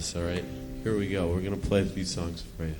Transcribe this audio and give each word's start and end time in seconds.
this, 0.00 0.16
all 0.16 0.22
right? 0.22 0.44
Here 0.82 0.96
we 0.96 1.08
go. 1.10 1.26
We're 1.28 1.42
going 1.42 1.60
to 1.60 1.66
play 1.68 1.82
a 1.82 1.84
few 1.84 2.06
songs 2.06 2.42
for 2.56 2.64
you. 2.64 2.74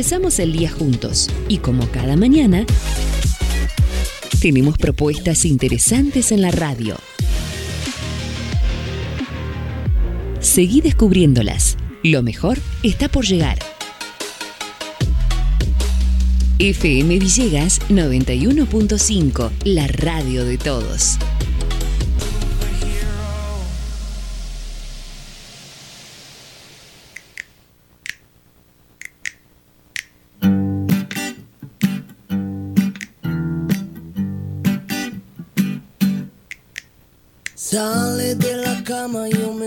Empezamos 0.00 0.38
el 0.38 0.52
día 0.52 0.70
juntos 0.70 1.28
y 1.46 1.58
como 1.58 1.86
cada 1.90 2.16
mañana, 2.16 2.64
tenemos 4.40 4.78
propuestas 4.78 5.44
interesantes 5.44 6.32
en 6.32 6.40
la 6.40 6.50
radio. 6.50 6.96
Seguí 10.40 10.80
descubriéndolas. 10.80 11.76
Lo 12.02 12.22
mejor 12.22 12.56
está 12.82 13.10
por 13.10 13.26
llegar. 13.26 13.58
FM 16.58 17.18
Villegas 17.18 17.82
91.5, 17.90 19.50
la 19.64 19.86
radio 19.86 20.46
de 20.46 20.56
todos. 20.56 21.18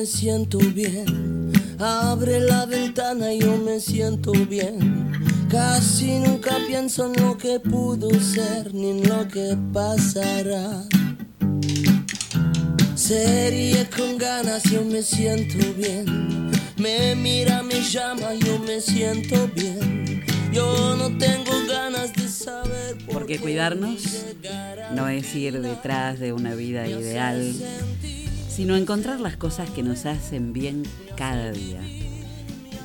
me 0.03 0.07
siento 0.07 0.57
bien. 0.57 1.53
Abre 1.79 2.41
la 2.41 2.65
ventana, 2.65 3.31
yo 3.31 3.55
me 3.55 3.79
siento 3.79 4.33
bien. 4.33 5.13
Casi 5.49 6.19
nunca 6.19 6.57
pienso 6.67 7.05
en 7.05 7.23
lo 7.23 7.37
que 7.37 7.61
pudo 7.61 8.09
ser 8.19 8.73
ni 8.73 8.89
en 8.89 9.07
lo 9.07 9.25
que 9.29 9.57
pasará. 9.71 10.83
Serie 12.95 13.87
con 13.95 14.17
ganas, 14.17 14.63
yo 14.63 14.83
me 14.83 15.01
siento 15.01 15.73
bien. 15.77 16.51
Me 16.75 17.15
mira, 17.15 17.63
me 17.63 17.79
llama, 17.79 18.33
yo 18.33 18.59
me 18.59 18.81
siento 18.81 19.47
bien. 19.55 20.21
Yo 20.51 20.97
no 20.97 21.17
tengo 21.17 21.53
ganas 21.69 22.11
de 22.11 22.27
saber 22.27 22.97
por 23.05 23.19
Porque 23.19 23.39
cuidarnos 23.39 24.25
no 24.93 25.07
es 25.07 25.33
ir 25.33 25.61
detrás 25.61 26.19
de 26.19 26.33
una 26.33 26.55
vida 26.55 26.89
ideal 26.89 27.55
sino 28.55 28.75
encontrar 28.75 29.19
las 29.19 29.35
cosas 29.35 29.71
que 29.71 29.81
nos 29.81 30.05
hacen 30.05 30.53
bien 30.53 30.83
cada 31.17 31.51
día. 31.51 31.81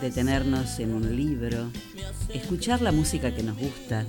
Detenernos 0.01 0.79
en 0.79 0.95
un 0.95 1.15
libro, 1.15 1.71
escuchar 2.33 2.81
la 2.81 2.91
música 2.91 3.35
que 3.35 3.43
nos 3.43 3.59
gusta, 3.59 4.07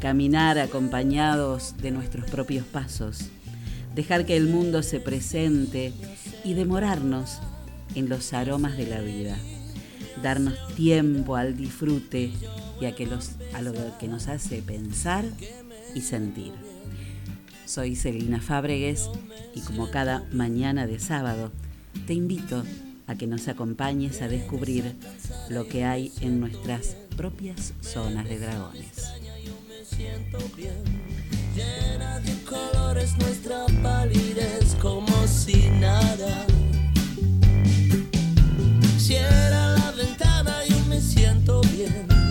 caminar 0.00 0.58
acompañados 0.58 1.76
de 1.76 1.92
nuestros 1.92 2.28
propios 2.28 2.66
pasos, 2.66 3.26
dejar 3.94 4.26
que 4.26 4.36
el 4.36 4.48
mundo 4.48 4.82
se 4.82 4.98
presente 4.98 5.92
y 6.42 6.54
demorarnos 6.54 7.38
en 7.94 8.08
los 8.08 8.32
aromas 8.32 8.76
de 8.76 8.88
la 8.88 9.00
vida, 9.00 9.36
darnos 10.20 10.74
tiempo 10.74 11.36
al 11.36 11.56
disfrute 11.56 12.32
y 12.80 12.86
a, 12.86 12.96
que 12.96 13.06
los, 13.06 13.32
a 13.54 13.62
lo 13.62 13.72
que 13.98 14.08
nos 14.08 14.26
hace 14.26 14.62
pensar 14.62 15.24
y 15.94 16.00
sentir. 16.00 16.71
Soy 17.66 17.96
Celina 17.96 18.40
Fábregues 18.40 19.08
y 19.54 19.60
como 19.60 19.90
cada 19.90 20.24
mañana 20.32 20.86
de 20.86 20.98
sábado, 20.98 21.50
te 22.06 22.14
invito 22.14 22.64
a 23.06 23.14
que 23.14 23.26
nos 23.26 23.48
acompañes 23.48 24.22
a 24.22 24.28
descubrir 24.28 24.94
lo 25.48 25.68
que 25.68 25.84
hay 25.84 26.12
en 26.20 26.40
nuestras 26.40 26.96
propias 27.16 27.74
zonas 27.80 28.28
de 28.28 28.38
dragones. 28.38 29.12
Cierra 38.98 39.76
la 39.76 39.92
ventana, 39.92 40.56
me 40.88 41.00
siento 41.00 41.60
bien. 41.62 42.21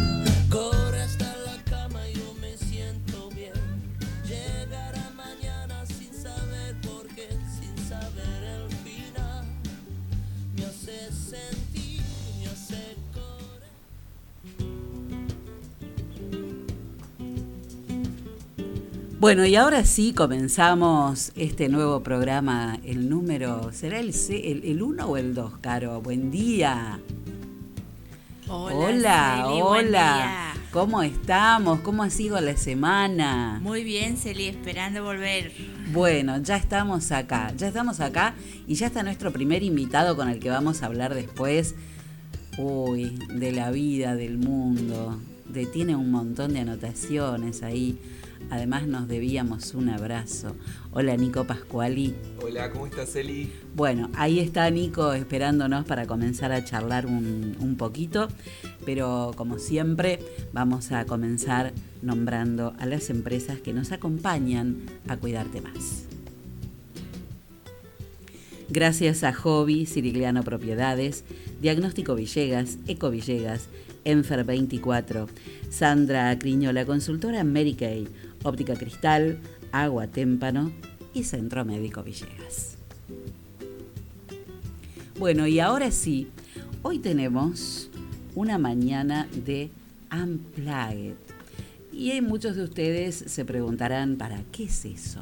Bueno, 19.22 19.46
y 19.46 19.56
ahora 19.56 19.86
sí 19.86 20.14
comenzamos 20.14 21.32
este 21.36 21.70
nuevo 21.70 22.02
programa, 22.02 22.80
el 22.84 23.08
número, 23.08 23.72
¿será 23.72 24.00
el 24.00 24.08
1 24.08 24.16
el, 24.30 24.64
el 24.64 24.82
uno 24.82 25.06
o 25.06 25.16
el 25.16 25.36
2, 25.36 25.60
Caro? 25.62 26.02
Buen 26.02 26.32
día. 26.32 27.00
Hola, 28.48 29.44
Celi, 29.46 29.62
hola. 29.62 29.84
día. 29.92 30.54
¿Cómo 30.72 31.04
estamos? 31.04 31.82
¿Cómo 31.82 32.02
ha 32.02 32.10
sido 32.10 32.42
la 32.42 32.58
semana? 32.58 33.60
Muy 33.62 33.84
bien, 33.84 34.18
Celi, 34.18 34.48
esperando 34.48 35.04
volver. 35.04 35.52
Bueno, 35.94 36.42
ya 36.42 36.56
estamos 36.56 37.12
acá, 37.12 37.54
ya 37.56 37.68
estamos 37.68 38.00
acá 38.00 38.34
y 38.66 38.74
ya 38.74 38.88
está 38.88 39.04
nuestro 39.04 39.32
primer 39.32 39.62
invitado 39.62 40.16
con 40.16 40.30
el 40.30 40.40
que 40.40 40.50
vamos 40.50 40.82
a 40.82 40.88
hablar 40.88 41.14
después. 41.14 41.76
Uy, 42.58 43.20
de 43.36 43.52
la 43.52 43.70
vida, 43.70 44.16
del 44.16 44.40
mundo. 44.40 45.20
De, 45.46 45.68
tiene 45.68 45.96
un 45.96 46.10
montón 46.10 46.54
de 46.54 46.62
anotaciones 46.62 47.62
ahí. 47.62 48.00
Además 48.50 48.88
nos 48.88 49.08
debíamos 49.08 49.74
un 49.74 49.90
abrazo. 49.90 50.56
Hola 50.92 51.16
Nico 51.16 51.46
Pascuali. 51.46 52.16
Hola, 52.42 52.72
¿cómo 52.72 52.88
estás, 52.88 53.16
Eli? 53.16 53.52
Bueno, 53.76 54.10
ahí 54.16 54.40
está 54.40 54.70
Nico 54.70 55.14
esperándonos 55.14 55.86
para 55.86 56.08
comenzar 56.08 56.52
a 56.52 56.64
charlar 56.64 57.06
un, 57.06 57.56
un 57.60 57.78
poquito, 57.78 58.28
pero 58.86 59.32
como 59.36 59.60
siempre 59.60 60.20
vamos 60.54 60.92
a 60.92 61.06
comenzar 61.06 61.74
nombrando 62.02 62.74
a 62.80 62.86
las 62.86 63.10
empresas 63.10 63.60
que 63.60 63.74
nos 63.74 63.92
acompañan 63.92 64.78
a 65.08 65.18
cuidarte 65.18 65.62
más. 65.62 66.06
Gracias 68.72 69.26
a 69.26 69.34
Hobby, 69.34 69.86
Sirigliano 69.86 70.44
Propiedades, 70.44 71.26
Diagnóstico 71.62 72.16
Villegas, 72.16 72.78
Eco 72.88 73.10
Villegas, 73.10 73.68
Enfer 74.06 74.46
24, 74.46 75.28
Sandra 75.70 76.30
Acriño, 76.30 76.72
la 76.72 76.86
consultora 76.86 77.44
Mary 77.44 77.74
Kay, 77.74 78.08
Óptica 78.44 78.76
Cristal, 78.76 79.40
Agua 79.72 80.08
Témpano 80.08 80.72
y 81.14 81.24
Centro 81.24 81.66
Médico 81.66 82.04
Villegas. 82.04 82.78
Bueno, 85.20 85.46
y 85.46 85.60
ahora 85.60 85.92
sí, 85.92 86.30
hoy 86.82 86.98
tenemos 86.98 87.90
una 88.34 88.58
mañana 88.58 89.28
de 89.46 89.70
Unplugged. 90.12 91.14
Y 91.92 92.20
muchos 92.22 92.56
de 92.56 92.64
ustedes 92.64 93.24
se 93.28 93.46
preguntarán, 93.46 94.16
¿para 94.16 94.42
qué 94.52 94.64
es 94.64 94.86
eso? 94.86 95.22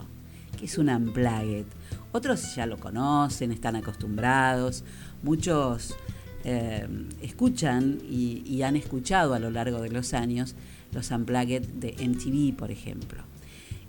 ¿Qué 0.57 0.65
es 0.65 0.77
un 0.77 0.89
Unplugged? 0.89 1.65
Otros 2.13 2.55
ya 2.55 2.65
lo 2.65 2.77
conocen, 2.77 3.51
están 3.51 3.75
acostumbrados, 3.75 4.83
muchos 5.21 5.95
eh, 6.45 6.87
escuchan 7.21 7.99
y 8.09 8.61
han 8.61 8.77
escuchado 8.77 9.33
a 9.33 9.39
lo 9.39 9.51
largo 9.51 9.81
de 9.81 9.89
los 9.89 10.13
años 10.13 10.55
los 10.91 11.11
Unplugged 11.11 11.65
de 11.67 11.95
MTV, 12.07 12.55
por 12.55 12.71
ejemplo. 12.71 13.23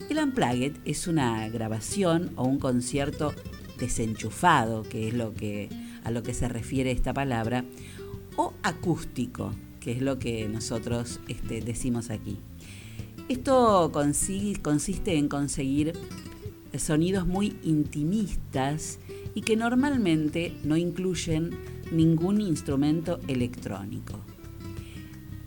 El 0.09 0.19
Unplugged 0.19 0.73
es 0.85 1.07
una 1.07 1.49
grabación 1.49 2.33
o 2.37 2.45
un 2.45 2.59
concierto 2.59 3.33
desenchufado, 3.78 4.83
que 4.83 5.09
es 5.09 5.14
lo 5.14 5.35
que, 5.35 5.69
a 6.04 6.11
lo 6.11 6.23
que 6.23 6.35
se 6.35 6.49
refiere 6.49 6.90
esta 6.90 7.14
palabra, 7.14 7.64
o 8.37 8.54
acústico, 8.62 9.52
que 9.80 9.92
es 9.92 10.02
lo 10.02 10.19
que 10.19 10.49
nosotros 10.49 11.21
este, 11.28 11.61
decimos 11.61 12.11
aquí. 12.11 12.38
Esto 13.28 13.90
consi- 13.92 14.61
consiste 14.61 15.16
en 15.16 15.28
conseguir 15.28 15.92
sonidos 16.76 17.26
muy 17.26 17.57
intimistas 17.62 18.99
y 19.35 19.42
que 19.42 19.57
normalmente 19.57 20.54
no 20.64 20.76
incluyen 20.76 21.50
ningún 21.92 22.40
instrumento 22.40 23.21
electrónico. 23.28 24.19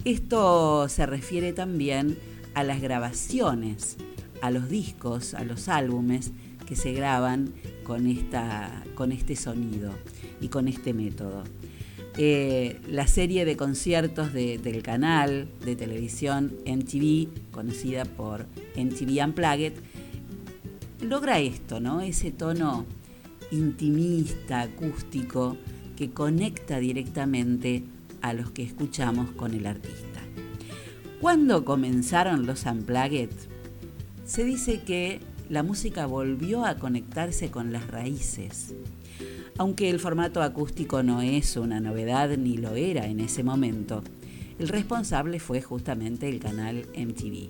Esto 0.05 0.87
se 0.89 1.05
refiere 1.05 1.53
también 1.53 2.17
a 2.53 2.63
las 2.63 2.81
grabaciones, 2.81 3.97
a 4.41 4.51
los 4.51 4.69
discos, 4.69 5.33
a 5.33 5.43
los 5.43 5.69
álbumes 5.69 6.31
que 6.67 6.75
se 6.75 6.93
graban 6.93 7.53
con, 7.83 8.07
esta, 8.07 8.83
con 8.95 9.11
este 9.11 9.35
sonido 9.35 9.91
y 10.41 10.49
con 10.49 10.67
este 10.67 10.93
método. 10.93 11.43
Eh, 12.17 12.79
la 12.89 13.07
serie 13.07 13.43
de 13.45 13.57
conciertos 13.57 14.33
de- 14.33 14.57
del 14.59 14.83
canal 14.83 15.47
de 15.65 15.75
televisión 15.75 16.53
MTV, 16.65 17.29
conocida 17.51 18.05
por 18.05 18.45
MTV 18.75 19.23
Unplugged, 19.25 19.73
logra 21.01 21.39
esto, 21.39 21.79
¿no? 21.79 22.01
Ese 22.01 22.31
tono 22.31 22.85
intimista, 23.51 24.61
acústico, 24.61 25.57
que 25.95 26.11
conecta 26.11 26.79
directamente 26.79 27.83
a 28.23 28.33
los 28.33 28.49
que 28.49 28.63
escuchamos 28.63 29.29
con 29.31 29.53
el 29.53 29.67
artista. 29.67 30.21
¿Cuándo 31.21 31.63
comenzaron 31.63 32.47
los 32.47 32.65
Unplugged? 32.65 33.29
Se 34.25 34.43
dice 34.43 34.81
que 34.81 35.19
la 35.49 35.61
música 35.61 36.05
volvió 36.05 36.65
a 36.65 36.77
conectarse 36.77 37.51
con 37.51 37.71
las 37.71 37.85
raíces. 37.87 38.73
Aunque 39.57 39.89
el 39.89 39.99
formato 39.99 40.41
acústico 40.41 41.03
no 41.03 41.21
es 41.21 41.57
una 41.57 41.79
novedad 41.79 42.35
ni 42.37 42.57
lo 42.57 42.75
era 42.75 43.05
en 43.05 43.19
ese 43.19 43.43
momento, 43.43 44.03
el 44.57 44.69
responsable 44.69 45.39
fue 45.39 45.61
justamente 45.61 46.29
el 46.29 46.39
canal 46.39 46.87
MTV. 46.95 47.49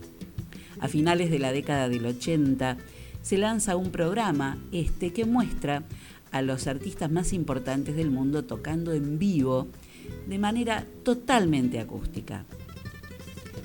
A 0.79 0.87
finales 0.87 1.29
de 1.29 1.39
la 1.39 1.51
década 1.51 1.87
del 1.87 2.05
80 2.05 2.77
se 3.21 3.37
lanza 3.37 3.75
un 3.75 3.91
programa 3.91 4.57
este 4.71 5.13
que 5.13 5.25
muestra 5.25 5.83
a 6.31 6.41
los 6.41 6.65
artistas 6.65 7.11
más 7.11 7.31
importantes 7.31 7.95
del 7.95 8.09
mundo 8.09 8.43
tocando 8.43 8.91
en 8.91 9.19
vivo 9.19 9.67
de 10.27 10.39
manera 10.39 10.85
totalmente 11.03 11.79
acústica. 11.79 12.45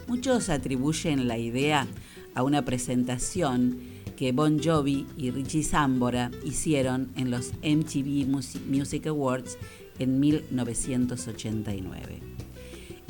Muchos 0.07 0.49
atribuyen 0.49 1.29
la 1.29 1.39
idea 1.39 1.87
a 2.35 2.43
una 2.43 2.65
presentación 2.65 3.79
que 4.17 4.33
Bon 4.33 4.61
Jovi 4.63 5.07
y 5.17 5.31
Richie 5.31 5.63
Sambora 5.63 6.31
hicieron 6.45 7.11
en 7.17 7.31
los 7.31 7.53
MTV 7.63 8.27
Musi- 8.27 8.65
Music 8.67 9.07
Awards 9.07 9.59
en 9.99 10.19
1989. 10.21 12.21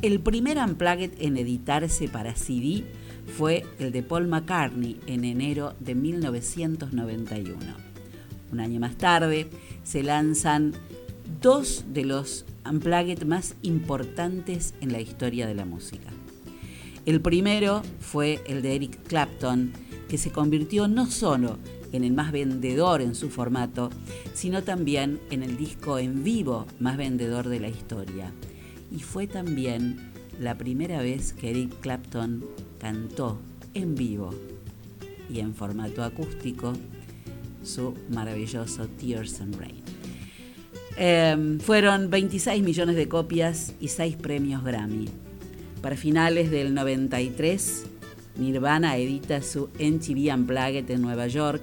El 0.03 0.21
primer 0.21 0.59
Unplugged 0.59 1.13
en 1.19 1.37
editarse 1.37 2.09
para 2.09 2.35
CD 2.37 2.85
fue 3.37 3.65
el 3.79 3.93
de 3.93 4.03
Paul 4.03 4.29
McCartney 4.29 4.99
en 5.07 5.25
enero 5.25 5.75
de 5.81 5.95
1991. 5.95 7.57
Un 8.53 8.61
año 8.61 8.81
más 8.81 8.97
tarde 8.97 9.49
se 9.85 10.03
lanzan 10.03 10.73
dos 11.41 11.85
de 11.93 12.05
los 12.05 12.45
Unplugged 12.69 13.23
más 13.25 13.55
importantes 13.63 14.75
en 14.81 14.93
la 14.93 15.01
historia 15.01 15.47
de 15.47 15.55
la 15.55 15.65
música. 15.65 16.11
El 17.07 17.21
primero 17.21 17.83
fue 18.01 18.43
el 18.47 18.61
de 18.61 18.75
Eric 18.75 19.03
Clapton, 19.07 19.73
que 20.09 20.19
se 20.19 20.31
convirtió 20.31 20.89
no 20.89 21.11
solo 21.11 21.59
en 21.93 22.05
el 22.05 22.13
más 22.13 22.33
vendedor 22.33 23.01
en 23.01 23.15
su 23.15 23.31
formato, 23.31 23.91
sino 24.35 24.63
también 24.63 25.19
en 25.31 25.43
el 25.43 25.57
disco 25.57 25.99
en 25.99 26.23
vivo 26.23 26.67
más 26.79 26.97
vendedor 26.97 27.49
de 27.49 27.61
la 27.61 27.69
historia. 27.69 28.33
Y 28.91 29.01
fue 29.01 29.27
también 29.27 30.13
la 30.39 30.59
primera 30.59 31.01
vez 31.01 31.33
que 31.33 31.51
Eric 31.51 31.81
Clapton 31.81 32.45
cantó 32.79 33.39
en 33.75 33.95
vivo 33.95 34.35
y 35.31 35.41
en 35.41 35.55
formato 35.55 36.03
acústico 36.03 36.73
su 37.63 37.95
maravilloso 38.11 38.87
Tears 38.89 39.41
and 39.41 39.57
Rain. 39.57 39.98
Eh, 41.01 41.59
fueron 41.61 42.11
26 42.11 42.61
millones 42.65 42.97
de 42.97 43.07
copias 43.07 43.73
y 43.79 43.87
6 43.87 44.17
premios 44.17 44.65
Grammy. 44.65 45.09
Para 45.81 45.95
finales 45.95 46.51
del 46.51 46.75
93, 46.75 47.87
Nirvana 48.37 48.97
edita 48.97 49.41
su 49.41 49.69
MTV 49.79 50.35
Unplugged 50.35 50.91
en 50.91 51.01
Nueva 51.01 51.29
York 51.29 51.63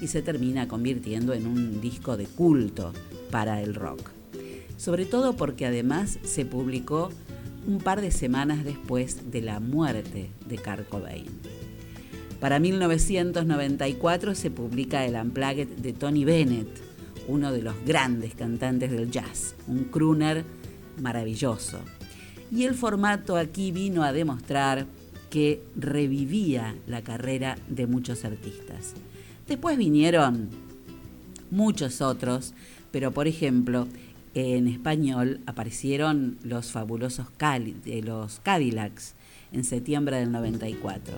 y 0.00 0.06
se 0.06 0.22
termina 0.22 0.66
convirtiendo 0.66 1.34
en 1.34 1.46
un 1.46 1.82
disco 1.82 2.16
de 2.16 2.24
culto 2.24 2.94
para 3.30 3.60
el 3.60 3.74
rock. 3.74 4.12
Sobre 4.78 5.04
todo 5.04 5.36
porque 5.36 5.66
además 5.66 6.18
se 6.24 6.46
publicó 6.46 7.10
un 7.66 7.78
par 7.78 8.00
de 8.00 8.10
semanas 8.10 8.64
después 8.64 9.30
de 9.30 9.42
la 9.42 9.60
muerte 9.60 10.30
de 10.48 10.56
Kurt 10.56 10.88
Cobain. 10.88 11.26
Para 12.40 12.58
1994 12.58 14.34
se 14.34 14.50
publica 14.50 15.04
el 15.04 15.16
Unplugged 15.16 15.68
de 15.68 15.92
Tony 15.92 16.24
Bennett, 16.24 16.89
uno 17.30 17.52
de 17.52 17.62
los 17.62 17.74
grandes 17.86 18.34
cantantes 18.34 18.90
del 18.90 19.10
jazz, 19.10 19.54
un 19.66 19.84
crooner 19.84 20.44
maravilloso. 21.00 21.78
Y 22.50 22.64
el 22.64 22.74
formato 22.74 23.36
aquí 23.36 23.70
vino 23.70 24.02
a 24.02 24.12
demostrar 24.12 24.86
que 25.30 25.62
revivía 25.76 26.74
la 26.86 27.02
carrera 27.02 27.56
de 27.68 27.86
muchos 27.86 28.24
artistas. 28.24 28.94
Después 29.46 29.78
vinieron 29.78 30.48
muchos 31.50 32.00
otros, 32.00 32.52
pero 32.90 33.12
por 33.12 33.28
ejemplo, 33.28 33.86
en 34.34 34.68
español 34.68 35.40
aparecieron 35.46 36.38
los 36.42 36.72
fabulosos 36.72 37.26
de 37.84 38.02
los 38.02 38.40
Cadillacs 38.40 39.14
en 39.52 39.64
septiembre 39.64 40.16
del 40.18 40.30
94. 40.30 41.14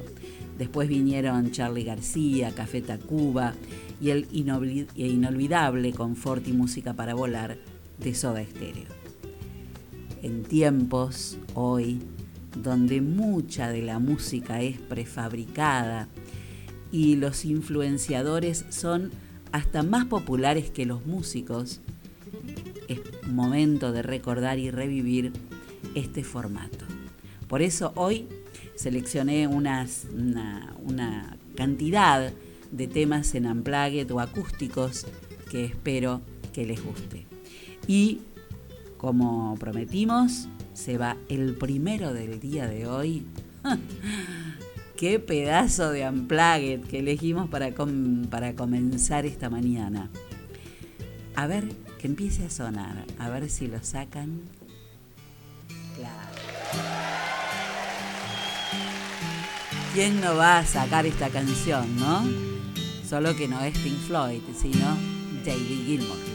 Después 0.59 0.89
vinieron 0.89 1.51
Charlie 1.51 1.85
García, 1.85 2.53
Café 2.55 2.81
Tacuba 2.81 3.55
y 4.03 4.11
el 4.11 4.27
inolvidable 4.33 5.93
Confort 5.93 6.49
y 6.49 6.53
Música 6.53 6.93
para 6.93 7.15
Volar 7.15 7.57
de 8.01 8.15
Soda 8.17 8.45
Stereo. 8.45 8.91
En 10.23 10.43
tiempos, 10.43 11.39
hoy, 11.55 12.01
donde 12.61 13.01
mucha 13.01 13.69
de 13.69 13.83
la 13.83 14.01
música 14.01 14.61
es 14.61 14.81
prefabricada 14.81 16.09
y 16.91 17.15
los 17.15 17.45
influenciadores 17.45 18.65
son 18.71 19.13
hasta 19.53 19.85
más 19.85 20.07
populares 20.07 20.71
que 20.71 20.85
los 20.85 21.07
músicos, 21.07 21.81
es 22.89 23.01
momento 23.29 23.93
de 23.93 24.03
recordar 24.03 24.59
y 24.59 24.73
revivir 24.73 25.33
este 25.95 26.25
formato. 26.25 26.85
Por 27.47 27.63
eso 27.63 27.93
hoy 27.95 28.27
seleccioné 28.75 29.47
una 29.47 29.87
cantidad 31.55 32.33
de 32.73 32.89
temas 32.89 33.35
en 33.35 33.47
unplugged 33.47 34.11
o 34.11 34.19
acústicos 34.19 35.07
que 35.51 35.67
espero 35.67 36.23
que 36.53 36.67
les 36.67 36.83
guste. 36.83 37.27
Y 37.87 38.21
como 38.97 39.57
prometimos, 39.57 40.49
se 40.73 40.99
va 40.99 41.17
el 41.29 41.55
primero 41.55 42.13
del 42.13 42.41
día 42.41 42.67
de 42.67 42.87
hoy. 42.87 43.27
Qué 44.97 45.19
pedazo 45.19 45.91
de 45.91 46.09
unplugged 46.09 46.83
que 46.83 47.01
elegimos 47.01 47.49
para, 47.49 47.75
com 47.75 48.25
para 48.27 48.55
comenzar 48.55 49.27
esta 49.27 49.51
mañana. 49.51 50.11
A 51.35 51.47
ver, 51.47 51.69
que 51.99 52.07
empiece 52.07 52.45
a 52.45 52.51
sonar, 52.51 53.05
a 53.19 53.29
ver 53.29 53.51
si 53.51 53.67
lo 53.67 53.83
sacan. 53.83 54.43
Claro. 55.97 56.33
¿Quién 59.95 60.21
no 60.21 60.37
va 60.37 60.59
a 60.59 60.67
sacar 60.67 61.05
esta 61.05 61.29
canción, 61.29 61.97
no? 61.97 62.52
Solo 63.13 63.37
que 63.37 63.47
no 63.47 63.61
es 63.61 63.77
Pink 63.77 63.99
Floyd, 64.07 64.41
sino 64.59 64.97
David 65.45 65.85
Gilmour. 65.85 66.32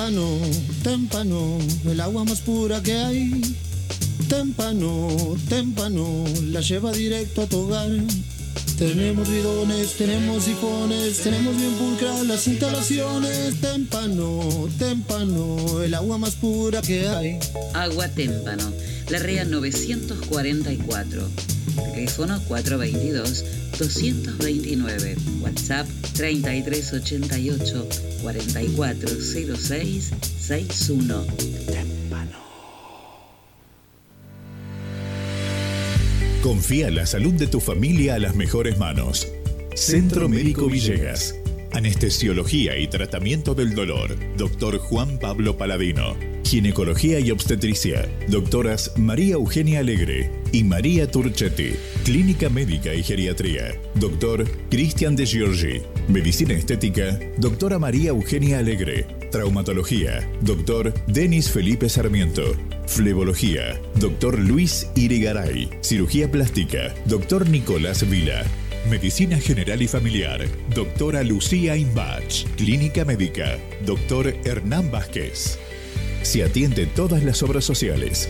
Témpano, 0.00 0.38
témpano, 0.82 1.58
el 1.84 2.00
agua 2.00 2.24
más 2.24 2.40
pura 2.40 2.82
que 2.82 2.94
hay. 2.94 3.42
Témpano, 4.30 5.36
témpano, 5.46 6.24
la 6.46 6.62
lleva 6.62 6.90
directo 6.90 7.42
a 7.42 7.46
tu 7.46 7.58
hogar. 7.58 7.90
Tenemos 8.78 9.28
bidones, 9.28 9.92
tenemos 9.98 10.44
sifones, 10.44 11.18
tenemos 11.18 11.54
bien 11.54 11.72
pulcras 11.72 12.26
las 12.26 12.48
instalaciones. 12.48 13.60
Témpano, 13.60 14.70
témpano, 14.78 15.82
el 15.82 15.92
agua 15.92 16.16
más 16.16 16.34
pura 16.36 16.80
que 16.80 17.06
hay. 17.06 17.38
Agua 17.74 18.08
Témpano, 18.08 18.72
La 19.10 19.18
REA 19.18 19.44
944. 19.44 21.28
Teléfono 21.92 22.40
422-229. 23.80 25.40
WhatsApp 25.40 25.86
3388 26.14 27.88
4406 28.22 30.12
61. 30.38 31.24
Confía 36.42 36.90
la 36.90 37.06
salud 37.06 37.34
de 37.34 37.46
tu 37.46 37.60
familia 37.60 38.14
a 38.14 38.18
las 38.18 38.34
mejores 38.34 38.78
manos. 38.78 39.28
Centro 39.74 40.28
Médico 40.28 40.66
Villegas. 40.68 41.34
Anestesiología 41.72 42.78
y 42.78 42.88
tratamiento 42.88 43.54
del 43.54 43.74
dolor. 43.74 44.16
Doctor 44.36 44.78
Juan 44.78 45.18
Pablo 45.18 45.56
Paladino. 45.58 46.16
Ginecología 46.50 47.20
y 47.20 47.30
obstetricia. 47.30 48.08
Doctoras 48.26 48.90
María 48.96 49.34
Eugenia 49.34 49.78
Alegre 49.78 50.32
y 50.50 50.64
María 50.64 51.08
Turchetti. 51.08 51.76
Clínica 52.04 52.48
médica 52.48 52.92
y 52.92 53.04
geriatría. 53.04 53.80
Doctor 53.94 54.50
Cristian 54.68 55.14
de 55.14 55.26
Giorgi. 55.26 55.82
Medicina 56.08 56.54
estética. 56.54 57.20
Doctora 57.36 57.78
María 57.78 58.08
Eugenia 58.08 58.58
Alegre. 58.58 59.06
Traumatología. 59.30 60.28
Doctor 60.40 60.92
Denis 61.06 61.48
Felipe 61.48 61.88
Sarmiento. 61.88 62.42
Flebología. 62.88 63.80
Doctor 63.94 64.36
Luis 64.36 64.88
Irigaray. 64.96 65.68
Cirugía 65.82 66.28
plástica. 66.32 66.92
Doctor 67.04 67.48
Nicolás 67.48 68.10
Vila. 68.10 68.42
Medicina 68.90 69.38
General 69.38 69.80
y 69.80 69.86
Familiar. 69.86 70.44
Doctora 70.74 71.22
Lucía 71.22 71.76
Imbach. 71.76 72.44
Clínica 72.56 73.04
Médica. 73.04 73.56
Doctor 73.86 74.34
Hernán 74.44 74.90
Vázquez. 74.90 75.60
Se 76.22 76.44
atiende 76.44 76.86
todas 76.86 77.24
las 77.24 77.42
obras 77.42 77.64
sociales. 77.64 78.28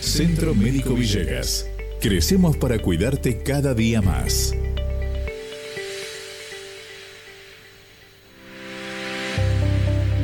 Centro 0.00 0.54
Médico 0.54 0.94
Villegas. 0.94 1.66
Crecemos 2.00 2.56
para 2.56 2.78
cuidarte 2.78 3.42
cada 3.42 3.74
día 3.74 4.00
más. 4.02 4.54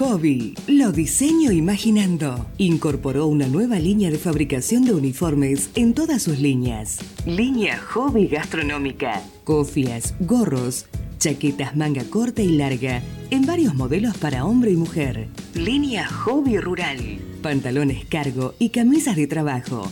Hobby, 0.00 0.54
lo 0.66 0.92
diseño 0.92 1.52
imaginando. 1.52 2.46
Incorporó 2.56 3.26
una 3.26 3.46
nueva 3.46 3.78
línea 3.78 4.10
de 4.10 4.16
fabricación 4.16 4.86
de 4.86 4.94
uniformes 4.94 5.68
en 5.74 5.92
todas 5.92 6.22
sus 6.22 6.38
líneas. 6.38 7.00
Línea 7.26 7.76
Hobby 7.76 8.26
Gastronómica. 8.26 9.22
Cofias, 9.44 10.14
gorros, 10.20 10.86
chaquetas 11.18 11.76
manga 11.76 12.02
corta 12.04 12.40
y 12.40 12.48
larga, 12.56 13.02
en 13.30 13.44
varios 13.44 13.74
modelos 13.74 14.16
para 14.16 14.46
hombre 14.46 14.70
y 14.70 14.76
mujer. 14.76 15.28
Línea 15.52 16.08
Hobby 16.08 16.56
Rural. 16.56 17.18
Pantalones 17.42 18.06
cargo 18.06 18.54
y 18.58 18.70
camisas 18.70 19.16
de 19.16 19.26
trabajo. 19.26 19.86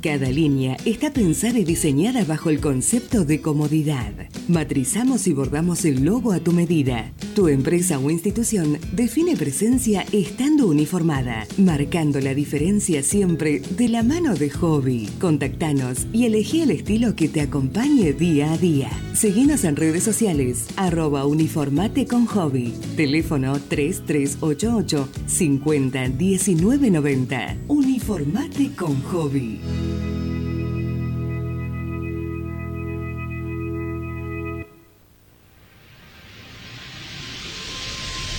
Cada 0.00 0.30
línea 0.30 0.76
está 0.84 1.12
pensada 1.12 1.58
y 1.58 1.64
diseñada 1.64 2.24
bajo 2.24 2.50
el 2.50 2.60
concepto 2.60 3.24
de 3.24 3.40
comodidad. 3.40 4.12
Matrizamos 4.46 5.26
y 5.26 5.32
bordamos 5.32 5.84
el 5.84 6.04
logo 6.04 6.30
a 6.30 6.38
tu 6.38 6.52
medida. 6.52 7.10
Tu 7.34 7.48
empresa 7.48 7.98
o 7.98 8.08
institución 8.08 8.78
define 8.92 9.36
presencia 9.36 10.04
estando 10.12 10.68
uniformada, 10.68 11.48
marcando 11.56 12.20
la 12.20 12.32
diferencia 12.32 13.02
siempre 13.02 13.58
de 13.58 13.88
la 13.88 14.04
mano 14.04 14.36
de 14.36 14.50
hobby. 14.50 15.08
Contactanos 15.20 16.06
y 16.12 16.26
elegí 16.26 16.60
el 16.60 16.70
estilo 16.70 17.16
que 17.16 17.28
te 17.28 17.40
acompañe 17.40 18.12
día 18.12 18.52
a 18.52 18.56
día. 18.56 18.90
Seguinos 19.14 19.64
en 19.64 19.74
redes 19.74 20.04
sociales, 20.04 20.66
arroba 20.76 21.26
uniformate 21.26 22.06
con 22.06 22.26
hobby. 22.26 22.72
Teléfono 22.96 23.58
3388 23.68 25.08
50 25.26 26.08
19 26.10 26.90
90. 26.92 27.56
Uniformate 27.66 28.70
con 28.76 29.02
hobby. 29.02 29.58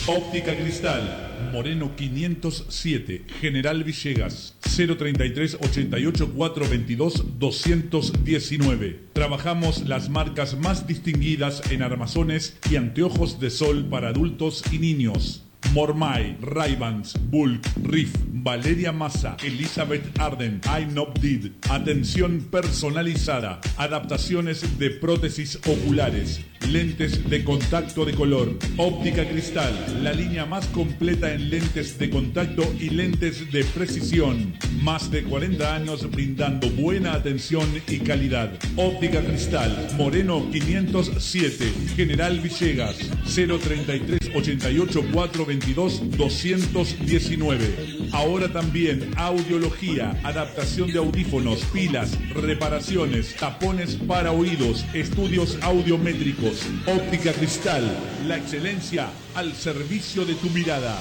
Óptica 0.10 0.56
Cristal, 0.56 1.52
Moreno 1.54 1.96
507, 1.96 3.26
General 3.40 3.84
Villegas, 3.84 4.56
033 4.62 5.60
88 5.62 6.34
422 6.34 7.38
219. 7.38 9.00
Trabajamos 9.14 9.88
las 9.88 10.10
marcas 10.10 10.58
más 10.58 10.88
distinguidas 10.88 11.62
en 11.70 11.84
armazones 11.84 12.58
y 12.72 12.78
anteojos 12.78 13.40
de 13.40 13.52
sol 13.52 13.86
para 13.88 14.10
adultos 14.10 14.64
y 14.72 14.80
niños. 14.80 15.44
Mormai, 15.74 16.36
Raybans, 16.42 17.14
Bulk, 17.30 17.62
Riff, 17.84 18.12
Valeria 18.32 18.92
Massa, 18.92 19.38
Elizabeth 19.44 20.20
Arden, 20.20 20.60
I 20.66 20.92
Not 20.92 21.20
Did. 21.20 21.52
Atención 21.70 22.48
personalizada, 22.50 23.62
adaptaciones 23.78 24.80
de 24.80 24.90
prótesis 24.90 25.60
oculares, 25.68 26.42
lentes 26.68 27.30
de 27.30 27.44
contacto 27.44 28.06
de 28.06 28.14
color, 28.14 28.58
óptica 28.78 29.28
cristal, 29.28 29.74
la 30.04 30.14
línea 30.14 30.46
más 30.46 30.68
completa 30.68 31.34
en 31.34 31.50
lentes 31.50 31.98
de 31.98 32.10
contacto 32.10 32.64
y 32.80 32.90
lentes 32.90 33.52
de 33.52 33.64
precisión. 33.66 34.54
Más 34.82 35.12
de 35.12 35.24
40 35.24 35.76
años 35.76 36.10
brindando 36.10 36.70
buena 36.72 37.14
atención 37.14 37.68
y 37.88 38.00
calidad. 38.00 38.52
Óptica 38.76 39.22
cristal, 39.22 39.90
Moreno 39.98 40.50
507, 40.52 41.74
General 41.96 42.40
Villegas, 42.40 42.98
033 43.26 44.20
88 44.36 45.04
422 45.12 46.18
219. 46.18 48.10
Ahora 48.12 48.52
también 48.52 49.12
audiología, 49.18 50.20
adaptación 50.24 50.92
de 50.92 50.98
audífonos, 50.98 51.64
pilas, 51.74 52.18
reparaciones, 52.34 53.36
tapones 53.36 53.96
para 53.96 54.32
oídos, 54.32 54.86
estudios 54.94 55.58
audiométricos, 55.62 56.49
óptica 56.88 57.34
cristal, 57.34 57.84
la 58.28 58.38
excelencia 58.38 59.10
al 59.36 59.54
servicio 59.54 60.26
de 60.26 60.36
tu 60.36 60.50
mirada. 60.50 60.98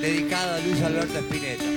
Dedicado 0.00 0.54
a 0.54 0.58
Luis 0.60 0.82
Alberto 0.82 1.18
Spinetta. 1.18 1.67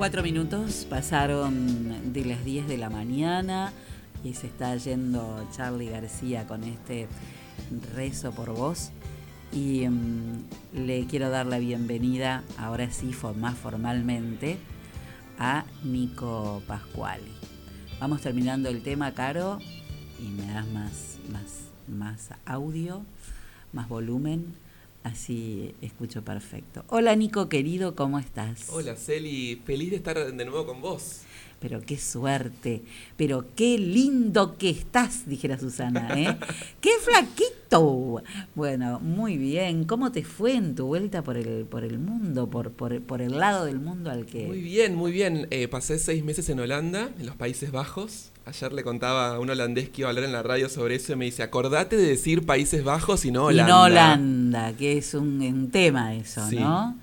Cuatro 0.00 0.22
minutos 0.22 0.86
pasaron 0.88 2.14
de 2.14 2.24
las 2.24 2.42
10 2.42 2.68
de 2.68 2.78
la 2.78 2.88
mañana 2.88 3.70
y 4.24 4.32
se 4.32 4.46
está 4.46 4.74
yendo 4.76 5.46
Charlie 5.54 5.90
García 5.90 6.46
con 6.46 6.64
este 6.64 7.06
rezo 7.94 8.32
por 8.32 8.54
vos. 8.54 8.92
Y 9.52 9.86
mm, 9.86 10.86
le 10.86 11.04
quiero 11.04 11.28
dar 11.28 11.44
la 11.44 11.58
bienvenida, 11.58 12.44
ahora 12.56 12.90
sí, 12.90 13.14
más 13.38 13.58
formalmente, 13.58 14.56
a 15.38 15.66
Nico 15.84 16.62
Pascuali. 16.66 17.34
Vamos 18.00 18.22
terminando 18.22 18.70
el 18.70 18.82
tema, 18.82 19.12
Caro, 19.12 19.58
y 20.18 20.30
me 20.30 20.46
das 20.46 20.66
más, 20.68 21.18
más, 21.30 21.68
más 21.88 22.30
audio, 22.46 23.02
más 23.74 23.86
volumen, 23.86 24.54
así 25.02 25.74
escucho 25.80 26.22
perfecto. 26.22 26.84
Hola 26.88 27.14
Nico 27.16 27.48
querido, 27.48 27.94
¿cómo 27.94 28.18
estás? 28.18 28.68
Hola 28.70 28.96
Celi, 28.96 29.60
feliz 29.64 29.90
de 29.90 29.96
estar 29.96 30.32
de 30.32 30.44
nuevo 30.44 30.66
con 30.66 30.80
vos. 30.80 31.22
Pero 31.60 31.82
qué 31.82 31.98
suerte, 31.98 32.82
pero 33.18 33.44
qué 33.54 33.76
lindo 33.78 34.56
que 34.56 34.70
estás, 34.70 35.28
dijera 35.28 35.58
Susana, 35.58 36.18
¿eh? 36.18 36.38
¡Qué 36.80 36.92
flaquito! 37.02 38.22
Bueno, 38.54 38.98
muy 39.00 39.36
bien. 39.36 39.84
¿Cómo 39.84 40.10
te 40.10 40.24
fue 40.24 40.54
en 40.54 40.74
tu 40.74 40.86
vuelta 40.86 41.22
por 41.22 41.36
el, 41.36 41.66
por 41.66 41.84
el 41.84 41.98
mundo, 41.98 42.48
por, 42.48 42.72
por, 42.72 43.02
por 43.02 43.20
el 43.20 43.38
lado 43.38 43.66
del 43.66 43.78
mundo 43.78 44.10
al 44.10 44.24
que... 44.24 44.46
Muy 44.46 44.62
bien, 44.62 44.94
muy 44.94 45.12
bien. 45.12 45.48
Eh, 45.50 45.68
pasé 45.68 45.98
seis 45.98 46.24
meses 46.24 46.48
en 46.48 46.60
Holanda, 46.60 47.10
en 47.18 47.26
los 47.26 47.36
Países 47.36 47.70
Bajos. 47.70 48.30
Ayer 48.50 48.72
le 48.72 48.82
contaba 48.82 49.34
a 49.34 49.38
un 49.38 49.48
holandés 49.48 49.88
que 49.90 50.02
iba 50.02 50.08
a 50.08 50.10
hablar 50.10 50.24
en 50.24 50.32
la 50.32 50.42
radio 50.42 50.68
sobre 50.68 50.96
eso 50.96 51.12
y 51.12 51.16
me 51.16 51.24
dice, 51.26 51.42
acordate 51.44 51.96
de 51.96 52.04
decir 52.06 52.44
Países 52.44 52.82
Bajos 52.82 53.24
y 53.24 53.30
no 53.30 53.44
Holanda. 53.44 53.70
Y 53.70 53.72
no 53.72 53.82
Holanda, 53.84 54.72
que 54.72 54.98
es 54.98 55.14
un, 55.14 55.40
un 55.40 55.70
tema 55.70 56.14
eso, 56.14 56.46
Sí. 56.48 56.56
¿no? 56.56 56.96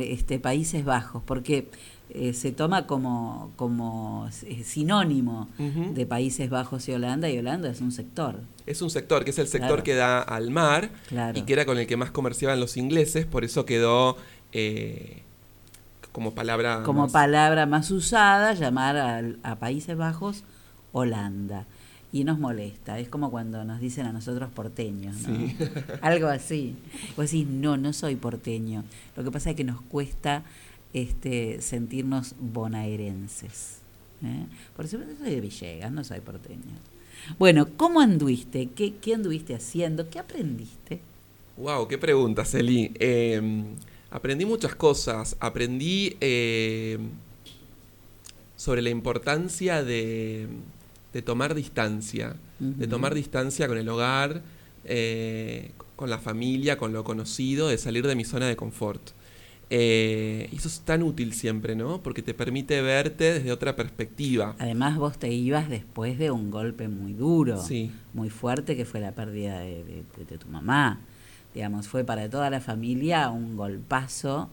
Este, 0.00 0.38
Países 0.40 0.84
Bajos, 0.84 1.22
porque 1.24 1.68
eh, 2.10 2.32
se 2.34 2.50
toma 2.52 2.86
como, 2.88 3.52
como 3.56 4.28
eh, 4.44 4.62
sinónimo 4.64 5.48
de 5.58 6.04
Países 6.04 6.50
Bajos 6.50 6.88
y 6.88 6.92
Holanda, 6.92 7.30
y 7.30 7.38
Holanda 7.38 7.70
es 7.70 7.80
un 7.80 7.92
sector. 7.92 8.40
Es 8.66 8.82
un 8.82 8.90
sector, 8.90 9.24
que 9.24 9.30
es 9.30 9.38
el 9.38 9.46
sector 9.48 9.68
Claro. 9.68 9.82
que 9.84 9.94
da 9.94 10.20
al 10.20 10.50
mar 10.50 10.90
Claro. 11.08 11.38
y 11.38 11.42
que 11.42 11.52
era 11.52 11.64
con 11.64 11.78
el 11.78 11.86
que 11.86 11.96
más 11.96 12.10
comerciaban 12.10 12.58
los 12.60 12.76
ingleses, 12.76 13.24
por 13.24 13.44
eso 13.44 13.64
quedó 13.66 14.16
eh, 14.52 15.22
como 16.12 16.34
palabra... 16.34 16.82
como 16.84 17.02
más- 17.04 17.12
palabra 17.12 17.66
más 17.66 17.90
usada, 17.92 18.52
llamar 18.54 18.96
al- 18.96 19.38
a, 19.44 19.56
Países 19.56 19.96
Bajos 19.96 20.42
Holanda. 20.92 21.66
Y 22.14 22.24
nos 22.24 22.38
molesta, 22.38 22.98
es 22.98 23.08
como 23.08 23.30
cuando 23.30 23.64
nos 23.64 23.80
dicen 23.80 24.04
a 24.04 24.12
nosotros 24.12 24.50
porteños, 24.50 25.16
¿no? 25.26 25.34
Sí. 25.34 25.56
Algo 26.02 26.28
así. 26.28 26.76
Vos 27.16 27.30
decís, 27.30 27.46
no, 27.46 27.78
no 27.78 27.94
soy 27.94 28.16
porteño. 28.16 28.84
Lo 29.16 29.24
que 29.24 29.30
pasa 29.30 29.50
es 29.50 29.56
que 29.56 29.64
nos 29.64 29.80
cuesta 29.80 30.44
este, 30.92 31.62
sentirnos 31.62 32.34
bonaerenses. 32.38 33.78
¿eh? 34.22 34.44
Por 34.76 34.84
eso 34.84 34.98
soy 35.18 35.30
de 35.30 35.40
Villegas, 35.40 35.90
no 35.90 36.04
soy 36.04 36.20
porteño. 36.20 36.60
Bueno, 37.38 37.68
¿cómo 37.78 38.00
anduviste? 38.00 38.68
¿Qué, 38.74 38.94
qué 38.96 39.14
anduviste 39.14 39.54
haciendo? 39.54 40.10
¿Qué 40.10 40.18
aprendiste? 40.18 41.00
Wow, 41.56 41.88
qué 41.88 41.96
pregunta, 41.98 42.44
Celi. 42.44 42.92
Eh, 42.98 43.40
aprendí 44.10 44.44
muchas 44.44 44.74
cosas. 44.74 45.36
Aprendí 45.40 46.16
eh, 46.20 46.98
sobre 48.56 48.82
la 48.82 48.90
importancia 48.90 49.82
de, 49.82 50.48
de 51.12 51.22
tomar 51.22 51.54
distancia, 51.54 52.36
de 52.58 52.86
tomar 52.86 53.14
distancia 53.14 53.68
con 53.68 53.76
el 53.78 53.88
hogar, 53.88 54.42
eh, 54.84 55.72
con 55.96 56.08
la 56.10 56.18
familia, 56.18 56.78
con 56.78 56.92
lo 56.92 57.04
conocido, 57.04 57.68
de 57.68 57.78
salir 57.78 58.06
de 58.06 58.14
mi 58.14 58.24
zona 58.24 58.46
de 58.46 58.56
confort. 58.56 59.10
Eh, 59.74 60.48
y 60.52 60.56
eso 60.56 60.68
es 60.68 60.80
tan 60.80 61.02
útil 61.02 61.32
siempre, 61.32 61.74
¿no? 61.74 62.02
Porque 62.02 62.20
te 62.22 62.34
permite 62.34 62.82
verte 62.82 63.32
desde 63.34 63.52
otra 63.52 63.74
perspectiva. 63.74 64.54
Además, 64.58 64.98
vos 64.98 65.18
te 65.18 65.32
ibas 65.32 65.70
después 65.70 66.18
de 66.18 66.30
un 66.30 66.50
golpe 66.50 66.88
muy 66.88 67.14
duro, 67.14 67.62
Sí. 67.62 67.90
muy 68.12 68.28
fuerte, 68.28 68.76
que 68.76 68.84
fue 68.84 69.00
la 69.00 69.12
pérdida 69.12 69.60
de, 69.60 69.82
de- 69.84 70.04
de- 70.16 70.24
de 70.28 70.38
tu 70.38 70.48
mamá. 70.48 71.00
Digamos, 71.54 71.88
fue 71.88 72.04
para 72.04 72.28
toda 72.28 72.50
la 72.50 72.60
familia 72.60 73.30
un 73.30 73.56
golpazo 73.56 74.50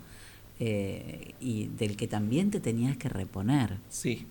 eh, 0.61 1.33
y 1.39 1.67
del 1.77 1.95
que 1.95 2.07
también 2.07 2.51
te 2.51 2.59
tenías 2.59 2.97
que 2.97 3.07
reponer. 3.09 3.77
Sí. 3.89 4.25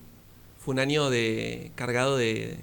Fue 0.68 0.74
un 0.74 0.80
año 0.80 1.08
de, 1.08 1.72
cargado 1.76 2.18
de, 2.18 2.58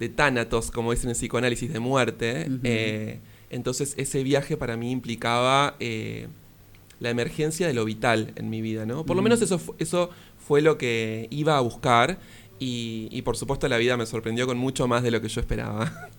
de 0.00 0.08
tánatos, 0.08 0.72
como 0.72 0.90
dicen 0.90 1.10
en 1.10 1.14
psicoanálisis, 1.14 1.72
de 1.72 1.78
muerte. 1.78 2.50
Eh, 2.64 3.20
entonces 3.48 3.94
ese 3.96 4.24
viaje 4.24 4.56
para 4.56 4.76
mí 4.76 4.90
implicaba 4.90 5.76
eh, 5.78 6.26
la 6.98 7.10
emergencia 7.10 7.68
de 7.68 7.72
lo 7.72 7.84
vital 7.84 8.32
en 8.34 8.50
mi 8.50 8.60
vida, 8.60 8.86
¿no? 8.86 9.06
Por 9.06 9.14
lo 9.14 9.22
menos 9.22 9.40
eso, 9.40 9.60
eso 9.78 10.10
fue 10.36 10.62
lo 10.62 10.78
que 10.78 11.28
iba 11.30 11.56
a 11.56 11.60
buscar 11.60 12.18
y, 12.58 13.06
y 13.12 13.22
por 13.22 13.36
supuesto 13.36 13.68
la 13.68 13.76
vida 13.76 13.96
me 13.96 14.06
sorprendió 14.06 14.48
con 14.48 14.58
mucho 14.58 14.88
más 14.88 15.04
de 15.04 15.12
lo 15.12 15.20
que 15.20 15.28
yo 15.28 15.40
esperaba. 15.40 16.10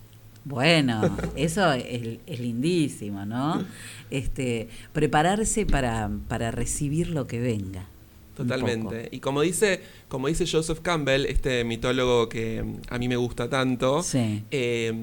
Bueno, 0.46 1.02
eso 1.36 1.74
es, 1.74 2.20
es 2.26 2.40
lindísimo, 2.40 3.26
¿no? 3.26 3.62
Este, 4.10 4.70
prepararse 4.94 5.66
para, 5.66 6.10
para 6.30 6.52
recibir 6.52 7.10
lo 7.10 7.28
que 7.28 7.42
venga. 7.42 7.90
Totalmente. 8.36 9.08
Y 9.12 9.20
como 9.20 9.42
dice, 9.42 9.80
como 10.08 10.28
dice 10.28 10.46
Joseph 10.46 10.80
Campbell, 10.82 11.26
este 11.26 11.64
mitólogo 11.64 12.28
que 12.30 12.64
a 12.90 12.98
mí 12.98 13.08
me 13.08 13.16
gusta 13.16 13.50
tanto, 13.50 14.04
Sí. 14.04 14.44
eh, 14.52 14.94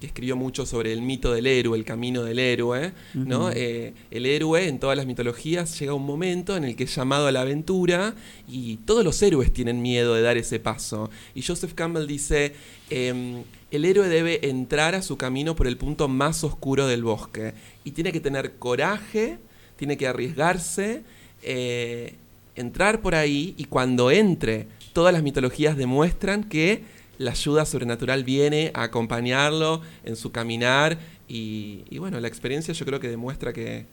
que 0.00 0.06
escribió 0.06 0.36
mucho 0.36 0.64
sobre 0.66 0.92
el 0.92 1.02
mito 1.02 1.32
del 1.32 1.46
héroe, 1.46 1.76
el 1.76 1.84
camino 1.84 2.22
del 2.22 2.38
héroe, 2.38 2.92
¿no? 3.14 3.50
Eh, 3.50 3.94
el 4.12 4.26
héroe 4.26 4.68
en 4.68 4.78
todas 4.78 4.96
las 4.96 5.06
mitologías 5.06 5.76
llega 5.80 5.92
un 5.94 6.06
momento 6.06 6.56
en 6.56 6.64
el 6.64 6.76
que 6.76 6.84
es 6.84 6.94
llamado 6.94 7.26
a 7.26 7.32
la 7.32 7.40
aventura 7.40 8.14
y 8.46 8.76
todos 8.84 9.02
los 9.04 9.20
héroes 9.22 9.52
tienen 9.52 9.82
miedo 9.82 10.14
de 10.14 10.22
dar 10.22 10.36
ese 10.36 10.60
paso. 10.60 11.10
Y 11.34 11.42
Joseph 11.42 11.72
Campbell 11.74 12.06
dice, 12.06 12.52
em, 12.90 13.42
el 13.70 13.84
héroe 13.84 14.08
debe 14.08 14.48
entrar 14.48 14.94
a 14.94 15.02
su 15.02 15.16
camino 15.16 15.56
por 15.56 15.66
el 15.66 15.76
punto 15.76 16.06
más 16.06 16.44
oscuro 16.44 16.86
del 16.86 17.02
bosque 17.02 17.54
y 17.82 17.90
tiene 17.90 18.12
que 18.12 18.20
tener 18.20 18.54
coraje, 18.58 19.38
tiene 19.76 19.96
que 19.96 20.06
arriesgarse, 20.06 21.02
eh, 21.42 22.14
entrar 22.58 23.00
por 23.00 23.14
ahí 23.14 23.54
y 23.56 23.64
cuando 23.64 24.10
entre, 24.10 24.66
todas 24.92 25.12
las 25.12 25.22
mitologías 25.22 25.76
demuestran 25.76 26.44
que 26.44 26.82
la 27.18 27.32
ayuda 27.32 27.64
sobrenatural 27.64 28.24
viene 28.24 28.70
a 28.74 28.84
acompañarlo 28.84 29.82
en 30.04 30.16
su 30.16 30.30
caminar 30.30 30.98
y, 31.26 31.84
y 31.90 31.98
bueno, 31.98 32.20
la 32.20 32.28
experiencia 32.28 32.72
yo 32.74 32.86
creo 32.86 33.00
que 33.00 33.08
demuestra 33.08 33.52
que, 33.52 33.86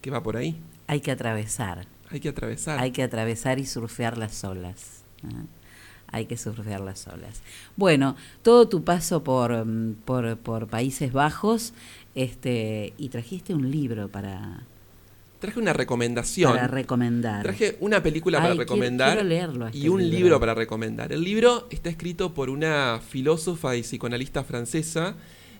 que 0.00 0.10
va 0.10 0.22
por 0.22 0.36
ahí. 0.36 0.56
Hay 0.86 1.00
que 1.00 1.10
atravesar. 1.10 1.86
Hay 2.10 2.20
que 2.20 2.28
atravesar. 2.28 2.78
Hay 2.78 2.92
que 2.92 3.02
atravesar 3.02 3.58
y 3.58 3.66
surfear 3.66 4.16
las 4.16 4.44
olas. 4.44 5.02
Hay 6.08 6.26
que 6.26 6.36
surfear 6.36 6.80
las 6.80 7.06
olas. 7.08 7.42
Bueno, 7.76 8.16
todo 8.42 8.68
tu 8.68 8.84
paso 8.84 9.24
por, 9.24 9.66
mm, 9.66 9.94
por, 10.04 10.36
por 10.38 10.68
Países 10.68 11.12
Bajos, 11.12 11.72
este, 12.14 12.94
y 12.96 13.08
trajiste 13.08 13.54
un 13.54 13.70
libro 13.70 14.08
para, 14.08 14.62
Traje 15.40 15.58
una 15.60 15.72
recomendación. 15.72 16.52
para 16.52 16.66
recomendar. 16.66 17.42
Traje 17.42 17.76
una 17.80 18.02
película 18.02 18.38
Ay, 18.38 18.42
para 18.42 18.54
quiero- 18.54 18.64
recomendar 18.64 19.12
quiero 19.12 19.28
leerlo 19.28 19.66
a 19.66 19.70
y 19.70 19.76
este 19.78 19.90
un 19.90 20.00
libro. 20.02 20.18
libro. 20.18 20.40
para 20.40 20.54
recomendar. 20.54 21.12
El 21.12 21.22
libro 21.22 21.66
está 21.70 21.90
escrito 21.90 22.32
por 22.32 22.48
una 22.50 23.00
filósofa 23.06 23.76
y 23.76 23.82
psicoanalista 23.82 24.44
francesa 24.44 25.14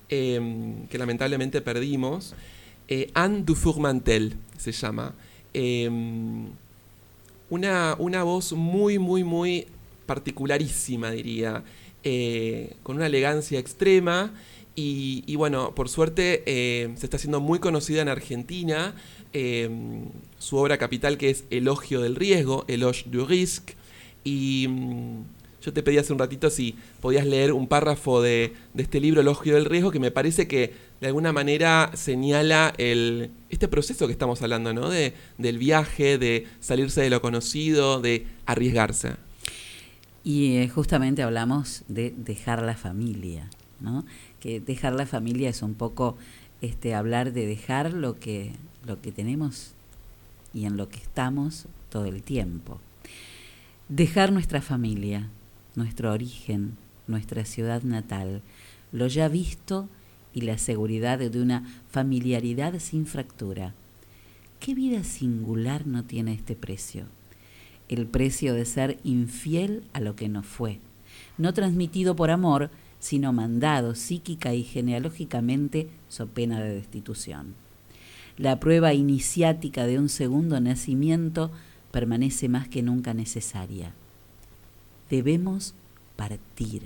eh, 0.09 0.41
que 0.89 0.99
lamentablemente 0.99 1.61
perdimos, 1.61 2.35
eh, 2.89 3.11
Anne 3.15 3.43
Dufourmantel 3.45 4.35
se 4.57 4.73
llama. 4.73 5.13
Eh, 5.53 5.91
una, 7.51 7.95
una 7.99 8.23
voz 8.23 8.53
muy, 8.53 8.99
muy, 8.99 9.25
muy 9.25 9.67
particularísima, 10.07 11.11
diría, 11.11 11.63
eh, 12.03 12.75
con 12.83 12.97
una 12.97 13.07
elegancia 13.07 13.59
extrema. 13.59 14.33
Y, 14.79 15.25
y 15.27 15.37
bueno, 15.37 15.75
por 15.75 15.89
suerte 15.89 16.43
eh, 16.47 16.91
se 16.97 17.07
está 17.07 17.17
haciendo 17.17 17.41
muy 17.41 17.59
conocida 17.61 18.03
en 18.03 18.09
Argentina. 18.09 18.95
Eh, 19.33 19.69
su 20.39 20.57
obra 20.57 20.79
capital 20.79 21.19
que 21.19 21.31
es 21.31 21.45
Elogio 21.51 22.01
del 22.01 22.17
Riesgo, 22.17 22.65
Eloge 22.69 23.05
du 23.09 23.25
Risque. 23.27 23.75
Y 24.25 24.67
mm, 24.69 25.23
yo 25.63 25.73
te 25.73 25.83
pedí 25.83 25.99
hace 25.99 26.13
un 26.13 26.19
ratito 26.19 26.49
si 26.49 26.77
podías 27.01 27.27
leer 27.27 27.53
un 27.53 27.67
párrafo 27.67 28.23
de, 28.23 28.53
de 28.75 28.83
este 28.83 29.01
libro, 29.01 29.21
Elogio 29.21 29.55
del 29.55 29.65
Riesgo, 29.65 29.91
que 29.91 29.99
me 29.99 30.11
parece 30.11 30.47
que 30.47 30.73
de 31.01 31.09
alguna 31.09 31.33
manera 31.33 31.91
señala 31.95 32.73
el, 32.79 33.31
este 33.51 33.69
proceso 33.69 34.07
que 34.07 34.13
estamos 34.13 34.41
hablando, 34.43 34.73
¿no? 34.73 34.89
De, 34.89 35.13
del 35.39 35.59
viaje, 35.59 36.19
de 36.19 36.47
salirse 36.61 37.03
de 37.03 37.11
lo 37.11 37.21
conocido, 37.21 38.01
de 38.01 38.27
arriesgarse. 38.47 39.17
Y 40.25 40.57
eh, 40.57 40.69
justamente 40.69 41.23
hablamos 41.23 41.85
de 41.89 42.15
dejar 42.17 42.63
la 42.63 42.77
familia, 42.77 43.51
¿no? 43.81 44.05
Que 44.41 44.61
dejar 44.61 44.95
la 44.95 45.07
familia 45.07 45.51
es 45.51 45.63
un 45.63 45.75
poco 45.75 46.17
este 46.63 46.95
hablar 46.95 47.33
de 47.33 47.47
dejar 47.47 47.93
lo 47.93 48.19
que 48.19 48.53
lo 48.87 49.01
que 49.01 49.13
tenemos 49.13 49.73
y 50.55 50.65
en 50.65 50.77
lo 50.77 50.89
que 50.89 50.99
estamos 50.99 51.67
todo 51.91 52.07
el 52.07 52.23
tiempo. 52.23 52.81
Dejar 53.89 54.33
nuestra 54.33 54.63
familia, 54.63 55.29
nuestro 55.75 56.13
origen, 56.13 56.77
nuestra 57.07 57.45
ciudad 57.45 57.83
natal, 57.83 58.43
lo 58.93 59.07
ya 59.07 59.29
visto 59.29 59.89
y 60.33 60.43
la 60.43 60.59
seguridad 60.59 61.19
de 61.19 61.41
una 61.41 61.65
familiaridad 61.91 62.79
sin 62.79 63.07
fractura. 63.07 63.75
¿Qué 64.61 64.75
vida 64.75 65.05
singular 65.05 65.87
no 65.87 66.05
tiene 66.05 66.33
este 66.33 66.57
precio? 66.57 67.07
el 67.89 68.07
precio 68.07 68.55
de 68.55 68.65
ser 68.65 68.99
infiel 69.05 69.85
a 69.93 70.01
lo 70.01 70.17
que 70.17 70.29
no 70.29 70.43
fue, 70.43 70.81
no 71.39 71.53
transmitido 71.55 72.17
por 72.17 72.31
amor, 72.31 72.71
sino 72.99 73.33
mandado 73.33 73.95
psíquica 73.95 74.55
y 74.55 74.65
genealógicamente 74.65 75.89
so 76.09 76.27
pena 76.27 76.61
de 76.61 76.75
destitución. 76.75 77.55
La 78.39 78.61
prueba 78.61 78.93
iniciática 78.93 79.87
de 79.87 79.99
un 79.99 80.11
segundo 80.11 80.61
nacimiento 80.61 81.51
permanece 81.91 82.51
más 82.51 82.69
que 82.69 82.83
nunca 82.83 83.15
necesaria. 83.15 83.93
Debemos 85.09 85.73
partir, 86.17 86.83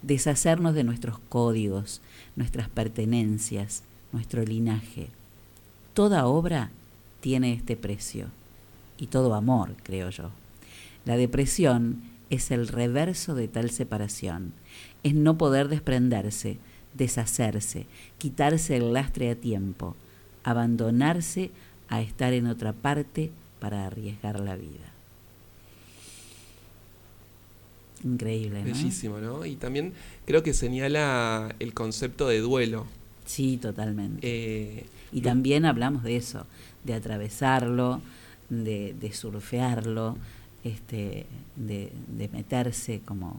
deshacernos 0.00 0.74
de 0.74 0.84
nuestros 0.84 1.18
códigos, 1.28 2.00
nuestras 2.34 2.70
pertenencias, 2.70 3.82
nuestro 4.12 4.42
linaje. 4.42 5.08
Toda 5.92 6.26
obra 6.26 6.70
tiene 7.20 7.52
este 7.52 7.76
precio 7.76 8.28
y 8.96 9.08
todo 9.08 9.34
amor, 9.34 9.74
creo 9.82 10.08
yo. 10.08 10.30
La 11.04 11.18
depresión 11.18 12.02
es 12.30 12.50
el 12.50 12.68
reverso 12.68 13.34
de 13.34 13.48
tal 13.48 13.70
separación, 13.70 14.52
es 15.02 15.14
no 15.14 15.36
poder 15.36 15.68
desprenderse, 15.68 16.56
deshacerse, 16.94 17.86
quitarse 18.16 18.76
el 18.76 18.94
lastre 18.94 19.30
a 19.30 19.34
tiempo, 19.36 19.94
abandonarse 20.46 21.50
a 21.88 22.00
estar 22.00 22.32
en 22.32 22.46
otra 22.46 22.72
parte 22.72 23.30
para 23.60 23.84
arriesgar 23.86 24.38
la 24.38 24.54
vida. 24.56 24.92
Increíble, 28.04 28.60
¿no? 28.60 28.66
Bellísimo, 28.66 29.18
¿no? 29.18 29.44
Y 29.44 29.56
también 29.56 29.92
creo 30.24 30.44
que 30.44 30.54
señala 30.54 31.54
el 31.58 31.74
concepto 31.74 32.28
de 32.28 32.38
duelo. 32.40 32.86
Sí, 33.24 33.56
totalmente. 33.56 34.20
Eh, 34.22 34.86
y 35.10 35.20
también 35.20 35.64
hablamos 35.64 36.04
de 36.04 36.16
eso, 36.16 36.46
de 36.84 36.94
atravesarlo, 36.94 38.00
de, 38.48 38.94
de 39.00 39.12
surfearlo, 39.12 40.16
este, 40.62 41.26
de, 41.56 41.90
de 42.16 42.28
meterse 42.28 43.00
como, 43.04 43.36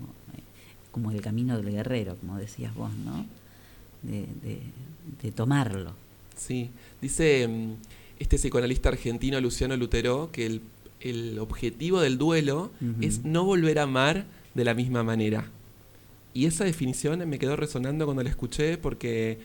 como 0.92 1.12
el 1.12 1.22
camino 1.22 1.56
del 1.56 1.72
guerrero, 1.72 2.18
como 2.18 2.38
decías 2.38 2.76
vos, 2.76 2.92
¿no? 2.98 3.26
De, 4.04 4.26
de, 4.44 4.60
de 5.22 5.32
tomarlo. 5.32 5.94
Sí, 6.38 6.70
dice 7.02 7.48
mm, 7.48 7.74
este 8.20 8.38
psicoanalista 8.38 8.90
argentino 8.90 9.40
Luciano 9.42 9.76
Lutero 9.76 10.30
que 10.32 10.46
el, 10.46 10.62
el 11.02 11.38
objetivo 11.40 12.00
del 12.02 12.18
duelo 12.18 12.72
es 13.02 13.24
no 13.26 13.44
volver 13.44 13.80
a 13.80 13.84
amar 13.84 14.26
de 14.56 14.64
la 14.64 14.74
misma 14.74 15.04
manera. 15.04 15.50
Y 16.34 16.46
esa 16.46 16.64
definición 16.66 17.28
me 17.28 17.40
quedó 17.40 17.56
resonando 17.56 18.06
cuando 18.06 18.24
la 18.24 18.30
escuché 18.30 18.78
porque, 18.78 19.40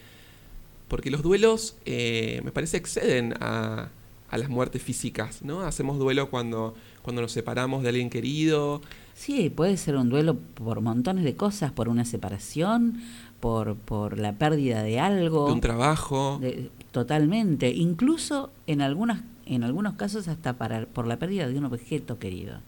porque 0.88 1.10
los 1.10 1.22
duelos 1.22 1.76
eh, 1.86 2.40
me 2.44 2.52
parece 2.52 2.76
exceden 2.76 3.34
a, 3.40 3.88
a 4.30 4.38
las 4.38 4.48
muertes 4.50 4.82
físicas, 4.82 5.42
¿no? 5.42 5.62
Hacemos 5.62 5.98
duelo 5.98 6.28
cuando, 6.30 6.74
cuando 7.02 7.22
nos 7.22 7.32
separamos 7.32 7.82
de 7.82 7.88
alguien 7.90 8.10
querido, 8.10 8.82
Sí, 9.14 9.50
puede 9.50 9.76
ser 9.76 9.96
un 9.96 10.08
duelo 10.08 10.36
por 10.38 10.80
montones 10.80 11.22
de 11.24 11.36
cosas, 11.36 11.70
por 11.70 11.88
una 11.90 12.04
separación, 12.06 13.00
por, 13.40 13.76
por 13.76 14.18
la 14.18 14.32
pérdida 14.32 14.82
de 14.82 14.98
algo. 14.98 15.46
de 15.46 15.52
un 15.52 15.60
trabajo. 15.60 16.38
de- 16.40 16.70
totalmente. 16.92 17.70
Incluso 17.70 18.50
en, 18.66 18.80
algunas, 18.80 19.22
en 19.46 19.64
algunos 19.64 19.94
casos 19.94 20.28
hasta 20.28 20.52
para, 20.52 20.86
por 20.86 21.06
la 21.06 21.18
pérdida 21.18 21.48
de 21.48 21.58
un 21.58 21.64
objeto 21.64 22.18
querido. 22.18 22.60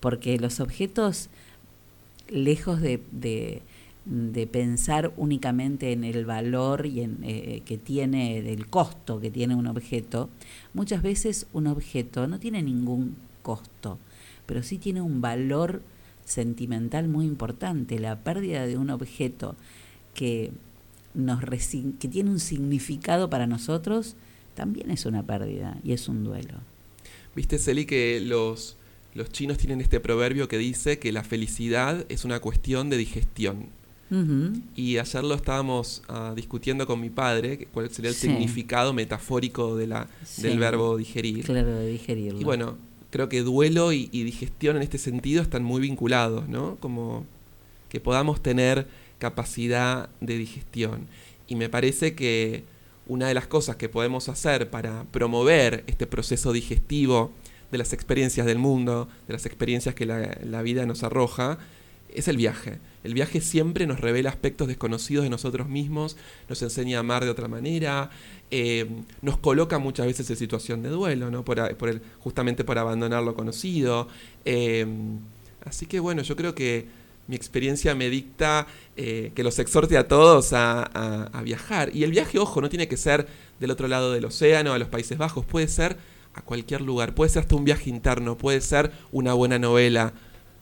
Porque 0.00 0.38
los 0.38 0.60
objetos, 0.60 1.28
lejos 2.28 2.80
de, 2.80 3.02
de, 3.12 3.62
de 4.04 4.46
pensar 4.46 5.12
únicamente 5.16 5.92
en 5.92 6.04
el 6.04 6.24
valor 6.24 6.86
y 6.86 7.00
en, 7.00 7.18
eh, 7.22 7.62
que 7.64 7.78
tiene, 7.78 8.42
del 8.42 8.66
costo 8.66 9.20
que 9.20 9.30
tiene 9.30 9.54
un 9.54 9.66
objeto, 9.66 10.28
muchas 10.74 11.02
veces 11.02 11.46
un 11.52 11.66
objeto 11.66 12.26
no 12.26 12.38
tiene 12.38 12.62
ningún 12.62 13.16
costo, 13.42 13.98
pero 14.46 14.62
sí 14.62 14.78
tiene 14.78 15.00
un 15.00 15.20
valor 15.20 15.82
sentimental 16.24 17.08
muy 17.08 17.26
importante. 17.26 17.98
La 17.98 18.16
pérdida 18.16 18.66
de 18.66 18.76
un 18.76 18.90
objeto 18.90 19.56
que, 20.14 20.52
nos 21.14 21.40
que 21.40 22.08
tiene 22.08 22.30
un 22.30 22.40
significado 22.40 23.28
para 23.30 23.46
nosotros 23.46 24.14
también 24.54 24.90
es 24.90 25.06
una 25.06 25.22
pérdida 25.22 25.76
y 25.84 25.92
es 25.92 26.08
un 26.08 26.24
duelo. 26.24 26.54
Viste, 27.34 27.58
Celi, 27.58 27.86
que 27.86 28.20
los, 28.20 28.76
los 29.14 29.30
chinos 29.30 29.58
tienen 29.58 29.80
este 29.80 30.00
proverbio 30.00 30.48
que 30.48 30.58
dice 30.58 30.98
que 30.98 31.12
la 31.12 31.22
felicidad 31.24 32.04
es 32.08 32.24
una 32.24 32.40
cuestión 32.40 32.90
de 32.90 32.96
digestión. 32.96 33.66
Y 34.74 34.98
ayer 34.98 35.22
lo 35.22 35.36
estábamos 35.36 36.02
ah, 36.08 36.32
discutiendo 36.34 36.84
con 36.84 37.00
mi 37.00 37.10
padre, 37.10 37.68
cuál 37.72 37.88
sería 37.90 38.08
el 38.10 38.16
Sí. 38.16 38.26
significado 38.26 38.92
metafórico 38.92 39.76
de 39.76 39.86
la, 39.86 40.08
Sí. 40.24 40.42
del 40.42 40.58
verbo 40.58 40.96
digerir. 40.96 41.44
Claro, 41.44 41.76
de 41.76 41.86
digerirlo. 41.92 42.40
Y 42.40 42.42
bueno, 42.42 42.76
creo 43.10 43.28
que 43.28 43.42
duelo 43.42 43.92
y, 43.92 44.08
y 44.10 44.24
digestión 44.24 44.74
en 44.76 44.82
este 44.82 44.98
sentido 44.98 45.42
están 45.42 45.62
muy 45.62 45.80
vinculados, 45.80 46.48
¿no? 46.48 46.74
Como 46.80 47.24
que 47.88 48.00
podamos 48.00 48.42
tener 48.42 48.88
capacidad 49.20 50.08
de 50.20 50.36
digestión. 50.36 51.06
Y 51.46 51.54
me 51.54 51.68
parece 51.68 52.16
que 52.16 52.64
una 53.06 53.28
de 53.28 53.34
las 53.34 53.46
cosas 53.46 53.76
que 53.76 53.88
podemos 53.88 54.28
hacer 54.28 54.70
para 54.70 55.04
promover 55.12 55.84
este 55.86 56.06
proceso 56.06 56.52
digestivo 56.52 57.32
de 57.70 57.78
las 57.78 57.92
experiencias 57.92 58.46
del 58.46 58.58
mundo, 58.58 59.08
de 59.26 59.32
las 59.32 59.46
experiencias 59.46 59.94
que 59.94 60.06
la, 60.06 60.62
vida 60.62 60.86
nos 60.86 61.02
arroja, 61.02 61.58
es 62.12 62.28
el 62.28 62.36
viaje. 62.36 62.78
El 63.04 63.14
viaje 63.14 63.40
siempre 63.40 63.86
nos 63.86 64.00
revela 64.00 64.30
aspectos 64.30 64.68
desconocidos 64.68 65.24
de 65.24 65.30
nosotros 65.30 65.68
mismos, 65.68 66.16
nos 66.48 66.62
enseña 66.62 66.98
a 66.98 67.00
amar 67.00 67.24
de 67.24 67.30
otra 67.30 67.48
manera, 67.48 68.10
eh, 68.50 68.86
nos 69.22 69.38
coloca 69.38 69.78
muchas 69.78 70.06
veces 70.06 70.28
en 70.30 70.36
situación 70.36 70.82
de 70.82 70.88
duelo, 70.88 71.30
¿no? 71.30 71.44
por 71.44 71.58
el, 71.58 72.02
justamente 72.20 72.64
por 72.64 72.78
abandonar 72.78 73.22
lo 73.22 73.34
conocido. 73.34 74.08
Eh, 74.44 74.86
así 75.64 75.86
que 75.86 76.00
bueno, 76.00 76.22
yo 76.22 76.36
creo 76.36 76.54
que 76.54 76.99
mi 77.30 77.36
experiencia 77.36 77.94
me 77.94 78.10
dicta 78.10 78.66
eh, 78.96 79.32
que 79.34 79.42
los 79.42 79.58
exhorte 79.58 79.96
a 79.96 80.06
todos 80.08 80.52
a, 80.52 80.82
a- 80.82 81.42
viajar. 81.42 81.90
Y 81.94 82.04
el 82.04 82.10
viaje, 82.10 82.38
ojo, 82.38 82.60
no 82.60 82.68
tiene 82.68 82.88
que 82.88 82.96
ser 82.98 83.26
del 83.60 83.70
otro 83.70 83.88
lado 83.88 84.12
del 84.12 84.24
océano, 84.26 84.72
a 84.74 84.78
los 84.78 84.88
Países 84.88 85.16
Bajos, 85.18 85.46
puede 85.46 85.68
ser 85.68 85.96
a 86.34 86.42
cualquier 86.42 86.82
lugar, 86.82 87.14
puede 87.14 87.30
ser 87.30 87.42
hasta 87.42 87.56
un 87.56 87.64
viaje 87.64 87.90
interno, 87.90 88.36
puede 88.36 88.60
ser 88.60 88.92
una 89.12 89.32
buena 89.34 89.58
novela. 89.58 90.12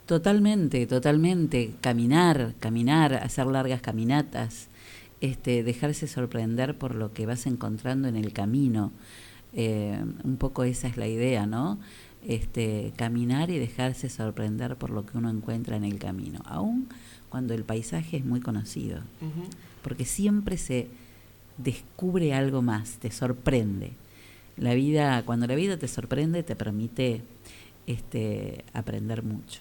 Totalmente, 0.07 0.87
totalmente. 0.87 1.75
Caminar, 1.81 2.55
caminar, 2.61 3.15
hacer 3.15 3.47
largas 3.47 3.83
caminatas, 3.83 4.69
este, 5.21 5.63
dejarse 5.63 6.07
sorprender 6.07 6.79
por 6.79 6.95
lo 6.95 7.13
que 7.13 7.27
vas 7.27 7.47
encontrando 7.47 8.09
en 8.09 8.17
el 8.17 8.33
camino. 8.33 8.93
Eh, 9.55 9.99
un 10.25 10.37
poco 10.39 10.65
esa 10.65 10.89
es 10.89 10.97
la 10.97 11.09
idea, 11.09 11.47
¿no? 11.47 11.79
Este, 12.29 12.93
caminar 12.97 13.51
y 13.51 13.59
dejarse 13.59 14.11
sorprender 14.11 14.77
por 14.77 14.91
lo 14.91 15.07
que 15.07 15.17
uno 15.17 15.31
encuentra 15.31 15.77
en 15.77 15.85
el 15.85 15.99
camino, 15.99 16.43
aun 16.45 16.87
cuando 17.31 17.55
el 17.55 17.65
paisaje 17.65 18.19
es 18.19 18.25
muy 18.25 18.41
conocido, 18.41 19.01
porque 19.83 20.05
siempre 20.05 20.59
se 20.59 20.89
descubre 21.57 22.35
algo 22.35 22.61
más, 22.61 22.99
te 22.99 23.11
sorprende. 23.11 23.93
La 24.59 24.75
vida, 24.75 25.23
cuando 25.25 25.47
la 25.47 25.55
vida 25.55 25.79
te 25.79 25.89
sorprende, 25.89 26.43
te 26.43 26.55
permite 26.55 27.23
este, 27.87 28.63
aprender 28.75 29.23
mucho. 29.23 29.61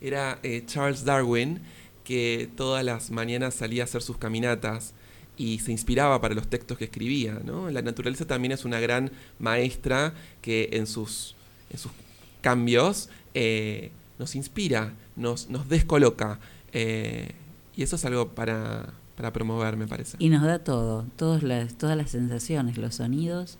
Era 0.00 0.38
eh, 0.42 0.62
Charles 0.66 1.04
Darwin 1.04 1.60
que 2.04 2.50
todas 2.56 2.84
las 2.84 3.10
mañanas 3.10 3.54
salía 3.54 3.82
a 3.82 3.84
hacer 3.84 4.02
sus 4.02 4.18
caminatas 4.18 4.94
y 5.36 5.58
se 5.58 5.72
inspiraba 5.72 6.20
para 6.20 6.34
los 6.34 6.48
textos 6.48 6.78
que 6.78 6.84
escribía. 6.84 7.40
¿no? 7.44 7.70
La 7.70 7.82
naturaleza 7.82 8.26
también 8.26 8.52
es 8.52 8.64
una 8.64 8.78
gran 8.78 9.10
maestra 9.38 10.14
que 10.42 10.68
en 10.72 10.86
sus, 10.86 11.34
en 11.74 11.78
sus 11.78 11.92
cambios 12.40 13.08
eh, 13.34 13.90
nos 14.18 14.34
inspira, 14.34 14.94
nos, 15.16 15.50
nos 15.50 15.68
descoloca. 15.68 16.38
eh, 16.72 17.32
y 17.76 17.82
eso 17.82 17.96
es 17.96 18.04
algo 18.04 18.28
para, 18.28 18.92
para 19.16 19.32
promover, 19.32 19.76
me 19.76 19.86
parece. 19.88 20.16
Y 20.20 20.28
nos 20.28 20.42
da 20.44 20.60
todo, 20.60 21.04
todas 21.16 21.42
las, 21.42 21.74
todas 21.74 21.96
las 21.96 22.10
sensaciones, 22.10 22.78
los 22.78 22.94
sonidos, 22.96 23.58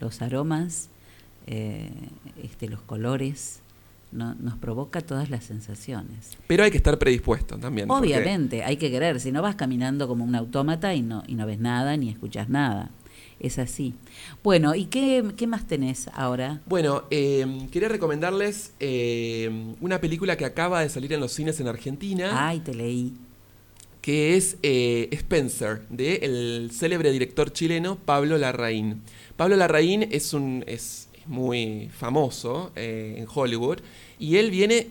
los 0.00 0.20
aromas, 0.20 0.88
eh, 1.46 1.90
este, 2.42 2.68
los 2.68 2.80
colores, 2.82 3.60
no- 4.10 4.34
nos 4.34 4.56
provoca 4.58 5.00
todas 5.00 5.30
las 5.30 5.44
sensaciones. 5.44 6.36
Pero 6.48 6.64
hay 6.64 6.70
que 6.72 6.76
estar 6.76 6.98
predispuesto 6.98 7.56
también. 7.58 7.86
porque- 7.86 8.08
Obviamente, 8.16 8.64
hay 8.64 8.76
que 8.76 8.90
querer, 8.90 9.20
si 9.20 9.30
no 9.30 9.42
vas 9.42 9.54
caminando 9.54 10.08
como 10.08 10.24
un 10.24 10.34
autómata 10.34 10.92
y 10.94 11.02
no, 11.02 11.22
y 11.28 11.34
no 11.36 11.46
ves 11.46 11.60
nada 11.60 11.96
ni 11.96 12.08
escuchas 12.10 12.48
nada. 12.48 12.90
Es 13.42 13.58
así. 13.58 13.94
Bueno, 14.44 14.76
¿y 14.76 14.84
qué, 14.84 15.24
qué 15.36 15.48
más 15.48 15.66
tenés 15.66 16.06
ahora? 16.14 16.60
Bueno, 16.66 17.02
eh, 17.10 17.66
quería 17.72 17.88
recomendarles 17.88 18.72
eh, 18.78 19.74
una 19.80 20.00
película 20.00 20.36
que 20.36 20.44
acaba 20.44 20.80
de 20.80 20.88
salir 20.88 21.12
en 21.12 21.18
los 21.18 21.32
cines 21.32 21.58
en 21.58 21.66
Argentina. 21.66 22.48
Ay, 22.48 22.60
te 22.60 22.72
leí. 22.72 23.14
Que 24.00 24.36
es 24.36 24.58
eh, 24.62 25.08
Spencer, 25.10 25.82
del 25.88 26.70
célebre 26.72 27.10
director 27.10 27.52
chileno 27.52 27.96
Pablo 27.96 28.38
Larraín. 28.38 29.02
Pablo 29.36 29.56
Larraín 29.56 30.08
es, 30.12 30.34
un, 30.34 30.62
es, 30.68 31.08
es 31.12 31.26
muy 31.26 31.90
famoso 31.92 32.70
eh, 32.76 33.16
en 33.18 33.26
Hollywood 33.32 33.78
y 34.20 34.36
él 34.36 34.52
viene 34.52 34.88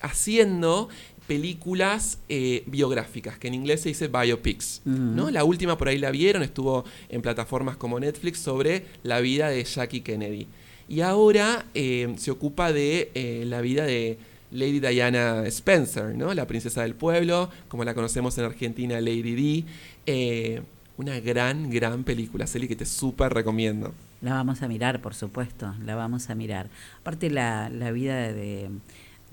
haciendo 0.00 0.88
películas 1.26 2.18
eh, 2.28 2.62
biográficas, 2.66 3.38
que 3.38 3.48
en 3.48 3.54
inglés 3.54 3.80
se 3.82 3.88
dice 3.90 4.08
biopics. 4.08 4.82
¿no? 4.84 5.30
La 5.30 5.44
última 5.44 5.76
por 5.78 5.88
ahí 5.88 5.98
la 5.98 6.10
vieron, 6.10 6.42
estuvo 6.42 6.84
en 7.08 7.22
plataformas 7.22 7.76
como 7.76 7.98
Netflix 7.98 8.38
sobre 8.38 8.84
la 9.02 9.20
vida 9.20 9.48
de 9.48 9.64
Jackie 9.64 10.00
Kennedy. 10.00 10.46
y 10.88 11.00
ahora 11.00 11.64
eh, 11.74 12.14
se 12.18 12.30
ocupa 12.30 12.72
de 12.72 13.10
eh, 13.14 13.44
la 13.46 13.60
vida 13.60 13.84
de 13.84 14.18
Lady 14.50 14.80
Diana 14.80 15.44
Spencer, 15.46 16.14
¿no? 16.14 16.32
La 16.32 16.46
princesa 16.46 16.82
del 16.82 16.94
pueblo, 16.94 17.50
como 17.68 17.84
la 17.84 17.94
conocemos 17.94 18.38
en 18.38 18.44
Argentina, 18.44 19.00
Lady 19.00 19.34
D. 19.34 19.64
Eh, 20.06 20.62
una 20.96 21.18
gran, 21.18 21.70
gran 21.70 22.04
película, 22.04 22.46
Celi, 22.46 22.68
que 22.68 22.76
te 22.76 22.86
súper 22.86 23.34
recomiendo. 23.34 23.92
La 24.22 24.34
vamos 24.34 24.62
a 24.62 24.68
mirar, 24.68 25.02
por 25.02 25.14
supuesto, 25.14 25.74
la 25.84 25.96
vamos 25.96 26.30
a 26.30 26.36
mirar. 26.36 26.68
Aparte 27.00 27.30
la, 27.30 27.68
la 27.68 27.90
vida 27.90 28.32
de, 28.32 28.70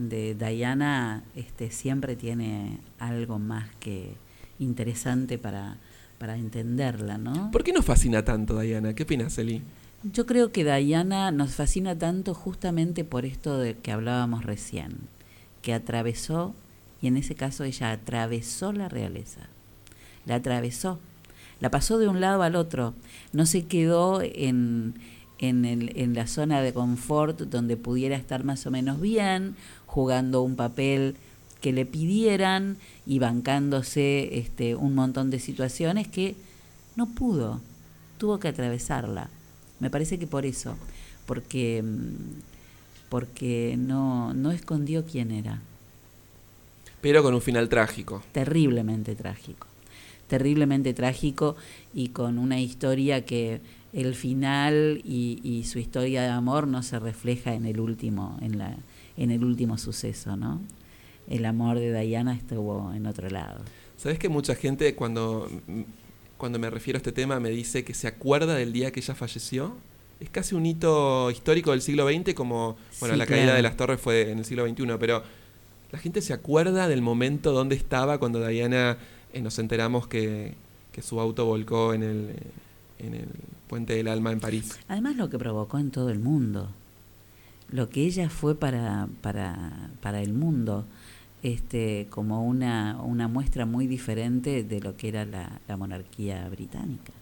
de 0.10 0.36
Diana 0.36 1.24
este, 1.36 1.72
siempre 1.72 2.16
tiene 2.16 2.80
algo 3.00 3.40
más 3.40 3.70
que 3.80 4.16
interesante 4.60 5.38
para, 5.38 5.78
para 6.18 6.38
entenderla, 6.38 7.18
¿no? 7.18 7.52
¿Por 7.52 7.64
qué 7.64 7.74
nos 7.74 7.86
fascina 7.86 8.24
tanto 8.24 8.60
Diana? 8.60 8.94
¿Qué 8.94 9.04
opinas, 9.04 9.36
Celi? 9.36 9.62
Yo 10.04 10.26
creo 10.26 10.52
que 10.52 10.64
Diana 10.64 11.32
nos 11.32 11.54
fascina 11.54 11.98
tanto 11.98 12.34
justamente 12.34 13.04
por 13.04 13.26
esto 13.26 13.58
de 13.58 13.76
que 13.76 13.92
hablábamos 13.92 14.44
recién, 14.44 14.98
que 15.62 15.74
atravesó, 15.74 16.56
y 17.02 17.08
en 17.08 17.18
ese 17.18 17.36
caso 17.36 17.64
ella 17.64 17.92
atravesó 17.92 18.74
la 18.74 18.90
realeza, 18.90 19.42
la 20.26 20.36
atravesó, 20.36 21.00
la 21.60 21.70
pasó 21.70 22.00
de 22.00 22.08
un 22.08 22.20
lado 22.20 22.42
al 22.42 22.56
otro, 22.56 22.96
no 23.32 23.46
se 23.46 23.66
quedó 23.66 24.22
en, 24.24 24.96
en, 25.42 25.66
el- 25.66 25.92
en 25.98 26.14
la 26.14 26.28
zona 26.28 26.62
de 26.62 26.74
confort 26.74 27.42
donde 27.42 27.76
pudiera 27.78 28.16
estar 28.16 28.44
más 28.46 28.66
o 28.66 28.72
menos 28.72 29.02
bien, 29.02 29.56
jugando 29.88 30.42
un 30.42 30.56
papel 30.56 31.16
que 31.60 31.74
le 31.74 31.86
pidieran 31.86 32.78
y 33.06 33.20
bancándose 33.20 34.38
este, 34.40 34.76
un 34.76 34.96
montón 34.96 35.30
de 35.30 35.40
situaciones 35.40 36.08
que 36.08 36.36
no 36.96 37.08
pudo, 37.08 37.60
tuvo 38.18 38.40
que 38.40 38.48
atravesarla. 38.48 39.30
Me 39.80 39.90
parece 39.90 40.18
que 40.18 40.28
por 40.28 40.46
eso, 40.46 40.76
porque, 41.26 41.84
mm, 41.84 42.40
porque 43.10 43.76
no, 43.78 44.34
no 44.34 44.52
escondió 44.52 45.06
quién 45.06 45.32
era. 45.32 45.60
Pero 47.02 47.24
con 47.24 47.34
un 47.34 47.42
final 47.42 47.68
trágico. 47.70 48.24
Terriblemente 48.32 49.16
trágico. 49.16 49.68
Terriblemente 50.28 50.94
trágico 50.94 51.56
y 51.94 52.10
con 52.10 52.38
una 52.38 52.60
historia 52.60 53.26
que 53.26 53.60
el 53.94 54.16
final 54.16 55.02
y, 55.04 55.40
y 55.44 55.66
su 55.66 55.80
historia 55.80 56.22
de 56.22 56.30
amor 56.30 56.68
no 56.68 56.82
se 56.84 57.00
refleja 57.00 57.54
en 57.54 57.66
el 57.66 57.80
último, 57.80 58.38
en 58.42 58.58
la, 58.58 58.78
en 59.18 59.32
el 59.32 59.44
último 59.44 59.78
suceso, 59.78 60.36
¿no? 60.36 60.62
El 61.30 61.46
amor 61.46 61.80
de 61.80 62.00
Diana 62.02 62.34
estuvo 62.34 62.94
en 62.94 63.06
otro 63.06 63.30
lado. 63.30 63.62
¿Sabes 63.98 64.18
que 64.18 64.30
mucha 64.30 64.56
gente 64.56 64.96
cuando, 64.96 65.48
cuando 66.38 66.58
me 66.58 66.70
refiero 66.70 66.98
a 66.98 67.00
este 67.00 67.12
tema 67.12 67.40
me 67.40 67.50
dice 67.50 67.84
que 67.84 67.94
se 67.94 68.08
acuerda 68.08 68.56
del 68.56 68.74
día 68.74 68.92
que 68.92 69.00
ella 69.00 69.14
falleció? 69.14 69.76
Es 70.20 70.30
casi 70.30 70.56
un 70.56 70.66
hito 70.66 71.30
histórico 71.32 71.72
del 71.72 71.82
siglo 71.82 72.08
XX, 72.08 72.34
como, 72.34 72.78
bueno, 73.00 73.16
Sí, 73.16 73.20
la 73.20 73.26
caída 73.26 73.56
de 73.56 73.62
las 73.62 73.76
torres 73.78 74.00
fue 74.00 74.32
en 74.32 74.40
el 74.40 74.46
siglo 74.46 74.68
XXI, 74.68 74.86
pero 75.00 75.24
la 75.92 76.00
gente 76.00 76.22
se 76.22 76.34
acuerda 76.34 76.88
del 76.88 77.02
momento 77.02 77.52
donde 77.52 77.76
estaba 77.76 78.18
cuando 78.18 78.46
Diana 78.46 78.98
eh, 79.34 79.42
nos 79.42 79.60
enteramos 79.60 80.08
que, 80.08 80.56
que 80.92 81.02
su 81.02 81.20
auto 81.20 81.46
volcó 81.46 81.94
en 81.94 82.04
el, 82.04 82.36
en 83.02 83.14
el 83.14 83.28
Puente 83.68 83.94
del 83.96 84.08
Alma 84.08 84.32
en 84.32 84.40
París. 84.40 84.80
Además 84.88 85.16
lo 85.16 85.30
que 85.30 85.38
provocó 85.38 85.80
en 85.80 85.92
todo 85.92 86.10
el 86.10 86.20
mundo, 86.20 86.70
lo 87.70 87.90
que 87.90 88.06
ella 88.06 88.30
fue 88.30 88.56
para, 88.56 89.08
para, 89.22 89.90
para 90.02 90.22
el 90.22 90.34
mundo, 90.34 90.86
este, 91.44 92.08
como 92.10 92.46
una, 92.46 93.02
una 93.02 93.28
muestra 93.28 93.66
muy 93.66 93.88
diferente 93.88 94.64
de 94.64 94.80
lo 94.82 94.96
que 94.96 95.08
era 95.08 95.26
la, 95.26 95.60
la 95.68 95.78
monarquía 95.78 96.48
británica. 96.50 97.14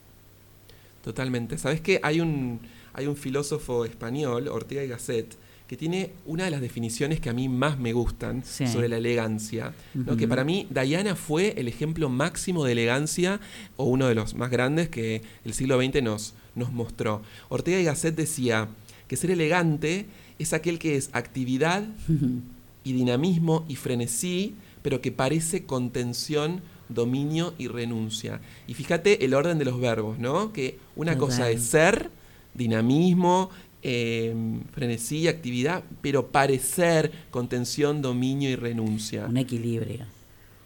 Totalmente. 1.04 1.58
¿Sabes 1.58 1.82
que 1.82 2.00
hay 2.04 2.20
un, 2.20 2.60
hay 2.94 3.08
un 3.08 3.16
filósofo 3.16 3.86
español, 3.86 4.48
Ortega 4.48 4.84
y 4.84 4.88
Gasset, 4.88 5.36
que 5.70 5.78
tiene 5.78 6.14
una 6.26 6.46
de 6.46 6.50
las 6.52 6.62
definiciones 6.62 7.20
que 7.20 7.30
a 7.30 7.34
mí 7.34 7.48
más 7.48 7.78
me 7.78 7.94
gustan 7.94 8.42
Sí. 8.44 8.66
sobre 8.68 8.90
la 8.90 8.98
elegancia? 8.98 9.72
¿no? 9.94 10.02
Ujú. 10.14 10.18
Que 10.18 10.28
para 10.28 10.44
mí 10.44 10.66
Diana 10.72 11.16
fue 11.16 11.54
el 11.58 11.68
ejemplo 11.68 12.10
máximo 12.10 12.66
de 12.66 12.72
elegancia 12.72 13.40
o 13.78 13.84
uno 13.84 14.08
de 14.08 14.16
los 14.16 14.34
más 14.34 14.50
grandes 14.50 14.90
que 14.90 15.22
el 15.46 15.54
siglo 15.54 15.80
XX 15.80 16.02
nos, 16.02 16.34
nos 16.56 16.72
mostró. 16.74 17.22
Ortega 17.50 17.80
y 17.80 17.84
Gasset 17.84 18.16
decía 18.16 18.68
que 19.08 19.16
ser 19.16 19.30
elegante 19.30 20.08
es 20.40 20.54
aquel 20.54 20.80
que 20.80 20.96
es 20.98 21.12
actividad 21.14 21.84
y 22.84 22.94
dinamismo 22.94 23.64
y 23.70 23.76
frenesí, 23.76 24.56
pero 24.82 25.02
que 25.02 25.12
parece 25.12 25.66
contención, 25.66 26.62
dominio 26.90 27.54
y 27.60 27.68
renuncia. 27.68 28.42
Y 28.66 28.74
fíjate 28.74 29.24
el 29.24 29.36
orden 29.36 29.60
de 29.60 29.66
los 29.66 29.80
verbos, 29.80 30.18
¿no? 30.18 30.52
Que 30.52 30.80
una 30.96 31.14
Total. 31.14 31.28
cosa 31.28 31.50
es 31.52 31.62
ser, 31.62 32.10
dinamismo, 32.56 33.52
eh, 33.84 34.34
frenesí, 34.72 35.28
actividad, 35.28 35.84
pero 36.02 36.28
parecer 36.28 37.12
contención, 37.32 38.02
dominio 38.02 38.50
y 38.50 38.56
renuncia. 38.56 39.26
Un 39.26 39.38
equilibrio. 39.38 40.06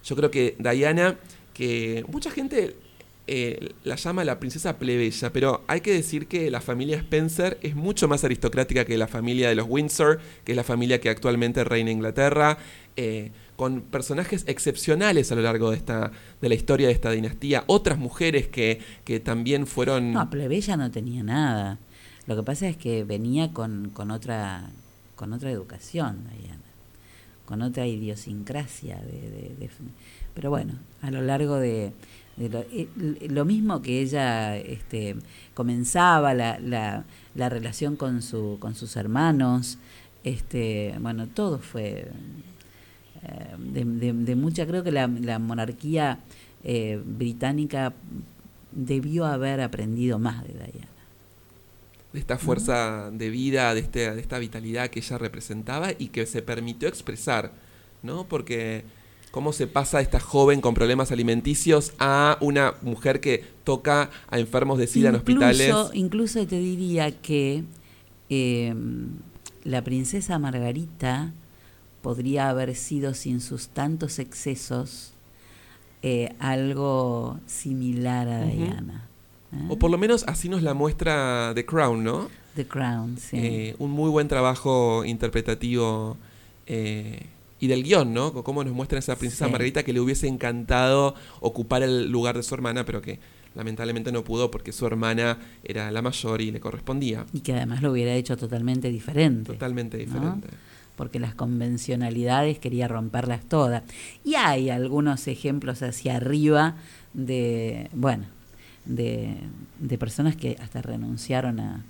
Yo 0.04 0.16
creo 0.16 0.32
que 0.32 0.56
Diana, 0.60 1.18
que 1.54 2.06
mucha 2.10 2.32
gente 2.32 2.76
eh, 3.26 3.72
la 3.86 3.96
llama 3.96 4.26
la 4.26 4.38
princesa 4.38 4.78
plebeya, 4.78 5.32
pero 5.32 5.64
hay 5.68 5.80
que 5.80 5.94
decir 5.94 6.28
que 6.28 6.52
la 6.52 6.60
familia 6.60 6.98
Spencer 6.98 7.58
es 7.62 7.74
mucho 7.74 8.10
más 8.10 8.26
aristocrática 8.26 8.84
que 8.84 8.98
la 8.98 9.08
familia 9.08 9.48
de 9.48 9.56
los 9.56 9.66
Windsor, 9.70 10.20
que 10.44 10.52
es 10.52 10.56
la 10.58 10.66
familia 10.66 11.00
que 11.00 11.10
actualmente 11.10 11.64
reina 11.64 11.90
Inglaterra, 11.90 12.58
eh, 12.98 13.32
con 13.56 13.82
personajes 13.82 14.44
excepcionales 14.48 15.32
a 15.32 15.36
lo 15.36 15.42
largo 15.42 15.72
de, 15.72 15.78
esta, 15.78 16.12
de 16.42 16.50
la 16.50 16.56
historia 16.56 16.88
de 16.88 16.94
esta 16.94 17.12
dinastía, 17.12 17.64
otras 17.68 17.98
mujeres 17.98 18.50
que, 18.50 18.82
que 19.06 19.22
también 19.22 19.68
fueron... 19.68 20.12
No, 20.12 20.30
plebeya 20.30 20.76
no 20.76 20.92
tenía 20.92 21.24
nada. 21.24 21.80
Lo 22.28 22.36
que 22.36 22.44
pasa 22.44 22.68
es 22.68 22.78
que 22.78 23.04
venía 23.04 23.52
con, 23.52 23.90
con 23.94 24.12
otra 24.12 24.70
con 25.16 25.34
otra 25.34 25.52
educación, 25.52 26.24
Diana, 26.42 26.60
con 27.46 27.62
otra 27.62 27.88
idiosincrasia. 27.88 28.98
De, 28.98 29.70
pero 30.34 30.50
bueno, 30.50 30.74
a 31.02 31.12
lo 31.12 31.22
largo 31.22 31.58
de, 31.58 31.94
eh, 32.38 32.88
lo 33.30 33.46
mismo 33.46 33.82
que 33.82 34.02
ella 34.02 34.58
este, 34.58 35.16
comenzaba 35.54 36.34
la, 36.34 36.60
la, 36.60 37.06
la 37.36 37.50
relación 37.50 37.96
con, 37.96 38.22
su, 38.22 38.58
con 38.60 38.76
sus 38.76 38.96
hermanos, 38.96 39.78
este, 40.24 40.96
bueno, 41.00 41.28
todo 41.28 41.60
fue 41.60 42.08
eh, 43.24 43.56
de 43.58 44.36
mucha, 44.36 44.66
creo 44.66 44.84
que 44.84 44.92
la, 44.92 45.08
la 45.08 45.38
monarquía 45.40 46.20
eh, 46.64 47.02
británica 47.06 47.94
debió 48.72 49.26
haber 49.26 49.62
aprendido 49.62 50.18
más 50.18 50.44
de 50.44 50.54
Diana. 50.54 50.93
De 52.14 52.20
esta 52.20 52.38
fuerza 52.38 53.10
de 53.12 53.30
vida, 53.30 53.74
de, 53.74 53.82
este, 53.82 54.14
de 54.14 54.22
esta 54.22 54.38
vitalidad 54.38 54.90
que 54.90 55.00
ella 55.00 55.18
representaba 55.18 55.92
y 55.98 56.10
que 56.10 56.26
se 56.28 56.44
permitió 56.44 56.88
expresar, 56.88 57.52
¿no? 58.04 58.28
Porque 58.28 58.84
cómo 59.32 59.52
se 59.52 59.66
pasa 59.66 60.00
esta 60.00 60.20
joven 60.20 60.62
con 60.62 60.76
problemas 60.76 61.12
alimenticios 61.12 61.94
a 61.98 62.38
una 62.40 62.76
mujer 62.84 63.20
que 63.20 63.44
toca 63.64 64.12
a 64.30 64.38
enfermos 64.38 64.78
de 64.78 64.86
SIDA 64.86 65.10
en 65.10 65.16
hospitales. 65.16 65.68
Incluso, 65.68 65.92
incluso 65.94 66.48
te 66.48 66.60
diría 66.60 67.20
que 67.20 67.64
eh, 68.30 68.76
la 69.64 69.84
princesa 69.84 70.38
Margarita 70.38 71.34
podría 72.04 72.50
haber 72.50 72.76
sido 72.76 73.16
sin 73.16 73.42
sus 73.42 73.70
tantos 73.70 74.20
excesos 74.20 75.14
eh, 76.04 76.36
algo 76.38 77.40
similar 77.48 78.28
a. 78.28 78.46
Diana. 78.46 79.08
¿Eh? 79.54 79.66
O 79.70 79.78
por 79.78 79.92
lo 79.92 79.98
menos 79.98 80.24
así 80.28 80.50
nos 80.50 80.62
la 80.64 80.74
muestra 80.74 81.52
The 81.56 81.66
Crown, 81.66 82.04
¿no? 82.04 82.30
The 82.56 82.68
Crown, 82.68 83.18
sí. 83.18 83.38
Eh, 83.38 83.76
un 83.80 83.92
muy 83.92 84.10
buen 84.10 84.28
trabajo 84.28 85.04
interpretativo 85.06 86.18
eh, 86.68 87.26
y 87.60 87.68
del 87.68 87.84
guion, 87.84 88.14
¿no? 88.14 88.34
Cómo 88.44 88.64
nos 88.64 88.74
muestra 88.74 89.00
esa 89.00 89.16
princesa 89.16 89.46
Sí. 89.46 89.52
Margarita 89.52 89.84
que 89.84 89.94
le 89.94 90.00
hubiese 90.00 90.28
encantado 90.28 91.16
ocupar 91.40 91.82
el 91.84 92.10
lugar 92.12 92.36
de 92.36 92.44
su 92.44 92.54
hermana, 92.54 92.86
pero 92.86 93.02
que 93.02 93.20
lamentablemente 93.56 94.12
no 94.12 94.24
pudo 94.24 94.52
porque 94.52 94.72
su 94.72 94.86
hermana 94.86 95.38
era 95.64 95.90
la 95.92 96.02
mayor 96.02 96.42
y 96.42 96.52
le 96.52 96.60
correspondía. 96.60 97.26
Y 97.34 97.40
que 97.42 97.54
además 97.54 97.82
lo 97.82 97.92
hubiera 97.92 98.14
hecho 98.14 98.38
totalmente 98.38 98.90
diferente. 98.90 99.52
Totalmente 99.54 99.98
¿no? 99.98 100.04
diferente. 100.04 100.48
Porque 100.96 101.20
las 101.20 101.34
convencionalidades 101.34 102.60
quería 102.60 102.88
romperlas 102.88 103.44
todas. 103.46 103.84
Y 104.24 104.36
hay 104.36 104.70
algunos 104.70 105.28
ejemplos 105.28 105.82
hacia 105.82 106.18
arriba 106.18 106.76
de, 107.14 107.90
bueno, 107.94 108.26
de, 108.86 109.36
de 109.80 109.98
personas 109.98 110.36
que 110.36 110.58
hasta 110.62 110.82
renunciaron 110.82 111.60
a, 111.60 111.84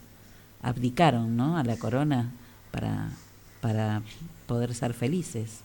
abdicaron, 0.63 1.35
¿no? 1.35 1.57
A 1.57 1.63
la 1.63 1.77
corona 1.77 2.31
para, 2.71 3.09
para 3.61 4.01
poder 4.47 4.73
ser 4.73 4.93
felices. 4.93 5.59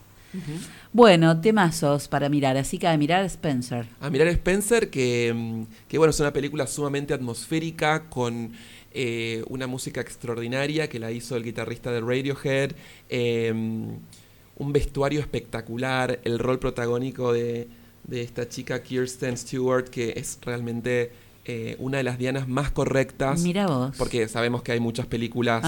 Bueno, 0.92 1.40
temazos 1.40 2.06
para 2.06 2.28
mirar, 2.28 2.58
así 2.58 2.78
que 2.78 2.86
a 2.86 2.96
mirar 2.98 3.24
Spencer. 3.24 3.86
A 4.00 4.10
mirar 4.10 4.28
Spencer, 4.28 4.90
que, 4.90 5.64
que 5.88 5.96
bueno, 5.96 6.10
es 6.10 6.20
una 6.20 6.34
película 6.34 6.66
sumamente 6.66 7.14
atmosférica, 7.14 8.10
con 8.10 8.52
eh, 8.92 9.42
una 9.48 9.66
música 9.66 10.02
extraordinaria 10.02 10.88
que 10.88 10.98
la 10.98 11.10
hizo 11.12 11.34
el 11.34 11.44
guitarrista 11.44 11.90
de 11.92 12.00
Radiohead, 12.00 12.72
eh, 13.08 13.50
un 13.52 14.72
vestuario 14.72 15.20
espectacular, 15.20 16.20
el 16.24 16.38
rol 16.38 16.58
protagónico 16.58 17.32
de, 17.32 17.68
de 18.08 18.22
esta 18.22 18.48
chica 18.48 18.82
Kirsten 18.82 19.36
Stewart, 19.36 19.88
que 19.88 20.14
es 20.16 20.38
realmente 20.42 21.12
eh, 21.44 21.76
una 21.78 21.98
de 21.98 22.02
las 22.02 22.18
Dianas 22.18 22.48
más 22.48 22.70
correctas. 22.72 23.40
Mira 23.42 23.66
vos. 23.66 23.94
Porque 23.96 24.26
sabemos 24.28 24.62
que 24.62 24.72
hay 24.72 24.80
muchas 24.80 25.06
películas 25.06 25.64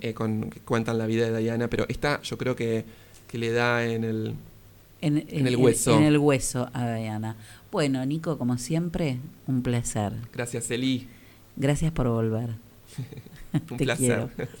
eh, 0.00 0.14
con, 0.14 0.50
que 0.50 0.60
cuentan 0.60 0.96
la 0.96 1.06
vida 1.06 1.30
de 1.30 1.38
Diana, 1.38 1.68
pero 1.68 1.84
esta 1.88 2.22
yo 2.22 2.38
creo 2.38 2.56
que, 2.56 2.84
que 3.28 3.38
le 3.38 3.52
da 3.52 3.84
en 3.84 4.04
el, 4.04 4.34
En, 5.00 5.24
en 5.28 5.46
el 5.46 5.56
hueso. 5.56 5.98
En, 5.98 6.04
el 6.04 6.18
hueso 6.18 6.70
a 6.72 6.94
Diana. 6.94 7.36
Bueno, 7.70 8.04
Nico, 8.06 8.38
como 8.38 8.56
siempre, 8.56 9.18
un 9.46 9.62
placer. 9.62 10.14
Gracias, 10.32 10.70
Eli. 10.70 11.06
Gracias 11.56 11.92
por 11.92 12.08
volver. 12.08 12.50
Un 13.52 13.76
Te 13.76 13.84
placer. 13.84 14.28
quiero. 14.36 14.48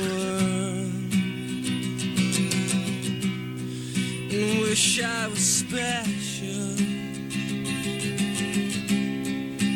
wish 4.81 5.03
I 5.03 5.27
was 5.27 5.45
special. 5.59 6.75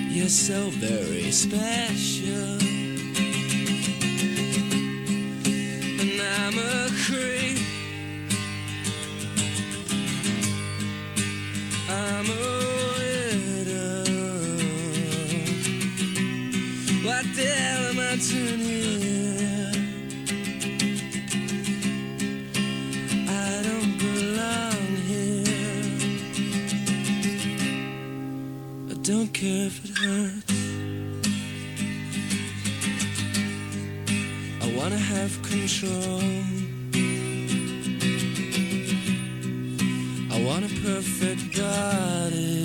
You're 0.10 0.30
so 0.30 0.70
very 0.72 1.30
special. 1.30 2.58
And 6.02 6.22
I'm 6.40 6.58
a 6.58 6.90
creep. 7.06 7.60
I'm 11.88 12.26
a 12.26 12.46
widow. 12.98 14.06
What 17.06 17.26
the 17.36 17.46
hell 17.46 17.84
am 17.92 18.00
I 18.00 18.16
doing 18.18 18.60
here? 18.60 18.95
Don't 29.26 29.34
care 29.34 29.68
if 29.68 29.84
it 29.86 29.98
hurts. 29.98 30.54
I 34.62 34.68
wanna 34.78 34.98
have 34.98 35.42
control. 35.42 36.22
I 40.32 40.38
want 40.46 40.66
a 40.66 40.74
perfect 40.82 41.58
body. 41.58 42.64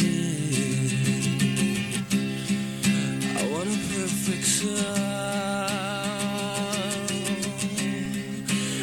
I 3.38 3.42
want 3.52 3.68
a 3.68 3.78
perfect 3.94 4.44
soul. 4.44 4.76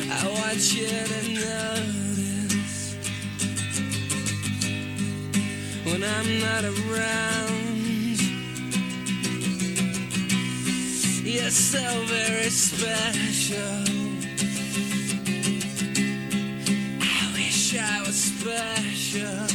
I 0.10 0.26
want 0.40 0.62
you 0.76 0.88
to 1.14 1.22
notice 1.46 2.96
when 5.86 6.02
I'm 6.04 6.30
not 6.40 6.64
around. 6.64 7.47
So 11.50 11.80
very 12.08 12.50
special. 12.50 13.58
I 17.02 17.32
wish 17.34 17.74
I 17.78 18.02
was 18.06 18.16
special. 18.16 19.48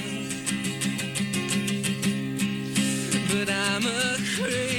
But 3.29 3.51
I'm 3.51 3.87
a 3.87 4.17
creep. 4.37 4.72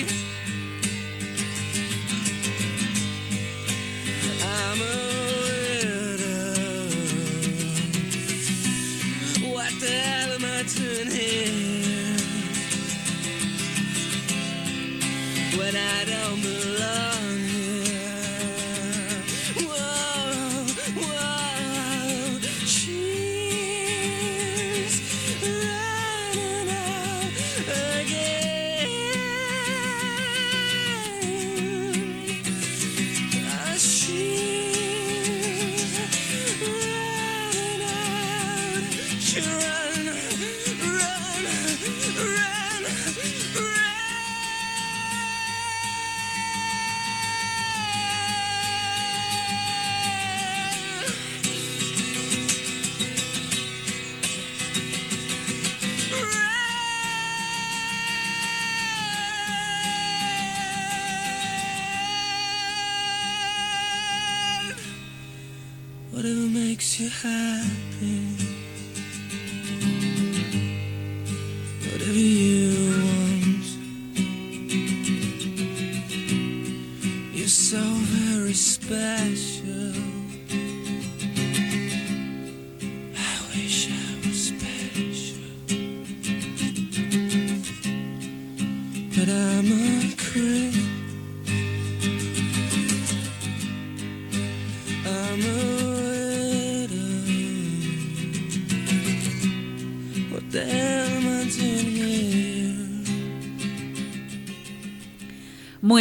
Special. 78.63 80.22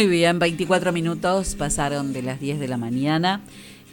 Muy 0.03 0.11
bien, 0.11 0.37
24 0.37 0.91
minutos 0.91 1.55
pasaron 1.55 2.11
de 2.11 2.21
las 2.23 2.37
10 2.41 2.59
de 2.59 2.67
la 2.67 2.75
mañana 2.75 3.39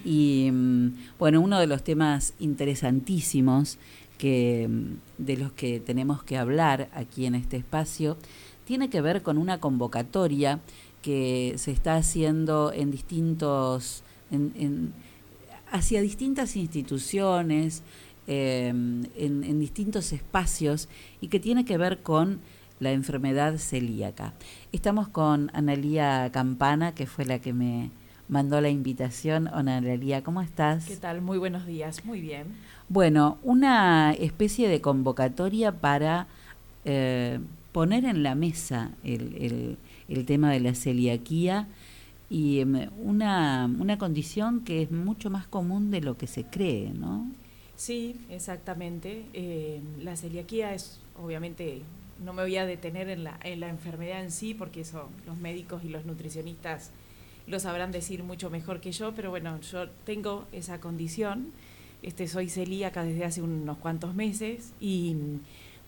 y 0.05 0.51
mm, 0.53 0.89
bueno, 1.21 1.41
uno 1.41 1.61
de 1.61 1.69
los 1.69 1.85
temas 1.85 2.35
interesantísimos 2.41 3.79
que 4.19 4.67
mm, 4.69 5.23
de 5.25 5.37
los 5.37 5.53
que 5.53 5.79
tenemos 5.79 6.25
que 6.25 6.37
hablar 6.37 6.89
aquí 6.95 7.27
en 7.27 7.37
este 7.37 7.59
espacio 7.59 8.17
tiene 8.65 8.91
que 8.91 9.01
ver 9.01 9.23
con 9.23 9.39
una 9.39 9.61
convocatoria 9.61 10.59
que 11.01 11.55
se 11.59 11.71
está 11.71 11.95
haciendo 11.95 12.73
en 12.75 12.91
distintos 12.91 14.03
en- 14.33 14.93
hacia 15.71 16.03
distintas 16.03 16.57
instituciones 16.57 17.85
eh, 18.27 18.67
en, 18.67 19.45
en 19.45 19.61
distintos 19.61 20.13
espacios 20.13 20.89
y 21.21 21.29
que 21.29 21.39
tiene 21.39 21.65
que 21.65 21.79
ver 21.79 22.03
con 22.03 22.41
la 22.81 22.93
enfermedad 22.93 23.59
celíaca. 23.59 24.33
Estamos 24.73 25.07
con 25.09 25.51
Analía 25.55 26.31
Campana, 26.33 26.93
que 26.95 27.07
fue 27.07 27.25
la 27.25 27.39
que 27.39 27.53
me 27.53 27.91
mandó 28.29 28.61
la 28.61 28.71
invitación. 28.71 29.49
Ana 29.49 29.81
Lelia, 29.81 30.25
¿cómo 30.25 30.43
estás? 30.43 30.87
¿Qué 30.87 30.97
tal? 30.97 31.21
Muy 31.21 31.39
buenos 31.39 31.67
días, 31.67 32.05
muy 32.05 32.21
bien. 32.21 32.47
Bueno, 32.89 33.39
una 33.43 34.13
especie 34.13 34.69
de 34.69 34.81
convocatoria 34.81 35.73
para 35.73 36.27
eh, 36.85 37.39
poner 37.73 38.05
en 38.07 38.23
la 38.23 38.35
mesa 38.35 38.91
el, 39.05 39.37
el, 39.37 39.79
el 40.09 40.27
tema 40.27 40.51
de 40.51 40.61
la 40.61 40.75
celiaquía 40.75 41.69
y 42.31 42.61
em, 42.61 42.89
una, 43.03 43.71
una 43.79 43.99
condición 43.99 44.61
que 44.61 44.83
es 44.83 44.91
mucho 44.91 45.29
más 45.31 45.47
común 45.47 45.91
de 45.91 46.01
lo 46.01 46.17
que 46.17 46.27
se 46.27 46.45
cree, 46.45 46.91
¿no? 46.91 47.29
Sí, 47.77 48.17
exactamente. 48.31 49.25
Eh, 49.33 49.81
la 50.03 50.17
celiaquía 50.17 50.75
es, 50.75 51.01
obviamente, 51.21 51.83
no 52.25 52.33
me 52.33 52.43
voy 52.43 52.57
a 52.57 52.67
detener 52.67 53.09
en 53.09 53.25
la, 53.25 53.39
en 53.43 53.61
la 53.61 53.69
enfermedad 53.69 54.23
en 54.23 54.31
sí, 54.31 54.55
porque 54.55 54.83
eso 54.83 55.09
los 55.27 55.37
médicos 55.37 55.83
y 55.85 55.89
los 55.89 56.05
nutricionistas 56.05 56.91
lo 57.47 57.59
sabrán 57.59 57.91
decir 57.91 58.23
mucho 58.23 58.51
mejor 58.51 58.81
que 58.81 58.93
yo, 58.93 59.13
pero 59.13 59.31
bueno, 59.31 59.61
yo 59.61 59.89
tengo 60.05 60.47
esa 60.53 60.81
condición. 60.81 61.53
Este, 62.03 62.29
soy 62.29 62.49
celíaca 62.49 63.05
desde 63.05 63.25
hace 63.25 63.43
unos 63.43 63.77
cuantos 63.79 64.15
meses 64.15 64.73
y 64.81 65.17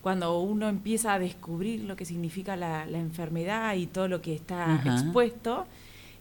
cuando 0.01 0.39
uno 0.39 0.69
empieza 0.69 1.13
a 1.13 1.19
descubrir 1.19 1.85
lo 1.85 1.95
que 1.95 2.05
significa 2.05 2.55
la, 2.55 2.85
la 2.85 2.99
enfermedad 2.99 3.73
y 3.75 3.87
todo 3.87 4.07
lo 4.07 4.21
que 4.21 4.35
está 4.35 4.75
Ajá. 4.75 4.93
expuesto, 4.95 5.65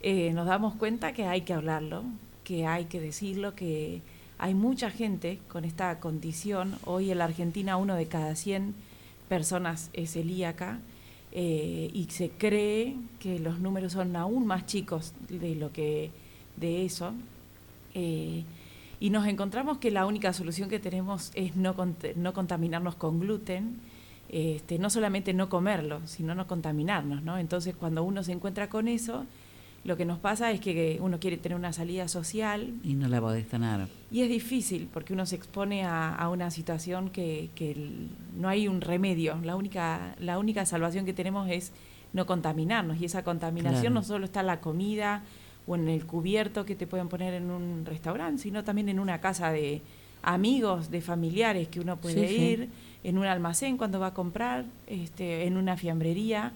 eh, 0.00 0.32
nos 0.32 0.46
damos 0.46 0.76
cuenta 0.76 1.12
que 1.12 1.26
hay 1.26 1.42
que 1.42 1.52
hablarlo, 1.52 2.04
que 2.44 2.66
hay 2.66 2.86
que 2.86 3.00
decirlo, 3.00 3.54
que 3.54 4.00
hay 4.38 4.54
mucha 4.54 4.90
gente 4.90 5.40
con 5.48 5.64
esta 5.64 5.98
condición. 6.00 6.76
Hoy 6.84 7.10
en 7.10 7.18
la 7.18 7.24
Argentina 7.24 7.76
uno 7.76 7.94
de 7.96 8.06
cada 8.06 8.34
100 8.34 8.74
personas 9.28 9.90
es 9.92 10.12
celíaca 10.12 10.78
eh, 11.32 11.90
y 11.92 12.04
se 12.10 12.30
cree 12.30 12.96
que 13.18 13.38
los 13.38 13.58
números 13.58 13.92
son 13.92 14.14
aún 14.16 14.46
más 14.46 14.66
chicos 14.66 15.14
de 15.28 15.54
lo 15.54 15.72
que 15.72 16.10
de 16.56 16.84
eso. 16.84 17.12
Eh, 17.94 18.44
y 19.00 19.10
nos 19.10 19.26
encontramos 19.26 19.78
que 19.78 19.90
la 19.90 20.06
única 20.06 20.32
solución 20.32 20.68
que 20.68 20.78
tenemos 20.78 21.32
es 21.34 21.56
no, 21.56 21.74
no 22.16 22.32
contaminarnos 22.32 22.94
con 22.94 23.18
gluten, 23.18 23.80
este, 24.28 24.78
no 24.78 24.90
solamente 24.90 25.34
no 25.34 25.48
comerlo, 25.48 26.00
sino 26.06 26.34
no 26.34 26.46
contaminarnos, 26.46 27.22
¿no? 27.22 27.38
Entonces, 27.38 27.74
cuando 27.74 28.04
uno 28.04 28.22
se 28.22 28.32
encuentra 28.32 28.68
con 28.68 28.86
eso, 28.86 29.26
lo 29.84 29.96
que 29.96 30.04
nos 30.04 30.18
pasa 30.18 30.50
es 30.52 30.60
que 30.60 30.98
uno 31.00 31.18
quiere 31.18 31.36
tener 31.38 31.56
una 31.58 31.72
salida 31.72 32.06
social 32.08 32.72
Y 32.84 32.94
no 32.94 33.08
la 33.08 33.20
podés 33.20 33.48
tener. 33.48 33.88
y 34.12 34.20
es 34.22 34.28
difícil 34.28 34.88
porque 34.92 35.12
uno 35.12 35.26
se 35.26 35.34
expone 35.36 35.84
a, 35.84 36.14
a 36.14 36.28
una 36.28 36.50
situación 36.52 37.10
que, 37.10 37.50
que 37.56 37.72
el- 37.72 38.08
no 38.38 38.48
hay 38.48 38.68
un 38.68 38.80
remedio. 38.80 39.38
La 39.42 39.56
única, 39.56 40.14
la 40.20 40.38
única 40.38 40.64
salvación 40.66 41.04
que 41.04 41.12
tenemos 41.12 41.48
es 41.50 41.72
no 42.12 42.26
contaminarnos. 42.26 43.00
Y 43.00 43.06
esa 43.06 43.24
contaminación 43.24 43.80
Claro. 43.80 43.94
no 43.94 44.02
solo 44.02 44.24
está 44.26 44.40
en 44.40 44.46
la 44.46 44.60
comida 44.60 45.22
o 45.66 45.74
en 45.76 45.88
el 45.88 46.06
cubierto 46.06 46.64
que 46.64 46.74
te 46.76 46.86
pueden 46.86 47.08
poner 47.08 47.34
en 47.34 47.50
un 47.50 47.84
restaurante, 47.84 48.42
sino 48.42 48.62
también 48.64 48.88
en 48.88 49.00
una 49.00 49.20
casa 49.20 49.50
de 49.50 49.80
amigos, 50.22 50.90
de 50.90 51.00
familiares 51.00 51.66
que 51.68 51.80
uno 51.80 51.96
puede 51.96 52.28
Sí, 52.28 52.34
sí. 52.36 52.40
ir, 52.42 52.68
en 53.02 53.18
un 53.18 53.26
almacén 53.26 53.76
cuando 53.76 53.98
va 53.98 54.08
a 54.08 54.14
comprar, 54.14 54.64
este, 54.86 55.46
en 55.46 55.56
una 55.56 55.76
fiambrería, 55.76 56.52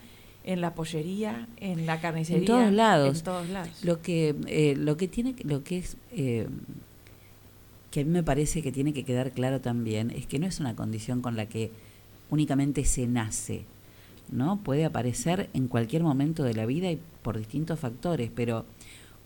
en 0.46 0.60
la 0.60 0.74
pollería, 0.74 1.48
en 1.58 1.86
la 1.86 2.00
carnicería. 2.00 2.38
En 2.38 2.46
todos 2.46 2.72
lados. 2.72 3.18
En 3.18 3.24
todos 3.24 3.48
lados. 3.48 3.84
Lo 3.84 4.00
que, 4.00 4.34
eh, 4.46 4.74
lo 4.76 4.96
que 4.96 5.08
tiene, 5.08 5.34
lo 5.42 5.64
que 5.64 5.78
es, 5.78 5.96
eh, 6.12 6.46
que 7.90 8.00
a 8.00 8.04
mí 8.04 8.10
me 8.10 8.22
parece 8.22 8.62
que 8.62 8.72
tiene 8.72 8.92
que 8.92 9.04
quedar 9.04 9.32
claro 9.32 9.60
también, 9.60 10.10
es 10.12 10.26
que 10.26 10.38
no 10.38 10.46
es 10.46 10.60
una 10.60 10.76
condición 10.76 11.20
con 11.20 11.36
la 11.36 11.46
que 11.46 11.72
únicamente 12.30 12.84
se 12.84 13.08
nace, 13.08 13.64
¿no? 14.30 14.58
Puede 14.58 14.84
aparecer 14.84 15.50
en 15.52 15.66
cualquier 15.66 16.04
momento 16.04 16.44
de 16.44 16.54
la 16.54 16.64
vida 16.64 16.90
y 16.90 17.00
por 17.22 17.36
distintos 17.36 17.80
factores, 17.80 18.30
pero 18.34 18.64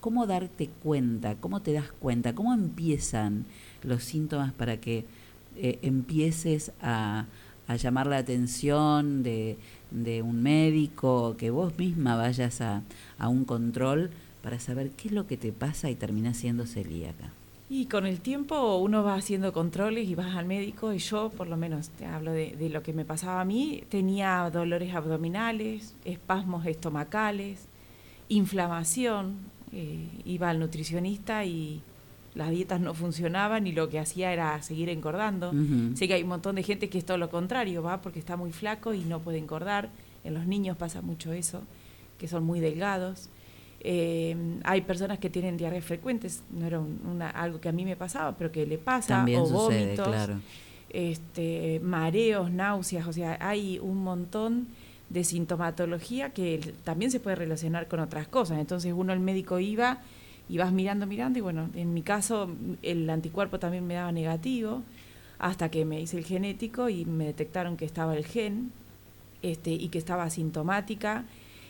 ¿cómo 0.01 0.27
darte 0.27 0.71
cuenta? 0.83 1.35
¿Cómo 1.35 1.61
te 1.61 1.75
das 1.75 1.93
cuenta? 2.01 2.35
¿Cómo 2.35 2.55
empiezan 2.55 3.45
los 3.83 4.05
síntomas 4.05 4.53
para 4.55 4.79
que 4.79 5.05
eh, 5.57 5.79
empieces 5.83 6.73
a, 6.81 7.27
a 7.67 7.77
llamar 7.77 8.07
la 8.07 8.17
atención 8.17 9.23
de, 9.23 9.59
de 9.91 10.23
un 10.23 10.43
médico, 10.43 11.37
que 11.37 11.51
vos 11.51 11.77
misma 11.79 12.17
vayas 12.17 12.61
a, 12.61 12.83
a 13.19 13.29
un 13.29 13.45
control 13.45 14.11
para 14.43 14.59
saber 14.59 14.91
qué 14.91 15.09
es 15.09 15.15
lo 15.15 15.27
que 15.27 15.37
te 15.37 15.53
pasa 15.53 15.91
y 15.91 15.95
terminás 15.95 16.37
siendo 16.37 16.67
celíaca? 16.67 17.31
Y 17.73 17.87
con 17.87 18.05
el 18.05 18.21
tiempo 18.21 18.79
uno 18.79 19.05
va 19.05 19.15
haciendo 19.15 19.53
controles 19.53 20.09
y 20.09 20.17
vas 20.17 20.35
al 20.35 20.45
médico 20.45 20.93
y 20.93 20.99
yo, 20.99 21.31
por 21.31 21.47
lo 21.47 21.57
menos 21.57 21.91
te 21.91 22.05
hablo 22.05 22.33
de, 22.33 22.69
lo 22.69 22.83
que 22.83 22.93
me 22.93 23.05
pasaba 23.05 23.41
a 23.41 23.45
mí, 23.45 23.85
tenía 23.89 24.51
dolores 24.53 24.93
abdominales, 24.93 25.95
espasmos 26.05 26.67
estomacales, 26.67 27.69
inflamación, 28.29 29.37
eh, 29.73 30.09
iba 30.25 30.51
al 30.51 30.59
nutricionista 30.59 31.45
y 31.45 31.81
las 32.35 32.51
dietas 32.51 32.81
no 32.81 32.95
funcionaban 32.95 33.67
y 33.67 33.73
lo 33.73 33.89
que 33.89 33.99
hacía 33.99 34.33
era 34.33 34.61
seguir 34.63 34.89
engordando. 34.89 35.51
Ujú. 35.51 35.97
Sé 35.97 36.07
que 36.07 36.15
hay 36.15 36.23
un 36.23 36.29
montón 36.29 36.55
de 36.57 36.63
gente 36.63 36.89
que 36.89 36.99
es 36.99 37.05
todo 37.05 37.19
lo 37.19 37.29
contrario, 37.31 37.83
va 37.83 38.01
porque 38.01 38.19
está 38.21 38.37
muy 38.37 38.53
flaco 38.53 38.95
y 38.95 39.01
no 39.05 39.19
puede 39.21 39.39
engordar. 39.39 39.89
En 40.23 40.35
los 40.35 40.47
niños 40.47 40.77
pasa 40.77 41.01
mucho 41.03 41.33
eso, 41.33 41.63
que 42.19 42.29
son 42.29 42.45
muy 42.45 42.61
delgados. 42.61 43.29
Eh, 43.83 44.37
hay 44.65 44.83
personas 44.83 45.19
que 45.19 45.31
tienen 45.31 45.57
diarreas 45.57 45.85
frecuentes, 45.85 46.43
no 46.51 46.67
era 46.67 46.79
un- 46.79 47.01
una, 47.11 47.31
algo 47.31 47.61
que 47.61 47.69
a 47.71 47.73
mí 47.73 47.85
me 47.85 47.97
pasaba, 47.97 48.37
pero 48.37 48.53
que 48.53 48.67
le 48.67 48.77
pasa, 48.79 49.17
También 49.17 49.41
o 49.41 49.47
sucede, 49.47 49.85
vómitos, 49.87 50.07
claro. 50.09 50.41
este, 50.91 51.81
mareos, 51.83 52.51
náuseas, 52.51 53.07
o 53.07 53.13
sea, 53.13 53.39
hay 53.41 53.79
un 53.79 54.03
montón 54.03 54.67
de 55.09 55.25
sintomatología 55.25 56.31
que 56.31 56.75
también 56.85 57.11
se 57.11 57.21
puede 57.21 57.37
relacionar 57.37 57.89
con 57.89 58.01
otras 58.01 58.29
cosas. 58.29 58.59
Entonces 58.59 58.93
uno, 58.95 59.13
el 59.13 59.21
médico 59.21 59.59
iba 59.59 59.99
y 60.51 60.59
vas 60.59 60.73
mirando, 60.73 61.07
mirando, 61.07 61.39
y 61.39 61.43
bueno, 61.43 61.71
en 61.75 61.95
mi 61.95 62.03
caso 62.03 62.51
el 62.83 63.09
anticuerpo 63.09 63.61
también 63.61 63.87
me 63.87 63.95
daba 63.95 64.11
negativo, 64.11 64.83
hasta 65.39 65.71
que 65.71 65.85
me 65.85 66.01
hice 66.01 66.19
el 66.19 66.25
genético 66.25 66.89
y 66.89 67.05
me 67.05 67.25
detectaron 67.25 67.77
que 67.77 67.85
estaba 67.85 68.17
el 68.17 68.27
gen 68.27 68.73
este, 69.43 69.71
y 69.71 69.89
que 69.89 69.99
estaba 69.99 70.25
asintomática. 70.25 71.25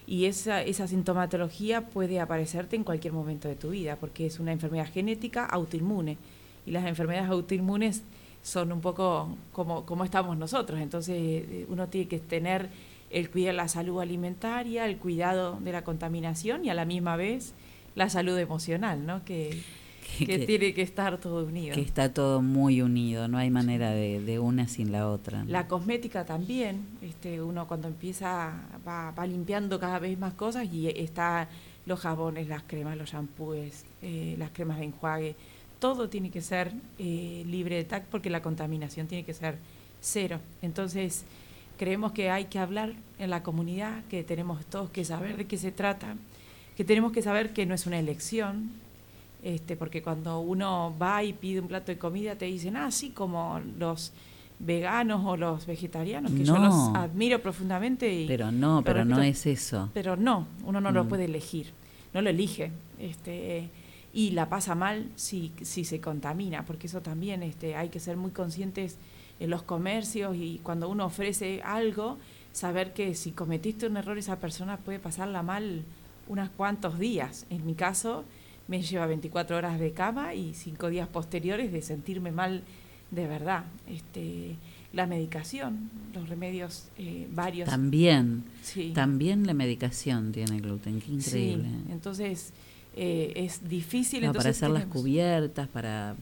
Y 0.07 0.25
esa, 0.25 0.63
esa 0.63 0.89
sintomatología 0.89 1.83
puede 1.89 2.21
aparecerte 2.21 2.75
en 2.75 2.83
cualquier 2.83 3.13
momento 3.13 3.49
de 3.49 3.55
tu 3.55 3.71
vida, 3.71 3.97
porque 3.97 4.27
es 4.27 4.41
una 4.41 4.51
enfermedad 4.51 4.89
genética 4.91 5.45
autoinmune. 5.45 6.17
Y 6.65 6.71
las 6.71 6.87
enfermedades 6.87 7.29
autoinmunes 7.29 8.03
son 8.43 8.73
un 8.73 8.81
poco 8.81 9.37
como, 9.53 9.85
como 9.85 10.05
estamos 10.05 10.39
nosotros. 10.39 10.81
Entonces 10.81 11.17
eh, 11.17 11.67
uno 11.69 11.87
tiene 11.89 12.09
que 12.09 12.19
tener 12.19 12.71
el 13.11 13.31
cuidar 13.31 13.55
la 13.55 13.69
salud 13.69 14.01
alimentaria, 14.01 14.87
el 14.87 14.97
cuidado 14.97 15.59
de 15.61 15.71
la 15.71 15.85
contaminación 15.85 16.65
y 16.65 16.71
a 16.71 16.75
la 16.75 16.87
misma 16.87 17.17
vez 17.17 17.53
la 17.95 18.09
salud 18.09 18.39
emocional, 18.39 19.05
¿no? 19.07 19.25
Que, 19.25 19.63
que, 20.19 20.27
Que- 20.27 20.39
tiene 20.47 20.75
que 20.75 20.83
estar 20.83 21.19
todo 21.19 21.45
unido. 21.47 21.75
Que 21.75 21.81
está 21.83 22.13
todo 22.13 22.43
muy 22.43 22.83
unido, 22.83 23.29
no 23.29 23.39
hay 23.39 23.51
manera 23.51 23.91
de, 23.91 24.21
de 24.21 24.39
una 24.39 24.69
sin 24.69 24.93
la 24.93 25.09
otra. 25.09 25.45
La 25.47 25.67
cosmética 25.67 26.25
también, 26.25 26.85
este, 27.03 27.41
uno 27.43 27.67
cuando 27.67 27.89
empieza 27.89 28.53
va, 28.87 29.11
va 29.13 29.27
limpiando 29.27 29.79
cada 29.81 29.99
vez 29.99 30.19
más 30.19 30.35
cosas 30.35 30.69
y 30.73 30.89
está 30.89 31.49
los 31.87 32.01
jabones, 32.01 32.47
las 32.49 32.63
cremas, 32.63 32.97
los 32.97 33.11
shampoos, 33.11 33.85
eh, 34.03 34.35
las 34.39 34.51
cremas 34.51 34.79
de 34.79 34.85
enjuague, 34.85 35.35
todo 35.79 36.09
tiene 36.11 36.31
que 36.31 36.43
ser 36.43 36.73
eh, 36.99 37.43
libre 37.47 37.77
de 37.77 37.85
TAC 37.85 38.05
porque 38.05 38.29
la 38.31 38.43
contaminación 38.43 39.07
tiene 39.07 39.25
que 39.25 39.33
ser 39.33 39.57
cero. 40.03 40.39
Entonces, 40.61 41.25
creemos 41.79 42.13
que 42.13 42.31
hay 42.31 42.45
que 42.45 42.59
hablar 42.59 42.93
en 43.19 43.31
la 43.31 43.43
comunidad, 43.43 44.05
que 44.11 44.23
tenemos 44.23 44.65
todos 44.67 44.91
que 44.91 45.05
saber 45.07 45.39
de 45.39 45.47
qué 45.47 45.57
se 45.57 45.73
trata, 45.73 46.17
que 46.81 46.85
tenemos 46.87 47.13
que 47.13 47.21
saber 47.21 47.53
que 47.53 47.67
no 47.67 47.75
es 47.75 47.85
una 47.85 47.99
elección, 47.99 48.71
este, 49.43 49.77
porque 49.77 50.01
cuando 50.01 50.41
uno 50.41 50.95
va 50.99 51.23
y 51.23 51.35
pide 51.35 51.61
un 51.61 51.69
plato 51.69 51.93
de 51.93 51.99
comida 51.99 52.37
te 52.37 52.47
dicen, 52.47 52.75
ah, 52.75 52.91
sí, 52.91 53.11
como 53.11 53.61
los 53.79 54.13
veganos 54.59 55.21
o 55.27 55.37
los 55.37 55.67
vegetarianos, 55.67 56.33
que 56.33 56.43
yo 56.43 56.57
los 56.57 56.75
admiro 56.95 57.43
profundamente. 57.43 58.11
Y 58.11 58.27
Pero 58.27 58.51
no, 58.51 58.81
pero 58.83 59.05
no 59.05 59.21
es 59.21 59.45
eso. 59.45 59.91
Pero 59.93 60.17
no, 60.17 60.47
uno 60.65 60.81
no 60.81 60.91
lo 60.91 61.05
Mm. 61.05 61.09
puede 61.09 61.27
elegir, 61.27 61.67
no 62.15 62.23
lo 62.23 62.31
elige. 62.31 62.71
Este, 62.99 63.69
y 64.15 64.31
la 64.31 64.49
pasa 64.49 64.75
mal 64.75 65.07
si, 65.17 65.53
si 65.61 65.85
se 65.85 66.01
contamina, 66.01 66.65
porque 66.65 66.87
eso 66.87 67.03
también 67.03 67.43
este, 67.43 67.77
hay 67.77 67.91
que 67.91 68.01
ser 68.01 68.17
muy 68.17 68.31
conscientes 68.31 68.97
en 69.39 69.51
los 69.51 69.63
comercios 69.63 70.35
y 70.35 70.61
cuando 70.63 70.89
uno 70.89 71.05
ofrece 71.05 71.61
algo, 71.63 72.17
saber 72.55 72.95
que 72.95 73.15
si 73.15 73.33
cometiste 73.33 73.87
un 73.87 73.99
error 73.99 74.17
esa 74.17 74.37
persona 74.37 74.79
puede 74.79 74.99
pasarla 74.99 75.43
mal 75.43 75.83
unos 76.31 76.49
cuantos 76.51 76.99
días. 76.99 77.45
En 77.51 77.67
mi 77.67 77.75
caso 77.75 78.25
me 78.69 78.81
lleva 78.83 79.07
24 79.07 79.57
horas 79.57 79.81
de 79.81 79.91
cama 79.93 80.33
y 80.35 80.55
cinco 80.55 80.89
días 80.89 81.09
posteriores 81.09 81.73
de 81.73 81.83
sentirme 81.83 82.31
mal 82.31 82.63
de 83.11 83.27
verdad. 83.27 83.65
Este, 83.89 84.55
la 84.93 85.07
medicación, 85.07 85.91
los 86.15 86.29
remedios 86.29 86.89
eh, 86.99 87.27
varios. 87.33 87.69
También, 87.69 88.45
Sí. 88.63 88.93
también 88.95 89.45
la 89.47 89.55
medicación 89.55 90.31
tiene 90.31 90.61
gluten, 90.61 91.01
qué 91.01 91.07
Sí, 91.07 91.13
increíble. 91.15 91.69
entonces 91.91 92.53
eh, 92.97 93.33
es 93.35 93.69
difícil. 93.69 94.21
No, 94.25 94.29
para 94.33 94.51
entonces 94.51 94.63
hacer 94.63 94.71
las 94.71 94.87
cubiertas, 94.87 95.67
para, 95.69 96.15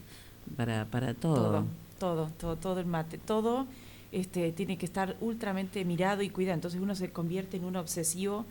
para, 0.57 0.85
para 0.85 1.13
todo. 1.13 1.43
todo, 1.51 1.65
todo, 1.99 2.29
todo, 2.39 2.55
todo 2.57 2.79
el 2.79 2.85
mate, 2.87 3.17
todo 3.19 3.67
este, 4.11 4.51
tiene 4.53 4.77
que 4.79 4.85
estar 4.87 5.15
ultramente 5.21 5.85
mirado 5.85 6.23
y 6.23 6.29
cuidado. 6.29 6.55
Entonces 6.55 6.81
uno 6.81 6.95
se 6.95 7.11
convierte 7.11 7.57
en 7.57 7.65
un 7.65 7.75
obsesivo 7.75 8.45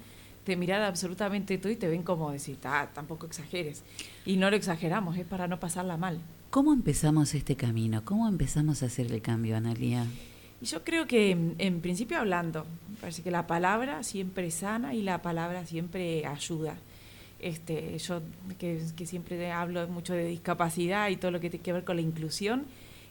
de 0.49 0.57
mirar 0.57 0.83
absolutamente 0.83 1.59
todo 1.59 1.71
y 1.71 1.77
te 1.77 1.89
ven 1.89 2.03
como 2.03 2.33
decir, 2.33 2.59
ah, 2.65 2.89
tampoco 2.93 3.27
exageres. 3.27 3.85
Y 4.25 4.37
no 4.37 4.51
lo 4.51 4.57
exageramos, 4.57 5.17
es 5.17 5.27
para 5.27 5.47
no 5.47 5.61
pasarla 5.61 5.97
mal. 5.97 6.21
¿Cómo 6.51 6.73
empezamos 6.73 7.35
este 7.35 7.57
camino? 7.57 8.05
¿Cómo 8.05 8.27
empezamos 8.27 8.83
a 8.83 8.87
hacer 8.87 9.13
el 9.13 9.21
cambio, 9.21 9.57
Analia? 9.57 10.07
Y 10.61 10.67
yo 10.67 10.83
creo 10.83 11.07
que 11.07 11.31
en, 11.31 11.81
principio 11.81 12.19
hablando, 12.19 12.67
parece 13.01 13.23
que 13.23 13.31
la 13.31 13.47
palabra 13.47 14.03
siempre 14.03 14.51
sana 14.51 14.95
y 14.95 15.03
la 15.03 15.23
palabra 15.23 15.67
siempre 15.67 16.27
ayuda. 16.27 16.77
Este, 17.39 17.97
yo 17.99 18.23
que, 18.59 18.83
que 18.97 19.07
siempre 19.07 19.53
hablo 19.53 19.87
mucho 19.87 20.15
de 20.15 20.25
discapacidad 20.25 21.11
y 21.11 21.17
todo 21.17 21.31
lo 21.31 21.39
que 21.39 21.51
tiene 21.51 21.63
que 21.63 21.73
ver 21.73 21.85
con 21.85 21.97
la 21.97 22.03
inclusión, 22.03 22.65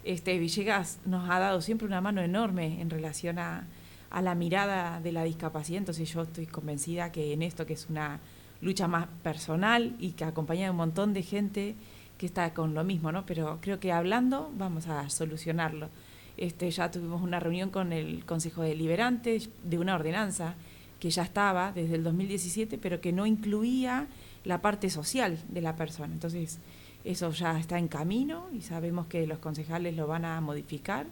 este, 0.03 0.37
Villegas 0.39 0.99
nos 1.05 1.29
ha 1.29 1.39
dado 1.39 1.61
siempre 1.61 1.87
una 1.87 2.01
mano 2.01 2.21
enorme 2.21 2.81
en 2.81 2.89
relación 2.89 3.39
a, 3.39 3.67
a 4.09 4.21
la 4.21 4.35
mirada 4.35 4.99
de 5.01 5.11
la 5.11 5.23
discapacidad, 5.23 5.79
entonces 5.79 6.11
yo 6.11 6.21
estoy 6.21 6.45
convencida 6.45 7.11
que 7.11 7.33
en 7.33 7.41
esto 7.41 7.65
que 7.65 7.73
es 7.73 7.87
una 7.89 8.19
lucha 8.61 8.87
más 8.87 9.07
personal 9.23 9.95
y 9.99 10.11
que 10.11 10.23
acompaña 10.23 10.65
de 10.65 10.71
un 10.71 10.77
montón 10.77 11.13
de 11.13 11.23
gente 11.23 11.75
que 12.17 12.25
está 12.25 12.53
con 12.53 12.73
lo 12.73 12.83
mismo, 12.83 13.11
¿no? 13.11 13.25
Pero 13.25 13.59
creo 13.61 13.79
que 13.79 13.91
hablando 13.91 14.51
vamos 14.57 14.87
a 14.87 15.09
solucionarlo. 15.09 15.89
Este, 16.37 16.69
ya 16.71 16.91
tuvimos 16.91 17.21
una 17.21 17.39
reunión 17.39 17.69
con 17.69 17.93
el 17.93 18.25
Consejo 18.25 18.61
Deliberante 18.61 19.41
de 19.63 19.79
una 19.79 19.95
ordenanza 19.95 20.55
que 20.99 21.09
ya 21.09 21.23
estaba 21.23 21.71
desde 21.71 21.95
el 21.95 22.03
2017, 22.03 22.77
pero 22.77 23.01
que 23.01 23.11
no 23.11 23.25
incluía 23.25 24.07
la 24.43 24.61
parte 24.61 24.89
social 24.89 25.37
de 25.49 25.61
la 25.61 25.75
persona. 25.75 26.13
Entonces, 26.13 26.59
eso 27.03 27.31
ya 27.31 27.59
está 27.59 27.77
en 27.77 27.87
camino 27.87 28.47
y 28.53 28.61
sabemos 28.61 29.07
que 29.07 29.27
los 29.27 29.39
concejales 29.39 29.95
lo 29.95 30.07
van 30.07 30.25
a 30.25 30.41
modificar 30.41 31.05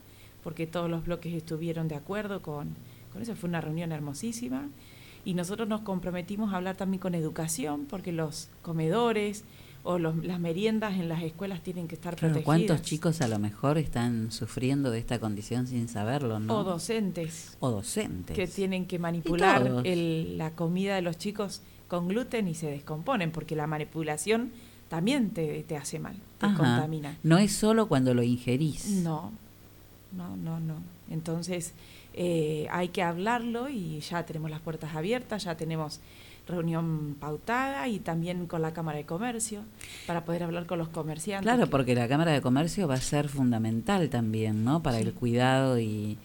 porque 0.45 0.67
todos 0.67 0.89
los 0.89 1.03
bloques 1.05 1.33
estuvieron 1.33 1.87
de 1.87 1.95
acuerdo 1.95 2.41
con, 2.43 2.75
con 3.11 3.21
eso. 3.23 3.35
Fue 3.35 3.49
una 3.49 3.59
reunión 3.61 3.91
hermosísima. 3.91 4.69
Y 5.25 5.33
nosotros 5.33 5.67
nos 5.67 5.81
comprometimos 5.81 6.53
a 6.53 6.57
hablar 6.57 6.77
también 6.77 7.01
con 7.01 7.15
educación, 7.15 7.87
porque 7.89 8.11
los 8.11 8.49
comedores 8.61 9.43
o 9.83 9.97
los, 9.97 10.15
las 10.23 10.39
meriendas 10.39 10.93
en 10.99 11.09
las 11.09 11.23
escuelas 11.23 11.61
tienen 11.63 11.87
que 11.87 11.95
estar 11.95 12.15
Claro, 12.15 12.33
protegidas. 12.35 12.45
¿cuántos 12.45 12.81
chicos 12.83 13.21
a 13.21 13.27
lo 13.27 13.39
mejor 13.39 13.79
están 13.79 14.31
sufriendo 14.31 14.91
de 14.91 14.99
esta 14.99 15.17
condición 15.19 15.65
sin 15.65 15.87
saberlo, 15.87 16.39
no? 16.39 16.59
O 16.59 16.63
docentes. 16.63 17.57
O 17.59 17.71
docentes. 17.71 18.35
Que 18.35 18.45
tienen 18.47 18.85
que 18.85 18.99
manipular 18.99 19.81
el- 19.83 20.37
la 20.37 20.51
comida 20.51 20.93
de 20.95 21.01
los 21.01 21.17
chicos 21.17 21.61
con 21.87 22.07
gluten 22.07 22.47
y 22.47 22.53
se 22.53 22.67
descomponen, 22.67 23.31
porque 23.31 23.55
la 23.55 23.65
manipulación 23.67 24.51
también 24.89 25.31
te, 25.31 25.63
te 25.63 25.75
hace 25.75 25.97
mal, 25.97 26.15
te 26.37 26.45
Ajá. 26.45 26.55
contamina. 26.57 27.17
No 27.23 27.39
es 27.39 27.51
solo 27.51 27.87
cuando 27.87 28.13
lo 28.13 28.21
ingerís. 28.23 28.85
No, 29.03 29.31
no, 30.11 30.35
no, 30.37 30.59
no. 30.59 30.75
Entonces 31.09 31.73
eh, 32.13 32.67
hay 32.71 32.89
que 32.89 33.01
hablarlo 33.03 33.69
y 33.69 33.99
ya 33.99 34.25
tenemos 34.25 34.49
las 34.51 34.61
puertas 34.61 34.95
abiertas, 34.95 35.43
ya 35.43 35.55
tenemos 35.57 35.99
reunión 36.47 37.15
pautada 37.19 37.87
y 37.87 37.99
también 37.99 38.45
con 38.45 38.61
la 38.61 38.71
Cámara 38.73 38.97
de 38.99 39.05
Comercio 39.05 39.61
para 40.05 40.25
poder 40.25 40.43
hablar 40.43 40.65
con 40.67 40.77
los 40.77 40.89
comerciantes. 40.89 41.43
Claro, 41.43 41.65
que- 41.65 41.71
porque 41.71 41.95
la 41.95 42.07
Cámara 42.07 42.31
de 42.33 42.41
Comercio 42.41 42.87
va 42.87 42.95
a 42.95 43.01
ser 43.01 43.29
fundamental 43.29 44.09
también, 44.09 44.63
¿no? 44.63 44.83
Para 44.83 44.99
el 44.99 45.13
cuidado 45.13 45.79
y, 45.79 46.17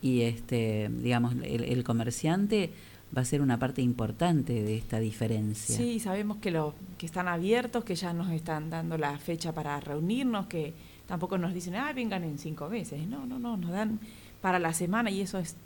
y 0.00 0.22
este, 0.22 0.88
digamos, 0.90 1.34
el, 1.42 1.64
el 1.64 1.84
comerciante 1.84 2.70
va 3.16 3.20
a 3.22 3.24
ser 3.26 3.40
una 3.42 3.58
parte 3.58 3.82
importante 3.82 4.62
de 4.62 4.76
esta 4.76 4.98
diferencia. 4.98 5.76
Sí, 5.76 6.00
sabemos 6.00 6.38
que, 6.38 6.50
lo, 6.50 6.74
que 6.98 7.06
están 7.06 7.28
abiertos, 7.28 7.84
que 7.84 7.94
ya 7.94 8.12
nos 8.12 8.30
están 8.30 8.70
dando 8.70 8.96
la 8.98 9.16
fecha 9.18 9.52
para 9.52 9.78
reunirnos, 9.80 10.46
que 10.46 10.72
tampoco 11.06 11.38
nos 11.38 11.54
dicen, 11.54 11.74
ah, 11.76 11.92
vengan 11.92 12.24
en 12.24 12.38
cinco 12.38 12.68
meses. 12.68 13.06
No, 13.06 13.26
no, 13.26 13.38
no, 13.38 13.56
nos 13.56 13.70
dan 13.70 13.98
para 14.40 14.58
la 14.58 14.72
semana 14.72 15.10
y 15.10 15.20
eso 15.20 15.38
es 15.38 15.56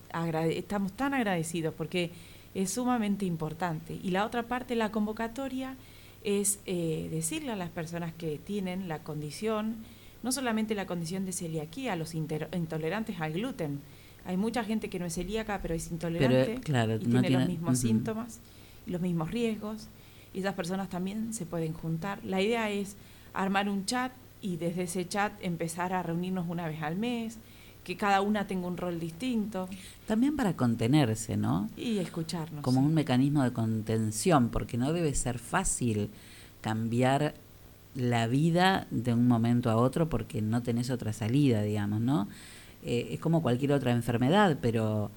estamos 0.51 0.93
tan 0.93 1.15
agradecidos 1.15 1.75
porque 1.75 2.11
es 2.55 2.71
sumamente 2.71 3.25
importante. 3.27 3.99
Y 4.03 4.11
la 4.11 4.25
otra 4.27 4.45
parte, 4.45 4.75
la 4.77 4.91
convocatoria, 4.91 5.77
es 6.25 6.59
eh, 6.67 7.09
decirle 7.11 7.53
a 7.53 7.57
las 7.57 7.71
personas 7.71 8.13
que 8.13 8.39
tienen 8.39 8.89
la 8.89 8.99
condición, 9.01 9.77
no 10.23 10.33
solamente 10.33 10.75
la 10.75 10.87
condición 10.87 11.25
de 11.25 11.33
celiaquía, 11.33 11.95
a 11.95 11.97
los 11.97 12.15
intolerantes 12.15 13.21
al 13.21 13.33
gluten. 13.33 13.81
Hay 14.27 14.37
mucha 14.37 14.65
gente 14.65 14.91
que 14.91 14.99
no 14.99 15.07
es 15.07 15.15
celíaca, 15.15 15.61
pero 15.63 15.75
es 15.75 15.91
intolerante 15.91 16.57
claro, 16.63 16.97
y 16.97 16.99
no 16.99 17.05
tiene, 17.05 17.21
tiene- 17.29 17.39
los 17.39 17.49
mismos 17.49 17.79
síntomas 17.79 18.41
y 18.87 18.91
los 18.91 19.01
mismos 19.01 19.31
riesgos. 19.31 19.89
Y 20.35 20.41
esas 20.41 20.55
personas 20.55 20.89
también 20.91 21.33
se 21.33 21.47
pueden 21.47 21.73
juntar. 21.73 22.21
La 22.25 22.41
idea 22.43 22.71
es 22.71 22.97
armar 23.33 23.69
un 23.69 23.87
chat 23.87 24.13
y 24.43 24.57
desde 24.57 24.83
ese 24.83 25.09
chat 25.09 25.33
empezar 25.43 25.93
a 25.93 26.03
reunirnos 26.03 26.47
una 26.49 26.67
vez 26.67 26.83
al 26.83 26.97
mes, 26.97 27.39
que 27.85 27.97
cada 27.97 28.21
una 28.21 28.47
tenga 28.47 28.67
un 28.67 28.77
rol 28.77 29.01
distinto 29.01 29.69
También 30.07 30.37
para 30.37 30.55
contenerse, 30.55 31.37
¿no? 31.37 31.69
y 31.77 31.99
escucharnos. 31.99 32.63
Como 32.63 32.81
un 32.81 32.95
mecanismo 32.95 33.43
de 33.43 33.53
contención, 33.53 34.51
porque 34.51 34.77
no 34.77 34.93
debe 34.93 35.15
ser 35.15 35.39
fácil 35.39 36.11
cambiar 36.61 37.35
la 37.95 38.27
vida 38.27 38.87
de 38.91 39.15
un 39.15 39.27
momento 39.27 39.71
a 39.71 39.77
otro 39.77 40.09
porque 40.09 40.43
no 40.43 40.63
tenés 40.63 40.91
otra 40.91 41.13
salida, 41.13 41.63
digamos, 41.63 42.01
¿no? 42.01 42.29
Eh, 42.85 43.09
es 43.13 43.21
como 43.21 43.43
cualquier 43.43 43.73
otra 43.73 43.93
enfermedad, 43.93 44.59
pero, 44.61 45.11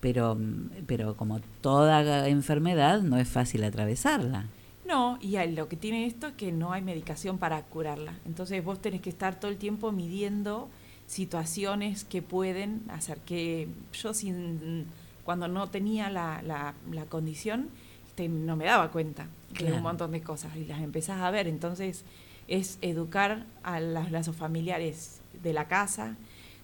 pero, 0.00 0.38
pero 0.86 1.16
como 1.16 1.40
toda 1.60 2.28
enfermedad 2.28 3.02
no 3.02 3.18
es 3.18 3.28
fácil 3.28 3.64
atravesarla. 3.64 4.46
No, 4.86 5.18
y 5.20 5.36
lo 5.48 5.68
que 5.68 5.76
tiene 5.76 6.06
esto 6.06 6.28
es 6.28 6.32
que 6.34 6.52
no 6.52 6.72
hay 6.72 6.82
medicación 6.82 7.38
para 7.38 7.62
curarla. 7.62 8.18
Entonces 8.26 8.64
vos 8.64 8.80
tenés 8.80 9.00
que 9.00 9.10
estar 9.10 9.38
todo 9.38 9.50
el 9.50 9.56
tiempo 9.56 9.92
midiendo 9.92 10.68
situaciones 11.06 12.04
que 12.04 12.22
pueden 12.22 12.82
hacer 12.88 13.18
que 13.18 13.68
yo 13.92 14.14
sin 14.14 14.86
cuando 15.24 15.46
no 15.46 15.68
tenía 15.68 16.10
la, 16.10 16.42
la, 16.42 16.74
la 16.90 17.04
condición 17.06 17.68
este, 18.08 18.28
no 18.28 18.56
me 18.56 18.64
daba 18.64 18.90
cuenta 18.90 19.28
de 19.50 19.56
Claro. 19.58 19.76
un 19.76 19.82
montón 19.82 20.10
de 20.12 20.20
cosas 20.22 20.56
y 20.56 20.64
las 20.64 20.80
empezás 20.80 21.20
a 21.20 21.30
ver. 21.30 21.46
Entonces 21.46 22.04
es 22.48 22.78
educar 22.82 23.46
a 23.62 23.80
los 23.80 24.10
lazos 24.10 24.34
familiares 24.36 25.20
de 25.42 25.52
la 25.52 25.68
casa, 25.68 26.16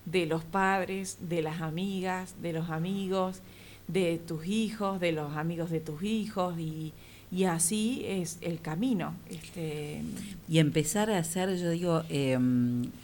de 0.07 0.27
los 0.27 0.45
padres, 0.45 1.19
de 1.21 1.43
las 1.43 1.61
amigas, 1.61 2.35
de 2.43 2.53
los 2.53 2.71
amigos, 2.71 3.41
de 3.87 4.19
tus 4.19 4.47
hijos, 4.47 5.01
de 5.01 5.13
los 5.13 5.37
amigos 5.37 5.71
de 5.71 5.81
tus 5.81 6.03
hijos 6.03 6.59
y, 6.59 6.93
y 7.31 7.45
así 7.45 8.03
es 8.07 8.39
el 8.41 8.61
camino. 8.61 9.15
Este, 9.29 10.03
Y 10.49 10.59
empezar 10.59 11.11
a 11.11 11.19
hacer, 11.19 11.57
yo 11.57 11.71
digo, 11.71 12.03
eh, 12.09 12.39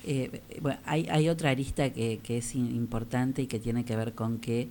eh, 0.04 0.40
bueno, 0.60 0.78
hay, 0.84 1.06
hay 1.10 1.28
otra 1.28 1.50
arista 1.50 1.90
que, 1.90 2.20
que 2.22 2.38
es 2.38 2.54
importante 2.54 3.42
y 3.42 3.46
que 3.46 3.58
tiene 3.58 3.84
que 3.84 3.96
ver 3.96 4.14
con 4.14 4.38
que, 4.38 4.68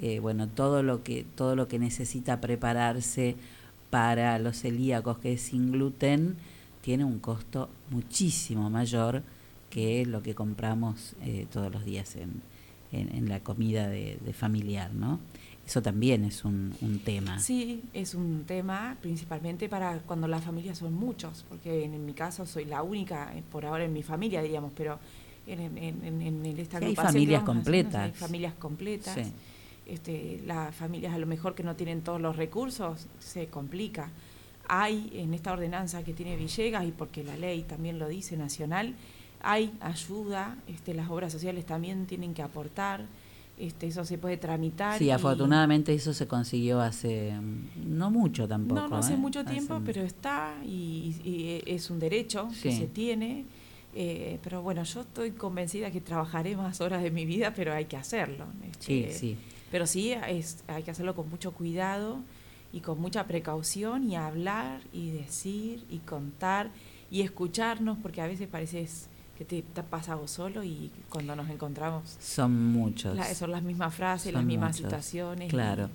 eh, 0.00 0.18
bueno, 0.18 0.48
todo 0.48 0.82
lo 0.82 1.04
que 1.04 1.24
todo 1.36 1.54
lo 1.54 1.68
que 1.68 1.78
necesita 1.78 2.40
prepararse 2.40 3.36
para 3.90 4.38
los 4.38 4.60
celíacos 4.60 5.18
que 5.18 5.34
es 5.34 5.42
sin 5.42 5.72
gluten 5.72 6.36
tiene 6.80 7.04
un 7.04 7.18
costo 7.18 7.68
muchísimo 7.90 8.70
mayor 8.70 9.22
que 9.68 10.04
lo 10.06 10.22
que 10.22 10.34
compramos 10.34 11.14
eh, 11.22 11.46
todos 11.52 11.72
los 11.72 11.84
días 11.84 12.16
en, 12.16 12.42
en, 12.92 13.28
la 13.28 13.40
comida 13.40 13.88
de 13.88 14.32
familiar, 14.32 14.92
¿no? 14.94 15.20
Eso 15.70 15.80
también 15.82 16.24
es 16.24 16.44
un, 16.44 16.74
un 16.80 16.98
tema. 16.98 17.38
Sí, 17.38 17.84
es 17.94 18.16
un 18.16 18.42
tema 18.44 18.96
principalmente 19.00 19.68
para 19.68 19.98
cuando 20.00 20.26
las 20.26 20.42
familias 20.42 20.78
son 20.78 20.94
muchos, 20.94 21.44
porque 21.48 21.84
en, 21.84 21.94
en 21.94 22.04
mi 22.04 22.12
caso 22.12 22.44
soy 22.44 22.64
la 22.64 22.82
única 22.82 23.32
eh, 23.36 23.44
por 23.52 23.64
ahora 23.64 23.84
en 23.84 23.92
mi 23.92 24.02
familia, 24.02 24.42
diríamos, 24.42 24.72
pero 24.76 24.98
en, 25.46 25.60
en, 25.78 26.22
en, 26.22 26.44
esta 26.58 26.80
Sí, 26.80 26.86
hay 26.86 26.90
agrupación 26.90 26.94
que 26.94 27.12
familias 27.12 27.42
haciendo, 27.42 27.44
completas. 27.52 28.02
hay 28.02 28.10
familias 28.10 28.54
completas. 28.54 29.14
Sí. 29.14 29.32
Este, 29.86 30.42
las 30.44 30.74
familias 30.74 31.14
a 31.14 31.18
lo 31.18 31.26
mejor 31.26 31.54
que 31.54 31.62
no 31.62 31.76
tienen 31.76 32.02
todos 32.02 32.20
los 32.20 32.34
recursos 32.36 33.06
se 33.20 33.46
complica. 33.46 34.10
Hay 34.66 35.12
en 35.14 35.34
esta 35.34 35.52
ordenanza 35.52 36.02
que 36.02 36.14
tiene 36.14 36.34
Villegas 36.34 36.84
y 36.84 36.90
porque 36.90 37.22
la 37.22 37.36
ley 37.36 37.62
también 37.62 38.00
lo 38.00 38.08
dice 38.08 38.36
nacional, 38.36 38.94
hay 39.40 39.72
ayuda, 39.80 40.56
este, 40.66 40.94
las 40.94 41.08
obras 41.10 41.30
sociales 41.32 41.64
también 41.64 42.06
tienen 42.06 42.34
que 42.34 42.42
aportar, 42.42 43.06
este, 43.60 43.86
eso 43.88 44.04
se 44.04 44.18
puede 44.18 44.36
tramitar. 44.36 44.98
Sí, 44.98 45.04
y- 45.06 45.10
afortunadamente 45.10 45.92
eso 45.94 46.12
se 46.14 46.26
consiguió 46.26 46.80
hace 46.80 47.32
mm, 47.32 47.96
no 47.98 48.10
mucho 48.10 48.48
tampoco. 48.48 48.80
no, 48.80 48.88
no 48.88 48.96
hace 48.96 49.14
¿eh? 49.14 49.16
mucho 49.16 49.44
tiempo, 49.44 49.74
Hace- 49.74 49.84
pero 49.84 50.02
está 50.02 50.54
y, 50.64 51.14
y 51.24 51.62
es 51.66 51.90
un 51.90 51.98
derecho 51.98 52.48
que 52.62 52.70
Sí. 52.72 52.78
se 52.78 52.86
tiene. 52.86 53.44
eh, 53.94 54.38
pero 54.44 54.62
bueno, 54.62 54.84
yo 54.84 55.00
estoy 55.00 55.32
convencida 55.32 55.90
que 55.90 56.00
trabajaré 56.00 56.56
más 56.56 56.80
horas 56.80 57.02
de 57.02 57.10
mi 57.10 57.26
vida, 57.26 57.52
pero 57.54 57.72
hay 57.74 57.86
que 57.86 57.96
hacerlo. 57.96 58.46
Sí, 58.78 59.00
este, 59.04 59.18
sí. 59.18 59.36
Pero 59.72 59.86
sí, 59.86 60.12
es, 60.12 60.62
hay 60.68 60.84
que 60.84 60.92
hacerlo 60.92 61.14
con 61.16 61.28
mucho 61.28 61.50
cuidado 61.52 62.18
y 62.72 62.80
con 62.80 63.00
mucha 63.00 63.26
precaución 63.26 64.08
y 64.08 64.14
hablar 64.14 64.80
y 64.92 65.10
decir 65.10 65.84
y 65.90 65.98
contar 65.98 66.70
y 67.10 67.22
escucharnos, 67.22 67.98
porque 67.98 68.20
a 68.20 68.28
veces 68.28 68.46
parece 68.46 68.80
que 69.40 69.46
te, 69.46 69.62
te 69.62 69.82
pasa 69.82 70.16
vos 70.16 70.30
solo 70.30 70.62
y 70.62 70.90
cuando 71.08 71.34
nos 71.34 71.48
encontramos 71.48 72.14
Son 72.20 72.52
muchos. 72.72 73.16
la- 73.16 73.34
son 73.34 73.50
las 73.50 73.62
mismas 73.62 73.94
frases, 73.94 74.34
las 74.34 74.44
mismas 74.44 74.72
muchos, 74.72 74.84
situaciones. 74.86 75.48
Claro. 75.48 75.88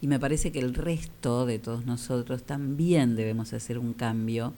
Y 0.00 0.06
me 0.06 0.20
parece 0.20 0.52
que 0.52 0.60
el 0.60 0.72
resto 0.72 1.44
de 1.44 1.58
todos 1.58 1.84
nosotros 1.84 2.44
también 2.44 3.16
debemos 3.16 3.52
hacer 3.54 3.76
un 3.80 3.92
cambio 3.92 4.54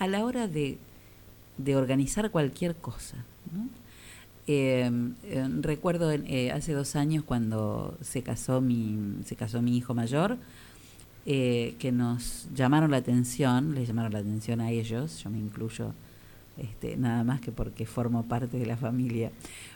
a 0.00 0.08
la 0.08 0.24
hora 0.24 0.48
de, 0.48 0.78
de 1.58 1.76
organizar 1.76 2.32
cualquier 2.32 2.74
cosa. 2.74 3.18
¿no? 3.54 3.68
Eh, 4.48 4.90
eh, 5.22 5.48
recuerdo 5.60 6.10
en- 6.10 6.26
eh, 6.26 6.50
hace 6.50 6.72
dos 6.72 6.96
años 6.96 7.22
cuando 7.22 7.96
se 8.00 8.22
casó 8.24 8.60
mi 8.60 8.98
se 9.24 9.36
casó 9.36 9.62
mi 9.62 9.76
hijo 9.76 9.94
mayor 9.94 10.38
eh, 11.24 11.76
que 11.78 11.92
nos 11.92 12.48
llamaron 12.52 12.90
la 12.90 12.96
atención, 12.96 13.74
les 13.76 13.86
llamaron 13.88 14.12
la 14.12 14.18
atención 14.20 14.60
a 14.60 14.70
ellos, 14.72 15.22
yo 15.22 15.30
me 15.30 15.38
incluyo 15.38 15.92
este, 16.58 16.96
nada 16.96 17.24
más 17.24 17.40
que 17.40 17.52
porque 17.52 17.86
formo 17.86 18.24
parte 18.24 18.58
de 18.58 18.66
la 18.66 18.76
familia, 18.76 19.30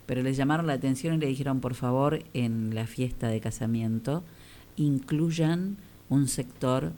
pero 0.06 0.22
les 0.22 0.36
llamaron 0.36 0.66
la 0.66 0.74
atención 0.74 1.14
y 1.14 1.18
le 1.18 1.26
dijeron, 1.26 1.60
por 1.60 1.74
favor, 1.74 2.22
en 2.34 2.74
la 2.74 2.86
fiesta 2.86 3.28
de 3.28 3.40
casamiento, 3.40 4.22
incluyan 4.76 5.76
un 6.08 6.28
sector 6.28 6.92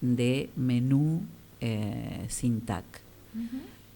de 0.00 0.50
menú 0.56 1.22
eh, 1.60 2.26
sin 2.28 2.60
TAC, 2.60 2.84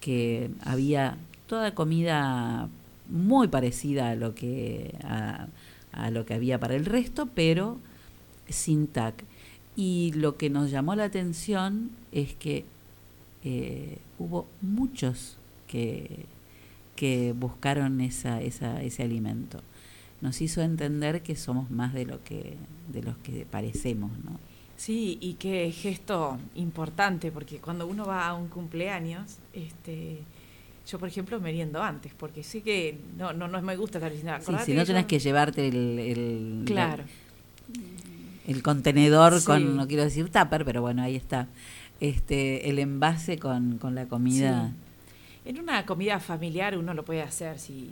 que 0.01 0.49
había 0.61 1.17
toda 1.47 1.75
comida 1.75 2.67
muy 3.09 3.47
parecida 3.47 4.09
a 4.09 4.15
lo 4.15 4.35
que 4.35 4.95
a, 5.03 5.47
a 5.91 6.11
lo 6.11 6.25
que 6.25 6.33
había 6.33 6.59
para 6.59 6.75
el 6.75 6.85
resto, 6.85 7.27
pero 7.27 7.77
sin 8.47 8.87
TAC. 8.87 9.23
Y 9.75 10.11
lo 10.15 10.35
que 10.35 10.49
nos 10.49 10.71
llamó 10.71 10.95
la 10.95 11.05
atención 11.05 11.91
es 12.11 12.33
que 12.35 12.65
eh, 13.43 13.99
hubo 14.19 14.47
muchos 14.61 15.37
que, 15.67 16.25
que 16.95 17.33
buscaron 17.33 18.01
esa, 18.01 18.41
esa, 18.41 18.81
ese 18.83 19.03
alimento. 19.03 19.61
Nos 20.21 20.41
hizo 20.41 20.61
entender 20.61 21.23
que 21.23 21.35
somos 21.35 21.71
más 21.71 21.93
de 21.93 22.05
lo 22.05 22.23
que 22.23 22.57
de 22.91 23.01
los 23.03 23.15
que 23.17 23.45
parecemos, 23.49 24.11
¿no? 24.25 24.39
Sí, 24.75 25.17
y 25.21 25.33
qué 25.35 25.71
gesto 25.71 26.37
importante, 26.55 27.31
porque 27.31 27.57
cuando 27.59 27.85
uno 27.87 28.05
va 28.05 28.27
a 28.27 28.33
un 28.33 28.47
cumpleaños, 28.47 29.37
este, 29.53 30.19
yo 30.87 30.97
por 30.99 31.07
ejemplo 31.09 31.39
meriendo 31.39 31.81
antes, 31.83 32.13
porque 32.17 32.43
sé 32.43 32.61
que 32.61 32.97
no, 33.17 33.31
no, 33.33 33.47
no 33.47 33.61
me 33.61 33.75
gusta 33.77 33.97
estar 33.99 34.11
diciendo, 34.11 34.35
Sí, 34.37 34.41
"Acordate 34.43 34.65
si 34.65 34.73
no 34.73 34.85
tenés 34.85 35.03
yo-". 35.03 35.07
que 35.07 35.19
llevarte 35.19 35.67
el, 35.67 35.99
el, 35.99 36.63
Claro. 36.65 37.03
el 38.47 38.63
contenedor 38.63 39.39
Sí. 39.39 39.45
con, 39.45 39.75
no 39.77 39.87
quiero 39.87 40.03
decir 40.03 40.29
tupper, 40.29 40.65
pero 40.65 40.81
bueno, 40.81 41.03
ahí 41.03 41.15
está. 41.15 41.47
Este, 41.99 42.69
el 42.69 42.79
envase 42.79 43.37
con, 43.39 43.77
con 43.77 43.95
la 43.95 44.05
comida. 44.07 44.69
Sí. 45.43 45.49
En 45.49 45.59
una 45.59 45.85
comida 45.85 46.19
familiar 46.19 46.77
uno 46.77 46.93
lo 46.93 47.03
puede 47.03 47.21
hacer 47.21 47.59
si 47.59 47.91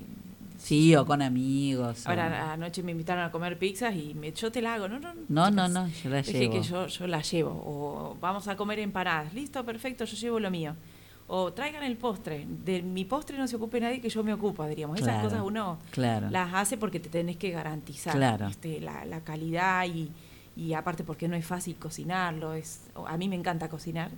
Sí, 0.58 0.96
o 0.96 1.06
con 1.06 1.22
amigos. 1.22 2.06
o- 2.06 2.10
Ahora 2.10 2.54
anoche 2.54 2.82
me 2.84 2.92
invitaron 2.92 3.24
a 3.24 3.32
comer 3.32 3.60
pizzas 3.60 3.96
y 3.96 4.14
me, 4.16 4.32
yo 4.32 4.52
te 4.52 4.62
la 4.62 4.74
hago, 4.76 4.88
no, 4.88 4.98
no. 5.00 5.14
No, 5.30 5.52
no, 5.52 5.68
no, 5.68 5.88
yo 5.88 6.10
la 6.10 6.22
llevo. 6.22 6.54
que 6.54 6.62
yo, 6.64 6.88
yo 6.88 7.08
la 7.08 7.22
llevo. 7.22 7.52
O 7.52 8.18
vamos 8.20 8.48
a 8.48 8.56
comer 8.56 8.80
empanadas, 8.80 9.34
listo, 9.34 9.64
perfecto, 9.64 10.06
yo 10.06 10.18
llevo 10.18 10.40
lo 10.40 10.50
mío. 10.50 10.76
O 11.28 11.52
traigan 11.54 11.84
el 11.84 11.96
postre. 11.98 12.48
De 12.66 12.82
mi 12.82 13.06
postre 13.06 13.38
no 13.38 13.48
se 13.48 13.58
ocupe 13.58 13.80
nadie 13.82 14.00
que 14.02 14.10
yo 14.10 14.24
me 14.24 14.34
ocupo, 14.34 14.66
diríamos. 14.66 14.96
Esas 14.98 15.10
Claro, 15.16 15.30
cosas 15.30 15.44
uno 15.46 15.78
claro. 15.92 16.30
las 16.32 16.54
hace 16.54 16.78
porque 16.78 17.00
te 17.00 17.10
tenés 17.10 17.38
que 17.38 17.52
garantizar 17.52 18.16
Claro. 18.16 18.48
este, 18.48 18.80
la, 18.82 19.06
la 19.06 19.20
calidad 19.22 19.86
y, 19.86 20.10
y 20.58 20.74
aparte 20.74 21.04
porque 21.04 21.28
no 21.28 21.36
es 21.36 21.46
fácil 21.46 21.76
cocinarlo. 21.76 22.54
Es, 22.54 22.82
a 23.08 23.16
mí 23.18 23.30
me 23.30 23.36
encanta 23.36 23.70
cocinar, 23.70 24.10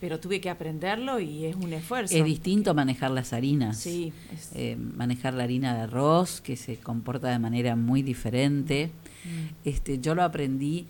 pero 0.00 0.20
tuve 0.20 0.40
que 0.40 0.50
aprenderlo 0.50 1.18
y 1.18 1.46
es 1.46 1.56
un 1.56 1.72
esfuerzo. 1.72 2.16
Es 2.16 2.24
distinto 2.24 2.74
manejar 2.74 3.10
las 3.10 3.32
harinas. 3.32 3.78
Sí, 3.78 4.12
es- 4.32 4.50
Eh, 4.54 4.76
manejar 4.76 5.34
la 5.34 5.44
harina 5.44 5.74
de 5.74 5.80
arroz, 5.82 6.40
que 6.40 6.56
se 6.56 6.76
comporta 6.76 7.28
de 7.30 7.38
manera 7.38 7.74
muy 7.74 8.02
diferente. 8.02 8.90
Mm. 9.24 9.68
Este, 9.68 9.98
yo 9.98 10.14
lo 10.14 10.22
aprendí 10.22 10.86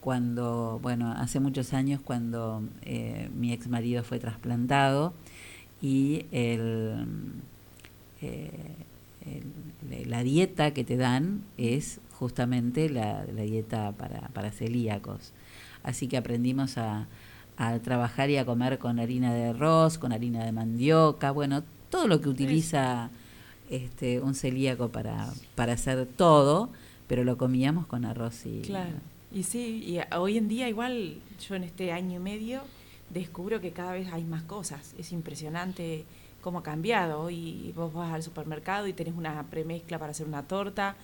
cuando, 0.00 0.78
bueno, 0.82 1.10
hace 1.12 1.40
muchos 1.40 1.72
años 1.72 2.00
cuando 2.04 2.62
eh, 2.82 3.30
mi 3.34 3.52
ex 3.52 3.68
marido 3.68 4.04
fue 4.04 4.18
trasplantado 4.18 5.14
y 5.80 6.26
el, 6.30 7.06
eh, 8.20 8.50
el- 9.90 10.10
la 10.10 10.22
dieta 10.22 10.72
que 10.72 10.84
te 10.84 10.96
dan 10.96 11.42
es 11.56 12.00
justamente 12.18 12.88
la, 12.88 13.24
la 13.24 13.42
dieta 13.42 13.92
para, 13.92 14.28
para 14.28 14.50
celíacos. 14.50 15.32
Así 15.82 16.08
que 16.08 16.16
aprendimos 16.16 16.78
a, 16.78 17.06
a 17.56 17.78
trabajar 17.78 18.30
y 18.30 18.36
a 18.36 18.44
comer 18.44 18.78
con 18.78 18.98
harina 18.98 19.34
de 19.34 19.46
arroz, 19.46 19.98
con 19.98 20.12
harina 20.12 20.44
de 20.44 20.52
mandioca, 20.52 21.30
bueno, 21.30 21.62
todo 21.90 22.08
lo 22.08 22.20
que 22.20 22.28
utiliza 22.28 23.10
este, 23.70 24.20
un 24.20 24.34
celíaco 24.34 24.88
para, 24.88 25.32
para 25.54 25.74
hacer 25.74 26.06
todo, 26.06 26.70
pero 27.06 27.24
lo 27.24 27.36
comíamos 27.36 27.86
con 27.86 28.04
arroz 28.04 28.46
y... 28.46 28.62
Claro. 28.62 28.96
Y 29.32 29.42
sí, 29.42 29.82
y 29.84 29.98
hoy 30.16 30.38
en 30.38 30.48
día 30.48 30.68
igual 30.68 31.16
yo 31.48 31.56
en 31.56 31.64
este 31.64 31.90
año 31.90 32.16
y 32.16 32.22
medio 32.22 32.62
descubro 33.10 33.60
que 33.60 33.72
cada 33.72 33.92
vez 33.92 34.12
hay 34.12 34.22
más 34.24 34.44
cosas. 34.44 34.94
Es 34.96 35.12
impresionante 35.12 36.04
cómo 36.40 36.58
ha 36.58 36.62
cambiado. 36.62 37.20
Hoy 37.20 37.72
vos 37.74 37.92
vas 37.92 38.12
al 38.12 38.22
supermercado 38.22 38.86
y 38.86 38.92
tenés 38.92 39.14
una 39.14 39.42
premezcla 39.50 39.98
para 39.98 40.12
hacer 40.12 40.26
una 40.26 40.44
torta, 40.44 40.96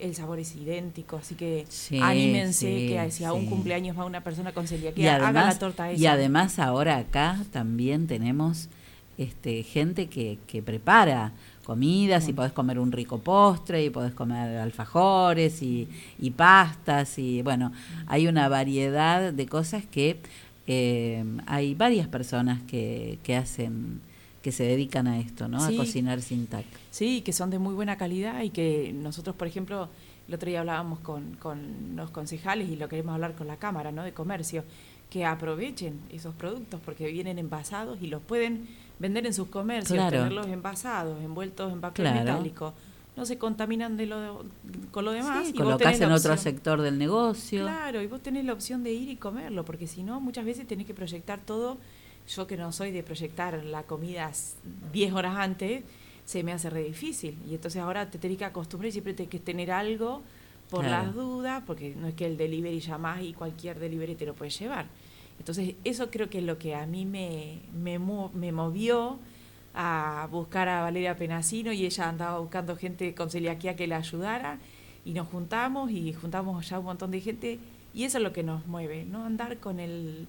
el 0.00 0.14
sabor 0.14 0.38
es 0.38 0.54
idéntico, 0.56 1.16
así 1.16 1.34
que 1.34 1.66
Sí, 1.68 2.00
anímense 2.02 2.66
sí, 2.66 2.88
que 2.88 3.10
si 3.10 3.24
a 3.24 3.32
un 3.32 3.42
sí. 3.42 3.48
cumpleaños 3.48 3.98
va 3.98 4.04
una 4.04 4.22
persona 4.24 4.52
con 4.52 4.64
Y 4.64 4.68
celiaquía, 4.68 5.16
haga 5.16 5.26
además, 5.26 5.54
la 5.54 5.58
torta 5.58 5.90
esa. 5.90 6.00
y 6.00 6.06
además 6.06 6.58
ahora 6.58 6.96
acá 6.98 7.38
también 7.52 8.06
tenemos 8.06 8.68
este, 9.18 9.62
gente 9.64 10.06
que, 10.08 10.38
que 10.46 10.62
prepara 10.62 11.32
comidas 11.64 12.28
y 12.28 12.32
podés 12.32 12.52
comer 12.52 12.78
un 12.78 12.92
rico 12.92 13.18
postre 13.18 13.84
y 13.84 13.90
podés 13.90 14.14
comer 14.14 14.56
alfajores 14.58 15.60
y, 15.62 15.88
y 16.18 16.30
pastas 16.30 17.18
y 17.18 17.42
bueno, 17.42 17.72
hay 18.06 18.26
una 18.26 18.48
variedad 18.48 19.32
de 19.32 19.46
cosas 19.46 19.84
que 19.84 20.20
eh, 20.66 21.24
hay 21.46 21.74
varias 21.74 22.08
personas 22.08 22.62
que, 22.62 23.18
que 23.22 23.36
hacen, 23.36 24.00
que 24.42 24.52
se 24.52 24.64
dedican 24.64 25.06
a 25.08 25.18
esto, 25.18 25.48
¿no? 25.48 25.60
Sí. 25.66 25.74
A 25.74 25.78
cocinar 25.78 26.20
sin 26.22 26.46
tac. 26.46 26.64
Sí, 26.90 27.22
que 27.22 27.32
son 27.32 27.50
de 27.50 27.58
muy 27.58 27.74
buena 27.74 27.96
calidad 27.96 28.42
y 28.42 28.50
que 28.50 28.92
nosotros, 28.94 29.34
por 29.36 29.48
ejemplo, 29.48 29.88
el 30.28 30.34
otro 30.34 30.48
día 30.48 30.60
hablábamos 30.60 31.00
con, 31.00 31.34
con 31.36 31.96
los 31.96 32.10
concejales 32.10 32.68
y 32.68 32.76
lo 32.76 32.88
queremos 32.88 33.14
hablar 33.14 33.34
con 33.34 33.46
la 33.46 33.56
Cámara 33.56 33.90
¿no? 33.92 34.04
de 34.04 34.12
Comercio, 34.12 34.62
que 35.10 35.24
aprovechen 35.24 35.98
esos 36.12 36.34
productos 36.34 36.80
porque 36.84 37.10
vienen 37.10 37.38
envasados 37.38 37.98
y 38.02 38.08
los 38.08 38.20
pueden 38.22 38.68
vender 38.98 39.26
en 39.26 39.32
sus 39.34 39.48
comercios, 39.48 39.96
Claro. 39.96 40.18
tenerlos 40.18 40.46
envasados, 40.48 41.22
envueltos 41.22 41.72
en 41.72 41.80
papel 41.80 42.04
Claro. 42.04 42.20
metálico. 42.20 42.74
No 43.16 43.24
se 43.26 43.36
contaminan 43.38 43.96
de 43.96 44.06
lo, 44.06 44.44
con 44.92 45.04
lo 45.04 45.10
demás. 45.10 45.46
Sí, 45.46 45.52
y 45.54 45.58
vos 45.58 45.64
colocás 45.64 46.00
en 46.00 46.12
otro 46.12 46.36
sector 46.36 46.80
del 46.82 46.98
negocio. 46.98 47.62
Claro, 47.62 48.00
y 48.02 48.06
vos 48.06 48.20
tenés 48.22 48.44
la 48.44 48.52
opción 48.52 48.84
de 48.84 48.92
ir 48.92 49.08
y 49.08 49.16
comerlo, 49.16 49.64
porque 49.64 49.88
si 49.88 50.04
no, 50.04 50.20
muchas 50.20 50.44
veces 50.44 50.68
tenés 50.68 50.86
que 50.86 50.94
proyectar 50.94 51.40
todo. 51.40 51.78
Yo 52.28 52.46
que 52.46 52.56
no 52.56 52.72
soy 52.72 52.90
de 52.92 53.02
proyectar 53.02 53.62
la 53.64 53.82
comida 53.84 54.28
s- 54.28 54.56
10 54.92 55.12
horas 55.12 55.36
antes, 55.36 55.82
se 56.24 56.42
me 56.42 56.52
hace 56.52 56.68
re 56.70 56.82
difícil. 56.84 57.36
Y 57.48 57.54
entonces 57.54 57.80
ahora 57.80 58.10
te 58.10 58.18
tenés 58.18 58.36
que 58.38 58.44
acostumbrar 58.44 58.88
y 58.88 58.92
siempre 58.92 59.14
tenés 59.14 59.30
que 59.30 59.38
tener 59.38 59.70
algo 59.70 60.22
por 60.68 60.84
Claro. 60.84 61.06
las 61.06 61.14
dudas, 61.14 61.62
porque 61.66 61.94
no 61.96 62.06
es 62.08 62.14
que 62.14 62.26
el 62.26 62.36
delivery 62.36 62.80
llamás 62.80 63.22
y 63.22 63.32
cualquier 63.32 63.78
delivery 63.78 64.14
te 64.14 64.26
lo 64.26 64.34
puede 64.34 64.50
llevar. 64.50 64.86
Entonces, 65.38 65.74
eso 65.84 66.10
creo 66.10 66.28
que 66.28 66.38
es 66.38 66.44
lo 66.44 66.58
que 66.58 66.74
a 66.74 66.84
mí 66.84 67.06
me, 67.06 67.60
me, 67.72 67.98
me 67.98 68.52
movió 68.52 69.18
a 69.74 70.28
buscar 70.30 70.68
a 70.68 70.82
Valeria 70.82 71.16
Penasino 71.16 71.72
y 71.72 71.86
ella 71.86 72.08
andaba 72.08 72.38
buscando 72.40 72.76
gente 72.76 73.14
con 73.14 73.30
celiaquía 73.30 73.76
que 73.76 73.86
la 73.86 73.98
ayudara 73.98 74.58
y 75.04 75.12
nos 75.12 75.28
juntamos 75.28 75.90
y 75.90 76.12
juntamos 76.12 76.68
ya 76.68 76.78
un 76.80 76.86
montón 76.86 77.10
de 77.12 77.20
gente 77.20 77.58
y 77.94 78.04
eso 78.04 78.18
es 78.18 78.24
lo 78.24 78.32
que 78.32 78.42
nos 78.42 78.66
mueve, 78.66 79.04
no 79.04 79.24
andar 79.24 79.58
con 79.58 79.78
el 79.80 80.26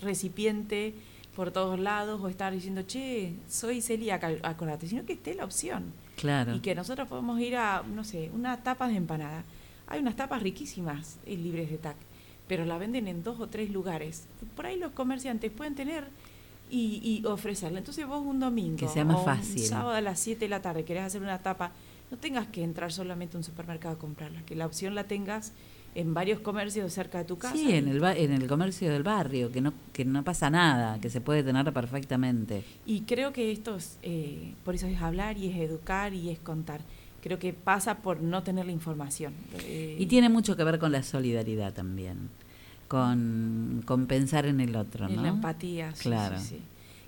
recipiente 0.00 0.94
por 1.38 1.52
todos 1.52 1.78
lados 1.78 2.20
o 2.20 2.26
estar 2.26 2.52
diciendo, 2.52 2.82
che, 2.82 3.32
soy 3.48 3.80
celíaca, 3.80 4.28
acordate, 4.42 4.88
sino 4.88 5.04
que 5.06 5.12
esté 5.12 5.36
la 5.36 5.44
opción. 5.44 5.92
Claro. 6.16 6.52
Y 6.56 6.58
que 6.58 6.74
nosotros 6.74 7.06
podemos 7.06 7.38
ir 7.38 7.54
a, 7.54 7.84
no 7.94 8.02
sé, 8.02 8.28
unas 8.34 8.64
tapas 8.64 8.90
de 8.90 8.96
empanada. 8.96 9.44
Hay 9.86 10.00
unas 10.00 10.16
tapas 10.16 10.42
riquísimas 10.42 11.18
y 11.24 11.36
libres 11.36 11.70
de 11.70 11.78
TAC, 11.78 11.94
pero 12.48 12.64
la 12.64 12.76
venden 12.76 13.06
en 13.06 13.22
dos 13.22 13.38
o 13.38 13.46
tres 13.46 13.70
lugares. 13.70 14.24
Por 14.56 14.66
ahí 14.66 14.80
los 14.80 14.90
comerciantes 14.90 15.52
pueden 15.52 15.76
tener 15.76 16.08
y, 16.70 17.00
y 17.04 17.24
ofrecerla. 17.24 17.78
Entonces 17.78 18.04
vos 18.04 18.20
un 18.26 18.40
domingo 18.40 18.76
Que 18.76 18.88
sea 18.88 19.04
más 19.04 19.18
o 19.18 19.24
fácil. 19.24 19.62
un 19.62 19.68
sábado 19.68 19.90
a 19.90 20.00
las 20.00 20.18
7 20.18 20.40
de 20.40 20.48
la 20.48 20.60
tarde 20.60 20.84
querés 20.84 21.04
hacer 21.04 21.22
una 21.22 21.38
tapa, 21.38 21.70
no 22.10 22.16
tengas 22.16 22.48
que 22.48 22.64
entrar 22.64 22.90
solamente 22.90 23.36
a 23.36 23.38
un 23.38 23.44
supermercado 23.44 23.94
a 23.94 23.98
comprarla, 24.00 24.42
que 24.42 24.56
la 24.56 24.66
opción 24.66 24.96
la 24.96 25.04
tengas 25.04 25.52
en 25.94 26.14
varios 26.14 26.40
comercios 26.40 26.92
cerca 26.92 27.18
de 27.18 27.24
tu 27.24 27.38
casa. 27.38 27.54
Sí, 27.56 27.72
en 27.72 27.88
el, 27.88 28.02
en 28.04 28.32
el 28.32 28.46
comercio 28.46 28.90
del 28.92 29.02
barrio, 29.02 29.50
que 29.50 29.60
no, 29.60 29.72
que 29.92 30.04
no 30.04 30.22
pasa 30.22 30.48
nada, 30.50 31.00
que 31.00 31.10
se 31.10 31.20
puede 31.20 31.42
tener 31.42 31.72
perfectamente. 31.72 32.64
Y 32.86 33.00
creo 33.02 33.32
que 33.32 33.50
esto 33.50 33.76
es, 33.76 33.98
eh, 34.02 34.52
por 34.64 34.74
eso 34.74 34.86
es 34.86 35.00
hablar 35.02 35.36
y 35.38 35.48
es 35.50 35.56
educar 35.56 36.14
y 36.14 36.30
es 36.30 36.38
contar. 36.38 36.80
Creo 37.22 37.38
que 37.40 37.52
pasa 37.52 37.96
por 37.98 38.20
no 38.20 38.42
tener 38.44 38.66
la 38.66 38.72
información. 38.72 39.32
Eh, 39.64 39.96
Y 39.98 40.06
tiene 40.06 40.28
mucho 40.28 40.56
que 40.56 40.62
ver 40.62 40.78
con 40.78 40.92
la 40.92 41.02
solidaridad 41.02 41.72
también, 41.74 42.28
con, 42.86 43.82
con 43.84 44.06
pensar 44.06 44.46
en 44.46 44.60
el 44.60 44.76
otro, 44.76 45.08
en 45.08 45.16
¿no? 45.16 45.22
la 45.22 45.28
empatía. 45.28 45.92
sí, 45.94 46.02
Claro. 46.04 46.38
sí, 46.38 46.46
sí. 46.50 46.60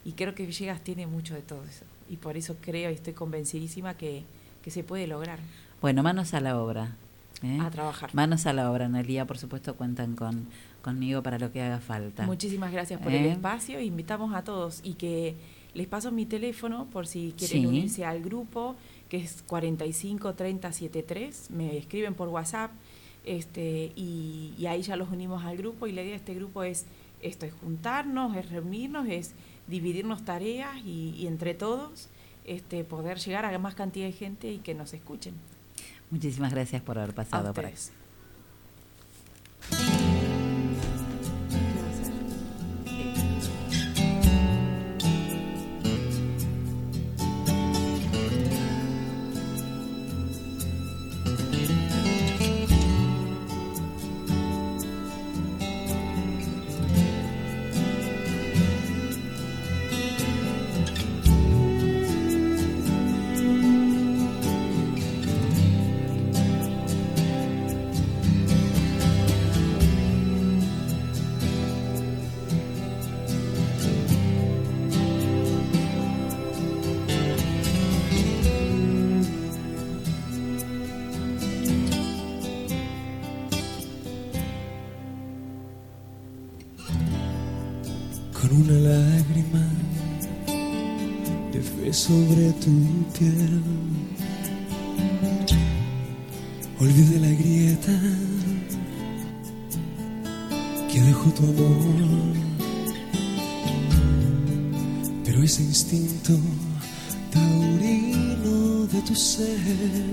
Y 0.05 0.12
creo 0.12 0.35
que 0.35 0.47
Villegas 0.47 0.83
tiene 0.83 1.07
mucho 1.07 1.35
de 1.35 1.43
todo 1.43 1.62
eso. 1.64 1.85
Y 2.09 2.16
por 2.16 2.37
eso 2.37 2.57
creo 2.61 2.91
y 2.91 2.95
estoy 2.95 3.12
convencidísima 3.12 3.95
que, 3.95 4.24
que 4.62 4.70
se 4.70 4.83
puede 4.83 5.07
lograr. 5.07 5.39
Bueno, 5.81 6.03
manos 6.03 6.35
a 6.35 6.41
la 6.41 6.59
obra. 6.61 6.97
¿Eh? 7.43 7.59
A 7.61 7.70
trabajar. 7.70 8.14
Manos 8.14 8.47
a 8.47 8.53
la 8.53 8.70
obra, 8.70 8.86
Analia, 8.86 9.26
por 9.26 9.38
supuesto 9.38 9.76
cuentan 9.76 10.14
con, 10.14 10.47
conmigo 10.82 11.22
para 11.22 11.38
lo 11.38 11.51
que 11.53 11.62
haga 11.62 11.80
falta. 11.80 12.26
Muchísimas 12.26 12.70
gracias 12.72 13.01
por 13.01 13.12
el 13.12 13.24
¿Eh? 13.24 13.32
espacio, 13.32 13.80
invitamos 13.80 14.34
a 14.34 14.45
todos 14.45 14.80
y 14.84 14.93
que 14.95 15.36
les 15.74 15.86
paso 15.86 16.12
mi 16.12 16.26
teléfono 16.26 16.86
por 16.86 17.07
si 17.07 17.32
quieren 17.36 17.66
unirse 17.66 18.05
al 18.05 18.22
grupo, 18.22 18.76
que 19.09 19.16
es 19.18 19.43
453073, 19.47 21.51
me 21.51 21.78
escriben 21.78 22.14
por 22.14 22.28
WhatsApp 22.28 22.72
este, 23.24 23.93
y, 23.97 24.66
ahí 24.66 24.82
ya 24.82 24.97
los 24.97 25.11
unimos 25.11 25.45
al 25.45 25.57
grupo 25.57 25.86
y 25.86 25.93
la 25.93 26.03
idea 26.03 26.12
de 26.12 26.16
este 26.16 26.34
grupo 26.34 26.62
es 26.62 26.84
esto, 27.22 27.47
es 27.47 27.53
juntarnos, 27.53 28.36
es 28.36 28.51
reunirnos, 28.51 29.09
es 29.09 29.32
dividirnos 29.66 30.24
tareas 30.24 30.76
y, 30.84 31.14
y 31.16 31.26
entre 31.26 31.55
todos 31.55 32.09
este, 32.45 32.84
poder 32.84 33.18
llegar 33.18 33.45
a 33.45 33.59
más 33.59 33.74
cantidad 33.74 34.07
de 34.07 34.12
gente 34.12 34.53
y 34.53 34.59
que 34.59 34.74
nos 34.74 34.95
escuchen. 34.95 35.34
Muchísimas 36.11 36.52
gracias 36.52 36.82
por 36.82 36.98
haber 36.98 37.14
pasado 37.14 37.54
por 37.54 37.66
ahí. 37.66 37.74
tu 92.61 92.70
piel. 93.18 93.62
Olvide 96.80 97.18
la 97.20 97.32
grieta 97.40 97.92
que 100.90 101.00
dejó 101.00 101.30
tu 101.30 101.42
amor, 101.44 102.34
pero 105.24 105.42
ese 105.42 105.62
instinto 105.62 106.38
taurino 107.32 108.86
de 108.86 109.00
tu 109.02 109.14
ser 109.14 110.09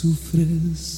sufres 0.00 0.89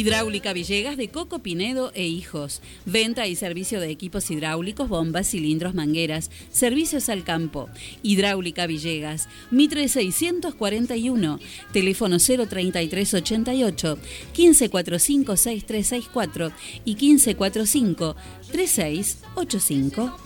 Hidráulica 0.00 0.52
Villegas 0.54 0.96
de 0.96 1.08
Coco 1.10 1.40
Pinedo 1.40 1.92
e 1.94 2.06
Hijos. 2.06 2.62
Venta 2.86 3.26
y 3.26 3.36
servicio 3.36 3.80
de 3.80 3.90
equipos 3.90 4.30
hidráulicos, 4.30 4.88
bombas, 4.88 5.28
cilindros, 5.28 5.74
mangueras. 5.74 6.30
Servicios 6.50 7.10
al 7.10 7.22
campo. 7.22 7.68
Hidráulica 8.02 8.66
Villegas. 8.66 9.28
Mitre 9.50 9.88
641. 9.88 11.38
Teléfono 11.74 12.16
03388 12.16 13.98
1545 14.34 15.36
6364 15.36 16.50
y 16.86 16.94
1545 16.94 18.16
3685. 18.52 20.16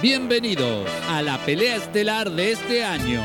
Bienvenidos 0.00 0.88
a 1.08 1.22
la 1.22 1.44
pelea 1.44 1.74
estelar 1.74 2.30
de 2.30 2.52
este 2.52 2.84
año. 2.84 3.24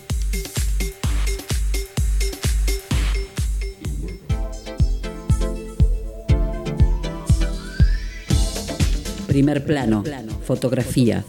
Primer 9.31 9.63
plano, 9.63 10.03
fotografía, 10.43 11.23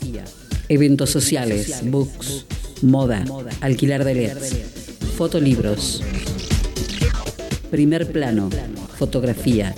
eventos 0.69 1.09
sociales, 1.09 1.83
books, 1.85 2.47
moda, 2.83 3.25
alquilar 3.61 4.05
de 4.05 4.15
LEDs, 4.17 4.57
fotolibros. 5.17 6.03
Primer 7.71 8.11
plano, 8.11 8.51
fotografía. 8.99 9.73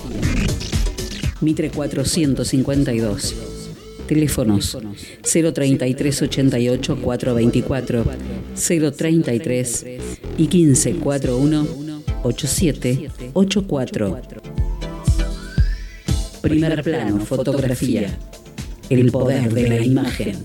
Mitre 1.43 1.69
452. 1.71 3.35
Teléfonos 4.09 4.79
033 5.21 6.23
88 6.23 6.97
424 7.03 8.05
033 8.97 9.87
y 10.39 10.47
15 10.47 10.93
41 10.95 11.67
87 12.23 13.11
84. 13.35 14.44
Primer 16.45 16.83
plano, 16.83 17.25
fotografía. 17.25 18.19
El 18.91 19.11
poder 19.11 19.51
de 19.51 19.67
la 19.67 19.83
imagen. 19.83 20.45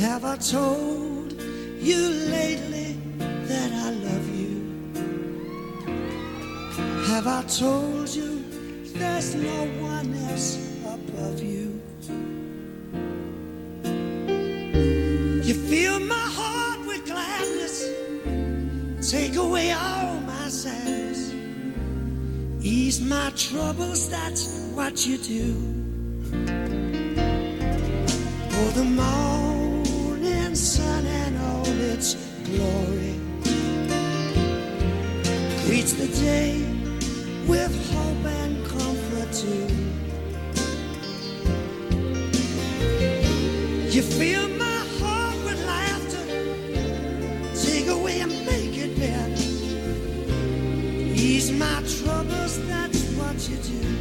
Have 0.00 0.24
I 0.24 0.36
told 0.38 1.34
you 1.78 2.08
lately 2.08 2.73
Have 7.14 7.28
I 7.28 7.42
told 7.44 8.08
you 8.08 8.44
there's 8.86 9.36
no 9.36 9.66
one 9.80 10.12
else 10.28 10.58
above 10.84 11.40
you? 11.40 11.80
You 15.46 15.54
fill 15.54 16.00
my 16.00 16.26
heart 16.38 16.84
with 16.88 17.06
gladness, 17.06 17.88
take 19.12 19.36
away 19.36 19.70
all 19.70 20.18
my 20.22 20.48
sadness, 20.48 21.32
ease 22.60 23.00
my 23.00 23.30
troubles, 23.36 24.10
that's 24.10 24.48
what 24.74 25.06
you 25.06 25.16
do. 25.16 25.54
For 28.50 28.70
the 28.80 28.86
morning 28.86 30.56
sun 30.56 31.06
and 31.06 31.38
all 31.38 31.80
its 31.92 32.16
glory 32.42 33.14
greets 35.64 35.92
the 35.92 36.08
day 36.08 36.73
with 37.46 37.92
hope 37.92 38.24
and 38.24 38.66
comfort 38.66 39.32
too. 39.32 39.68
You 43.90 44.02
fill 44.02 44.48
my 44.48 44.80
heart 44.98 45.36
with 45.44 45.64
laughter, 45.66 46.24
take 47.54 47.88
away 47.88 48.20
and 48.20 48.32
make 48.46 48.76
it 48.76 48.98
better. 48.98 49.42
Ease 51.14 51.52
my 51.52 51.82
troubles, 51.98 52.66
that's 52.66 53.04
what 53.16 53.48
you 53.48 53.56
do. 53.56 53.93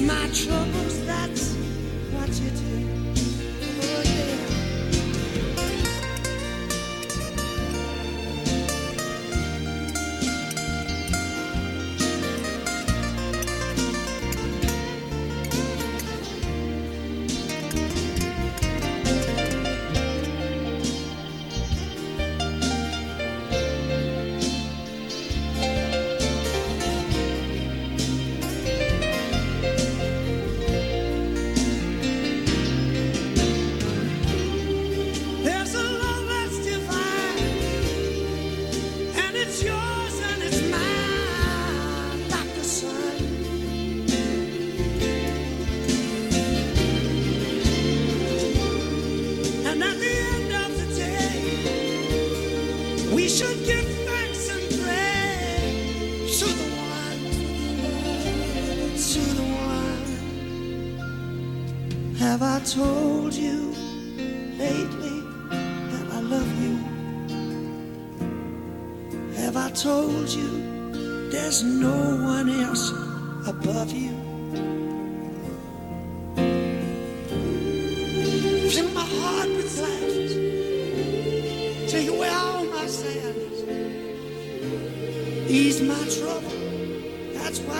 my 0.00 0.28
truck. 0.32 0.73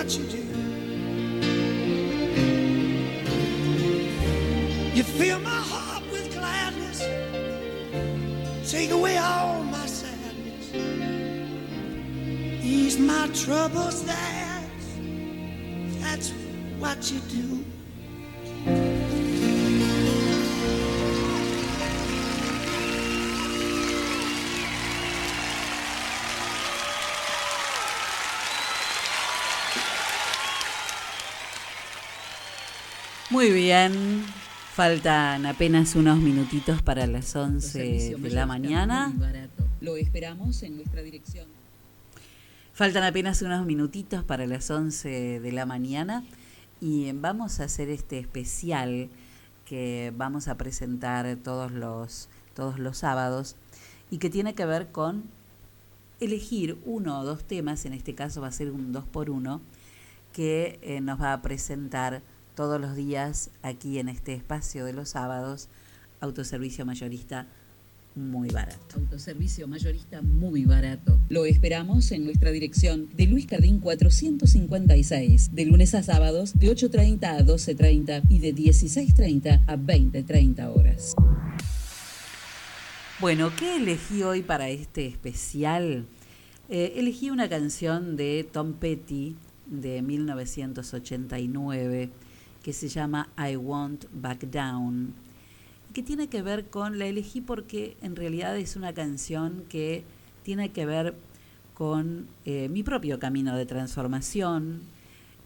What 0.05 0.17
you 0.19 0.25
do. 0.25 0.37
You 4.93 5.03
fill 5.03 5.39
my 5.39 5.49
heart 5.49 6.03
with 6.11 6.31
gladness. 6.31 6.99
Take 8.71 8.91
away 8.91 9.17
all 9.17 9.63
my 9.63 9.85
sadness. 9.87 10.73
Ease 12.63 12.99
my 12.99 13.27
troubles. 13.33 14.05
That's, 14.05 14.93
that's 16.01 16.29
what 16.77 17.11
you 17.11 17.19
do. 17.21 17.54
Muy 33.35 33.51
bien. 33.51 34.23
Faltan 34.75 35.45
apenas 35.45 35.95
unos 35.95 36.19
minutitos 36.19 36.81
para 36.81 37.05
las 37.05 37.35
11 37.35 38.15
de 38.17 38.29
la 38.29 38.45
mañana. 38.45 39.13
Lo 39.81 39.97
esperamos 39.97 40.63
en 40.63 40.77
nuestra 40.77 41.01
dirección. 41.01 41.45
Faltan 42.71 43.03
apenas 43.03 43.41
unos 43.41 43.65
minutitos 43.65 44.23
para 44.23 44.47
las 44.47 44.71
11 44.71 45.41
de 45.41 45.51
la 45.51 45.65
mañana 45.65 46.23
y 46.79 47.11
vamos 47.11 47.59
a 47.59 47.65
hacer 47.65 47.89
este 47.89 48.19
especial 48.19 49.09
que 49.65 50.13
vamos 50.15 50.47
a 50.47 50.55
presentar 50.55 51.35
todos 51.35 51.73
los, 51.73 52.29
todos 52.53 52.79
los 52.79 52.99
sábados 52.99 53.57
y 54.09 54.19
que 54.19 54.29
tiene 54.29 54.55
que 54.55 54.65
ver 54.65 54.93
con 54.93 55.25
elegir 56.21 56.77
uno 56.85 57.19
o 57.19 57.25
dos 57.25 57.43
temas, 57.43 57.83
en 57.83 57.91
este 57.91 58.15
caso 58.15 58.39
va 58.39 58.47
a 58.47 58.53
ser 58.53 58.71
un 58.71 58.93
dos 58.93 59.03
por 59.03 59.29
uno, 59.29 59.59
que 60.31 60.79
eh, 60.81 61.01
nos 61.01 61.21
va 61.21 61.33
a 61.33 61.41
presentar 61.41 62.21
todos 62.55 62.79
los 62.79 62.95
días 62.95 63.51
aquí 63.61 63.99
en 63.99 64.09
este 64.09 64.33
espacio 64.33 64.85
de 64.85 64.93
los 64.93 65.09
sábados, 65.09 65.67
autoservicio 66.21 66.85
mayorista 66.85 67.47
muy 68.15 68.49
barato. 68.49 68.97
Autoservicio 68.97 69.67
mayorista 69.67 70.21
muy 70.21 70.63
barato. 70.63 71.19
Lo 71.27 71.45
esperamos 71.45 72.11
en 72.11 72.23
nuestra 72.23 72.51
dirección 72.51 73.09
de 73.15 73.27
Luis 73.27 73.45
Cardín 73.45 73.79
456, 73.79 75.53
de 75.53 75.65
lunes 75.65 75.93
a 75.93 76.01
sábados 76.01 76.57
de 76.57 76.73
8.30 76.73 77.23
a 77.25 77.41
12.30 77.41 78.23
y 78.29 78.39
de 78.39 78.55
16.30 78.55 79.63
a 79.67 79.75
20.30 79.75 80.73
horas. 80.73 81.13
Bueno, 83.19 83.51
¿qué 83.57 83.77
elegí 83.77 84.23
hoy 84.23 84.43
para 84.43 84.69
este 84.69 85.07
especial? 85.07 86.05
Eh, 86.69 86.93
elegí 86.95 87.29
una 87.29 87.49
canción 87.49 88.15
de 88.15 88.47
Tom 88.49 88.73
Petty 88.73 89.35
de 89.67 90.01
1989 90.01 92.11
que 92.65 92.73
se 92.73 92.87
llama 92.87 93.29
I 93.37 93.57
Won't 93.57 94.05
Back 94.11 94.45
Down, 94.45 95.13
que 95.93 96.01
tiene 96.01 96.29
que 96.29 96.41
ver 96.41 96.65
con, 96.65 96.97
la 96.97 97.05
elegí 97.05 97.39
porque 97.39 97.95
en 98.01 98.15
realidad 98.15 98.57
es 98.57 98.75
una 98.75 98.91
canción 98.91 99.65
que 99.69 100.03
tiene 100.41 100.71
que 100.71 100.87
ver 100.87 101.13
con 101.75 102.25
eh, 102.43 102.67
mi 102.69 102.81
propio 102.81 103.19
camino 103.19 103.55
de 103.55 103.67
transformación, 103.67 104.81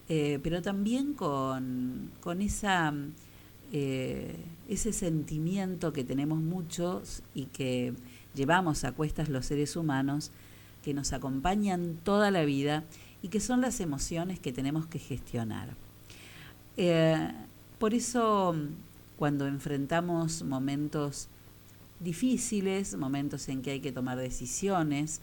eh, 0.07 0.39
pero 0.41 0.61
también 0.61 1.13
con, 1.13 2.09
con 2.21 2.41
esa, 2.41 2.93
eh, 3.73 4.37
ese 4.69 4.93
sentimiento 4.93 5.91
que 5.91 6.05
tenemos 6.05 6.39
muchos 6.39 7.21
y 7.35 7.47
que 7.47 7.95
llevamos 8.33 8.85
a 8.85 8.93
cuestas 8.93 9.27
los 9.27 9.45
seres 9.45 9.75
humanos, 9.75 10.31
que 10.83 10.93
nos 10.93 11.11
acompañan 11.11 11.97
toda 12.01 12.31
la 12.31 12.45
vida 12.45 12.85
y 13.21 13.27
que 13.27 13.41
son 13.41 13.59
las 13.59 13.81
emociones 13.81 14.39
que 14.39 14.53
tenemos 14.53 14.85
que 14.85 14.99
gestionar. 14.99 15.88
Eh, 16.81 17.29
por 17.77 17.93
eso, 17.93 18.55
cuando 19.17 19.47
enfrentamos 19.47 20.43
momentos 20.43 21.27
difíciles, 21.99 22.95
momentos 22.95 23.49
en 23.49 23.61
que 23.61 23.71
hay 23.71 23.79
que 23.81 23.91
tomar 23.91 24.17
decisiones, 24.17 25.19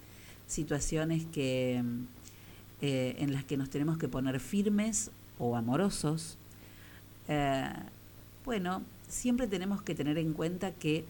situaciones 0.47 1.25
que, 1.33 1.83
eh, 2.83 3.17
en 3.19 3.33
las 3.33 3.45
que 3.45 3.57
nos 3.57 3.71
tenemos 3.71 3.97
que 3.97 4.07
poner 4.07 4.39
firmes 4.39 5.11
o 5.39 5.57
amorosos, 5.57 6.37
eh, 7.27 7.73
bueno, 8.45 8.83
siempre 9.09 9.47
tenemos 9.47 9.81
que 9.81 9.95
tener 9.95 10.19
en 10.19 10.35
cuenta 10.35 10.73
que 10.73 11.07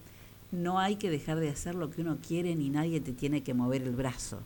no 0.52 0.78
hay 0.78 0.94
que 0.94 1.10
dejar 1.10 1.40
de 1.40 1.48
hacer 1.48 1.74
lo 1.74 1.90
que 1.90 2.02
uno 2.02 2.18
quiere 2.24 2.54
ni 2.54 2.70
nadie 2.70 3.00
te 3.00 3.12
tiene 3.12 3.42
que 3.42 3.52
mover 3.52 3.82
el 3.82 3.96
brazo. 3.96 4.38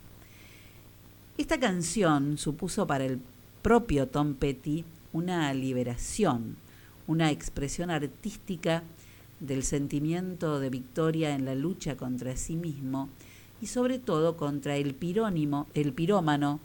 Esta 1.37 1.59
canción 1.59 2.39
supuso 2.39 2.87
para 2.87 3.05
el 3.05 3.19
propio 3.61 4.07
Tom 4.07 4.33
Petty 4.33 4.83
una 5.13 5.53
liberación, 5.53 6.57
una 7.07 7.31
expresión 7.31 7.89
artística 7.89 8.83
del 9.39 9.63
sentimiento 9.63 10.59
de 10.59 10.69
victoria 10.69 11.33
en 11.35 11.45
la 11.45 11.55
lucha 11.55 11.97
contra 11.97 12.37
sí 12.37 12.55
mismo 12.55 13.09
y 13.61 13.67
sobre 13.67 13.99
todo 13.99 14.37
contra 14.37 14.77
el 14.77 14.93
pirónimo, 14.93 15.67
el 15.73 15.93
pirómano 15.93 16.59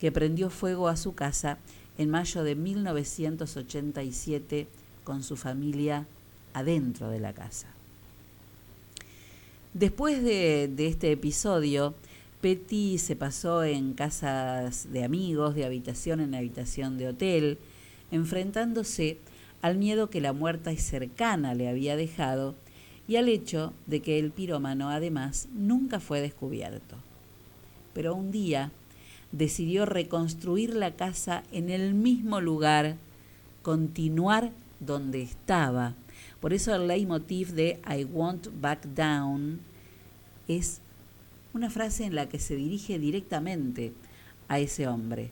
que 0.00 0.12
prendió 0.12 0.50
fuego 0.50 0.88
a 0.88 0.96
su 0.96 1.14
casa 1.14 1.58
en 1.98 2.10
mayo 2.10 2.42
de 2.42 2.56
1987 2.56 4.66
con 5.04 5.22
su 5.22 5.36
familia 5.36 6.06
adentro 6.54 7.10
de 7.10 7.20
la 7.20 7.32
casa. 7.32 7.68
Después 9.74 10.22
de, 10.22 10.70
de 10.74 10.86
este 10.86 11.12
episodio, 11.12 11.94
Petty 12.40 12.98
se 12.98 13.16
pasó 13.16 13.64
en 13.64 13.94
casas 13.94 14.92
de 14.92 15.04
amigos, 15.04 15.54
de 15.54 15.64
habitación 15.64 16.20
en 16.20 16.34
habitación 16.34 16.98
de 16.98 17.08
hotel, 17.08 17.58
enfrentándose 18.12 19.18
al 19.62 19.76
miedo 19.76 20.10
que 20.10 20.20
la 20.20 20.32
muerta 20.32 20.72
y 20.72 20.76
cercana 20.76 21.54
le 21.54 21.68
había 21.68 21.96
dejado 21.96 22.54
y 23.08 23.16
al 23.16 23.28
hecho 23.28 23.72
de 23.86 24.00
que 24.00 24.20
el 24.20 24.30
pirómano 24.30 24.90
además 24.90 25.48
nunca 25.52 25.98
fue 25.98 26.20
descubierto. 26.20 26.96
Pero 27.94 28.14
un 28.14 28.30
día 28.30 28.70
decidió 29.32 29.86
reconstruir 29.86 30.74
la 30.74 30.92
casa 30.92 31.42
en 31.50 31.70
el 31.70 31.94
mismo 31.94 32.40
lugar 32.40 32.96
continuar 33.62 34.52
donde 34.78 35.22
estaba. 35.22 35.94
Por 36.40 36.52
eso 36.52 36.74
el 36.74 36.86
leitmotiv 36.86 37.52
de 37.52 37.80
I 37.88 38.04
won't 38.04 38.48
back 38.60 38.84
down 38.86 39.60
es 40.48 40.80
una 41.54 41.70
frase 41.70 42.04
en 42.04 42.14
la 42.14 42.28
que 42.28 42.38
se 42.38 42.56
dirige 42.56 42.98
directamente 42.98 43.92
a 44.48 44.58
ese 44.58 44.86
hombre. 44.86 45.30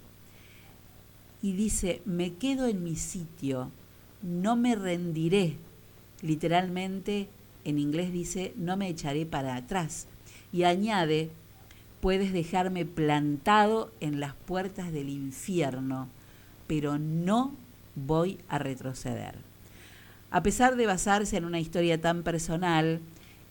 Y 1.42 1.52
dice, 1.52 2.02
me 2.04 2.34
quedo 2.34 2.66
en 2.66 2.82
mi 2.82 2.96
sitio, 2.96 3.70
no 4.22 4.56
me 4.56 4.74
rendiré. 4.74 5.56
Literalmente 6.22 7.28
en 7.64 7.78
inglés 7.78 8.12
dice, 8.12 8.52
no 8.56 8.76
me 8.76 8.88
echaré 8.88 9.26
para 9.26 9.56
atrás. 9.56 10.06
Y 10.52 10.64
añade, 10.64 11.30
puedes 12.00 12.32
dejarme 12.32 12.84
plantado 12.84 13.92
en 14.00 14.20
las 14.20 14.34
puertas 14.34 14.92
del 14.92 15.08
infierno, 15.08 16.08
pero 16.66 16.98
no 16.98 17.54
voy 17.94 18.38
a 18.48 18.58
retroceder. 18.58 19.34
A 20.30 20.42
pesar 20.42 20.76
de 20.76 20.86
basarse 20.86 21.36
en 21.36 21.44
una 21.44 21.60
historia 21.60 22.00
tan 22.00 22.22
personal, 22.22 23.00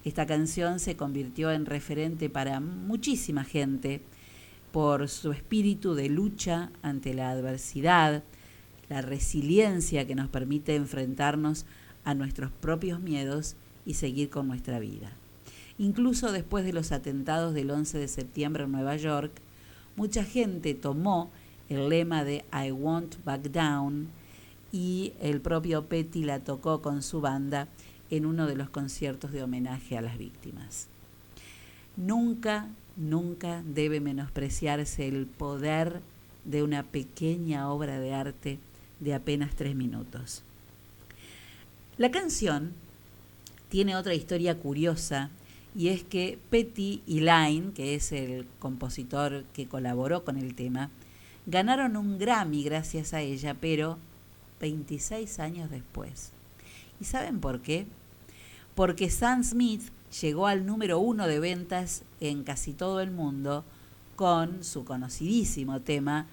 esta 0.06 0.26
canción 0.26 0.80
se 0.80 0.95
convirtió 0.95 1.52
en 1.52 1.66
referente 1.66 2.30
para 2.30 2.60
muchísima 2.60 3.44
gente 3.44 4.02
por 4.72 5.08
su 5.10 5.32
espíritu 5.32 5.96
de 5.96 6.10
lucha 6.10 6.72
ante 6.82 7.14
la 7.14 7.32
adversidad, 7.32 8.24
la 8.90 9.02
resiliencia 9.02 10.06
que 10.06 10.16
nos 10.16 10.30
permite 10.30 10.76
enfrentarnos 10.76 11.66
a 12.04 12.14
nuestros 12.14 12.52
propios 12.52 13.00
miedos 13.00 13.56
y 13.86 13.96
seguir 13.96 14.30
con 14.30 14.48
nuestra 14.48 14.80
vida. 14.80 15.12
Incluso 15.78 16.32
después 16.32 16.66
de 16.66 16.74
los 16.74 16.91
atentados 16.91 17.54
del 17.54 17.72
11 17.72 17.98
de 17.98 18.08
septiembre 18.08 18.64
en 18.66 18.72
Nueva 18.72 18.98
York, 18.98 19.32
mucha 19.96 20.24
gente 20.24 20.74
tomó 20.74 21.30
el 21.70 21.90
lema 21.90 22.24
de 22.24 22.44
I 22.52 22.72
won't 22.72 23.24
back 23.24 23.44
down 23.44 24.08
y 24.72 25.14
el 25.22 25.40
propio 25.41 25.86
Petty 25.86 26.24
la 26.24 26.40
tocó 26.40 26.82
con 26.82 27.02
su 27.02 27.22
banda 27.22 27.68
en 28.10 28.26
uno 28.26 28.48
de 28.48 28.56
los 28.56 28.70
conciertos 28.70 29.32
de 29.32 29.44
homenaje 29.44 29.98
a 29.98 30.02
las 30.02 30.18
víctimas. 30.18 30.88
Nunca, 31.96 32.68
nunca 33.00 33.64
debe 33.66 34.02
menospreciarse 34.02 35.08
el 35.08 35.26
poder 35.26 36.02
de 36.44 36.62
una 36.64 36.84
pequeña 36.84 37.72
obra 37.72 38.00
de 38.00 38.14
arte 38.14 38.60
de 39.00 39.14
apenas 39.14 39.56
tres 39.56 39.76
minutos. 39.76 40.44
La 41.98 42.12
canción 42.12 42.74
tiene 43.70 43.96
otra 43.96 44.14
historia 44.14 44.58
curiosa 44.58 45.32
y 45.76 45.90
es 45.90 46.04
que 46.04 46.40
Petty 46.50 47.02
y 47.08 47.22
Line, 47.22 47.72
que 47.74 47.96
es 47.96 48.12
el 48.12 48.46
compositor 48.60 49.46
que 49.54 49.68
colaboró 49.68 50.26
con 50.26 50.38
el 50.38 50.56
tema, 50.56 50.90
ganaron 51.46 51.96
un 51.96 52.18
Grammy 52.18 52.64
gracias 52.64 53.14
a 53.14 53.22
ella, 53.22 53.56
pero 53.60 53.98
26 54.60 55.40
años 55.40 55.70
después. 55.70 56.32
¿Y 57.00 57.06
saben 57.06 57.40
por 57.40 57.62
qué? 57.62 57.86
Porque 58.76 59.10
Sam 59.10 59.44
Smith 59.44 59.84
llegó 60.22 60.48
al 60.48 60.65
número 60.65 60.99
uno 60.99 61.27
de 61.27 61.40
ventas 61.40 62.03
en 62.19 62.44
casi 62.44 62.73
todo 62.73 63.02
el 63.02 63.11
mundo 63.11 63.64
con 64.15 64.64
su 64.64 64.84
conocidísimo 64.84 65.80
tema 65.81 66.26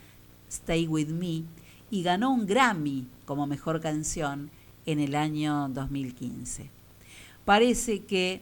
Stay 0.49 0.87
With 0.87 1.09
Me 1.09 1.43
y 1.91 2.03
ganó 2.03 2.33
un 2.33 2.47
Grammy 2.47 3.07
como 3.25 3.47
mejor 3.47 3.81
canción 3.81 4.51
en 4.87 5.01
el 5.01 5.15
año 5.15 5.69
2015. 5.69 6.71
Parece 7.45 8.01
que 8.01 8.41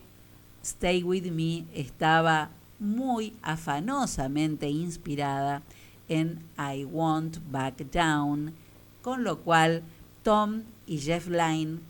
Stay 0.62 1.02
With 1.02 1.30
Me 1.30 1.64
estaba 1.74 2.50
muy 2.78 3.34
afanosamente 3.42 4.68
inspirada 4.68 5.62
en 6.08 6.42
I 6.58 6.84
Won't 6.84 7.38
Back 7.50 7.90
Down, 7.90 8.52
con 9.02 9.24
lo 9.24 9.40
cual 9.40 9.82
Tom 10.22 10.62
y 10.86 10.98
Jeff 10.98 11.28
Lynne 11.28 11.80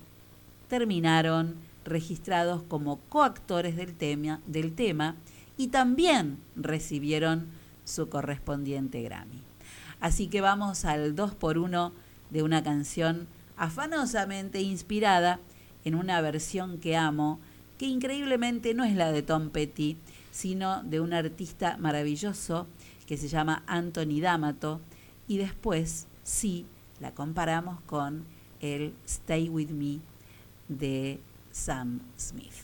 terminaron 0.69 1.55
registrados 1.85 2.63
como 2.63 2.99
coactores 3.09 3.77
del 3.77 3.95
tema, 3.95 4.41
del 4.47 4.75
tema 4.75 5.17
y 5.57 5.69
también 5.69 6.39
recibieron 6.57 7.47
su 7.85 8.09
correspondiente 8.09 9.03
Grammy. 9.03 9.43
Así 10.01 10.27
que 10.29 10.41
vamos 10.41 10.85
al 10.85 11.15
2 11.15 11.35
por 11.35 11.59
1 11.59 11.93
de 12.31 12.43
una 12.43 12.63
canción 12.63 13.27
afanosamente 13.57 14.61
inspirada 14.61 15.41
en 15.85 15.95
una 15.95 16.21
versión 16.21 16.79
que 16.79 16.97
amo, 16.97 17.39
que 17.79 17.87
increíblemente 17.87 18.75
no 18.75 18.85
es 18.85 18.97
la 18.97 19.13
de 19.13 19.23
Tom 19.23 19.51
Petty, 19.51 19.97
sino 20.31 20.83
de 20.83 21.01
un 21.01 21.13
artista 21.13 21.77
maravilloso 21.79 22.67
que 23.07 23.17
se 23.17 23.29
llama 23.29 23.63
Anthony 23.67 24.21
D'Amato, 24.21 24.81
y 25.29 25.39
después 25.39 26.07
sí 26.23 26.67
la 27.01 27.13
comparamos 27.13 27.81
con 27.83 28.25
el 28.61 28.95
Stay 29.07 29.49
With 29.49 29.71
Me 29.71 30.01
de 30.69 31.21
Sam 31.55 32.01
Smith. 32.17 32.64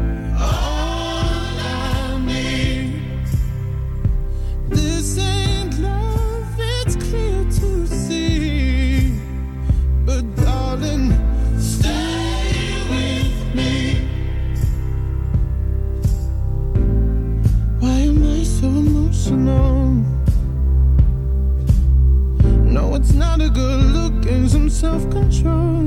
self 24.81 25.07
control. 25.11 25.80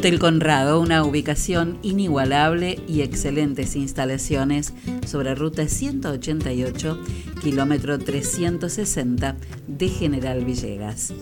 Hotel 0.00 0.18
Conrado, 0.18 0.80
una 0.80 1.04
ubicación 1.04 1.78
inigualable 1.82 2.80
y 2.88 3.02
excelentes 3.02 3.76
instalaciones 3.76 4.72
sobre 5.06 5.34
ruta 5.34 5.68
188, 5.68 6.98
kilómetro 7.42 7.98
360 7.98 9.36
de 9.68 9.88
General 9.90 10.42
Villegas. 10.42 11.12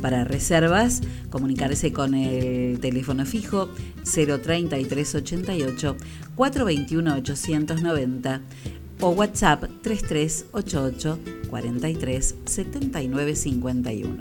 Para 0.00 0.22
reservas, 0.22 1.00
comunicarse 1.30 1.92
con 1.92 2.14
el 2.14 2.78
teléfono 2.78 3.26
fijo 3.26 3.70
03388 4.04 5.96
421 6.36 7.14
890 7.16 8.40
o 9.00 9.08
WhatsApp 9.10 9.64
3388 9.82 11.18
43 11.50 12.34
79 12.44 13.34
51. 13.34 14.16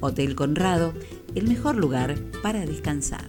Hotel 0.00 0.34
Conrado, 0.34 0.92
el 1.36 1.46
mejor 1.46 1.76
lugar 1.76 2.16
para 2.42 2.66
descansar. 2.66 3.28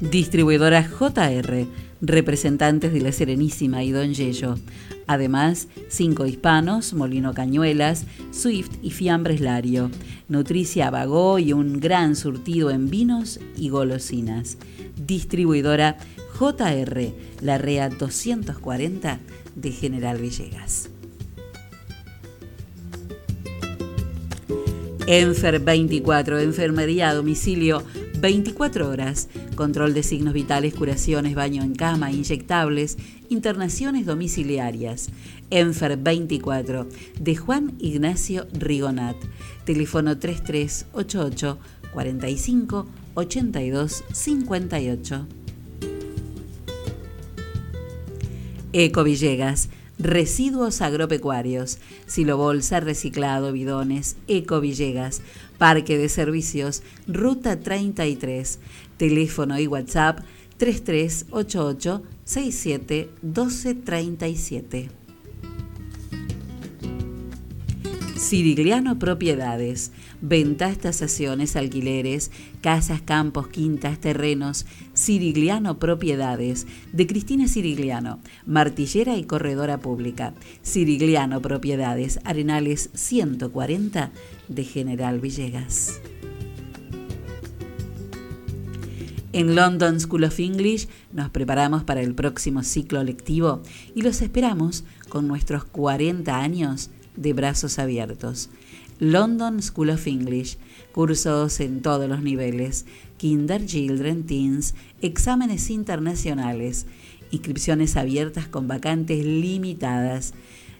Distribuidora 0.00 0.86
JR, 0.86 1.66
representantes 2.02 2.92
de 2.92 3.00
La 3.00 3.12
Serenísima 3.12 3.82
y 3.84 3.92
Don 3.92 4.12
Yello. 4.12 4.56
Además, 5.06 5.68
Cinco 5.88 6.26
Hispanos, 6.26 6.92
Molino 6.92 7.32
Cañuelas, 7.34 8.04
Swift 8.30 8.70
y 8.82 8.90
Fiambres 8.90 9.40
Lario. 9.40 9.90
Nutricia 10.28 10.90
Bagó 10.90 11.38
y 11.38 11.52
un 11.52 11.80
gran 11.80 12.16
surtido 12.16 12.70
en 12.70 12.90
vinos 12.90 13.40
y 13.56 13.68
golosinas. 13.68 14.58
Distribuidora 15.06 15.96
JR, 16.38 17.12
la 17.40 17.58
REA 17.58 17.90
240 17.90 19.20
de 19.54 19.70
General 19.70 20.18
Villegas. 20.18 20.90
Enfer 25.06 25.60
24, 25.60 26.38
enfermería 26.38 27.10
a 27.10 27.14
domicilio 27.14 27.82
24 28.20 28.88
horas, 28.88 29.28
control 29.54 29.92
de 29.92 30.02
signos 30.02 30.32
vitales, 30.32 30.72
curaciones, 30.72 31.34
baño 31.34 31.62
en 31.62 31.74
cama, 31.74 32.10
inyectables, 32.10 32.96
internaciones 33.28 34.06
domiciliarias. 34.06 35.10
Enfer 35.50 35.98
24, 35.98 36.88
de 37.20 37.36
Juan 37.36 37.74
Ignacio 37.80 38.46
Rigonat, 38.54 39.16
teléfono 39.66 40.16
3388 40.16 41.58
45 41.92 42.86
82 43.12 44.04
58. 44.10 45.26
Eco 48.72 49.04
Villegas, 49.04 49.68
residuos 49.98 50.80
agropecuarios, 50.80 51.78
silobolsa, 52.06 52.80
reciclado, 52.80 53.52
bidones, 53.52 54.16
Eco 54.26 54.60
Villegas, 54.60 55.22
Parque 55.58 55.98
de 55.98 56.08
Servicios, 56.08 56.82
Ruta 57.06 57.60
33, 57.60 58.58
teléfono 58.96 59.58
y 59.58 59.66
WhatsApp 59.66 60.20
3388 60.58 62.02
67 62.24 63.10
1237. 63.22 65.03
Sirigliano 68.16 68.96
Propiedades. 69.00 69.90
Ventas, 70.20 70.78
tasaciones, 70.78 71.56
alquileres, 71.56 72.30
casas, 72.60 73.02
campos, 73.02 73.48
quintas, 73.48 73.98
terrenos. 73.98 74.66
Sirigliano 74.92 75.80
Propiedades. 75.80 76.66
De 76.92 77.08
Cristina 77.08 77.48
Sirigliano. 77.48 78.20
Martillera 78.46 79.16
y 79.16 79.24
corredora 79.24 79.78
pública. 79.78 80.32
Sirigliano 80.62 81.42
Propiedades. 81.42 82.20
Arenales 82.22 82.90
140 82.94 84.12
de 84.46 84.64
General 84.64 85.18
Villegas. 85.18 86.00
En 89.32 89.56
London 89.56 89.98
School 89.98 90.22
of 90.22 90.38
English 90.38 90.86
nos 91.12 91.30
preparamos 91.30 91.82
para 91.82 92.00
el 92.00 92.14
próximo 92.14 92.62
ciclo 92.62 93.02
lectivo 93.02 93.62
y 93.92 94.02
los 94.02 94.22
esperamos 94.22 94.84
con 95.08 95.26
nuestros 95.26 95.64
40 95.64 96.38
años 96.38 96.90
de 97.16 97.32
brazos 97.32 97.78
abiertos. 97.78 98.50
London 99.00 99.60
School 99.62 99.90
of 99.90 100.06
English, 100.06 100.56
cursos 100.92 101.58
en 101.60 101.82
todos 101.82 102.08
los 102.08 102.22
niveles, 102.22 102.86
Kinder, 103.16 103.66
Children, 103.66 104.24
Teens, 104.24 104.74
exámenes 105.02 105.68
internacionales, 105.70 106.86
inscripciones 107.30 107.96
abiertas 107.96 108.46
con 108.46 108.68
vacantes 108.68 109.24
limitadas. 109.24 110.34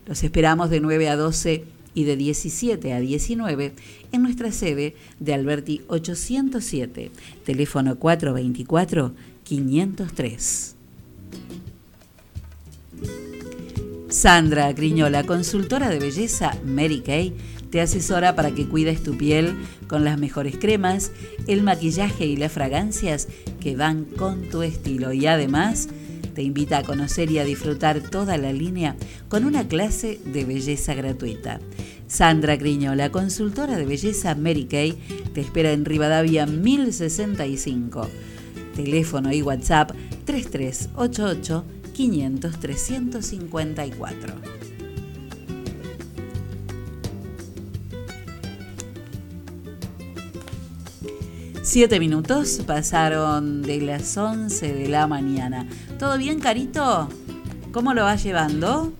Los 0.06 0.22
esperamos 0.22 0.70
de 0.70 0.80
9 0.80 1.08
a 1.08 1.16
12 1.16 1.64
y 1.94 2.04
de 2.04 2.16
17 2.16 2.92
a 2.92 3.00
19 3.00 3.72
en 4.12 4.22
nuestra 4.22 4.52
sede 4.52 4.94
de 5.20 5.34
Alberti 5.34 5.82
807, 5.88 7.10
teléfono 7.44 7.98
424-503. 7.98 10.74
Sandra 14.08 14.72
Griñola, 14.72 15.24
consultora 15.24 15.88
de 15.88 15.98
belleza 15.98 16.56
Mary 16.64 17.00
Kay, 17.00 17.34
te 17.70 17.80
asesora 17.80 18.36
para 18.36 18.52
que 18.52 18.68
cuides 18.68 19.02
tu 19.02 19.16
piel 19.16 19.54
con 19.88 20.04
las 20.04 20.18
mejores 20.18 20.56
cremas, 20.56 21.10
el 21.48 21.62
maquillaje 21.62 22.26
y 22.26 22.36
las 22.36 22.52
fragancias 22.52 23.28
que 23.60 23.76
van 23.76 24.04
con 24.04 24.42
tu 24.42 24.62
estilo 24.62 25.12
y 25.12 25.26
además 25.26 25.88
te 26.34 26.42
invita 26.42 26.78
a 26.78 26.82
conocer 26.82 27.30
y 27.30 27.38
a 27.38 27.44
disfrutar 27.44 28.00
toda 28.00 28.36
la 28.36 28.52
línea 28.52 28.96
con 29.28 29.44
una 29.44 29.66
clase 29.66 30.20
de 30.24 30.44
belleza 30.44 30.94
gratuita. 30.94 31.60
Sandra 32.06 32.56
Griñola, 32.56 33.10
consultora 33.10 33.76
de 33.76 33.86
belleza 33.86 34.34
Mary 34.34 34.66
Kay, 34.66 34.98
te 35.32 35.40
espera 35.40 35.72
en 35.72 35.84
Rivadavia 35.84 36.46
1065. 36.46 38.08
Teléfono 38.76 39.32
y 39.32 39.42
WhatsApp 39.42 39.92
3388 40.24 41.64
500 41.94 42.58
354. 42.58 44.34
Siete 51.62 51.98
minutos 51.98 52.60
pasaron 52.66 53.62
de 53.62 53.80
las 53.80 54.16
11 54.16 54.74
de 54.74 54.88
la 54.88 55.06
mañana. 55.06 55.66
¿Todo 55.98 56.18
bien, 56.18 56.40
Carito? 56.40 57.08
¿Cómo 57.72 57.94
lo 57.94 58.02
vas 58.02 58.22
llevando? 58.22 58.92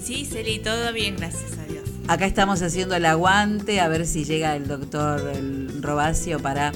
Sí, 0.00 0.24
Celi, 0.24 0.60
todo 0.60 0.92
bien, 0.92 1.16
gracias 1.16 1.58
a 1.58 1.64
Dios. 1.64 1.88
Acá 2.06 2.26
estamos 2.26 2.62
haciendo 2.62 2.94
el 2.94 3.06
aguante 3.06 3.80
a 3.80 3.88
ver 3.88 4.06
si 4.06 4.24
llega 4.24 4.54
el 4.56 4.68
doctor 4.68 5.32
Robacio 5.80 6.38
para 6.38 6.72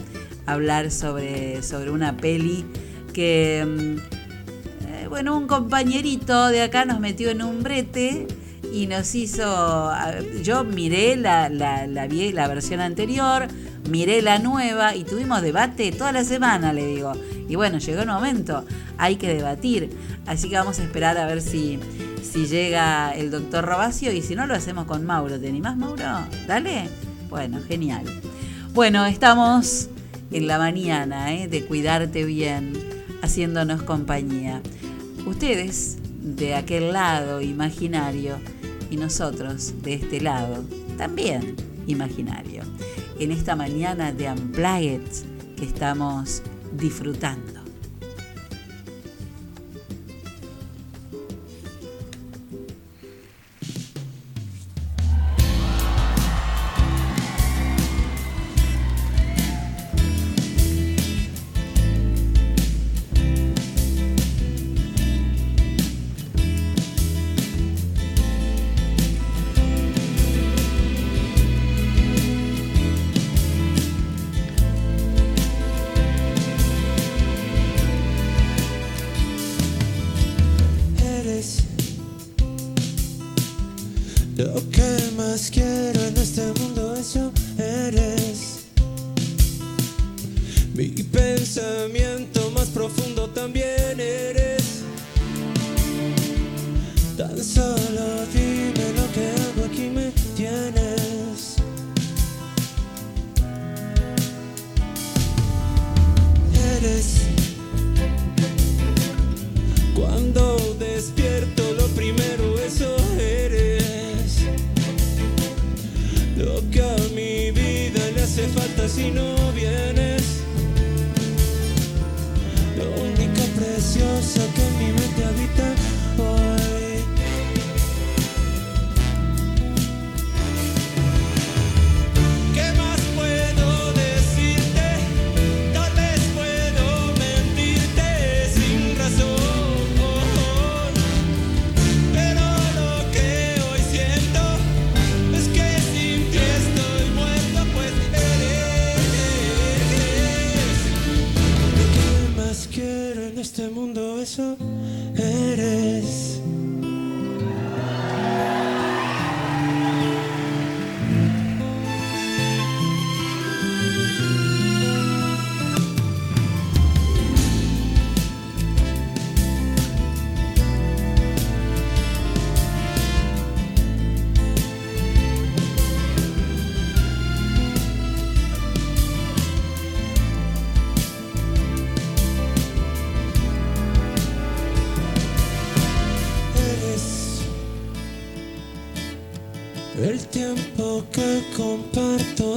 hablar 0.47 0.91
sobre, 0.91 1.62
sobre 1.62 1.91
una 1.91 2.16
peli 2.16 2.65
que, 3.12 3.65
mm, 3.65 4.24
bueno, 5.15 5.39
un 5.39 5.47
compañerito 5.47 6.49
de 6.49 6.61
acá 6.61 6.85
nos 6.85 6.99
metió 6.99 7.31
en 7.31 7.41
un 7.41 7.62
brete 7.62 8.27
y 8.73 8.89
nos 8.89 9.15
hizo, 9.15 9.93
yo 10.43 10.65
miré 10.65 11.15
la, 11.15 11.49
la, 11.49 11.86
la, 11.86 12.09
la 12.09 12.49
versión 12.49 12.81
anterior, 12.81 13.47
miré 13.89 14.23
la 14.23 14.41
nueva 14.41 14.97
y 14.97 15.05
tuvimos 15.05 15.41
debate 15.41 15.93
toda 15.93 16.11
la 16.11 16.24
semana, 16.24 16.73
le 16.73 16.85
digo. 16.85 17.12
Y 17.49 17.55
bueno, 17.55 17.78
llegó 17.78 18.01
el 18.03 18.09
momento, 18.09 18.65
hay 18.99 19.15
que 19.15 19.32
debatir. 19.32 19.97
Así 20.27 20.49
que 20.49 20.57
vamos 20.57 20.81
a 20.81 20.82
esperar 20.82 21.16
a 21.16 21.27
ver 21.27 21.43
si, 21.43 21.78
si 22.20 22.47
llega 22.47 23.12
el 23.12 23.31
doctor 23.31 23.65
Robacio 23.65 24.11
y 24.11 24.20
si 24.20 24.35
no 24.35 24.49
lo 24.49 24.55
hacemos 24.55 24.86
con 24.86 25.07
Mauro. 25.07 25.39
¿Te 25.39 25.49
animás, 25.49 25.77
Mauro? 25.77 26.03
Dale. 26.49 26.89
Bueno, 27.31 27.61
genial. 27.69 28.03
Bueno, 28.73 29.07
estamos 29.07 29.91
en 30.32 30.49
la 30.49 30.59
mañana 30.59 31.32
¿eh? 31.35 31.47
de 31.47 31.65
cuidarte 31.66 32.24
bien, 32.24 32.73
haciéndonos 33.23 33.85
compañía. 33.85 34.61
Ustedes 35.27 35.97
de 36.21 36.55
aquel 36.55 36.93
lado 36.93 37.41
imaginario 37.41 38.37
y 38.91 38.97
nosotros 38.97 39.73
de 39.83 39.95
este 39.95 40.21
lado 40.21 40.65
también 40.99 41.57
imaginario. 41.87 42.63
En 43.19 43.31
esta 43.31 43.57
mañana 43.57 44.13
de 44.13 44.31
Unplugged 44.31 45.01
que 45.57 45.65
estamos 45.65 46.43
disfrutando. 46.73 47.64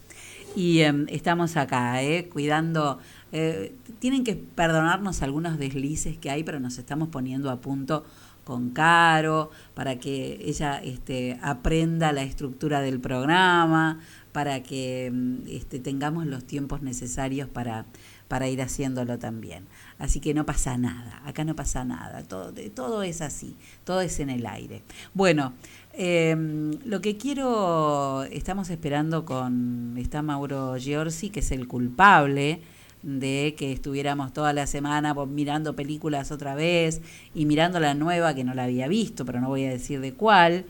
y 0.56 0.80
em, 0.80 1.04
estamos 1.10 1.58
acá, 1.58 2.02
eh, 2.02 2.30
cuidando. 2.30 2.98
eh, 3.30 3.74
tienen 3.98 4.24
que 4.24 4.36
perdonarnos 4.36 5.20
algunos 5.20 5.58
deslices 5.58 6.16
que 6.16 6.30
hay, 6.30 6.44
pero 6.44 6.60
nos 6.60 6.78
estamos 6.78 7.08
poniendo 7.10 7.50
a 7.50 7.60
punto 7.60 8.06
con 8.44 8.70
Caro 8.70 9.50
para 9.74 9.98
que 9.98 10.38
ella 10.42 10.80
este, 10.82 11.38
aprenda 11.42 12.12
la 12.12 12.22
estructura 12.22 12.80
del 12.80 13.00
programa, 13.00 14.00
para 14.32 14.62
que 14.62 15.06
em, 15.06 15.42
este, 15.46 15.78
tengamos 15.78 16.24
los 16.24 16.44
tiempos 16.44 16.80
necesarios 16.80 17.50
para, 17.50 17.84
para 18.28 18.48
ir 18.48 18.62
haciéndolo 18.62 19.18
también. 19.18 19.66
Así 19.98 20.20
que 20.20 20.32
no 20.32 20.46
pasa 20.46 20.78
nada, 20.78 21.22
acá 21.24 21.42
no 21.42 21.56
pasa 21.56 21.84
nada, 21.84 22.22
todo, 22.22 22.52
todo 22.72 23.02
es 23.02 23.20
así, 23.20 23.56
todo 23.82 24.00
es 24.00 24.20
en 24.20 24.30
el 24.30 24.46
aire. 24.46 24.82
Bueno, 25.12 25.54
eh, 25.92 26.36
lo 26.84 27.00
que 27.00 27.16
quiero, 27.16 28.22
estamos 28.30 28.70
esperando 28.70 29.24
con, 29.24 29.96
está 29.98 30.22
Mauro 30.22 30.76
Giorgi, 30.76 31.30
que 31.30 31.40
es 31.40 31.50
el 31.50 31.66
culpable 31.66 32.60
de 33.02 33.56
que 33.58 33.72
estuviéramos 33.72 34.32
toda 34.32 34.52
la 34.52 34.68
semana 34.68 35.14
mirando 35.14 35.74
películas 35.74 36.30
otra 36.30 36.54
vez 36.54 37.00
y 37.34 37.46
mirando 37.46 37.80
la 37.80 37.94
nueva 37.94 38.34
que 38.34 38.44
no 38.44 38.54
la 38.54 38.64
había 38.64 38.86
visto, 38.86 39.24
pero 39.24 39.40
no 39.40 39.48
voy 39.48 39.64
a 39.64 39.70
decir 39.70 40.00
de 40.00 40.14
cuál, 40.14 40.64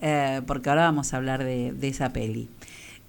eh, 0.00 0.40
porque 0.46 0.68
ahora 0.70 0.82
vamos 0.82 1.12
a 1.12 1.16
hablar 1.16 1.42
de, 1.42 1.72
de 1.72 1.88
esa 1.88 2.12
peli. 2.12 2.48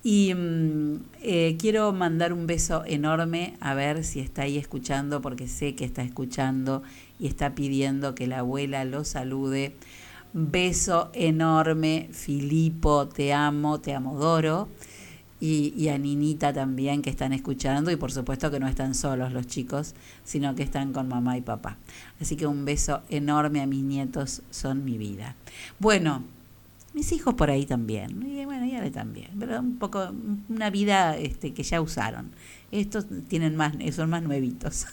Y 0.03 0.33
mm, 0.33 0.95
eh, 1.21 1.57
quiero 1.59 1.91
mandar 1.91 2.31
un 2.31 2.47
beso 2.47 2.83
enorme 2.85 3.55
a 3.59 3.73
ver 3.73 4.03
si 4.03 4.19
está 4.19 4.43
ahí 4.43 4.57
escuchando, 4.57 5.21
porque 5.21 5.47
sé 5.47 5.75
que 5.75 5.85
está 5.85 6.03
escuchando 6.03 6.83
y 7.19 7.27
está 7.27 7.53
pidiendo 7.53 8.15
que 8.15 8.27
la 8.27 8.39
abuela 8.39 8.85
lo 8.85 9.03
salude. 9.03 9.75
Beso 10.31 11.09
enorme, 11.13 12.09
Filipo, 12.11 13.07
te 13.07 13.33
amo, 13.33 13.81
te 13.81 13.93
amo, 13.93 14.17
Doro. 14.17 14.69
Y, 15.41 15.73
y 15.77 15.87
a 15.87 15.97
Ninita 15.97 16.51
también 16.51 17.01
que 17.01 17.09
están 17.09 17.31
escuchando 17.31 17.91
y 17.91 17.95
por 17.95 18.11
supuesto 18.11 18.51
que 18.51 18.59
no 18.59 18.67
están 18.67 18.93
solos 18.93 19.31
los 19.31 19.47
chicos, 19.47 19.95
sino 20.25 20.53
que 20.53 20.63
están 20.63 20.91
con 20.91 21.07
mamá 21.07 21.37
y 21.37 21.41
papá. 21.41 21.77
Así 22.19 22.35
que 22.35 22.45
un 22.45 22.65
beso 22.65 23.01
enorme 23.09 23.61
a 23.61 23.65
mis 23.65 23.81
nietos, 23.81 24.41
son 24.49 24.83
mi 24.83 24.97
vida. 24.97 25.37
Bueno, 25.79 26.23
mis 26.93 27.11
hijos 27.11 27.33
por 27.35 27.49
ahí 27.49 27.65
también, 27.65 28.25
y 28.25 28.45
bueno, 28.45 28.65
y 28.65 28.75
Ale 28.75 28.91
también, 28.91 29.29
pero 29.39 29.59
un 29.59 29.77
poco 29.77 30.11
una 30.49 30.69
vida 30.69 31.17
este, 31.17 31.53
que 31.53 31.63
ya 31.63 31.81
usaron. 31.81 32.31
Estos 32.71 33.05
tienen 33.27 33.55
más, 33.55 33.73
son 33.93 34.09
más 34.09 34.23
nuevitos. 34.23 34.87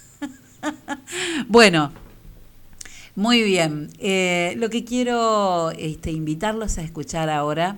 bueno, 1.48 1.92
muy 3.14 3.42
bien. 3.42 3.90
Eh, 3.98 4.54
lo 4.58 4.70
que 4.70 4.84
quiero 4.84 5.70
este, 5.72 6.10
invitarlos 6.12 6.78
a 6.78 6.82
escuchar 6.82 7.30
ahora 7.30 7.76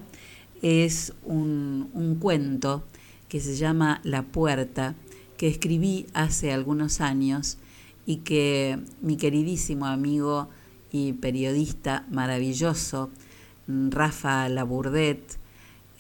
es 0.62 1.12
un 1.24 2.19
cuento 2.20 2.85
que 3.28 3.40
se 3.40 3.57
llama 3.57 4.01
La 4.05 4.23
Puerta, 4.23 4.95
que 5.36 5.49
escribí 5.49 6.07
hace 6.15 6.53
algunos 6.53 7.01
años 7.01 7.59
y 8.07 8.19
que 8.19 8.78
mi 9.03 9.16
queridísimo 9.16 9.86
amigo 9.86 10.49
y 10.90 11.12
periodista 11.12 12.07
maravilloso, 12.11 13.11
Rafa 13.69 14.49
Labourdet, 14.49 15.39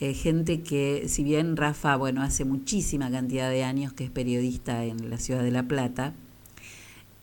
eh, 0.00 0.14
gente 0.14 0.62
que, 0.62 1.04
si 1.08 1.22
bien 1.22 1.56
Rafa, 1.56 1.96
bueno, 1.96 2.22
hace 2.22 2.44
muchísima 2.44 3.10
cantidad 3.10 3.50
de 3.50 3.62
años 3.62 3.92
que 3.92 4.04
es 4.04 4.10
periodista 4.10 4.84
en 4.84 5.10
la 5.10 5.18
ciudad 5.18 5.42
de 5.42 5.50
La 5.50 5.62
Plata, 5.64 6.14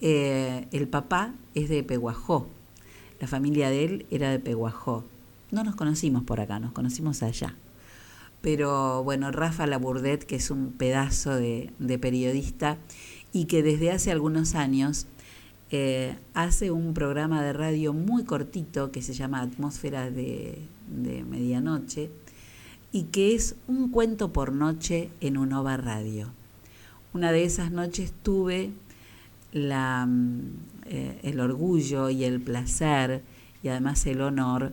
eh, 0.01 0.67
el 0.71 0.87
papá 0.87 1.33
es 1.55 1.69
de 1.69 1.81
Peguajó 1.81 2.47
La 3.21 3.27
familia 3.27 3.69
de 3.69 3.85
él 3.85 4.05
era 4.11 4.29
de 4.29 4.39
Peguajó. 4.39 5.03
No 5.51 5.63
nos 5.63 5.75
conocimos 5.75 6.23
por 6.23 6.39
acá, 6.39 6.59
nos 6.59 6.73
conocimos 6.73 7.23
allá. 7.23 7.55
Pero 8.41 9.03
bueno, 9.03 9.31
Rafa 9.31 9.65
Labourdet, 9.65 10.23
que 10.25 10.35
es 10.35 10.51
un 10.51 10.73
pedazo 10.73 11.35
de 11.35 11.99
periodista 11.99 12.77
y 13.33 13.45
que 13.45 13.63
desde 13.63 13.91
hace 13.91 14.11
algunos 14.11 14.53
años 14.53 15.07
eh, 15.71 16.15
hace 16.35 16.69
un 16.69 16.93
programa 16.93 17.41
de 17.41 17.51
radio 17.51 17.91
muy 17.91 18.23
cortito 18.23 18.91
que 18.91 19.01
se 19.01 19.13
llama 19.13 19.41
Atmósfera 19.41 20.11
de, 20.11 20.61
Medianoche 20.87 22.11
y 22.91 23.05
que 23.05 23.33
es 23.33 23.55
un 23.67 23.89
cuento 23.89 24.31
por 24.31 24.53
noche 24.53 25.09
en 25.21 25.37
Unova 25.37 25.75
Radio. 25.75 26.29
Una 27.13 27.31
de 27.31 27.45
esas 27.45 27.71
noches 27.71 28.13
tuve 28.21 28.73
la, 29.53 30.05
mm, 30.05 30.39
eh, 30.85 31.19
el 31.23 31.39
orgullo 31.39 32.11
y 32.11 32.25
el 32.25 32.39
placer 32.39 33.23
y 33.63 33.69
además 33.69 34.05
el 34.05 34.21
honor 34.21 34.71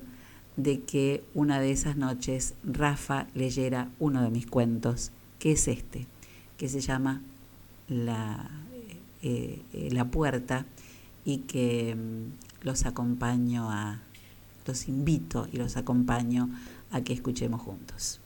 de 0.56 0.81
que 0.82 1.24
una 1.32 1.59
de 1.59 1.73
esas 1.73 1.97
noches 1.97 2.52
Rafa 2.64 3.28
leyera 3.35 3.89
uno 3.98 4.23
de 4.23 4.31
mis 4.31 4.47
cuentos, 4.47 5.10
que 5.39 5.52
es 5.52 5.69
este, 5.69 6.06
que 6.59 6.69
se 6.69 6.81
llama 6.81 7.23
La, 7.89 8.51
eh, 9.23 9.62
la 9.90 10.05
Puerta 10.05 10.66
y 11.24 11.39
que 11.39 11.94
mm, 11.94 12.65
los 12.65 12.85
acompaño 12.86 13.70
a, 13.70 14.01
los 14.66 14.89
invito 14.89 15.49
y 15.53 15.57
los 15.57 15.77
acompaño 15.77 16.49
a 16.90 17.03
que 17.03 17.12
escuchemos 17.12 17.62
juntos. 17.62 18.20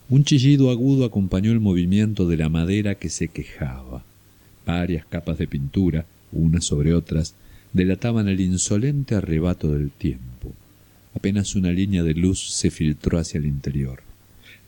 Un 0.10 0.24
chillido 0.24 0.72
agudo 0.72 1.06
acompañó 1.06 1.52
el 1.52 1.60
movimiento 1.60 2.28
de 2.28 2.38
la 2.38 2.50
madera 2.50 2.96
que 2.96 3.10
se 3.10 3.28
quejaba. 3.28 4.04
Varias 4.66 5.06
capas 5.06 5.38
de 5.38 5.48
pintura, 5.48 6.06
unas 6.32 6.66
sobre 6.66 6.94
otras, 6.94 7.36
delataban 7.74 8.28
el 8.30 8.40
insolente 8.40 9.16
arrebato 9.16 9.72
del 9.72 9.92
tiempo. 9.92 10.54
Apenas 11.14 11.56
una 11.56 11.72
línea 11.72 12.04
de 12.04 12.14
luz 12.14 12.52
se 12.52 12.72
filtró 12.72 13.20
hacia 13.20 13.38
el 13.38 13.46
interior. 13.46 14.09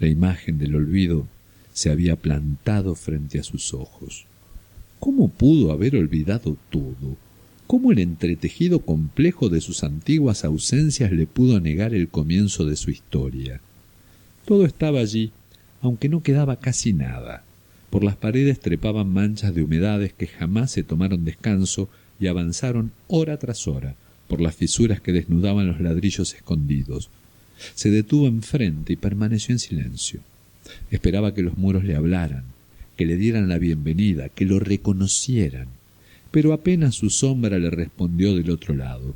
La 0.02 0.08
imagen 0.08 0.58
del 0.58 0.74
olvido 0.74 1.28
se 1.74 1.92
había 1.92 2.16
plantado 2.16 2.96
frente 2.96 3.38
a 3.38 3.44
sus 3.44 3.76
ojos. 3.76 4.26
¿Cómo 5.00 5.28
pudo 5.28 5.72
haber 5.72 5.96
olvidado 5.96 6.58
todo? 6.72 7.18
¿Cómo 7.68 7.92
el 7.92 8.00
entretejido 8.00 8.80
complejo 8.80 9.48
de 9.50 9.62
sus 9.62 9.84
antiguas 9.84 10.44
ausencias 10.44 11.12
le 11.12 11.28
pudo 11.28 11.60
negar 11.60 11.94
el 11.94 12.10
comienzo 12.10 12.66
de 12.66 12.78
su 12.78 12.90
historia? 12.90 13.62
Todo 14.46 14.66
estaba 14.66 15.02
allí, 15.02 15.34
aunque 15.84 16.10
no 16.10 16.24
quedaba 16.24 16.56
casi 16.56 16.94
nada. 16.94 17.44
Por 17.92 18.04
las 18.04 18.16
paredes 18.16 18.60
trepaban 18.60 19.14
manchas 19.14 19.54
de 19.54 19.62
humedades 19.62 20.14
que 20.14 20.26
jamás 20.26 20.72
se 20.72 20.82
tomaron 20.82 21.26
descanso 21.26 21.90
y 22.20 22.26
avanzaron 22.26 22.92
hora 23.08 23.38
tras 23.38 23.68
hora 23.68 23.94
por 24.28 24.42
las 24.42 24.56
fisuras 24.56 25.00
que 25.00 25.12
desnudaban 25.12 25.68
los 25.68 25.80
ladrillos 25.80 26.34
escondidos. 26.34 27.12
Se 27.76 27.90
detuvo 27.90 28.28
enfrente 28.28 28.94
y 28.94 28.96
permaneció 28.98 29.54
en 29.54 29.60
silencio. 29.60 30.22
Esperaba 30.90 31.34
que 31.34 31.42
los 31.42 31.58
muros 31.58 31.84
le 31.84 31.96
hablaran, 31.96 32.44
que 32.98 33.06
le 33.06 33.18
dieran 33.18 33.50
la 33.50 33.58
bienvenida, 33.58 34.30
que 34.30 34.46
lo 34.46 34.60
reconocieran. 34.60 35.68
Pero 36.32 36.54
apenas 36.54 36.96
su 36.96 37.10
sombra 37.10 37.60
le 37.60 37.70
respondió 37.70 38.36
del 38.36 38.52
otro 38.52 38.76
lado. 38.76 39.16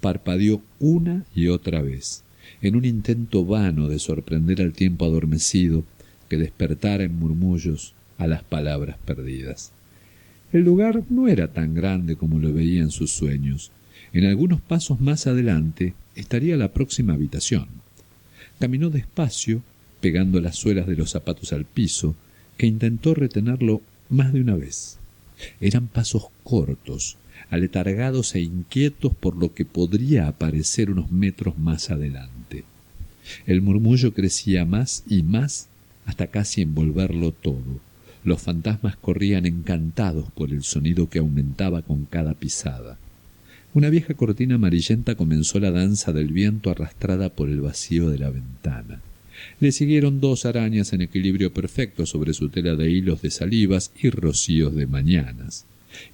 Parpadeó 0.00 0.62
una 0.78 1.24
y 1.34 1.48
otra 1.48 1.82
vez, 1.82 2.22
en 2.62 2.76
un 2.76 2.84
intento 2.84 3.44
vano 3.44 3.88
de 3.88 3.98
sorprender 3.98 4.62
al 4.62 4.72
tiempo 4.72 5.04
adormecido 5.04 5.84
que 6.28 6.38
despertara 6.38 7.04
en 7.04 7.18
murmullos 7.18 7.94
a 8.18 8.26
las 8.26 8.42
palabras 8.42 8.96
perdidas. 9.04 9.72
El 10.52 10.62
lugar 10.62 11.04
no 11.10 11.28
era 11.28 11.52
tan 11.52 11.74
grande 11.74 12.16
como 12.16 12.38
lo 12.38 12.52
veía 12.52 12.82
en 12.82 12.90
sus 12.90 13.12
sueños. 13.12 13.70
En 14.12 14.24
algunos 14.24 14.60
pasos 14.60 15.00
más 15.00 15.26
adelante 15.26 15.94
estaría 16.14 16.56
la 16.56 16.72
próxima 16.72 17.14
habitación. 17.14 17.68
Caminó 18.58 18.90
despacio, 18.90 19.62
pegando 20.00 20.40
las 20.40 20.56
suelas 20.56 20.86
de 20.86 20.96
los 20.96 21.10
zapatos 21.10 21.52
al 21.52 21.64
piso, 21.64 22.14
que 22.56 22.66
intentó 22.66 23.14
retenerlo 23.14 23.80
más 24.08 24.32
de 24.32 24.40
una 24.40 24.56
vez. 24.56 24.98
Eran 25.60 25.86
pasos 25.86 26.26
cortos, 26.44 27.16
aletargados 27.48 28.34
e 28.34 28.40
inquietos 28.40 29.14
por 29.14 29.36
lo 29.36 29.54
que 29.54 29.64
podría 29.64 30.28
aparecer 30.28 30.90
unos 30.90 31.10
metros 31.10 31.58
más 31.58 31.90
adelante. 31.90 32.64
El 33.46 33.62
murmullo 33.62 34.12
crecía 34.12 34.64
más 34.64 35.04
y 35.08 35.22
más 35.22 35.68
hasta 36.04 36.26
casi 36.26 36.62
envolverlo 36.62 37.32
todo. 37.32 37.80
Los 38.24 38.42
fantasmas 38.42 38.96
corrían 38.96 39.46
encantados 39.46 40.30
por 40.32 40.50
el 40.50 40.62
sonido 40.62 41.08
que 41.08 41.20
aumentaba 41.20 41.82
con 41.82 42.04
cada 42.04 42.34
pisada. 42.34 42.98
Una 43.72 43.88
vieja 43.88 44.14
cortina 44.14 44.56
amarillenta 44.56 45.14
comenzó 45.14 45.60
la 45.60 45.70
danza 45.70 46.12
del 46.12 46.32
viento 46.32 46.70
arrastrada 46.70 47.28
por 47.28 47.48
el 47.48 47.60
vacío 47.60 48.10
de 48.10 48.18
la 48.18 48.30
ventana. 48.30 49.00
Le 49.60 49.70
siguieron 49.70 50.20
dos 50.20 50.44
arañas 50.44 50.92
en 50.92 51.02
equilibrio 51.02 51.52
perfecto 51.52 52.04
sobre 52.04 52.34
su 52.34 52.48
tela 52.48 52.74
de 52.74 52.90
hilos 52.90 53.22
de 53.22 53.30
salivas 53.30 53.92
y 54.02 54.10
rocíos 54.10 54.74
de 54.74 54.88
mañanas. 54.88 55.66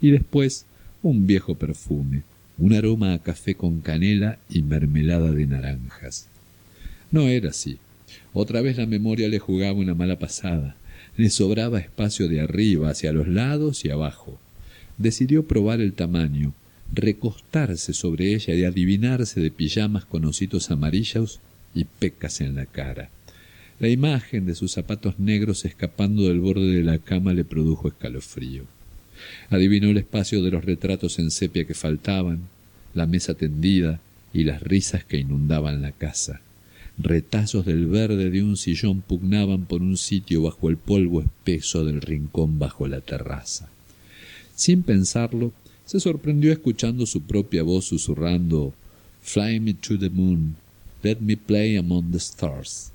Y 0.03 0.11
después 0.11 0.67
un 1.03 1.27
viejo 1.27 1.55
perfume, 1.55 2.25
un 2.59 2.75
aroma 2.75 3.15
a 3.15 3.23
café 3.23 3.55
con 3.55 3.81
canela 3.81 4.39
y 4.51 4.61
mermelada 4.61 5.33
de 5.33 5.47
naranjas. 5.47 6.29
No 7.11 7.23
era 7.23 7.51
así. 7.51 7.79
Otra 8.35 8.61
vez 8.61 8.77
la 8.77 8.87
memoria 8.87 9.29
le 9.29 9.39
jugaba 9.39 9.73
una 9.73 9.95
mala 9.95 10.19
pasada. 10.19 10.77
Le 11.17 11.31
sobraba 11.31 11.79
espacio 11.79 12.29
de 12.29 12.43
arriba 12.43 12.91
hacia 12.91 13.15
los 13.15 13.29
lados 13.29 13.87
y 13.87 13.89
abajo. 13.89 14.39
Decidió 14.99 15.47
probar 15.47 15.81
el 15.81 15.95
tamaño, 15.95 16.53
recostarse 16.93 17.93
sobre 17.93 18.35
ella 18.35 18.55
y 18.55 18.65
adivinarse 18.65 19.41
de 19.41 19.51
pijamas 19.51 20.05
con 20.05 20.25
ositos 20.25 20.71
amarillos 20.71 21.41
y 21.75 21.85
pecas 21.85 22.41
en 22.41 22.55
la 22.55 22.67
cara. 22.67 23.11
La 23.79 23.89
imagen 23.89 24.47
de 24.47 24.55
sus 24.55 24.73
zapatos 24.73 25.19
negros 25.19 25.65
escapando 25.65 26.23
del 26.29 26.41
borde 26.41 26.75
de 26.75 26.83
la 26.83 26.99
cama 26.99 27.35
le 27.35 27.45
produjo 27.45 27.89
escalofrío. 27.89 28.65
Adivinó 29.51 29.91
el 29.91 29.99
espacio 29.99 30.43
de 30.43 30.51
los 30.51 30.65
retratos 30.65 31.19
en 31.19 31.31
sepia 31.31 31.67
que 31.67 31.75
faltaban, 31.75 32.49
la 32.95 33.07
mesa 33.07 33.35
tendida 33.35 34.01
y 34.33 34.45
las 34.45 34.63
risas 34.63 35.05
que 35.05 35.19
inundaban 35.19 35.83
la 35.83 35.93
casa. 35.93 36.41
Retazos 36.99 37.67
del 37.67 37.87
verde 37.87 38.31
de 38.31 38.43
un 38.43 38.57
sillón 38.57 39.03
pugnaban 39.03 39.67
por 39.67 39.83
un 39.83 39.99
sitio 39.99 40.43
bajo 40.43 40.71
el 40.71 40.79
polvo 40.79 41.21
espeso 41.21 41.85
del 41.85 42.01
rincón 42.01 42.59
bajo 42.59 42.89
la 42.89 43.03
terraza. 43.03 43.69
Sin 44.55 44.83
pensarlo, 44.83 45.53
se 45.87 46.01
sorprendió 46.01 46.53
escuchando 46.53 47.07
su 47.07 47.23
propia 47.23 47.63
voz 47.63 47.87
susurrando 47.87 48.75
Fly 49.23 49.61
me 49.61 49.75
to 49.75 49.99
the 49.99 50.11
moon, 50.11 50.57
let 51.03 51.19
me 51.21 51.37
play 51.37 51.77
among 51.77 52.11
the 52.11 52.19
stars. 52.19 52.91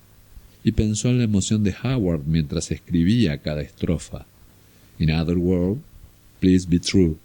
Y 0.63 0.73
pensó 0.73 1.09
en 1.09 1.18
la 1.18 1.23
emoción 1.23 1.63
de 1.63 1.73
Howard 1.84 2.23
mientras 2.26 2.69
escribía 2.69 3.38
cada 3.38 3.61
estrofa. 3.61 4.26
In 4.99 5.09
other 5.09 5.38
words, 5.38 5.81
please 6.39 6.68
be 6.69 6.80
true. 6.80 7.18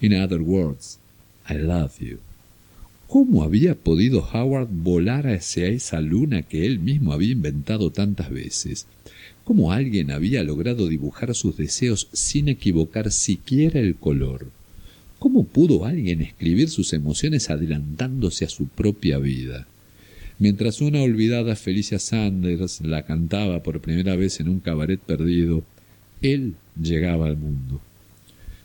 In 0.00 0.12
other 0.12 0.40
words, 0.42 0.98
I 1.48 1.54
love 1.54 1.98
you. 2.00 2.18
¿Cómo 3.08 3.42
había 3.42 3.74
podido 3.74 4.28
Howard 4.32 4.68
volar 4.70 5.26
hacia 5.26 5.68
esa 5.68 6.00
luna 6.00 6.42
que 6.42 6.66
él 6.66 6.78
mismo 6.78 7.12
había 7.12 7.32
inventado 7.32 7.90
tantas 7.90 8.30
veces? 8.30 8.86
¿Cómo 9.44 9.72
alguien 9.72 10.10
había 10.10 10.42
logrado 10.42 10.88
dibujar 10.88 11.34
sus 11.34 11.56
deseos 11.56 12.08
sin 12.12 12.48
equivocar 12.48 13.12
siquiera 13.12 13.80
el 13.80 13.96
color? 13.96 14.46
¿Cómo 15.22 15.44
pudo 15.44 15.84
alguien 15.84 16.20
escribir 16.20 16.68
sus 16.68 16.92
emociones 16.92 17.48
adelantándose 17.48 18.44
a 18.44 18.48
su 18.48 18.66
propia 18.66 19.18
vida? 19.18 19.68
Mientras 20.40 20.80
una 20.80 21.00
olvidada 21.00 21.54
Felicia 21.54 22.00
Sanders 22.00 22.80
la 22.80 23.04
cantaba 23.04 23.62
por 23.62 23.80
primera 23.80 24.16
vez 24.16 24.40
en 24.40 24.48
un 24.48 24.58
cabaret 24.58 24.98
perdido, 24.98 25.62
él 26.22 26.56
llegaba 26.74 27.28
al 27.28 27.36
mundo. 27.36 27.80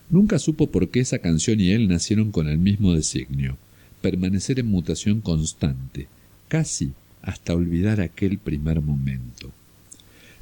Nunca 0.09 0.39
supo 0.39 0.71
por 0.71 0.89
qué 0.89 1.01
esa 1.01 1.19
canción 1.19 1.61
y 1.61 1.73
él 1.73 1.88
nacieron 1.88 2.31
con 2.31 2.47
el 2.47 2.57
mismo 2.57 2.91
designio, 2.91 3.55
permanecer 4.01 4.59
en 4.59 4.65
mutación 4.65 5.21
constante, 5.21 6.07
casi 6.47 6.93
hasta 7.21 7.53
olvidar 7.53 8.01
aquel 8.01 8.39
primer 8.39 8.81
momento. 8.81 9.51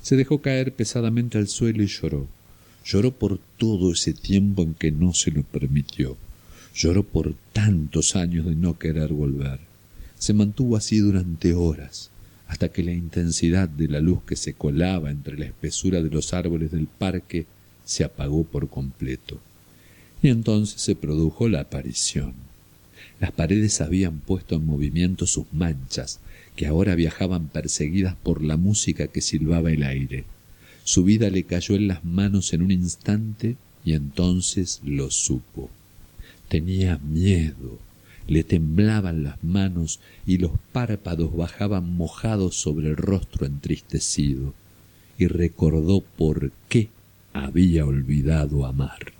Se 0.02 0.16
dejó 0.16 0.42
caer 0.42 0.72
pesadamente 0.72 1.38
al 1.38 1.50
suelo 1.50 1.84
y 1.84 1.88
lloró. 1.88 2.30
Lloró 2.86 3.12
por 3.12 3.40
todo 3.58 3.92
ese 3.92 4.14
tiempo 4.14 4.62
en 4.62 4.76
que 4.76 4.92
no 4.92 5.16
se 5.16 5.32
lo 5.32 5.42
permitió. 5.42 6.18
Lloró 6.76 7.04
por 7.04 7.34
tantos 7.52 8.16
años 8.16 8.46
de 8.46 8.56
no 8.56 8.78
querer 8.78 9.12
volver. 9.12 9.60
Se 10.20 10.34
mantuvo 10.34 10.78
así 10.78 11.00
durante 11.00 11.56
horas, 11.56 12.12
hasta 12.48 12.70
que 12.70 12.84
la 12.84 12.94
intensidad 12.94 13.68
de 13.68 13.88
la 13.88 14.02
luz 14.02 14.20
que 14.24 14.36
se 14.36 14.54
colaba 14.54 15.10
entre 15.10 15.38
la 15.38 15.46
espesura 15.46 16.04
de 16.04 16.12
los 16.12 16.34
árboles 16.34 16.72
del 16.72 16.86
parque 16.86 17.48
se 17.86 18.04
apagó 18.04 18.44
por 18.44 18.70
completo. 18.70 19.40
Y 20.22 20.30
entonces 20.30 20.80
se 20.80 20.96
produjo 20.96 21.50
la 21.50 21.62
aparición. 21.62 22.34
Las 23.20 23.32
paredes 23.32 23.82
habían 23.82 24.20
puesto 24.20 24.56
en 24.56 24.66
movimiento 24.66 25.26
sus 25.26 25.46
manchas, 25.54 26.20
que 26.56 26.68
ahora 26.68 26.94
viajaban 26.96 27.48
perseguidas 27.48 28.16
por 28.16 28.44
la 28.44 28.58
música 28.58 29.08
que 29.08 29.22
silbaba 29.22 29.72
el 29.72 29.84
aire. 29.84 30.26
Su 30.86 31.04
vida 31.04 31.32
le 31.32 31.44
cayó 31.44 31.76
en 31.76 31.88
las 31.88 32.06
manos 32.06 32.54
en 32.54 32.62
un 32.62 32.70
instante 32.70 33.58
y 33.84 33.94
entonces 33.94 34.82
lo 34.86 35.10
supo. 35.10 35.72
Tenía 36.48 37.00
miedo, 37.00 37.80
le 38.28 38.44
temblaban 38.44 39.24
las 39.24 39.44
manos 39.44 40.00
y 40.28 40.38
los 40.38 40.52
párpados 40.72 41.36
bajaban 41.36 41.98
mojados 41.98 42.56
sobre 42.56 42.90
el 42.90 42.98
rostro 42.98 43.48
entristecido, 43.48 44.54
y 45.18 45.26
recordó 45.26 46.02
por 46.02 46.52
qué 46.70 46.90
había 47.34 47.86
olvidado 47.86 48.66
amar. 48.66 49.14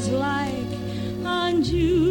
Is 0.00 0.08
like 0.08 1.26
on 1.26 1.62
Jupiter 1.62 2.09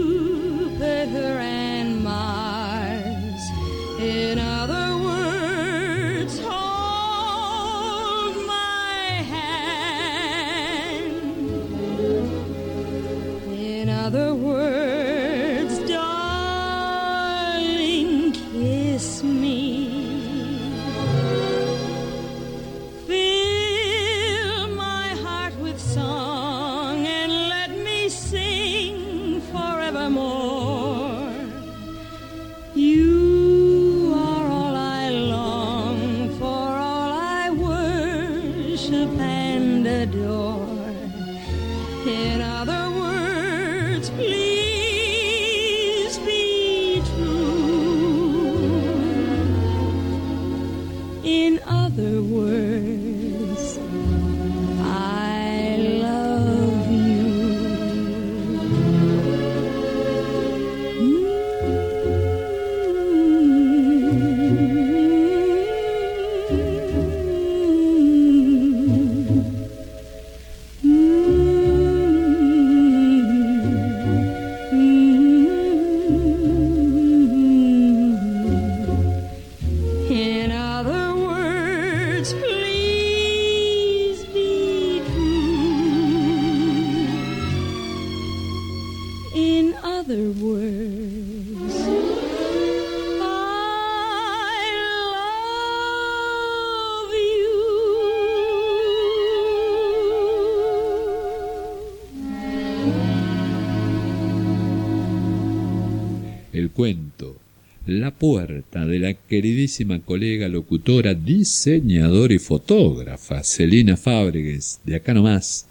queridísima 109.60 109.99
colega 109.99 110.48
locutora, 110.48 111.14
diseñadora 111.14 112.34
y 112.34 112.40
fotógrafa 112.40 113.44
Celina 113.44 113.98
Fábregues, 113.98 114.80
de 114.86 114.95
acá 114.95 115.14
nomás, 115.14 115.65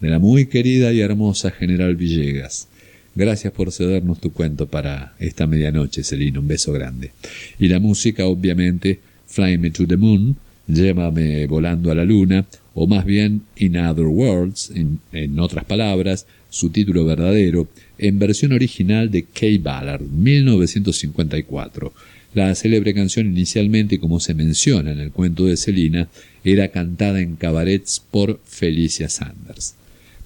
de 0.00 0.08
la 0.10 0.18
muy 0.18 0.46
querida 0.46 0.92
y 0.92 1.00
hermosa 1.00 1.52
General 1.52 1.94
Villegas. 1.94 2.66
Gracias 3.14 3.52
por 3.52 3.70
cedernos 3.70 4.18
tu 4.20 4.32
cuento 4.32 4.66
para 4.66 5.14
esta 5.20 5.46
medianoche, 5.46 6.02
Celina. 6.02 6.40
Un 6.40 6.48
beso 6.48 6.72
grande. 6.72 7.12
Y 7.60 7.68
la 7.68 7.78
música, 7.78 8.26
obviamente, 8.26 8.98
Fly 9.28 9.56
Me 9.56 9.70
to 9.70 9.86
the 9.86 9.96
Moon, 9.96 10.36
Llévame 10.66 11.46
volando 11.46 11.92
a 11.92 11.94
la 11.94 12.04
luna, 12.04 12.44
o 12.74 12.88
más 12.88 13.04
bien 13.04 13.42
In 13.56 13.76
Other 13.76 14.06
Words, 14.06 14.72
en, 14.74 14.98
en 15.12 15.38
otras 15.38 15.64
palabras, 15.64 16.26
su 16.50 16.70
título 16.70 17.04
verdadero, 17.04 17.68
en 17.98 18.18
versión 18.18 18.52
original 18.52 19.12
de 19.12 19.22
Kay 19.22 19.58
Ballard, 19.58 20.02
1954. 20.02 21.92
La 22.34 22.54
célebre 22.54 22.92
canción 22.94 23.26
inicialmente, 23.26 23.98
como 23.98 24.20
se 24.20 24.34
menciona 24.34 24.92
en 24.92 25.00
el 25.00 25.12
cuento 25.12 25.46
de 25.46 25.56
Celina, 25.56 26.08
era 26.44 26.68
cantada 26.68 27.20
en 27.20 27.36
cabarets 27.36 28.02
por 28.10 28.38
Felicia 28.44 29.08
Sanders. 29.08 29.76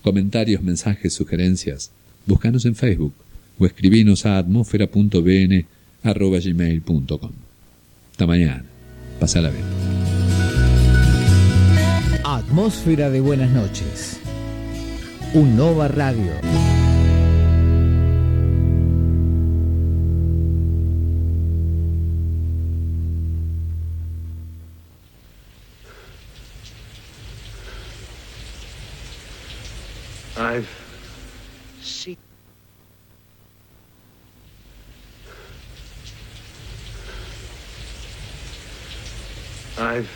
Comentarios, 0.03 0.63
mensajes, 0.63 1.15
sugerencias, 1.15 1.93
búscanos 2.27 2.67
en 2.67 2.75
Facebook 2.75 3.15
o 3.59 3.67
escribinos 3.67 4.27
a 4.27 4.39
atmósfera.bn.gmail.com. 4.39 7.33
Hasta 8.11 8.27
mañana. 8.27 8.65
Pasala 9.21 9.51
bien. 9.51 9.63
Atmósfera 12.25 13.11
de 13.11 13.21
buenas 13.21 13.51
noches. 13.51 14.19
Un 15.35 15.57
Nova 15.57 15.87
Radio. 15.89 16.72
I've 39.79 40.09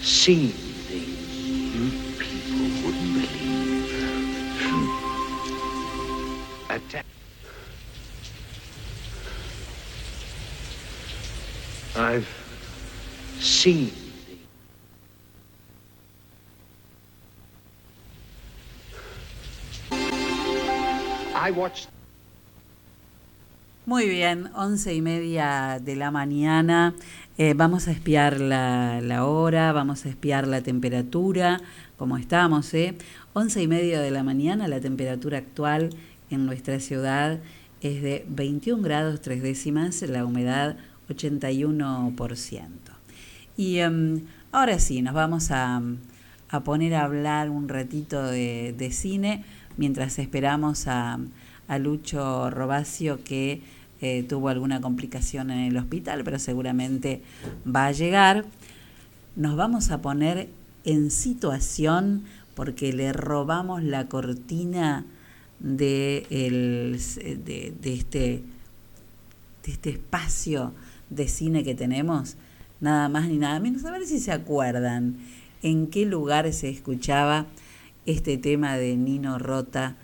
seen 0.00 0.52
things 0.52 1.36
you 1.74 1.90
people 2.18 2.66
wouldn't 2.84 3.14
believe. 3.14 3.92
Attack. 6.70 7.06
I've 11.96 12.28
seen. 13.40 14.01
Muy 23.84 24.08
bien, 24.08 24.48
once 24.54 24.94
y 24.94 25.02
media 25.02 25.80
de 25.82 25.96
la 25.96 26.12
mañana. 26.12 26.94
Eh, 27.36 27.54
vamos 27.56 27.88
a 27.88 27.90
espiar 27.90 28.40
la, 28.40 29.24
hora, 29.26 29.72
vamos 29.72 30.06
a 30.06 30.08
espiar 30.08 30.46
la 30.46 30.60
temperatura, 30.60 31.60
como 31.96 32.16
estamos, 32.16 32.72
¿eh? 32.74 32.96
Once 33.32 33.60
y 33.60 33.66
media 33.66 34.00
de 34.00 34.12
la 34.12 34.22
mañana, 34.22 34.68
la 34.68 34.78
temperatura 34.78 35.38
actual 35.38 35.90
en 36.30 36.46
nuestra 36.46 36.78
ciudad 36.78 37.40
es 37.80 38.02
de 38.02 38.24
21 38.28 38.80
grados 38.80 39.20
tres 39.20 39.42
décimas, 39.42 40.00
la 40.02 40.24
humedad 40.24 40.76
81%. 41.08 42.68
Y 43.56 43.78
em, 43.78 44.26
ahora 44.52 44.78
sí, 44.78 45.02
nos 45.02 45.14
vamos 45.14 45.50
a, 45.50 45.82
a 46.50 46.60
poner 46.60 46.94
a 46.94 47.02
hablar 47.02 47.50
un 47.50 47.68
ratito 47.68 48.22
de 48.24 48.90
cine 48.92 49.44
mientras 49.76 50.18
esperamos 50.18 50.86
a, 50.86 51.18
a 51.68 51.78
Lucho 51.78 52.50
Robacio 52.50 53.22
que 53.24 53.62
eh, 54.00 54.24
tuvo 54.28 54.48
alguna 54.48 54.80
complicación 54.80 55.50
en 55.50 55.58
el 55.60 55.76
hospital, 55.76 56.22
pero 56.24 56.38
seguramente 56.38 57.22
va 57.64 57.86
a 57.86 57.92
llegar. 57.92 58.44
Nos 59.36 59.56
vamos 59.56 59.90
a 59.90 60.02
poner 60.02 60.48
en 60.84 61.10
situación 61.10 62.24
porque 62.54 62.92
le 62.92 63.12
robamos 63.12 63.82
la 63.82 64.08
cortina 64.08 65.04
de, 65.60 66.26
el- 66.30 66.98
de, 67.44 67.94
este, 67.94 68.42
de 69.64 69.72
este 69.72 69.90
espacio 69.90 70.72
de 71.08 71.28
cine 71.28 71.62
que 71.62 71.74
tenemos, 71.74 72.36
nada 72.80 73.08
más 73.08 73.28
ni 73.28 73.38
nada 73.38 73.60
menos. 73.60 73.84
A 73.84 73.92
ver 73.92 74.04
si 74.06 74.18
se 74.18 74.32
acuerdan 74.32 75.16
en 75.62 75.86
qué 75.86 76.04
lugar 76.04 76.52
se 76.52 76.68
escuchaba 76.68 77.46
este 78.06 78.38
tema 78.38 78.76
de 78.76 78.96
Nino 78.96 79.38
Rota, 79.38 79.96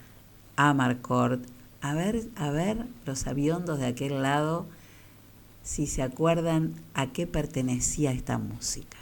Amarcord. 0.57 1.41
A 1.81 1.95
ver, 1.95 2.23
a 2.37 2.51
ver 2.51 2.87
los 3.07 3.27
aviondos 3.27 3.79
de 3.79 3.87
aquel 3.87 4.23
lado, 4.23 4.67
si 5.63 5.87
se 5.87 6.03
acuerdan 6.03 6.75
a 6.95 7.13
qué 7.13 7.27
pertenecía 7.27 8.13
esta 8.13 8.39
música. 8.39 8.99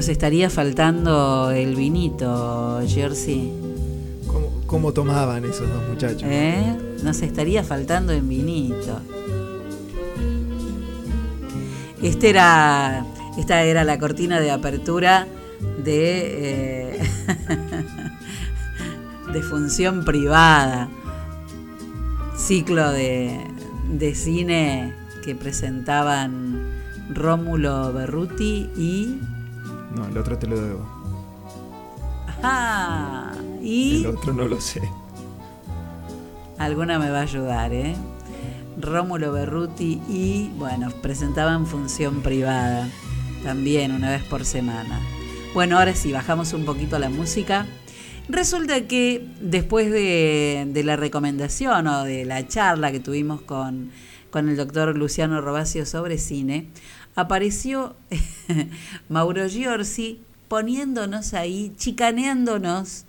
Nos 0.00 0.08
estaría 0.08 0.48
faltando 0.48 1.50
el 1.50 1.76
vinito, 1.76 2.80
Jersey. 2.88 3.52
¿Cómo, 4.26 4.62
cómo 4.66 4.92
tomaban 4.94 5.44
esos 5.44 5.68
dos 5.68 5.86
muchachos? 5.90 6.22
¿Eh? 6.24 6.74
Nos 7.04 7.20
estaría 7.20 7.62
faltando 7.62 8.14
el 8.14 8.22
vinito. 8.22 8.98
Este 12.02 12.30
era, 12.30 13.04
esta 13.36 13.62
era 13.62 13.84
la 13.84 13.98
cortina 13.98 14.40
de 14.40 14.50
apertura 14.50 15.26
de, 15.84 16.94
eh, 16.94 17.00
de 19.34 19.42
función 19.42 20.06
privada, 20.06 20.88
ciclo 22.38 22.90
de, 22.90 23.38
de 23.98 24.14
cine 24.14 24.94
que 25.22 25.34
presentaban 25.34 26.64
Rómulo 27.12 27.92
Berruti 27.92 28.70
y... 28.78 29.18
No, 29.94 30.06
el 30.06 30.16
otro 30.16 30.38
te 30.38 30.46
lo 30.46 30.60
debo. 30.60 30.86
Ah, 32.42 33.32
y... 33.62 34.04
El 34.04 34.06
otro 34.06 34.32
no 34.32 34.46
lo 34.46 34.60
sé. 34.60 34.82
Alguna 36.58 36.98
me 36.98 37.10
va 37.10 37.20
a 37.20 37.22
ayudar, 37.22 37.72
¿eh? 37.72 37.94
Rómulo 38.78 39.32
Berruti 39.32 40.00
y, 40.08 40.50
bueno, 40.56 40.90
presentaban 41.02 41.66
función 41.66 42.22
privada 42.22 42.88
también 43.42 43.92
una 43.92 44.10
vez 44.10 44.22
por 44.24 44.44
semana. 44.44 45.00
Bueno, 45.54 45.78
ahora 45.78 45.94
sí, 45.94 46.12
bajamos 46.12 46.52
un 46.52 46.64
poquito 46.64 46.98
la 46.98 47.10
música. 47.10 47.66
Resulta 48.28 48.86
que 48.86 49.26
después 49.40 49.90
de, 49.90 50.68
de 50.70 50.84
la 50.84 50.96
recomendación 50.96 51.86
o 51.88 52.04
de 52.04 52.24
la 52.24 52.46
charla 52.46 52.92
que 52.92 53.00
tuvimos 53.00 53.40
con, 53.40 53.90
con 54.30 54.48
el 54.48 54.56
doctor 54.56 54.96
Luciano 54.96 55.40
Robacio 55.40 55.84
sobre 55.84 56.16
cine, 56.18 56.68
apareció 57.14 57.96
Mauro 59.08 59.48
Giorgi 59.48 60.20
poniéndonos 60.48 61.34
ahí, 61.34 61.72
chicaneándonos 61.76 63.04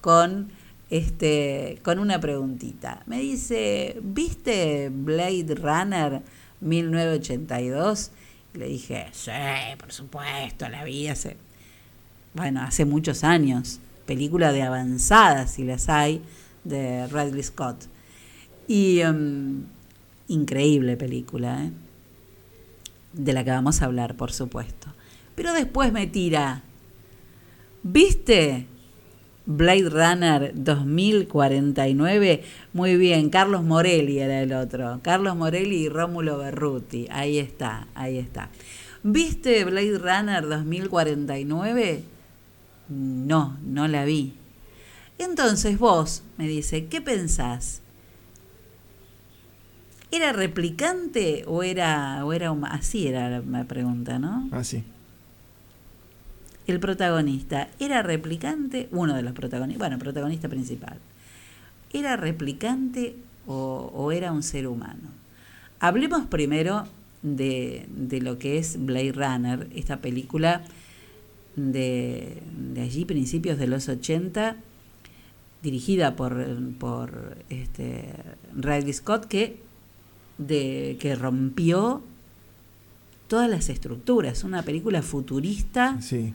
con 0.00 0.50
este, 0.90 1.78
con 1.82 1.98
una 1.98 2.20
preguntita. 2.20 3.02
Me 3.06 3.18
dice, 3.18 3.96
¿viste 4.02 4.90
Blade 4.92 5.54
Runner 5.54 6.22
1982? 6.60 8.10
Le 8.52 8.66
dije, 8.66 9.06
sí, 9.12 9.30
por 9.78 9.90
supuesto, 9.90 10.68
la 10.68 10.84
vi 10.84 11.08
hace, 11.08 11.38
bueno, 12.34 12.60
hace 12.60 12.84
muchos 12.84 13.24
años. 13.24 13.80
Película 14.04 14.52
de 14.52 14.62
avanzada, 14.62 15.46
si 15.46 15.64
las 15.64 15.88
hay, 15.88 16.20
de 16.64 17.06
Ridley 17.06 17.42
Scott. 17.42 17.86
Y 18.68 19.00
em, 19.00 19.64
increíble 20.28 20.98
película, 20.98 21.64
¿eh? 21.64 21.70
De 23.12 23.32
la 23.32 23.44
que 23.44 23.50
vamos 23.50 23.82
a 23.82 23.86
hablar, 23.86 24.16
por 24.16 24.32
supuesto. 24.32 24.88
Pero 25.34 25.52
después 25.52 25.92
me 25.92 26.06
tira, 26.06 26.62
¿viste 27.82 28.66
Blade 29.46 29.88
Runner 29.88 30.52
2049? 30.54 32.44
Muy 32.72 32.96
bien, 32.96 33.30
Carlos 33.30 33.62
Morelli 33.62 34.18
era 34.18 34.42
el 34.42 34.52
otro. 34.52 35.00
Carlos 35.02 35.36
Morelli 35.36 35.84
y 35.84 35.88
Rómulo 35.88 36.38
Berruti. 36.38 37.06
Ahí 37.10 37.38
está, 37.38 37.88
ahí 37.94 38.18
está. 38.18 38.50
¿Viste 39.02 39.64
Blade 39.64 39.98
Runner 39.98 40.48
2049? 40.48 42.04
No, 42.88 43.58
no 43.64 43.88
la 43.88 44.04
vi. 44.04 44.34
Entonces 45.18 45.78
vos, 45.78 46.22
me 46.36 46.46
dice, 46.46 46.86
¿qué 46.86 47.00
pensás? 47.00 47.81
¿Era 50.12 50.32
replicante 50.32 51.42
o 51.46 51.62
era, 51.62 52.24
o 52.24 52.32
era 52.32 52.52
así 52.70 53.08
era 53.08 53.28
la- 53.30 53.40
la 53.40 53.64
pregunta, 53.64 54.18
¿no? 54.18 54.48
Ah, 54.52 54.62
sí. 54.62 54.84
El 56.66 56.78
protagonista, 56.78 57.68
¿era 57.80 58.02
replicante? 58.02 58.88
Uno 58.92 59.14
de 59.16 59.22
los 59.22 59.32
protagonistas, 59.32 59.78
bueno, 59.80 59.98
protagonista 59.98 60.48
principal. 60.48 60.98
¿Era 61.92 62.16
replicante 62.16 63.16
o, 63.46 63.90
o 63.94 64.12
era 64.12 64.30
un 64.32 64.42
ser 64.44 64.68
humano? 64.68 65.08
Hablemos 65.80 66.26
primero 66.26 66.86
de, 67.22 67.86
de 67.88 68.20
lo 68.20 68.38
que 68.38 68.58
es 68.58 68.84
Blade 68.84 69.12
Runner, 69.12 69.66
esta 69.74 69.96
película 69.96 70.62
de, 71.56 72.38
de 72.72 72.80
allí, 72.82 73.04
principios 73.04 73.58
de 73.58 73.66
los 73.66 73.88
80, 73.88 74.56
dirigida 75.62 76.16
por, 76.16 76.46
por 76.78 77.36
este, 77.50 78.10
Ridley 78.54 78.92
Scott, 78.92 79.26
que, 79.26 79.60
de, 80.46 80.96
que 81.00 81.14
rompió 81.14 82.02
todas 83.28 83.48
las 83.48 83.68
estructuras, 83.68 84.44
una 84.44 84.62
película 84.62 85.02
futurista. 85.02 86.00
Sí. 86.00 86.34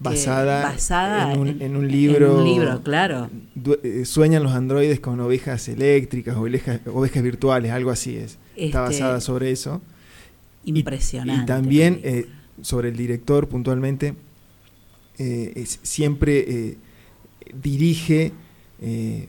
Basada, 0.00 0.62
basada 0.62 1.32
en, 1.32 1.40
un, 1.40 1.48
en- 1.48 1.62
en 1.62 1.76
un 1.76 1.88
libro. 1.90 2.26
en 2.34 2.38
un 2.38 2.44
libro, 2.44 2.82
claro. 2.82 3.28
Du- 3.56 3.78
eh, 3.82 4.04
Sueñan 4.04 4.44
los 4.44 4.52
androides 4.52 5.00
con 5.00 5.18
ovejas 5.20 5.66
eléctricas, 5.68 6.36
ovejas, 6.36 6.80
ovejas 6.86 7.20
virtuales, 7.22 7.72
algo 7.72 7.90
así 7.90 8.16
es. 8.16 8.38
Está 8.54 8.84
Este, 8.84 9.02
basada 9.02 9.20
sobre 9.20 9.50
eso. 9.50 9.80
Y- 10.64 10.78
Impresionante. 10.78 11.42
Y, 11.42 11.46
también 11.46 12.00
eh, 12.04 12.26
sobre 12.62 12.90
el 12.90 12.96
director 12.96 13.48
puntualmente, 13.48 14.14
eh, 15.18 15.52
es- 15.56 15.80
siempre 15.82 16.44
eh, 16.46 16.76
dirige 17.60 18.32
eh, 18.80 19.28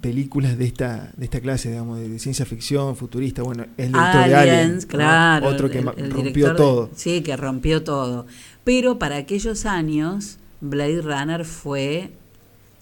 películas 0.00 0.58
de 0.58 0.64
esta, 0.66 1.10
de 1.16 1.24
esta 1.24 1.40
clase, 1.40 1.70
digamos, 1.70 1.98
de, 1.98 2.18
ciencia 2.18 2.44
ficción, 2.44 2.96
futurista. 2.96 3.42
Bueno, 3.42 3.64
es 3.76 3.86
el 3.86 3.92
director 3.92 4.26
de 4.28 4.34
Alien, 4.34 4.54
Aliens, 4.58 4.84
¿no? 4.84 4.88
claro. 4.90 5.46
Otro 5.48 5.70
que 5.70 5.78
el- 5.78 5.84
ma- 5.84 5.94
el 5.96 6.10
rompió 6.10 6.48
de- 6.50 6.54
todo. 6.54 6.90
sí, 6.94 7.22
que 7.22 7.36
rompió 7.36 7.82
todo. 7.82 8.26
Pero 8.64 8.98
para 8.98 9.16
aquellos 9.16 9.64
años, 9.66 10.38
Blade 10.60 11.00
Runner 11.02 11.44
fue 11.44 12.10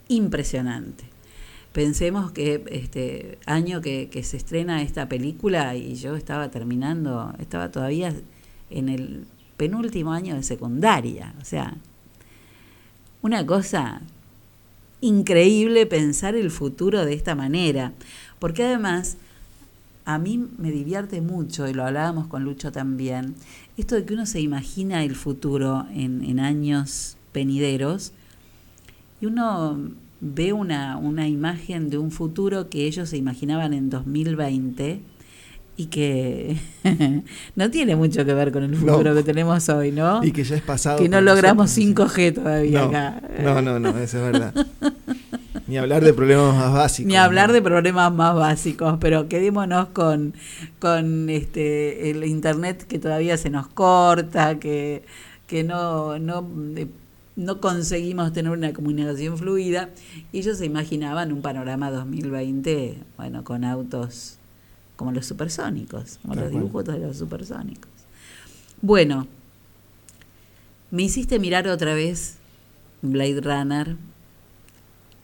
impresionante. 0.08 1.04
Pensemos 1.72 2.32
que 2.32 2.64
este 2.70 3.38
año 3.46 3.80
que, 3.80 4.08
que 4.10 4.22
se 4.24 4.36
estrena 4.38 4.82
esta 4.82 5.08
película 5.08 5.76
y 5.76 5.94
yo 5.94 6.16
estaba 6.16 6.50
terminando, 6.50 7.32
estaba 7.38 7.70
todavía 7.70 8.12
en 8.70 8.88
el 8.88 9.26
penúltimo 9.56 10.12
año 10.12 10.34
de 10.34 10.42
secundaria. 10.42 11.34
O 11.40 11.44
sea, 11.44 11.76
una 13.22 13.44
cosa 13.46 14.00
increíble 15.00 15.86
pensar 15.86 16.34
el 16.34 16.50
futuro 16.50 17.04
de 17.04 17.14
esta 17.14 17.34
manera. 17.34 17.92
Porque 18.38 18.64
además, 18.64 19.16
a 20.04 20.18
mí 20.18 20.48
me 20.58 20.70
divierte 20.70 21.20
mucho, 21.20 21.68
y 21.68 21.74
lo 21.74 21.84
hablábamos 21.84 22.26
con 22.26 22.44
Lucho 22.44 22.72
también, 22.72 23.34
esto 23.76 23.94
de 23.94 24.04
que 24.04 24.14
uno 24.14 24.26
se 24.26 24.40
imagina 24.40 25.04
el 25.04 25.14
futuro 25.14 25.86
en, 25.94 26.24
en 26.24 26.40
años 26.40 27.16
venideros 27.32 28.12
y 29.20 29.26
uno 29.26 29.78
ve 30.20 30.52
una, 30.52 30.96
una 30.96 31.28
imagen 31.28 31.90
de 31.90 31.98
un 31.98 32.10
futuro 32.10 32.68
que 32.70 32.86
ellos 32.86 33.08
se 33.10 33.16
imaginaban 33.16 33.72
en 33.72 33.90
2020 33.90 35.00
y 35.78 35.86
que 35.86 36.56
no 37.56 37.70
tiene 37.70 37.94
mucho 37.94 38.24
que 38.24 38.34
ver 38.34 38.50
con 38.50 38.64
el 38.64 38.74
futuro 38.74 39.10
No. 39.10 39.14
que 39.14 39.22
tenemos 39.22 39.68
hoy, 39.68 39.92
¿no? 39.92 40.24
Y 40.24 40.32
que 40.32 40.42
ya 40.42 40.56
es 40.56 40.62
pasado. 40.62 40.98
Que 40.98 41.08
no 41.08 41.20
logramos 41.20 41.78
nosotros, 41.78 42.16
5G 42.16 42.34
todavía 42.34 42.80
no, 42.80 42.88
acá. 42.88 43.22
No, 43.40 43.62
no, 43.62 43.78
no, 43.78 43.90
eso 43.90 44.18
es 44.18 44.32
verdad. 44.32 44.66
Ni 45.68 45.78
hablar 45.78 46.02
de 46.02 46.12
problemas 46.12 46.56
más 46.56 46.72
básicos. 46.72 47.08
Ni 47.08 47.16
hablar 47.16 47.52
de 47.52 47.62
problemas 47.62 48.12
más 48.12 48.34
básicos, 48.34 48.98
pero 49.00 49.28
quedémonos 49.28 49.90
con, 49.90 50.34
con 50.80 51.30
este 51.30 52.10
el 52.10 52.24
internet 52.24 52.84
que 52.84 52.98
todavía 52.98 53.36
se 53.36 53.48
nos 53.48 53.68
corta, 53.68 54.58
que, 54.58 55.04
que 55.46 55.62
no, 55.62 56.18
no, 56.18 56.44
eh, 56.76 56.88
no 57.36 57.60
conseguimos 57.60 58.32
tener 58.32 58.50
una 58.50 58.72
comunicación 58.72 59.38
fluida. 59.38 59.90
Y 60.32 60.40
ellos 60.40 60.58
se 60.58 60.66
imaginaban 60.66 61.30
un 61.30 61.40
panorama 61.40 61.92
2020, 61.92 62.98
bueno, 63.16 63.44
con 63.44 63.62
autos 63.62 64.37
como 64.98 65.12
los 65.12 65.24
supersónicos, 65.24 66.18
como 66.22 66.34
Tal 66.34 66.42
los 66.44 66.52
cual. 66.52 66.62
dibujos 66.64 66.84
de 66.84 66.98
los 66.98 67.16
supersónicos. 67.16 67.88
Bueno, 68.82 69.26
me 70.90 71.02
hiciste 71.04 71.38
mirar 71.38 71.68
otra 71.68 71.94
vez 71.94 72.36
Blade 73.02 73.40
Runner. 73.40 73.96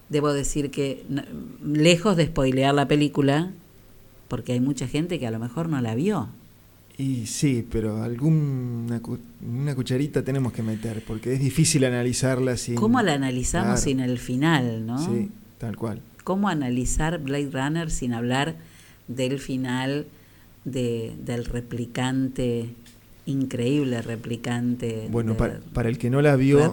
Debo 0.09 0.33
decir 0.33 0.71
que, 0.71 1.05
lejos 1.65 2.17
de 2.17 2.27
spoilear 2.27 2.75
la 2.75 2.87
película, 2.87 3.51
porque 4.29 4.53
hay 4.53 4.61
mucha 4.61 4.87
gente 4.87 5.19
que 5.19 5.27
a 5.27 5.31
lo 5.31 5.39
mejor 5.39 5.69
no 5.69 5.81
la 5.81 5.95
vio. 5.95 6.29
Y 6.97 7.27
sí, 7.27 7.67
pero 7.69 8.03
alguna 8.03 9.01
cu- 9.01 9.19
una 9.45 9.75
cucharita 9.75 10.23
tenemos 10.23 10.53
que 10.53 10.63
meter, 10.63 11.03
porque 11.05 11.35
es 11.35 11.41
difícil 11.41 11.85
analizarla 11.85 12.57
sin... 12.57 12.77
¿Cómo 12.77 13.03
la 13.03 13.15
analizamos 13.15 13.67
Claro. 13.67 13.81
sin 13.83 13.99
el 14.01 14.19
final, 14.19 14.87
no? 14.87 14.99
Sí, 15.05 15.31
tal 15.59 15.77
cual. 15.77 16.01
¿Cómo 16.23 16.49
analizar 16.49 17.19
Blade 17.19 17.51
Runner 17.51 17.91
sin 17.91 18.13
hablar 18.15 18.55
del 19.09 19.39
final 19.39 20.07
de, 20.65 21.13
del 21.25 21.45
replicante, 21.45 22.71
increíble 23.27 24.03
replicante? 24.03 25.09
Bueno, 25.11 25.33
de 25.33 25.39
para, 25.39 25.61
para 25.73 25.89
el 25.89 25.99
que 25.99 26.11
no 26.11 26.23
la 26.23 26.37
vio 26.37 26.73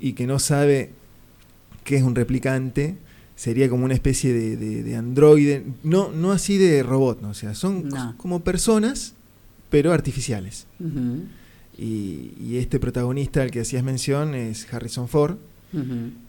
y 0.00 0.12
que 0.14 0.26
no 0.26 0.38
sabe 0.38 0.90
qué 1.84 1.96
es 1.96 2.02
un 2.02 2.14
replicante, 2.14 2.96
sería 3.36 3.68
como 3.68 3.84
una 3.84 3.94
especie 3.94 4.32
de, 4.32 4.56
de- 4.56 4.82
de 4.82 4.96
androide, 4.96 5.64
no, 5.82 6.12
no 6.12 6.30
así 6.32 6.58
de 6.58 6.82
robot, 6.82 7.20
¿no? 7.22 7.30
o 7.30 7.34
sea, 7.34 7.54
son 7.54 7.88
No. 7.88 8.14
como 8.16 8.44
personas, 8.44 9.14
pero 9.70 9.92
artificiales. 9.92 10.66
Y, 11.78 12.32
y 12.40 12.56
este 12.58 12.78
protagonista 12.78 13.42
al 13.42 13.50
que 13.50 13.60
hacías 13.60 13.82
mención 13.82 14.34
es 14.34 14.72
Harrison 14.72 15.08
Ford, 15.08 15.36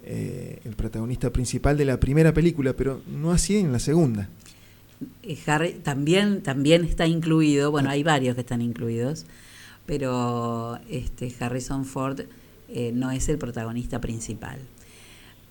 eh, 0.05 0.59
el 0.63 0.75
protagonista 0.75 1.29
principal 1.31 1.77
de 1.77 1.83
la 1.85 1.99
primera 1.99 2.33
película, 2.33 2.73
pero 2.73 3.01
no 3.11 3.31
así 3.31 3.57
en 3.57 3.71
la 3.73 3.79
segunda. 3.79 4.29
Eh, 5.23 5.79
también, 5.83 6.41
también 6.41 6.83
está 6.83 7.07
incluido, 7.07 7.71
bueno, 7.71 7.89
hay 7.89 8.03
varios 8.03 8.35
que 8.35 8.41
están 8.41 8.61
incluidos, 8.61 9.25
pero 9.85 10.79
este 10.89 11.33
Harrison 11.39 11.85
Ford 11.85 12.21
eh, 12.69 12.91
no 12.93 13.11
es 13.11 13.29
el 13.29 13.37
protagonista 13.37 13.99
principal. 14.01 14.59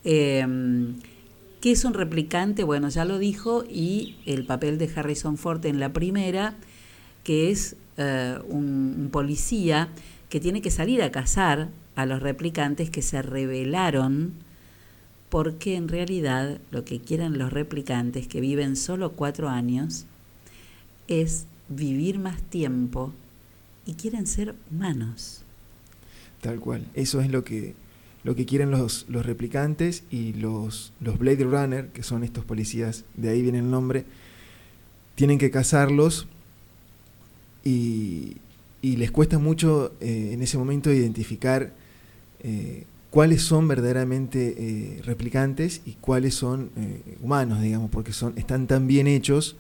Eh, 0.04 0.46
¿Qué 1.62 1.70
es 1.70 1.84
un 1.84 1.94
replicante? 1.94 2.64
Bueno, 2.64 2.88
ya 2.88 3.04
lo 3.04 3.20
dijo, 3.20 3.64
y 3.70 4.16
el 4.26 4.44
papel 4.44 4.78
de 4.78 4.90
Harrison 4.92 5.38
Ford 5.38 5.64
en 5.64 5.78
la 5.78 5.92
primera, 5.92 6.56
que 7.22 7.52
es 7.52 7.76
eh, 7.98 8.36
un, 8.48 8.96
un 8.98 9.08
policía 9.12 9.88
que 10.28 10.40
tiene 10.40 10.60
que 10.60 10.72
salir 10.72 11.02
a 11.02 11.12
cazar 11.12 11.68
a 11.94 12.04
los 12.04 12.20
replicantes 12.20 12.90
que 12.90 13.00
se 13.00 13.22
rebelaron 13.22 14.32
porque 15.32 15.76
en 15.76 15.88
realidad 15.88 16.60
lo 16.70 16.84
que 16.84 17.00
quieren 17.00 17.38
los 17.38 17.50
replicantes 17.50 18.28
que 18.28 18.42
viven 18.42 18.76
solo 18.76 19.12
cuatro 19.12 19.48
años 19.48 20.04
es 21.08 21.46
vivir 21.70 22.18
más 22.18 22.42
tiempo 22.42 23.14
y 23.86 23.94
quieren 23.94 24.26
ser 24.26 24.54
humanos. 24.70 25.40
Tal 26.42 26.60
cual. 26.60 26.84
Eso 26.92 27.22
es 27.22 27.30
lo 27.30 27.44
que, 27.44 27.74
lo 28.24 28.34
que 28.36 28.44
quieren 28.44 28.70
los, 28.70 29.06
los 29.08 29.24
replicantes 29.24 30.04
y 30.10 30.34
los, 30.34 30.92
los 31.00 31.18
Blade 31.18 31.44
Runner, 31.44 31.88
que 31.88 32.02
son 32.02 32.24
estos 32.24 32.44
policías, 32.44 33.06
de 33.16 33.30
ahí 33.30 33.40
viene 33.40 33.60
el 33.60 33.70
nombre, 33.70 34.04
tienen 35.14 35.38
que 35.38 35.50
cazarlos 35.50 36.28
y, 37.64 38.36
les 38.82 39.10
cuesta 39.10 39.38
mucho 39.38 39.94
eh, 40.02 40.32
en 40.34 40.42
ese 40.42 40.58
momento 40.58 40.92
identificar 40.92 41.72
eh, 42.42 42.84
cuáles 43.12 43.42
son 43.42 43.68
verdaderamente 43.68 44.54
eh, 44.56 45.02
replicantes 45.04 45.82
y 45.84 45.92
cuáles 46.00 46.34
son 46.34 46.70
eh, 46.78 47.18
humanos, 47.20 47.60
digamos, 47.60 47.90
porque 47.90 48.14
son, 48.14 48.32
están 48.38 48.66
tan 48.66 48.86
bien 48.86 49.06
hechos 49.06 49.54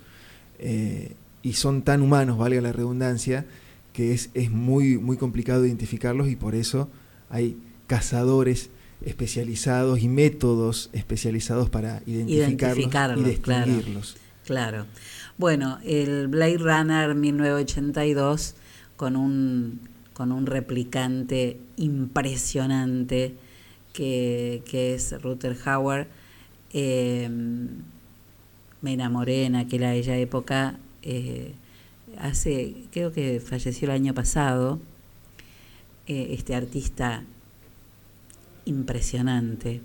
eh, 0.58 1.12
y 1.42 1.52
son 1.52 1.82
tan 1.82 2.00
humanos, 2.00 2.38
valga 2.38 2.62
la 2.62 2.72
redundancia, 2.72 3.44
que 3.92 4.14
es, 4.14 4.30
es 4.32 4.50
muy, 4.50 4.96
muy 4.96 5.18
complicado 5.18 5.66
identificarlos 5.66 6.30
y 6.30 6.36
por 6.36 6.54
eso 6.54 6.88
hay 7.28 7.58
cazadores 7.88 8.70
especializados 9.02 10.00
y 10.00 10.08
métodos 10.08 10.88
especializados 10.94 11.68
para 11.68 12.02
identificarlos 12.06 12.78
Identificarlos, 12.78 13.28
y 13.28 13.36
claro. 13.36 13.66
distinguirlos. 13.66 14.16
Claro. 14.46 14.86
Bueno, 15.36 15.78
el 15.84 16.28
Blade 16.28 16.56
Runner 16.56 17.14
1982 17.14 18.54
con 18.96 19.14
un, 19.16 19.91
con 20.14 20.32
un 20.32 20.46
replicante 20.46 21.58
impresionante 21.76 23.34
que, 23.92 24.62
que 24.70 24.94
es 24.94 25.20
Ruther 25.22 25.56
Hauer. 25.64 26.08
eh, 26.72 27.28
me 28.80 28.92
enamoré 28.94 29.44
en 29.44 29.56
aquella 29.56 30.16
época. 30.16 30.78
eh, 31.02 31.52
hace, 32.18 32.74
creo 32.92 33.12
que 33.12 33.40
falleció 33.40 33.86
el 33.88 33.94
año 33.94 34.14
pasado. 34.14 34.80
eh, 36.08 36.28
este 36.34 36.54
artista 36.54 37.22
impresionante 38.64 39.80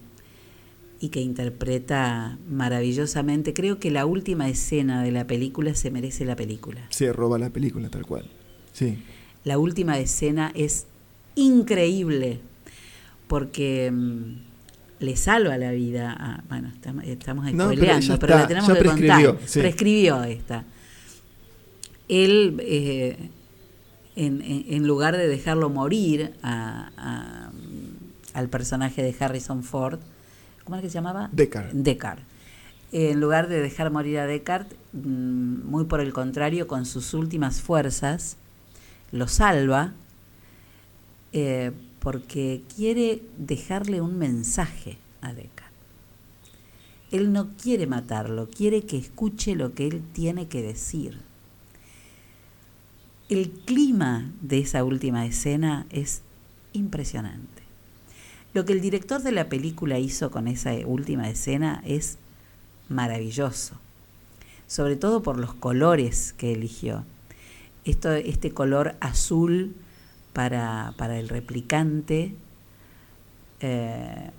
y 1.00 1.10
que 1.10 1.22
interpreta 1.22 2.38
maravillosamente. 2.50 3.54
Creo 3.54 3.80
que 3.80 3.92
la 3.92 4.06
última 4.06 4.50
escena 4.50 5.04
de 5.04 5.12
la 5.12 5.28
película 5.28 5.76
se 5.76 5.92
merece 5.92 6.26
la 6.26 6.36
película. 6.36 6.82
Se 6.90 7.14
roba 7.14 7.38
la 7.38 7.52
película 7.52 7.90
tal 7.90 8.06
cual. 8.06 8.26
Sí. 8.74 8.98
La 9.48 9.58
última 9.58 9.98
escena 9.98 10.52
es 10.56 10.86
increíble 11.36 12.40
porque 13.28 13.90
mm, 13.92 15.04
le 15.04 15.16
salva 15.16 15.58
la 15.58 15.72
vida 15.72 16.12
a, 16.20 16.44
bueno, 16.50 16.70
estamos, 16.74 17.04
estamos 17.06 17.46
No, 17.54 17.70
pero 17.70 17.96
está, 18.00 18.28
la 18.28 18.48
tenemos 18.48 18.70
que 18.70 18.76
prescribió, 18.80 19.30
contar. 19.36 19.48
sí. 19.50 19.60
Prescribió 19.60 20.24
esta. 20.24 20.64
Él, 22.10 22.58
eh, 22.62 23.30
en, 24.16 24.42
en- 24.42 24.66
en 24.68 24.88
lugar 24.88 25.16
de 25.18 25.28
dejarlo 25.28 25.70
morir 25.70 26.34
a- 26.42 26.90
a- 26.98 27.52
al 28.34 28.50
personaje 28.50 29.02
de 29.04 29.16
Harrison 29.20 29.64
Ford, 29.64 30.00
¿cómo 30.64 30.76
era 30.76 30.82
que 30.84 30.90
se 30.90 30.96
llamaba? 30.96 31.30
Deckard. 31.32 31.72
Deckard. 31.74 32.20
En 32.92 33.20
lugar 33.20 33.48
de 33.50 33.62
dejar 33.62 33.92
morir 33.92 34.20
a 34.20 34.26
Deckard, 34.28 34.68
mm, 34.94 35.70
muy 35.70 35.86
por 35.86 36.00
el 36.00 36.14
contrario, 36.14 36.68
con 36.68 36.86
sus 36.86 37.14
últimas 37.14 37.62
fuerzas, 37.62 38.38
lo 39.12 39.28
salva 39.28 39.94
eh, 41.34 41.72
porque 42.00 42.62
quiere 42.76 43.22
dejarle 43.38 44.02
un 44.02 44.18
mensaje 44.18 44.98
a 45.22 45.34
Deckard. 45.34 45.72
Él 47.12 47.32
no 47.32 47.50
quiere 47.62 47.88
matarlo, 47.88 48.50
quiere 48.50 48.84
que 48.84 48.98
escuche 48.98 49.56
lo 49.56 49.74
que 49.74 49.88
él 49.88 50.04
tiene 50.14 50.48
que 50.48 50.62
decir. 50.62 51.20
El 53.30 53.50
clima 53.52 54.32
de 54.42 54.60
esa 54.60 54.84
última 54.84 55.26
escena 55.26 55.86
es 55.90 56.22
impresionante. 56.74 57.64
Lo 58.54 58.66
que 58.66 58.74
el 58.74 58.82
director 58.82 59.22
de 59.22 59.32
la 59.32 59.50
película 59.50 60.00
hizo 60.00 60.32
con 60.32 60.48
esa 60.48 60.74
última 60.86 61.30
escena 61.30 61.82
es 61.86 62.18
maravilloso, 62.90 63.76
sobre 64.66 64.96
todo 64.96 65.22
por 65.22 65.38
los 65.38 65.54
colores 65.54 66.34
que 66.34 66.54
eligió. 66.54 67.04
Esto, 67.88 68.12
este 68.12 68.52
color 68.52 68.96
azul 69.00 69.74
para, 70.34 70.94
para 70.98 71.18
el 71.18 71.30
replicante 71.30 72.36
eh, 73.62 74.30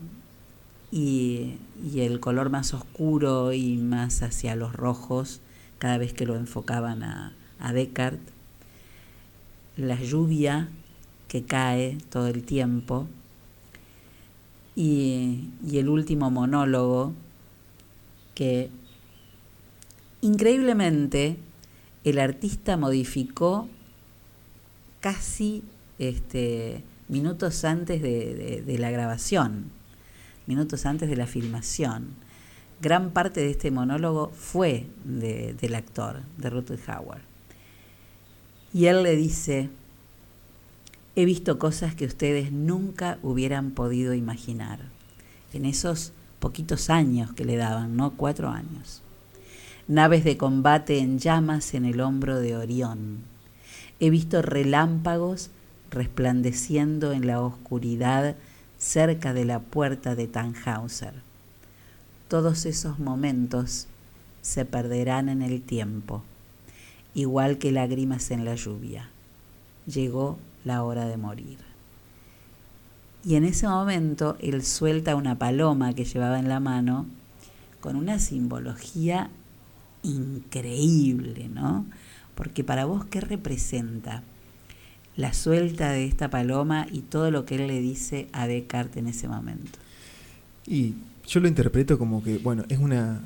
y, 0.93 1.55
y 1.83 2.01
el 2.01 2.21
color 2.21 2.51
más 2.51 2.75
oscuro 2.75 3.53
y 3.55 3.79
más 3.79 4.23
hacia 4.23 4.55
los 4.55 4.75
rojos 4.75 5.41
cada 5.79 5.97
vez 5.97 6.13
que 6.13 6.27
lo 6.27 6.37
enfocaban 6.37 7.03
a, 7.03 7.33
a 7.59 7.73
Deckard, 7.73 8.19
la 9.77 10.01
lluvia 10.01 10.69
que 11.29 11.45
cae 11.45 11.99
todo 12.11 12.27
el 12.27 12.43
tiempo. 12.43 13.07
Y, 14.77 15.49
y 15.67 15.79
el 15.79 15.89
último 15.89 16.31
monólogo 16.31 17.13
que 18.35 18.71
increíblemente 20.21 21.39
el 22.05 22.19
artista 22.19 22.77
modificó 22.77 23.69
casi 25.01 25.63
este, 25.99 26.83
minutos 27.09 27.65
antes 27.65 28.03
de, 28.03 28.77
la 28.79 28.91
grabación, 28.91 29.67
minutos 30.47 30.87
antes 30.87 31.09
de 31.09 31.17
la 31.17 31.27
filmación. 31.27 32.09
Gran 32.81 33.11
parte 33.11 33.41
de 33.41 33.51
este 33.51 33.71
monólogo 33.71 34.31
fue 34.35 34.87
de- 35.05 35.55
del 35.55 35.75
actor, 35.75 36.23
de 36.37 36.51
Rutger 36.51 36.79
Hauer. 36.87 37.21
Y 38.73 38.87
él 38.87 39.03
le 39.03 39.17
dice, 39.17 39.71
he 41.17 41.25
visto 41.25 41.59
cosas 41.59 41.95
que 41.95 42.05
ustedes 42.07 42.53
nunca 42.53 43.19
hubieran 43.23 43.73
podido 43.73 44.15
imaginar 44.15 44.81
en 45.53 45.65
esos 45.65 46.13
poquitos 46.39 46.91
años 46.91 47.33
que 47.33 47.45
le 47.45 47.57
daban, 47.57 47.97
¿no? 47.97 48.13
Cuatro 48.13 48.49
años. 48.49 49.03
Naves 49.89 50.23
de 50.23 50.37
combate 50.37 50.99
en 50.99 51.19
llamas 51.19 51.73
en 51.73 51.87
el 51.87 52.03
hombro 52.03 52.39
de 52.41 52.55
Orión. 52.55 53.21
He 54.01 54.11
visto 54.11 54.43
relámpagos 54.43 55.49
resplandeciendo 55.91 57.13
en 57.13 57.27
la 57.27 57.41
oscuridad 57.41 58.37
cerca 58.77 59.33
de 59.33 59.47
la 59.47 59.61
puerta 59.61 60.15
de 60.15 60.27
Tannhauser. 60.27 61.15
Todos 62.29 62.67
esos 62.67 62.99
momentos 62.99 63.87
se 64.43 64.67
perderán 64.67 65.31
en 65.31 65.41
el 65.41 65.63
tiempo, 65.63 66.23
igual 67.15 67.57
que 67.57 67.73
lágrimas 67.73 68.31
en 68.31 68.45
la 68.45 68.57
lluvia. 68.57 69.09
Llegó 69.87 70.39
la 70.67 70.83
hora 70.83 71.07
de 71.07 71.17
morir. 71.17 71.61
Y 73.25 73.37
en 73.37 73.45
ese 73.45 73.67
momento 73.67 74.37
él 74.41 74.63
suelta 74.63 75.17
una 75.17 75.39
paloma 75.39 75.95
que 75.95 76.05
llevaba 76.05 76.39
en 76.39 76.51
la 76.51 76.61
mano 76.61 77.07
con 77.81 77.97
una 77.97 78.19
simbología 78.19 79.31
increíble, 80.09 81.49
¿no? 81.49 81.87
Porque 82.35 82.65
para 82.65 82.85
vos, 82.85 83.05
¿qué 83.05 83.21
representa 83.21 84.23
la 85.17 85.33
suelta 85.33 85.91
de 85.91 86.05
esta 86.07 86.31
paloma 86.31 86.87
y 86.91 87.01
todo 87.01 87.31
lo 87.31 87.45
que 87.45 87.57
él 87.57 87.67
le 87.67 87.81
dice 87.81 88.29
a 88.33 88.47
Descartes 88.47 88.97
en 88.97 89.09
ese 89.09 89.29
momento? 89.29 89.79
Y 90.67 90.95
yo 91.27 91.41
lo 91.41 91.49
interpreto 91.49 91.99
como 91.99 92.23
que, 92.23 92.39
bueno, 92.39 92.65
es 92.69 92.79
una, 92.79 93.21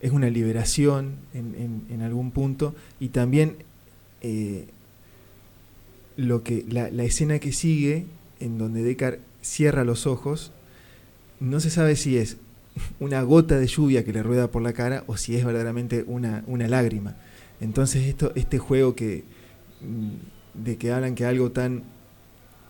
es 0.00 0.12
una 0.12 0.28
liberación 0.28 1.16
en, 1.32 2.02
algún 2.02 2.30
punto 2.30 2.74
y 3.00 3.08
también 3.08 3.56
eh, 4.20 4.68
lo 6.16 6.42
que 6.42 6.64
la, 6.68 6.90
la 6.90 7.04
escena 7.04 7.38
que 7.38 7.52
sigue, 7.52 8.06
en 8.40 8.58
donde 8.58 8.82
Descartes 8.82 9.20
cierra 9.40 9.84
los 9.84 10.06
ojos, 10.06 10.52
no 11.40 11.60
se 11.60 11.70
sabe 11.70 11.96
si 11.96 12.16
es 12.16 12.36
una 13.00 13.22
gota 13.22 13.58
de 13.58 13.66
lluvia 13.66 14.04
que 14.04 14.12
le 14.12 14.22
rueda 14.22 14.50
por 14.50 14.62
la 14.62 14.72
cara 14.72 15.04
o 15.06 15.16
si 15.16 15.36
es 15.36 15.44
verdaderamente 15.44 16.04
una, 16.06 16.44
una 16.46 16.68
lágrima. 16.68 17.16
Entonces 17.60 18.06
esto, 18.06 18.32
este 18.34 18.58
juego 18.58 18.94
que 18.94 19.24
mm, 19.80 20.62
de 20.64 20.76
que 20.76 20.92
hablan 20.92 21.14
que 21.14 21.24
algo 21.24 21.50
tan, 21.50 21.82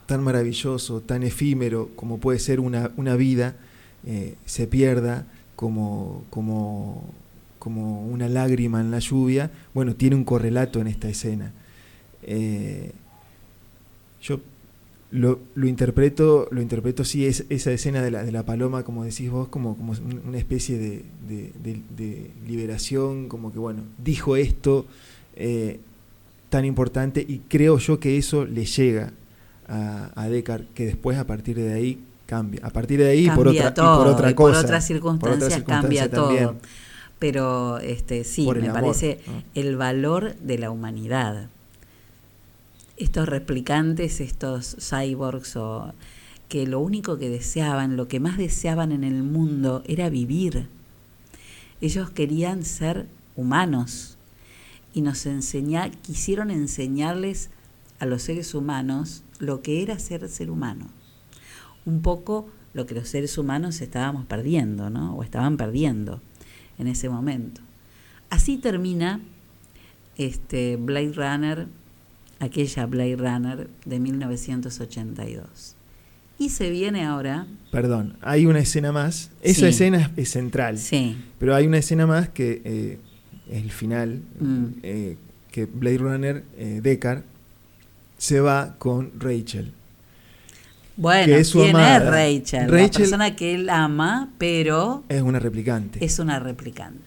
tan 0.06 0.22
maravilloso, 0.22 1.00
tan 1.00 1.22
efímero 1.22 1.90
como 1.96 2.18
puede 2.18 2.38
ser 2.38 2.60
una, 2.60 2.90
una 2.96 3.16
vida, 3.16 3.56
eh, 4.04 4.34
se 4.44 4.66
pierda 4.66 5.26
como, 5.54 6.24
como, 6.30 7.04
como 7.58 8.02
una 8.06 8.28
lágrima 8.28 8.80
en 8.80 8.90
la 8.90 8.98
lluvia, 8.98 9.50
bueno, 9.74 9.94
tiene 9.94 10.16
un 10.16 10.24
correlato 10.24 10.80
en 10.80 10.86
esta 10.88 11.08
escena. 11.08 11.52
Eh, 12.22 12.92
yo 14.22 14.40
lo, 15.10 15.38
lo 15.54 15.66
interpreto, 15.68 16.48
lo 16.50 16.60
interpreto 16.60 17.04
sí, 17.04 17.26
es, 17.26 17.44
esa 17.48 17.70
escena 17.72 18.02
de 18.02 18.10
la, 18.10 18.24
de 18.24 18.32
la 18.32 18.44
paloma, 18.44 18.82
como 18.82 19.04
decís 19.04 19.30
vos, 19.30 19.48
como, 19.48 19.76
como 19.76 19.92
un- 19.92 20.22
una 20.28 20.38
especie 20.38 20.78
de, 20.78 21.04
de- 21.28 21.52
de- 21.62 21.80
de 21.96 22.30
liberación, 22.46 23.28
como 23.28 23.52
que 23.52 23.58
bueno, 23.58 23.82
dijo 24.02 24.36
esto 24.36 24.86
eh, 25.36 25.78
tan 26.50 26.64
importante 26.64 27.24
y 27.26 27.40
creo 27.48 27.78
yo 27.78 28.00
que 28.00 28.16
eso 28.18 28.44
le 28.46 28.64
llega 28.64 29.12
a, 29.68 30.10
a 30.14 30.28
Descartes, 30.28 30.68
que 30.74 30.86
después 30.86 31.18
a 31.18 31.26
partir 31.26 31.56
de 31.56 31.72
ahí 31.72 31.98
cambia. 32.26 32.60
A 32.64 32.70
partir 32.70 32.98
de 32.98 33.08
ahí 33.08 33.26
por 33.30 33.44
Cambia 33.46 33.62
otra, 33.68 33.74
todo, 33.74 33.94
y 33.94 33.98
por 34.04 34.06
otra 34.14 34.30
y 34.30 34.34
por 34.34 34.48
cosa. 34.50 34.60
otras 34.60 34.86
circunstancias 34.86 35.62
cambia 35.62 36.10
todo. 36.10 36.56
Pero 37.18 37.78
este 37.78 38.24
sí, 38.24 38.44
Por 38.44 38.60
me 38.60 38.68
amor, 38.68 38.80
parece 38.82 39.20
¿no? 39.26 39.42
el 39.54 39.76
valor 39.76 40.34
de 40.36 40.58
la 40.58 40.70
humanidad. 40.70 41.48
Estos 42.96 43.28
replicantes, 43.28 44.20
estos 44.20 44.76
cyborgs 44.80 45.56
o 45.56 45.92
que 46.48 46.66
lo 46.66 46.80
único 46.80 47.18
que 47.18 47.28
deseaban, 47.28 47.96
lo 47.96 48.08
que 48.08 48.20
más 48.20 48.38
deseaban 48.38 48.92
en 48.92 49.04
el 49.04 49.22
mundo 49.22 49.82
era 49.86 50.08
vivir. 50.08 50.68
Ellos 51.80 52.10
querían 52.10 52.64
ser 52.64 53.06
humanos 53.34 54.16
y 54.94 55.02
nos 55.02 55.26
enseña, 55.26 55.90
quisieron 55.90 56.50
enseñarles 56.50 57.50
a 57.98 58.06
los 58.06 58.22
seres 58.22 58.54
humanos 58.54 59.22
lo 59.38 59.62
que 59.62 59.82
era 59.82 59.98
ser 59.98 60.28
ser 60.28 60.50
humano. 60.50 60.88
Un 61.84 62.00
poco 62.02 62.48
lo 62.72 62.86
que 62.86 62.94
los 62.94 63.08
seres 63.08 63.36
humanos 63.38 63.80
estábamos 63.80 64.26
perdiendo, 64.26 64.90
¿no? 64.90 65.14
O 65.14 65.22
estaban 65.22 65.56
perdiendo 65.56 66.20
en 66.78 66.88
ese 66.88 67.08
momento. 67.08 67.60
Así 68.30 68.56
termina 68.58 69.20
este 70.16 70.76
Blade 70.76 71.12
Runner, 71.12 71.68
aquella 72.40 72.86
Blade 72.86 73.16
Runner 73.16 73.68
de 73.84 74.00
1982. 74.00 75.74
Y 76.38 76.50
se 76.50 76.68
viene 76.70 77.04
ahora 77.04 77.46
Perdón, 77.72 78.16
hay 78.20 78.44
una 78.46 78.58
escena 78.58 78.92
más. 78.92 79.30
Esa 79.42 79.60
Sí. 79.60 79.66
escena 79.68 80.12
es, 80.16 80.30
central. 80.30 80.78
Sí. 80.78 81.16
Pero 81.38 81.54
hay 81.54 81.66
una 81.66 81.78
escena 81.78 82.06
más 82.06 82.28
que 82.28 82.60
eh, 82.64 82.98
es 83.50 83.62
el 83.62 83.70
final, 83.70 84.20
Mm. 84.40 84.64
eh, 84.82 85.16
que 85.50 85.64
Blade 85.66 85.98
Runner, 85.98 86.44
eh, 86.58 86.80
Deckard, 86.82 87.22
se 88.18 88.40
va 88.40 88.74
con 88.78 89.12
Rachel. 89.18 89.72
Bueno, 90.98 91.26
que 91.26 91.40
es 91.40 91.48
su 91.48 91.58
¿quién 91.60 91.76
amada. 91.76 91.96
es 91.96 92.42
Rachel? 92.42 92.70
La 92.70 92.76
Rachel 92.78 93.02
persona 93.02 93.36
que 93.36 93.54
él 93.54 93.68
ama, 93.70 94.30
pero 94.38 95.04
es 95.08 95.22
una 95.22 95.38
replicante. 95.38 96.04
es 96.04 96.18
una 96.18 96.38
replicante. 96.38 97.00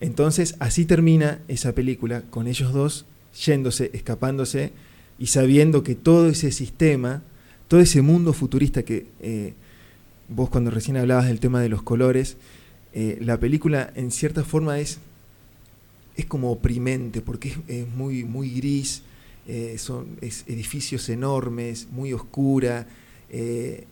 Entonces, 0.00 0.56
así 0.58 0.84
termina 0.84 1.38
esa 1.48 1.72
película, 1.72 2.22
con 2.30 2.46
ellos 2.48 2.72
dos 2.72 3.04
yéndose, 3.34 3.90
escapándose 3.94 4.72
y 5.18 5.26
sabiendo 5.26 5.82
que 5.82 5.94
todo 5.94 6.28
ese 6.28 6.50
sistema, 6.52 7.22
todo 7.68 7.80
ese 7.80 8.02
mundo 8.02 8.32
futurista 8.32 8.82
que 8.82 9.06
eh, 9.20 9.54
vos 10.28 10.50
cuando 10.50 10.70
recién 10.70 10.96
hablabas 10.96 11.26
del 11.26 11.40
tema 11.40 11.60
de 11.60 11.68
los 11.68 11.82
colores, 11.82 12.36
eh, 12.92 13.18
la 13.20 13.38
película 13.38 13.92
en 13.94 14.10
cierta 14.10 14.44
forma 14.44 14.78
es, 14.78 14.98
es 16.16 16.26
como 16.26 16.50
oprimente, 16.50 17.20
porque 17.20 17.56
es, 17.68 17.88
muy, 17.88 18.24
muy 18.24 18.50
gris, 18.50 19.02
eh, 19.46 19.76
son 19.78 20.18
edificios 20.20 21.08
enormes, 21.08 21.88
muy 21.90 22.12
oscura. 22.12 22.86
en, 23.30 23.86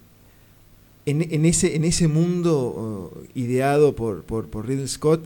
en 1.07 1.45
ese, 1.47 1.77
en 1.77 1.85
ese 1.85 2.09
mundo 2.09 2.57
oh, 2.57 3.23
ideado 3.35 3.97
por, 3.97 4.23
por, 4.25 4.49
por 4.49 4.67
Ridley 4.67 4.89
Scott, 4.89 5.25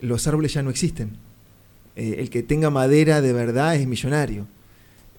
los 0.00 0.26
árboles 0.26 0.52
ya 0.52 0.62
no 0.62 0.70
existen. 0.70 1.25
Eh, 1.96 2.16
el 2.18 2.30
que 2.30 2.42
tenga 2.42 2.70
madera 2.70 3.20
de 3.20 3.32
verdad 3.32 3.74
es 3.76 3.86
millonario. 3.86 4.46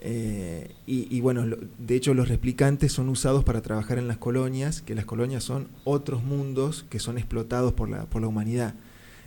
Eh, 0.02 0.70
y, 0.86 1.08
y 1.16 1.22
bueno, 1.22 1.46
lo- 1.46 1.58
de 1.80 1.96
hecho 1.96 2.14
los 2.14 2.30
replicantes 2.30 2.94
son 2.94 3.10
usados 3.10 3.44
para 3.44 3.62
trabajar 3.62 3.98
en 3.98 4.08
las 4.08 4.18
colonias, 4.18 4.82
que 4.84 4.94
las 4.96 5.06
colonias 5.06 5.44
son 5.44 5.68
otros 5.86 6.24
mundos 6.24 6.86
que 6.90 7.00
son 7.00 7.18
explotados 7.18 7.74
por 7.74 7.90
la, 7.90 8.06
por 8.06 8.22
la 8.22 8.28
humanidad. 8.28 8.76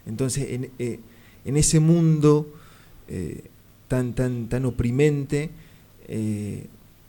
Entonces, 0.06 0.46
en, 0.50 0.70
eh, 0.78 1.00
en 1.44 1.56
ese 1.56 1.80
mundo 1.80 2.46
tan, 3.88 4.12
tan, 4.14 4.48
tan 4.48 4.64
oprimente, 4.64 5.50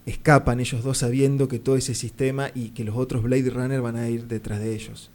escapan 0.06 0.60
ellos 0.60 0.84
dos 0.84 0.98
sabiendo 0.98 1.48
que 1.48 1.60
todo 1.60 1.76
ese 1.78 1.94
sistema 1.94 2.50
y 2.56 2.70
que 2.70 2.84
los 2.84 2.96
otros 2.98 3.24
Blade 3.24 3.50
Runner 3.50 3.82
van 3.82 3.96
a 3.98 4.10
ir 4.10 4.26
detrás 4.26 4.60
de 4.60 4.74
ellos. 4.74 5.10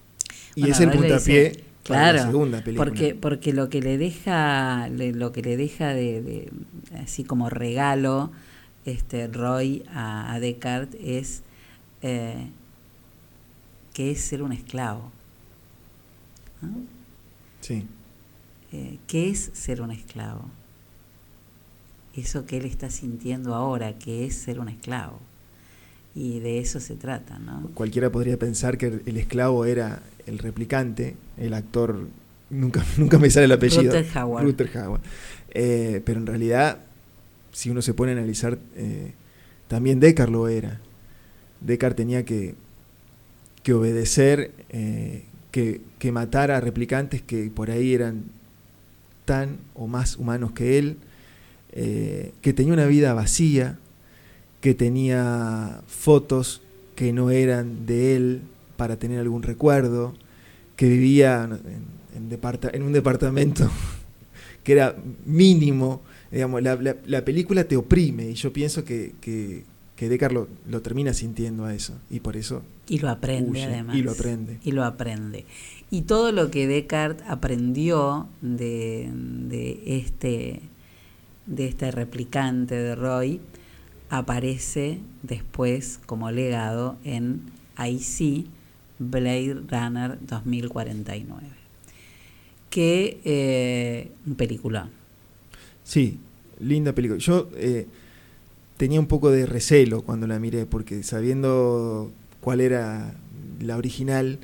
Y 0.54 0.60
Bueno, 0.62 0.74
es 0.74 0.80
el 0.80 0.90
puntapié 1.08 1.64
claro, 1.86 2.18
la 2.18 2.26
segunda 2.26 2.62
película. 2.62 2.84
Porque, 2.90 3.14
porque 3.14 3.52
lo 3.52 3.68
que 3.70 3.80
le 3.80 3.98
deja, 3.98 4.88
le- 4.88 5.12
lo 5.12 5.32
que 5.32 5.42
le 5.42 5.56
deja 5.56 5.88
de, 5.88 6.22
de- 6.22 6.52
así 7.02 7.24
como 7.24 7.48
regalo 7.50 8.30
este 8.84 9.26
Roy 9.28 9.84
a, 9.92 10.32
a 10.32 10.40
Descartes 10.40 11.00
es 11.02 11.42
eh, 12.02 12.48
que 13.94 14.10
es 14.10 14.20
ser 14.20 14.42
un 14.42 14.52
esclavo. 14.52 15.10
¿no? 16.62 16.68
Sí. 17.60 17.84
Eh, 18.72 18.98
¿Qué 19.06 19.28
es 19.30 19.50
ser 19.54 19.80
un 19.82 19.90
esclavo? 19.90 20.44
Eso 22.14 22.46
que 22.46 22.56
él 22.58 22.64
está 22.64 22.90
sintiendo 22.90 23.54
ahora, 23.54 23.92
que 23.98 24.24
es 24.26 24.36
ser 24.36 24.58
un 24.60 24.68
esclavo. 24.68 25.18
Y 26.16 26.40
de 26.40 26.60
eso 26.60 26.80
se 26.80 26.96
trata, 26.96 27.38
¿no? 27.38 27.68
Cualquiera 27.74 28.10
podría 28.10 28.38
pensar 28.38 28.78
que 28.78 29.02
el 29.04 29.16
esclavo 29.18 29.66
era 29.66 30.00
el 30.24 30.38
replicante, 30.38 31.14
el 31.36 31.52
actor, 31.52 32.08
nunca, 32.48 32.82
nunca 32.96 33.18
me 33.18 33.28
sale 33.28 33.44
el 33.44 33.52
apellido. 33.52 33.92
Rutger 33.92 34.78
Hauer. 34.78 35.00
Eh, 35.50 36.00
pero 36.06 36.18
en 36.18 36.26
realidad, 36.26 36.78
si 37.52 37.68
uno 37.68 37.82
se 37.82 37.92
pone 37.92 38.12
a 38.12 38.14
analizar, 38.14 38.58
eh, 38.76 39.12
también 39.68 40.00
Descartes 40.00 40.32
lo 40.32 40.48
era. 40.48 40.80
Descartes 41.60 41.96
tenía 41.96 42.24
que, 42.24 42.54
que 43.62 43.74
obedecer, 43.74 44.52
eh, 44.70 45.24
que, 45.50 45.82
que 45.98 46.12
matar 46.12 46.50
a 46.50 46.60
replicantes 46.60 47.20
que 47.20 47.50
por 47.54 47.70
ahí 47.70 47.92
eran 47.92 48.24
tan 49.26 49.58
o 49.74 49.86
más 49.86 50.16
humanos 50.16 50.52
que 50.52 50.78
él, 50.78 50.96
que 51.74 52.54
tenía 52.54 52.72
una 52.72 52.86
vida 52.86 53.12
vacía, 53.12 53.78
que 54.66 54.74
tenía 54.74 55.80
fotos 55.86 56.60
que 56.96 57.12
no 57.12 57.30
eran 57.30 57.86
de 57.86 58.16
él 58.16 58.40
para 58.76 58.96
tener 58.96 59.20
algún 59.20 59.44
recuerdo, 59.44 60.12
que 60.74 60.88
vivía 60.88 61.44
en, 61.44 62.16
en 62.16 62.28
departa- 62.28 62.70
en 62.74 62.82
un 62.82 62.92
departamento 62.92 63.70
que 64.64 64.72
era 64.72 64.96
mínimo, 65.24 66.02
Digamos, 66.32 66.60
la, 66.64 66.74
la- 66.74 66.96
la 67.06 67.24
película 67.24 67.62
te 67.62 67.76
oprime 67.76 68.28
y 68.28 68.34
yo 68.34 68.52
pienso 68.52 68.84
que, 68.84 69.12
que, 69.20 69.62
que 69.94 70.08
Deckard 70.08 70.32
lo, 70.32 70.48
lo 70.68 70.82
termina 70.82 71.14
sintiendo 71.14 71.64
a 71.64 71.72
eso 71.72 71.92
y 72.10 72.18
por 72.18 72.36
eso 72.36 72.62
Y 72.88 72.98
lo 72.98 73.08
aprende 73.10 73.50
huye, 73.52 73.64
además. 73.66 73.96
Y 73.96 74.02
lo 74.02 74.10
aprende. 74.10 74.58
Y 74.64 74.72
lo 74.72 74.82
aprende. 74.84 75.44
Y 75.92 76.02
todo 76.02 76.32
lo 76.32 76.50
que 76.50 76.66
Descartes 76.66 77.24
aprendió 77.28 78.26
de, 78.42 79.08
de 79.12 79.80
este 79.86 80.60
de 81.46 81.68
este 81.68 81.92
replicante 81.92 82.74
de 82.74 82.96
Roy 82.96 83.40
aparece 84.10 85.00
después 85.22 86.00
como 86.06 86.30
legado 86.30 86.96
en 87.04 87.42
ahí 87.76 87.98
sí 88.00 88.48
Blade 88.98 89.54
Runner 89.68 90.18
2049 90.22 91.46
que 92.70 93.20
eh, 93.24 94.10
un 94.26 94.34
película 94.34 94.88
Sí, 95.84 96.18
linda 96.60 96.92
película. 96.92 97.18
Yo 97.20 97.48
eh, 97.56 97.86
tenía 98.76 99.00
un 99.00 99.06
poco 99.06 99.30
de 99.30 99.46
recelo 99.46 100.02
cuando 100.02 100.26
la 100.26 100.38
miré, 100.38 100.66
porque 100.66 101.02
sabiendo 101.02 102.10
cuál 102.40 102.60
era 102.60 103.14
la 103.60 103.76
original, 103.76 104.38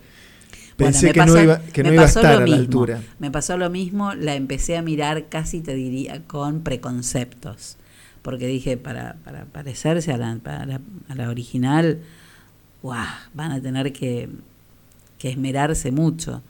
pensé 0.76 1.12
que, 1.12 1.20
pasó- 1.20 1.34
no 1.36 1.42
iba, 1.42 1.58
que 1.60 1.82
no 1.82 1.92
iba 1.92 2.02
a 2.02 2.06
estar 2.06 2.42
a 2.42 2.46
la 2.46 2.56
altura. 2.56 3.02
Me 3.18 3.30
pasó 3.30 3.56
lo 3.56 3.70
mismo, 3.70 4.14
la 4.14 4.34
empecé 4.36 4.76
a 4.76 4.82
mirar 4.82 5.28
casi 5.28 5.60
te 5.60 5.74
diría 5.74 6.22
con 6.26 6.60
preconceptos, 6.60 7.76
porque 8.22 8.46
dije, 8.46 8.76
para, 8.76 9.16
para 9.24 9.44
parecerse 9.46 10.12
a 10.12 10.16
la, 10.18 10.38
a 11.08 11.14
la 11.14 11.28
original, 11.28 12.00
¡guau! 12.82 13.06
van 13.34 13.52
a 13.52 13.60
tener 13.60 13.92
que, 13.92 14.28
que 15.18 15.30
esmerarse 15.30 15.90
mucho. 15.92 16.42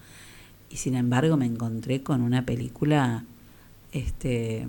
Y 0.70 0.76
sin 0.76 0.94
embargo 0.94 1.36
me 1.36 1.46
encontré 1.46 2.02
con 2.02 2.22
una 2.22 2.44
película 2.46 3.24
este, 3.92 4.66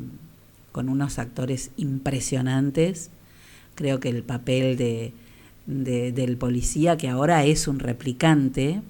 con 0.71 0.89
unos 0.89 1.19
actores 1.19 1.71
impresionantes. 1.77 3.09
Creo 3.75 3.99
que 3.99 4.09
el 4.09 4.23
papel 4.23 4.77
de, 4.77 5.13
de- 5.65 6.11
del 6.11 6.37
policía, 6.37 6.97
que 6.97 7.09
ahora 7.09 7.45
es 7.45 7.67
un 7.67 7.79
replicante, 7.79 8.81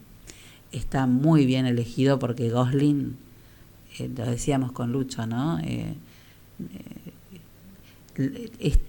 está 0.72 1.06
muy 1.06 1.46
bien 1.46 1.66
elegido 1.68 2.18
porque 2.20 2.50
Gosling, 2.50 3.16
eh, 4.00 4.10
lo 4.16 4.26
decíamos 4.26 4.72
con 4.72 4.92
Lucho, 4.92 5.28
¿no? 5.28 5.60
Eh, 5.60 5.94
eh, 6.74 7.03
es 8.18 8.80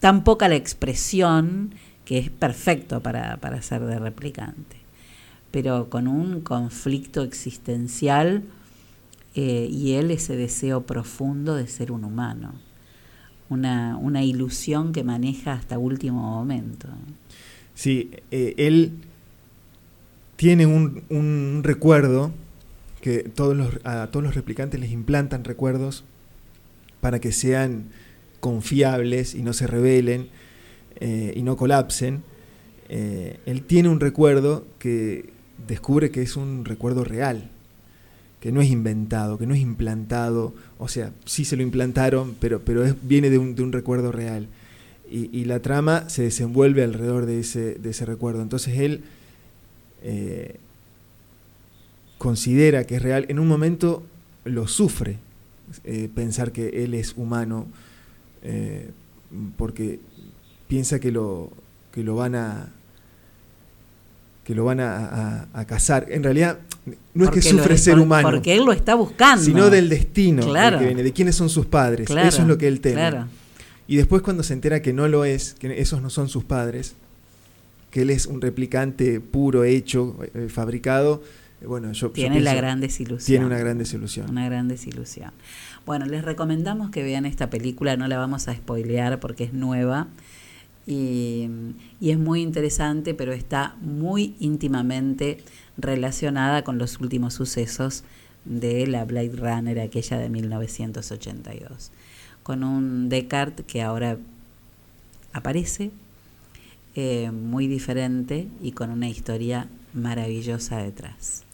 tan 0.00 0.24
poca 0.24 0.48
la 0.48 0.56
expresión 0.56 1.74
que 2.04 2.18
es 2.18 2.30
perfecto 2.30 3.02
para, 3.02 3.38
para 3.38 3.60
ser 3.62 3.82
de 3.84 3.98
replicante, 3.98 4.76
pero 5.50 5.90
con 5.90 6.06
un 6.08 6.40
conflicto 6.40 7.22
existencial 7.22 8.44
eh, 9.34 9.68
y 9.70 9.92
él 9.94 10.10
ese 10.10 10.36
deseo 10.36 10.82
profundo 10.86 11.56
de 11.56 11.66
ser 11.66 11.92
un 11.92 12.04
humano, 12.04 12.54
una, 13.48 13.96
una 13.96 14.22
ilusión 14.22 14.92
que 14.92 15.04
maneja 15.04 15.52
hasta 15.52 15.78
último 15.78 16.20
momento. 16.20 16.88
Sí, 17.74 18.10
eh, 18.30 18.54
él 18.56 18.92
tiene 20.36 20.66
un, 20.66 21.02
un 21.10 21.62
recuerdo 21.64 22.32
que 23.00 23.20
todos 23.20 23.56
los, 23.56 23.78
a 23.84 24.08
todos 24.08 24.24
los 24.24 24.34
replicantes 24.34 24.80
les 24.80 24.90
implantan 24.90 25.44
recuerdos 25.44 26.04
para 27.00 27.20
que 27.20 27.32
sean 27.32 27.90
confiables 28.46 29.34
y 29.34 29.42
no 29.42 29.52
se 29.52 29.66
rebelen 29.66 30.28
eh, 31.00 31.32
y 31.34 31.42
no 31.42 31.56
colapsen. 31.56 32.22
Eh, 32.88 33.40
él 33.44 33.62
tiene 33.62 33.88
un 33.88 33.98
recuerdo 33.98 34.64
que 34.78 35.30
descubre 35.66 36.12
que 36.12 36.22
es 36.22 36.36
un 36.36 36.64
recuerdo 36.64 37.02
real, 37.02 37.50
que 38.38 38.52
no 38.52 38.60
es 38.60 38.70
inventado, 38.70 39.36
que 39.36 39.48
no 39.48 39.54
es 39.54 39.60
implantado, 39.60 40.54
o 40.78 40.86
sea, 40.86 41.10
sí 41.24 41.44
se 41.44 41.56
lo 41.56 41.64
implantaron, 41.64 42.36
pero, 42.38 42.60
pero 42.60 42.84
viene 43.02 43.30
de 43.30 43.38
un, 43.38 43.56
de 43.56 43.64
un 43.64 43.72
recuerdo 43.72 44.12
real. 44.12 44.46
Y, 45.08 45.44
la 45.44 45.60
trama 45.60 46.08
se 46.08 46.22
desenvuelve 46.22 46.82
alrededor 46.82 47.26
de 47.26 47.38
ese, 47.38 47.74
de 47.74 47.90
ese 47.90 48.04
recuerdo. 48.04 48.42
Entonces 48.42 48.76
él 48.78 49.04
eh, 50.02 50.56
considera 52.18 52.84
que 52.84 52.96
es 52.96 53.02
real. 53.02 53.24
En 53.28 53.38
un 53.38 53.46
momento 53.46 54.04
lo 54.44 54.66
sufre 54.66 55.18
pensar 56.14 56.50
que 56.50 56.84
él 56.84 56.94
es 56.94 57.14
humano, 57.16 57.66
eh, 58.48 58.90
porque 59.56 59.98
piensa 60.68 60.98
que 61.00 61.10
lo, 61.12 61.50
que 61.92 62.02
lo 62.04 62.14
van 62.16 62.34
a 62.36 62.68
que 64.44 64.54
lo 64.54 64.64
van 64.64 64.78
a, 64.78 64.96
a- 64.96 65.48
a 65.52 65.64
cazar. 65.64 66.06
En 66.08 66.22
realidad, 66.22 66.58
no 67.14 67.24
es 67.24 67.30
que 67.30 67.40
lo- 67.52 67.58
sufre 67.58 67.76
ser 67.76 67.94
por- 67.94 68.02
humano. 68.02 68.30
Porque 68.30 68.54
él 68.54 68.64
lo 68.64 68.70
está 68.72 68.94
buscando. 68.94 69.44
Sino 69.44 69.70
del 69.70 69.88
destino 69.88 70.44
Claro. 70.46 70.78
que 70.78 70.84
viene, 70.86 71.02
de 71.02 71.12
quiénes 71.12 71.34
son 71.34 71.48
sus 71.50 71.66
padres. 71.66 72.06
Claro, 72.06 72.28
Eso 72.28 72.42
es 72.42 72.48
lo 72.48 72.56
que 72.56 72.68
él 72.68 72.80
teme. 72.80 72.94
claro. 72.94 73.26
Y 73.88 73.96
después 73.96 74.22
cuando 74.22 74.42
se 74.44 74.52
entera 74.52 74.82
que 74.82 74.92
no 74.92 75.08
lo 75.08 75.24
es, 75.24 75.54
que 75.54 75.80
esos 75.80 76.00
no 76.00 76.10
son 76.10 76.28
sus 76.28 76.44
padres, 76.44 76.94
que 77.90 78.02
él 78.02 78.10
es 78.10 78.26
un 78.26 78.40
replicante 78.40 79.20
puro, 79.20 79.64
hecho, 79.64 80.16
eh, 80.34 80.46
fabricado, 80.48 81.22
bueno, 81.64 81.92
yo 81.92 82.08
yo 82.08 82.12
Tiene 82.12 82.40
la 82.40 82.54
gran 82.54 82.80
desilusión. 82.80 83.26
Tiene 83.26 83.46
una 83.46 83.58
gran 83.58 83.78
desilusión. 83.78 84.30
Una 84.30 84.46
gran 84.46 84.68
desilusión. 84.68 85.32
Bueno, 85.86 86.06
les 86.06 86.24
recomendamos 86.24 86.90
que 86.90 87.02
vean 87.02 87.24
esta 87.24 87.48
película, 87.48 87.96
no 87.96 88.08
la 88.08 88.18
vamos 88.18 88.48
a 88.48 88.54
spoilear 88.54 89.20
porque 89.20 89.44
es 89.44 89.52
nueva 89.52 90.08
y, 90.86 91.48
y 92.00 92.10
es 92.10 92.18
muy 92.18 92.42
interesante, 92.42 93.14
pero 93.14 93.32
está 93.32 93.76
muy 93.80 94.34
íntimamente 94.38 95.38
relacionada 95.78 96.62
con 96.62 96.78
los 96.78 97.00
últimos 97.00 97.34
sucesos 97.34 98.04
de 98.44 98.86
la 98.86 99.04
Blade 99.04 99.32
Runner, 99.34 99.80
aquella 99.80 100.18
de 100.18 100.28
1982, 100.28 101.90
con 102.42 102.62
un 102.62 103.08
Descartes 103.08 103.66
que 103.66 103.82
ahora 103.82 104.18
aparece 105.32 105.90
eh, 106.94 107.30
muy 107.30 107.66
diferente 107.66 108.48
y 108.62 108.72
con 108.72 108.90
una 108.90 109.08
historia 109.08 109.68
maravillosa 109.92 110.78
detrás. 110.78 111.45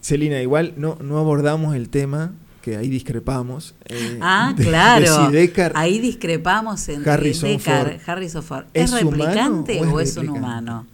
Celina, 0.00 0.40
igual 0.40 0.74
no, 0.76 0.96
no 1.00 1.18
abordamos 1.18 1.74
el 1.74 1.88
tema, 1.88 2.32
que 2.62 2.76
ahí 2.76 2.88
discrepamos. 2.88 3.74
eh, 3.86 4.18
Ah, 4.20 4.52
de- 4.56 4.64
de 4.64 4.68
claro. 4.70 5.30
si 5.30 5.50
Ahí 5.74 5.98
discrepamos 6.00 6.88
entre 6.88 7.10
Harrison 7.12 7.48
Deckard, 7.50 7.92
Ford. 8.00 8.08
Harrison 8.08 8.42
Ford. 8.42 8.64
¿Es 8.74 8.92
¿Es, 8.92 9.02
replicante 9.02 9.80
o 9.80 9.92
o 9.94 10.00
es, 10.00 10.16
un 10.16 10.28
humano? 10.30 10.86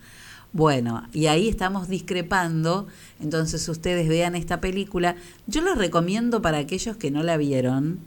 Bueno, 0.53 1.09
y 1.15 1.27
ahí 1.27 1.49
estamos 1.49 1.89
discrepando. 1.89 2.87
Entonces 3.21 3.67
ustedes 3.69 4.07
vean 4.09 4.35
esta 4.35 4.61
película. 4.61 5.17
Yo 5.47 5.63
la 5.63 5.75
recomiendo 5.75 6.43
para 6.43 6.59
aquellos 6.59 6.97
que 6.99 7.11
no 7.11 7.23
la 7.23 7.39
vieron 7.39 8.01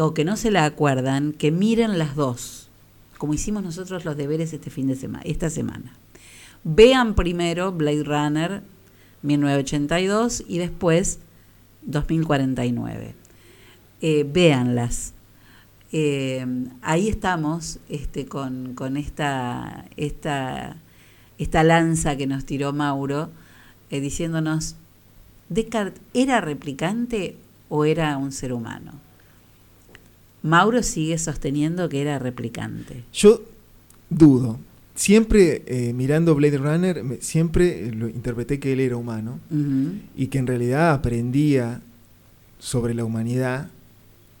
o 0.00 0.14
que 0.14 0.24
no 0.24 0.36
se 0.38 0.50
la 0.50 0.64
acuerdan, 0.64 1.32
que 1.32 1.50
miren 1.50 1.98
las 1.98 2.14
dos, 2.14 2.68
como 3.18 3.34
hicimos 3.34 3.62
nosotros 3.62 4.04
los 4.06 4.16
deberes 4.16 4.52
este 4.54 4.70
fin 4.70 4.86
de 4.86 4.96
semana, 4.96 5.22
esta 5.26 5.50
semana. 5.50 5.92
Vean 6.64 7.14
primero 7.14 7.72
Blade 7.72 8.04
Runner 8.04 8.62
1982 9.22 10.44
y 10.46 10.58
después 10.58 11.20
2049. 11.82 13.14
Eh, 14.00 14.26
véanlas. 14.30 15.14
Eh, 15.90 16.46
ahí 16.82 17.08
estamos 17.08 17.78
este, 17.88 18.26
con, 18.26 18.74
con 18.74 18.96
esta, 18.96 19.86
esta, 19.96 20.76
esta 21.38 21.62
lanza 21.62 22.16
que 22.16 22.26
nos 22.26 22.44
tiró 22.44 22.72
Mauro, 22.72 23.30
eh, 23.90 24.00
diciéndonos, 24.00 24.76
¿Descartes 25.48 26.02
era 26.12 26.40
replicante 26.40 27.36
o 27.70 27.84
era 27.84 28.16
un 28.18 28.32
ser 28.32 28.52
humano? 28.52 28.92
Mauro 30.42 30.82
sigue 30.82 31.18
sosteniendo 31.18 31.88
que 31.88 32.02
era 32.02 32.18
replicante. 32.18 33.04
Yo 33.12 33.42
dudo. 34.10 34.58
Siempre 34.98 35.62
eh, 35.66 35.92
mirando 35.92 36.34
Blade 36.34 36.58
Runner, 36.58 37.04
me- 37.04 37.18
siempre 37.20 37.86
eh, 37.86 37.92
lo 37.92 38.08
interpreté 38.08 38.58
que 38.58 38.72
él 38.72 38.80
era 38.80 38.96
humano 38.96 39.38
y 40.16 40.26
que 40.26 40.38
en 40.38 40.46
realidad 40.48 40.90
aprendía 40.92 41.80
sobre 42.58 42.94
la 42.94 43.04
humanidad 43.04 43.68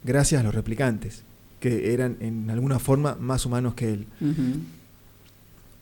gracias 0.02 0.40
a 0.40 0.44
los 0.44 0.52
replicantes, 0.54 1.22
que 1.60 1.94
eran 1.94 2.16
en 2.20 2.50
alguna 2.50 2.80
forma 2.80 3.16
más 3.20 3.46
humanos 3.46 3.74
que 3.74 3.92
él. 3.92 4.06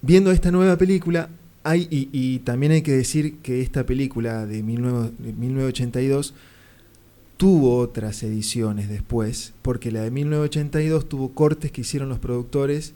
Viendo 0.02 0.30
esta 0.30 0.50
nueva 0.50 0.76
película, 0.76 1.30
hay, 1.64 1.88
y, 1.90 2.08
y 2.12 2.38
también 2.40 2.72
hay 2.72 2.82
que 2.82 2.92
decir 2.92 3.38
que 3.42 3.62
esta 3.62 3.84
película 3.86 4.44
de, 4.44 4.62
19 4.62 5.10
de 5.18 5.32
1982 5.32 6.34
tuvo 7.38 7.78
otras 7.78 8.22
ediciones 8.22 8.88
después, 8.90 9.54
porque 9.62 9.90
la 9.90 10.02
de 10.02 10.10
1982 10.10 11.08
tuvo 11.08 11.32
cortes 11.32 11.72
que 11.72 11.80
hicieron 11.80 12.08
los 12.10 12.18
productores 12.18 12.92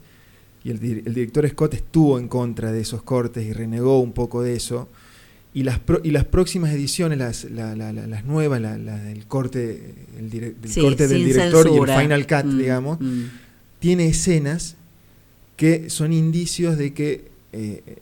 y 0.63 0.69
el, 0.71 0.83
el 1.05 1.13
director 1.13 1.47
Scott 1.49 1.73
estuvo 1.73 2.19
en 2.19 2.27
contra 2.27 2.71
de 2.71 2.81
esos 2.81 3.01
cortes 3.03 3.45
y 3.45 3.53
renegó 3.53 3.99
un 3.99 4.11
poco 4.13 4.41
de 4.43 4.55
eso. 4.55 4.87
Y 5.53 5.63
las, 5.63 5.79
pro- 5.79 5.99
y 6.03 6.11
las 6.11 6.23
próximas 6.25 6.71
ediciones, 6.71 7.17
las, 7.17 7.43
la- 7.45 7.75
la- 7.75 7.91
la- 7.91 8.07
las 8.07 8.23
nuevas, 8.25 8.61
la, 8.61 8.77
la 8.77 8.97
del 8.97 9.25
corte, 9.25 9.93
el 10.17 10.29
dire- 10.29 10.53
del, 10.61 10.71
Sí, 10.71 10.81
corte 10.81 11.07
del 11.07 11.25
director 11.25 11.63
censura. 11.67 11.93
y 11.93 11.97
el 11.97 12.01
Final 12.03 12.27
Cut, 12.27 12.45
Mm, 12.53 12.57
digamos, 12.57 13.01
mm. 13.01 13.23
tiene 13.79 14.07
escenas 14.07 14.75
que 15.57 15.89
son 15.89 16.13
indicios 16.13 16.77
de 16.77 16.93
que 16.93 17.25
eh, 17.53 17.97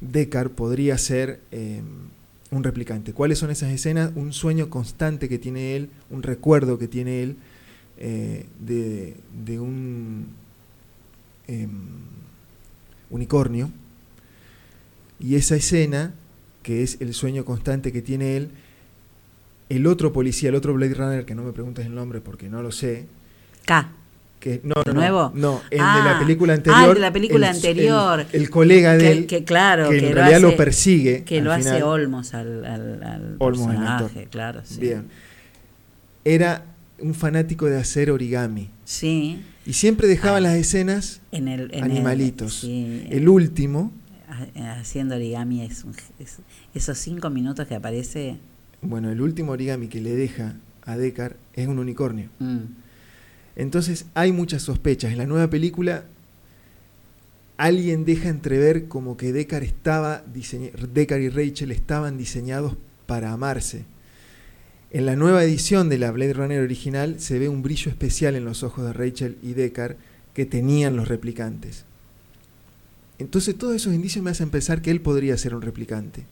Deckard 0.00 0.50
podría 0.50 0.96
ser 0.98 1.40
eh, 1.50 1.80
un 2.52 2.62
replicante. 2.62 3.12
¿Cuáles 3.12 3.38
son 3.38 3.50
esas 3.50 3.72
escenas? 3.72 4.12
Un 4.14 4.32
sueño 4.32 4.70
constante 4.70 5.28
que 5.28 5.38
tiene 5.38 5.74
él, 5.76 5.88
un 6.10 6.22
recuerdo 6.22 6.78
que 6.78 6.86
tiene 6.88 7.22
él, 7.22 7.36
eh, 7.98 8.46
de, 8.60 9.14
de 9.44 9.58
un 9.58 10.26
em, 11.52 11.70
unicornio. 13.10 13.70
Y 15.18 15.36
esa 15.36 15.54
escena, 15.56 16.12
que 16.62 16.82
es 16.82 16.98
el 17.00 17.14
sueño 17.14 17.44
constante 17.44 17.92
que 17.92 18.02
tiene 18.02 18.36
él, 18.36 18.50
el 19.68 19.86
otro 19.86 20.12
policía, 20.12 20.48
el 20.48 20.54
otro 20.54 20.74
Blade 20.74 20.94
Runner, 20.94 21.24
que 21.24 21.34
no 21.34 21.42
me 21.42 21.52
preguntes 21.52 21.86
el 21.86 21.94
nombre 21.94 22.20
porque 22.20 22.48
no 22.48 22.62
lo 22.62 22.72
sé. 22.72 23.06
K. 23.64 23.92
Que, 24.40 24.60
no, 24.64 24.74
¿De 24.84 24.92
no, 24.92 25.00
nuevo? 25.00 25.30
No, 25.36 25.60
el 25.70 25.78
de 25.78 25.84
Ah, 25.84 26.02
la 26.14 26.18
película 26.18 26.52
ah, 26.52 26.56
anterior. 26.56 26.88
el 26.88 26.94
de 26.94 27.00
la 27.00 27.12
película 27.12 27.50
el- 27.50 27.54
anterior. 27.56 28.26
El, 28.32 28.42
el 28.42 28.50
colega 28.50 28.94
de 28.94 28.98
Que- 28.98 29.12
él. 29.12 29.26
que 29.28 29.44
claro, 29.44 29.88
que 29.88 29.98
que 30.00 30.02
en 30.08 30.08
lo 30.10 30.14
realidad 30.16 30.40
lo 30.40 30.48
hace- 30.48 30.56
persigue. 30.56 31.22
Que 31.24 31.40
lo 31.40 31.52
hace 31.52 31.62
final. 31.74 31.82
Olmos 31.84 32.34
al, 32.34 32.64
al, 32.64 33.02
al 33.04 33.36
Olmos, 33.38 33.68
el 33.68 33.76
personaje, 33.76 34.04
actor. 34.04 34.28
claro. 34.30 34.60
Sí. 34.64 34.80
Bien. 34.80 35.04
Era 36.24 36.64
un 37.02 37.14
fanático 37.14 37.66
de 37.66 37.76
hacer 37.78 38.10
origami. 38.10 38.70
Sí. 38.84 39.42
Y 39.66 39.74
siempre 39.74 40.08
dejaba 40.08 40.40
las 40.40 40.54
escenas 40.56 41.20
En 41.32 41.48
el, 41.48 41.72
en 41.74 41.84
el- 41.84 41.90
animalitos. 41.92 42.60
sí. 42.60 43.06
el 43.10 43.28
último, 43.28 43.92
Ha- 44.28 44.80
Haciendo 44.80 45.14
origami, 45.16 45.60
es, 45.62 45.84
un- 45.84 45.94
es- 46.18 46.38
esos 46.74 46.96
cinco 46.98 47.28
minutos 47.28 47.66
que 47.68 47.74
aparece. 47.74 48.36
bueno, 48.80 49.10
el 49.12 49.20
último 49.20 49.52
origami 49.52 49.88
que 49.88 50.00
le 50.00 50.14
deja 50.16 50.54
a 50.84 50.96
Deckard 50.96 51.34
es 51.54 51.68
un 51.68 51.78
unicornio. 51.78 52.30
mm, 52.38 52.58
Entonces 53.56 54.06
hay 54.14 54.32
muchas 54.32 54.62
sospechas. 54.62 55.12
En 55.12 55.18
la 55.18 55.26
nueva 55.26 55.48
película 55.50 56.04
alguien 57.58 58.04
deja 58.04 58.28
entrever 58.30 58.88
como 58.88 59.16
que 59.16 59.32
Deckard 59.32 59.64
estaba 59.64 60.24
Deckard 60.94 61.20
y 61.20 61.28
Rachel 61.28 61.70
estaban 61.70 62.16
diseñados 62.18 62.76
para 63.06 63.32
amarse. 63.32 63.84
En 64.94 65.06
la 65.06 65.16
nueva 65.16 65.42
edición 65.42 65.88
de 65.88 65.98
la 65.98 66.10
Blade 66.10 66.34
Runner 66.34 66.60
original 66.60 67.16
se 67.18 67.38
ve 67.38 67.48
un 67.48 67.62
brillo 67.62 67.90
especial 67.90 68.36
en 68.36 68.44
los 68.44 68.62
ojos 68.62 68.84
de 68.84 68.92
Rachel 68.92 69.36
y 69.42 69.54
Deckard 69.54 69.96
que 70.34 70.44
tenían 70.44 70.96
los 70.96 71.08
replicantes. 71.08 71.84
Entonces 73.18 73.56
todos 73.56 73.74
esos 73.74 73.94
indicios 73.94 74.22
me 74.24 74.30
hacen 74.30 74.50
pensar 74.50 74.82
que 74.82 74.90
él 74.90 75.00
podría 75.00 75.36
ser 75.38 75.54
un 75.54 75.62
replicante. 75.62 76.24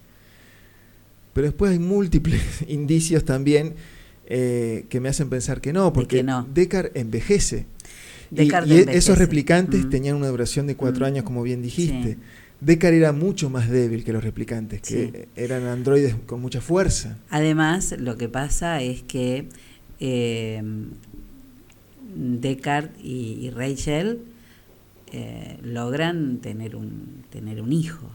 Pero 1.33 1.47
después 1.47 1.73
hay 1.73 1.79
múltiples 1.79 2.43
indicios 2.69 3.25
también 3.25 3.75
eh, 4.33 4.85
que 4.89 5.01
me 5.01 5.09
hacen 5.09 5.29
pensar 5.31 5.61
que 5.61 5.73
no, 5.73 5.93
porque 5.93 6.19
que 6.19 6.23
no. 6.23 6.47
Deckard 6.53 6.91
envejece. 6.95 7.67
Y- 8.33 8.43
e- 8.53 8.87
esos 8.97 9.19
replicantes 9.19 9.87
Mm. 9.87 9.91
tenían 9.91 10.17
una 10.17 10.29
duración 10.29 10.67
de 10.67 10.77
cuatro 10.77 11.01
Mm. 11.05 11.09
años, 11.09 11.25
como 11.25 11.43
bien 11.43 11.63
dijiste. 11.63 12.13
Sí. 12.15 12.19
Deckard 12.61 12.93
era 12.95 13.13
mucho 13.13 13.49
más 13.51 13.71
débil 13.71 14.05
que 14.05 14.13
los 14.13 14.23
replicantes, 14.23 14.83
que 14.83 15.11
Sí. 15.13 15.13
eran 15.37 15.65
androides 15.67 16.15
con 16.27 16.41
mucha 16.41 16.61
fuerza. 16.61 17.17
Además, 17.31 17.95
lo 17.99 18.17
que 18.19 18.29
pasa 18.29 18.83
es 18.83 19.03
que 19.03 19.49
eh, 19.99 20.63
Deckard 22.15 22.91
y, 23.03 23.39
y 23.47 23.51
Rachel 23.51 24.21
eh, 25.13 25.59
logran 25.63 26.39
tener 26.39 26.77
un, 26.77 27.25
tener 27.31 27.61
un 27.63 27.73
hijo, 27.73 28.09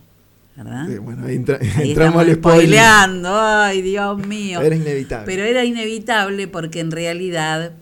¿verdad? 0.55 0.87
Bueno, 1.01 1.25
ahí 1.25 1.35
entra- 1.35 1.59
Ahí 1.77 1.89
entramos 1.89 2.21
al 2.21 2.33
spoiler. 2.35 2.79
ay 2.81 3.81
Dios 3.81 4.27
mío. 4.27 4.61
Era 4.61 4.75
inevitable. 4.75 5.25
Pero 5.25 5.43
era 5.43 5.63
inevitable 5.65 6.47
porque 6.47 6.79
en 6.81 6.91
realidad 6.91 7.73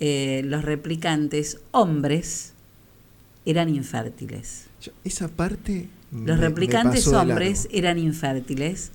eh, 0.00 0.42
los 0.44 0.64
replicantes 0.64 1.58
hombres 1.70 2.52
eran 3.44 3.68
infértiles. 3.74 4.66
Yo- 4.80 4.92
esa 5.04 5.28
parte. 5.28 5.88
Los 6.12 6.38
me 6.38 6.48
replicantes 6.48 7.06
hombres 7.08 7.68
eran 7.72 7.98
infértiles 7.98 8.92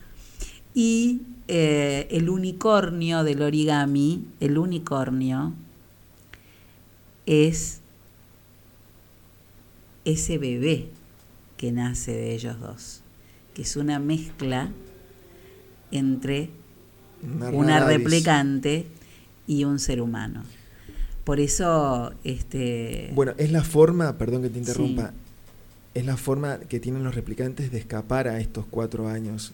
y 0.75 1.21
eh, 1.47 2.07
el 2.11 2.29
unicornio 2.29 3.23
del 3.23 3.41
origami, 3.41 4.25
el 4.39 4.57
unicornio, 4.57 5.53
es 7.25 7.79
ese 10.05 10.37
bebé 10.37 10.89
que 11.57 11.71
nace 11.71 12.11
de 12.11 12.35
ellos 12.35 12.59
dos, 12.59 13.01
que 13.53 13.63
es 13.63 13.75
una 13.75 13.99
mezcla 13.99 14.69
entre 15.91 16.51
Una 17.51 17.83
replicante 17.83 18.85
y 19.47 19.63
un 19.63 19.79
ser 19.79 20.01
humano. 20.01 20.43
Por 21.23 21.39
eso, 21.39 22.13
este, 22.23 23.11
Bueno, 23.15 23.33
es 23.37 23.51
la 23.51 23.63
forma, 23.63 24.17
perdón 24.17 24.43
que 24.43 24.49
te 24.49 24.59
interrumpa, 24.59 25.09
Sí. 25.09 25.26
Es 25.97 26.05
la 26.05 26.15
forma 26.15 26.59
que 26.59 26.79
tienen 26.79 27.03
los 27.03 27.15
replicantes 27.15 27.71
de 27.71 27.79
escapar 27.79 28.27
a 28.27 28.39
estos 28.39 28.65
cuatro 28.69 29.07
años 29.07 29.53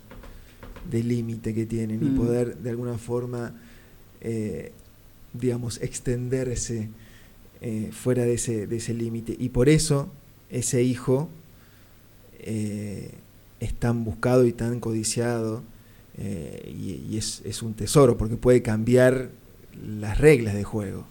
de 0.92 1.02
límite 1.02 1.54
que 1.54 1.66
tienen 1.66 2.04
y 2.04 2.10
Mm. 2.10 2.16
poder 2.16 2.58
de 2.58 2.70
alguna 2.70 2.98
forma, 2.98 3.54
eh, 4.20 4.74
digamos, 5.34 5.82
extenderse 5.82 6.90
eh, 7.62 7.92
fuera 7.94 8.24
de 8.26 8.34
ese, 8.34 8.68
de 8.68 8.76
ese 8.76 8.94
límite. 8.94 9.34
Y 9.40 9.50
por 9.50 9.70
eso 9.70 10.10
ese 10.50 10.84
hijo 10.84 11.30
eh, 12.40 13.12
es 13.62 13.74
tan 13.74 14.04
buscado 14.04 14.46
y 14.46 14.52
tan 14.52 14.82
codiciado 14.82 15.64
y, 16.18 17.02
y 17.10 17.18
es, 17.18 17.42
es 17.46 17.64
un 17.64 17.74
tesoro 17.74 18.18
porque 18.18 18.36
puede 18.36 18.62
cambiar 18.62 19.30
las 19.82 20.18
reglas 20.18 20.54
de 20.54 20.64
juego. 20.66 21.06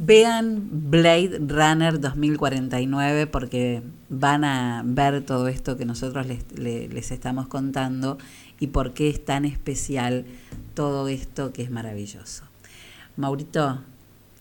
Vean 0.00 0.90
Blade 0.90 1.40
Runner 1.40 1.98
2049 2.00 3.26
porque 3.26 3.82
van 4.08 4.44
a 4.44 4.82
ver 4.86 5.22
todo 5.26 5.48
esto 5.48 5.76
que 5.76 5.84
nosotros 5.84 6.24
les, 6.26 6.44
le- 6.56 6.88
les 6.88 7.10
estamos 7.10 7.48
contando 7.48 8.16
y 8.60 8.68
por 8.68 8.94
qué 8.94 9.08
es 9.10 9.24
tan 9.24 9.44
especial 9.44 10.24
todo 10.74 11.08
esto 11.08 11.52
que 11.52 11.62
es 11.62 11.70
maravilloso. 11.72 12.44
Maurito, 13.16 13.80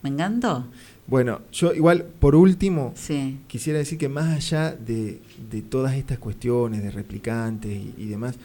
¿me 0.03 0.09
encantó? 0.09 0.67
Bueno, 1.07 1.41
yo 1.51 1.73
igual, 1.73 2.03
por 2.03 2.35
último, 2.35 2.91
Sí. 2.95 3.39
quisiera 3.47 3.79
decir 3.79 3.97
que 3.97 4.09
más 4.09 4.35
allá 4.35 4.73
de, 4.75 5.21
de 5.49 5.61
todas 5.63 5.95
estas 5.95 6.19
cuestiones 6.19 6.83
de 6.83 6.91
replicantes 6.91 7.71
y, 7.71 7.95
y 7.97 8.05
demás, 8.05 8.35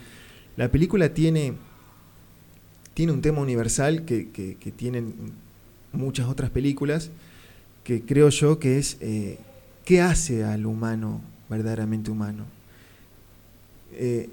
la 0.57 0.71
película 0.71 1.13
tiene, 1.13 1.53
tiene 2.95 3.13
un 3.13 3.21
tema 3.21 3.41
universal 3.43 4.07
que, 4.07 4.31
que- 4.31 4.57
que 4.57 4.71
tienen 4.73 5.13
muchas 5.93 6.29
otras 6.29 6.51
películas, 6.51 7.11
que 7.85 8.03
creo 8.03 8.29
yo 8.29 8.59
que 8.59 8.79
es 8.79 8.97
eh, 9.01 9.39
qué 9.85 10.01
hace 10.01 10.45
al 10.45 10.67
humano 10.67 11.21
verdaderamente 11.49 12.11
humano. 12.11 12.45
Eh, 13.93 14.29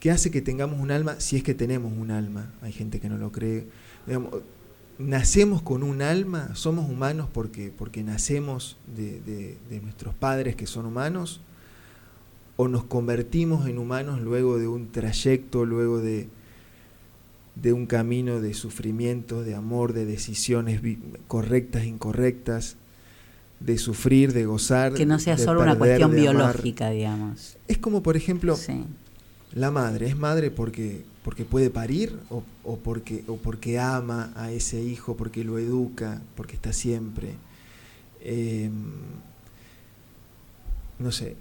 ¿Qué 0.00 0.10
hace 0.10 0.30
que 0.30 0.42
tengamos 0.42 0.78
un 0.78 0.90
alma 0.90 1.18
si 1.18 1.36
es 1.36 1.42
que 1.42 1.54
tenemos 1.54 1.92
un 1.96 2.10
alma? 2.10 2.50
Hay 2.62 2.72
gente 2.72 3.00
que 3.00 3.08
no 3.08 3.16
lo 3.18 3.32
cree. 3.32 3.64
Nacemos 4.98 5.60
con 5.62 5.82
un 5.82 6.00
alma, 6.00 6.54
somos 6.54 6.88
humanos 6.88 7.28
porque, 7.32 7.72
porque 7.76 8.02
nacemos 8.02 8.76
de, 8.96 9.20
de- 9.20 9.56
de 9.68 9.80
nuestros 9.80 10.14
padres 10.14 10.56
que 10.56 10.66
son 10.66 10.86
humanos, 10.86 11.40
o 12.56 12.68
nos 12.68 12.84
convertimos 12.84 13.68
en 13.68 13.76
humanos 13.78 14.20
luego 14.22 14.58
de 14.58 14.68
un 14.68 14.90
trayecto, 14.90 15.66
luego 15.66 15.98
de, 16.00 16.28
de 17.56 17.72
un 17.72 17.86
camino 17.86 18.40
de 18.40 18.54
sufrimiento, 18.54 19.42
de 19.42 19.54
amor, 19.54 19.92
de 19.92 20.04
decisiones 20.04 20.80
correctas, 21.26 21.84
incorrectas, 21.84 22.76
de 23.60 23.78
sufrir, 23.78 24.32
de 24.34 24.44
gozar. 24.44 24.92
Que 24.94 25.06
no 25.06 25.18
sea 25.18 25.36
solo 25.38 25.62
una 25.62 25.76
cuestión 25.76 26.10
biológica, 26.12 26.90
digamos. 26.90 27.56
Es 27.66 27.78
como, 27.78 28.02
por 28.02 28.16
ejemplo, 28.16 28.54
Sí. 28.56 28.84
la 29.54 29.70
madre. 29.70 30.06
¿Es 30.06 30.16
madre 30.18 30.50
porque, 30.50 31.02
porque 31.24 31.44
puede 31.46 31.70
parir 31.70 32.18
o, 32.28 32.42
o 32.62 32.76
porque, 32.76 33.24
o 33.26 33.36
porque 33.36 33.78
ama 33.78 34.32
a 34.36 34.52
ese 34.52 34.82
hijo, 34.82 35.16
porque 35.16 35.42
lo 35.42 35.58
educa, 35.58 36.20
porque 36.36 36.54
está 36.56 36.74
siempre? 36.74 37.30
Eh, 38.20 38.68
no 40.98 41.12
sé. 41.12 41.36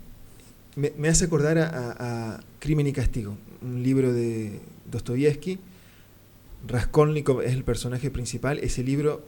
Me, 0.76 0.92
me 0.98 1.08
hace 1.08 1.26
acordar 1.26 1.58
a, 1.58 1.68
a- 1.68 2.36
a 2.36 2.40
Crimen 2.60 2.88
y 2.88 2.94
Castigo, 2.94 3.36
un 3.62 3.82
libro 3.84 4.14
de 4.14 4.60
Dostoyevsky. 4.92 5.60
Raskolnikov 6.68 7.42
es 7.42 7.54
el 7.54 7.64
personaje 7.64 8.10
principal. 8.10 8.60
Ese 8.60 8.84
libro 8.84 9.24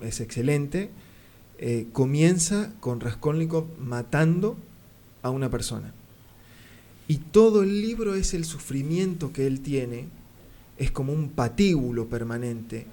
es 0.00 0.20
excelente. 0.20 0.90
Eh, 1.58 1.86
comienza 1.92 2.72
con 2.80 3.00
Raskolnikov 3.00 3.66
matando 3.78 4.56
a 5.22 5.30
una 5.30 5.50
persona. 5.50 5.92
Y 7.08 7.16
todo 7.18 7.62
el 7.62 7.80
libro 7.80 8.14
es 8.14 8.34
el 8.34 8.44
sufrimiento 8.44 9.32
que 9.32 9.46
él 9.46 9.60
tiene, 9.60 10.06
es 10.78 10.90
como 10.90 11.12
un 11.12 11.30
patíbulo 11.30 12.06
permanente, 12.06 12.86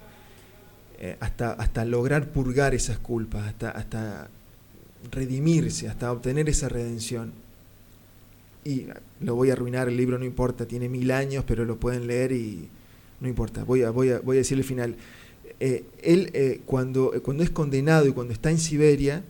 eh, 0.98 1.16
hasta, 1.20 1.52
hasta 1.52 1.84
lograr 1.84 2.30
purgar 2.30 2.74
esas 2.74 2.98
culpas, 2.98 3.46
hasta, 3.46 3.70
hasta 3.70 4.28
redimirse, 5.10 5.88
hasta 5.88 6.12
obtener 6.12 6.48
esa 6.48 6.68
redención. 6.68 7.32
Y 8.64 8.86
lo 9.20 9.34
voy 9.34 9.50
a 9.50 9.54
arruinar, 9.54 9.88
el 9.88 9.96
libro 9.96 10.18
no 10.18 10.24
importa, 10.24 10.66
tiene 10.66 10.88
mil 10.88 11.10
años, 11.10 11.44
pero 11.46 11.64
lo 11.64 11.78
pueden 11.78 12.06
leer 12.06 12.32
y 12.32 12.68
no 13.20 13.28
importa, 13.28 13.64
voy 13.64 13.82
a, 13.82 13.90
voy 13.90 14.10
a, 14.10 14.20
voy 14.20 14.36
a 14.36 14.38
decir 14.38 14.58
el 14.58 14.64
final. 14.64 14.96
Eh, 15.60 15.84
él 16.02 16.30
eh, 16.32 16.60
cuando, 16.64 17.12
cuando 17.22 17.42
es 17.42 17.50
condenado 17.50 18.06
y 18.06 18.12
cuando 18.12 18.32
está 18.32 18.50
en 18.50 18.58
Siberia, 18.58 19.22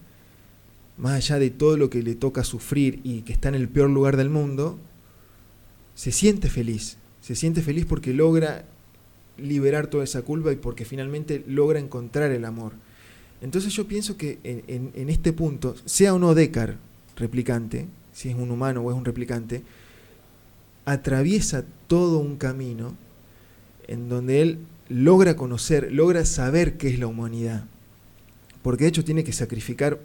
más 0.96 1.14
allá 1.14 1.38
de 1.38 1.50
todo 1.50 1.76
lo 1.76 1.90
que 1.90 2.02
le 2.02 2.14
toca 2.14 2.44
sufrir 2.44 3.00
y 3.04 3.22
que 3.22 3.32
está 3.32 3.48
en 3.48 3.54
el 3.56 3.68
peor 3.68 3.90
lugar 3.90 4.16
del 4.16 4.30
mundo, 4.30 4.78
se 5.94 6.12
siente 6.12 6.48
feliz. 6.48 6.96
Se 7.20 7.34
siente 7.34 7.62
feliz 7.62 7.84
porque 7.84 8.14
logra 8.14 8.64
liberar 9.36 9.86
toda 9.88 10.04
esa 10.04 10.22
culpa 10.22 10.52
y 10.52 10.56
porque 10.56 10.84
finalmente 10.84 11.44
logra 11.46 11.78
encontrar 11.78 12.30
el 12.30 12.44
amor. 12.44 12.72
Entonces 13.40 13.72
yo 13.72 13.86
pienso 13.86 14.16
que 14.16 14.38
en, 14.44 15.10
este 15.10 15.32
punto, 15.32 15.74
sea 15.86 16.14
o 16.14 16.18
no 16.18 16.34
Deckard 16.34 16.76
replicante, 17.16 17.86
si 18.12 18.28
es 18.28 18.34
un 18.34 18.50
humano 18.50 18.82
o 18.82 18.90
es 18.90 18.96
un 18.96 19.04
replicante, 19.04 19.62
atraviesa 20.84 21.64
todo 21.86 22.18
un 22.18 22.36
camino 22.36 22.94
en 23.90 24.08
donde 24.08 24.40
él 24.40 24.58
logra 24.88 25.36
conocer, 25.36 25.92
logra 25.92 26.24
saber 26.24 26.78
qué 26.78 26.88
es 26.88 26.98
la 26.98 27.08
humanidad. 27.08 27.64
Porque 28.62 28.84
de 28.84 28.88
hecho 28.88 29.04
tiene 29.04 29.24
que 29.24 29.32
sacrificar 29.32 29.98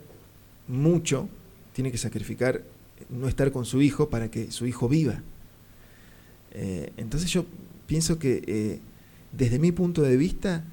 mucho, 0.67 1.29
tiene 1.71 1.91
que 1.91 1.97
sacrificar 1.99 2.63
no 3.09 3.27
estar 3.27 3.51
con 3.51 3.63
su 3.65 3.83
hijo 3.83 4.09
para 4.09 4.31
que 4.31 4.51
su 4.51 4.65
hijo 4.65 4.89
viva. 4.89 5.21
Eh, 6.51 6.91
entonces 6.97 7.29
yo 7.29 7.45
pienso 7.85 8.17
que 8.17 8.43
eh, 8.47 8.79
desde 9.31 9.59
mi 9.59 9.71
punto 9.71 10.01
de 10.01 10.17
vista, 10.17 10.63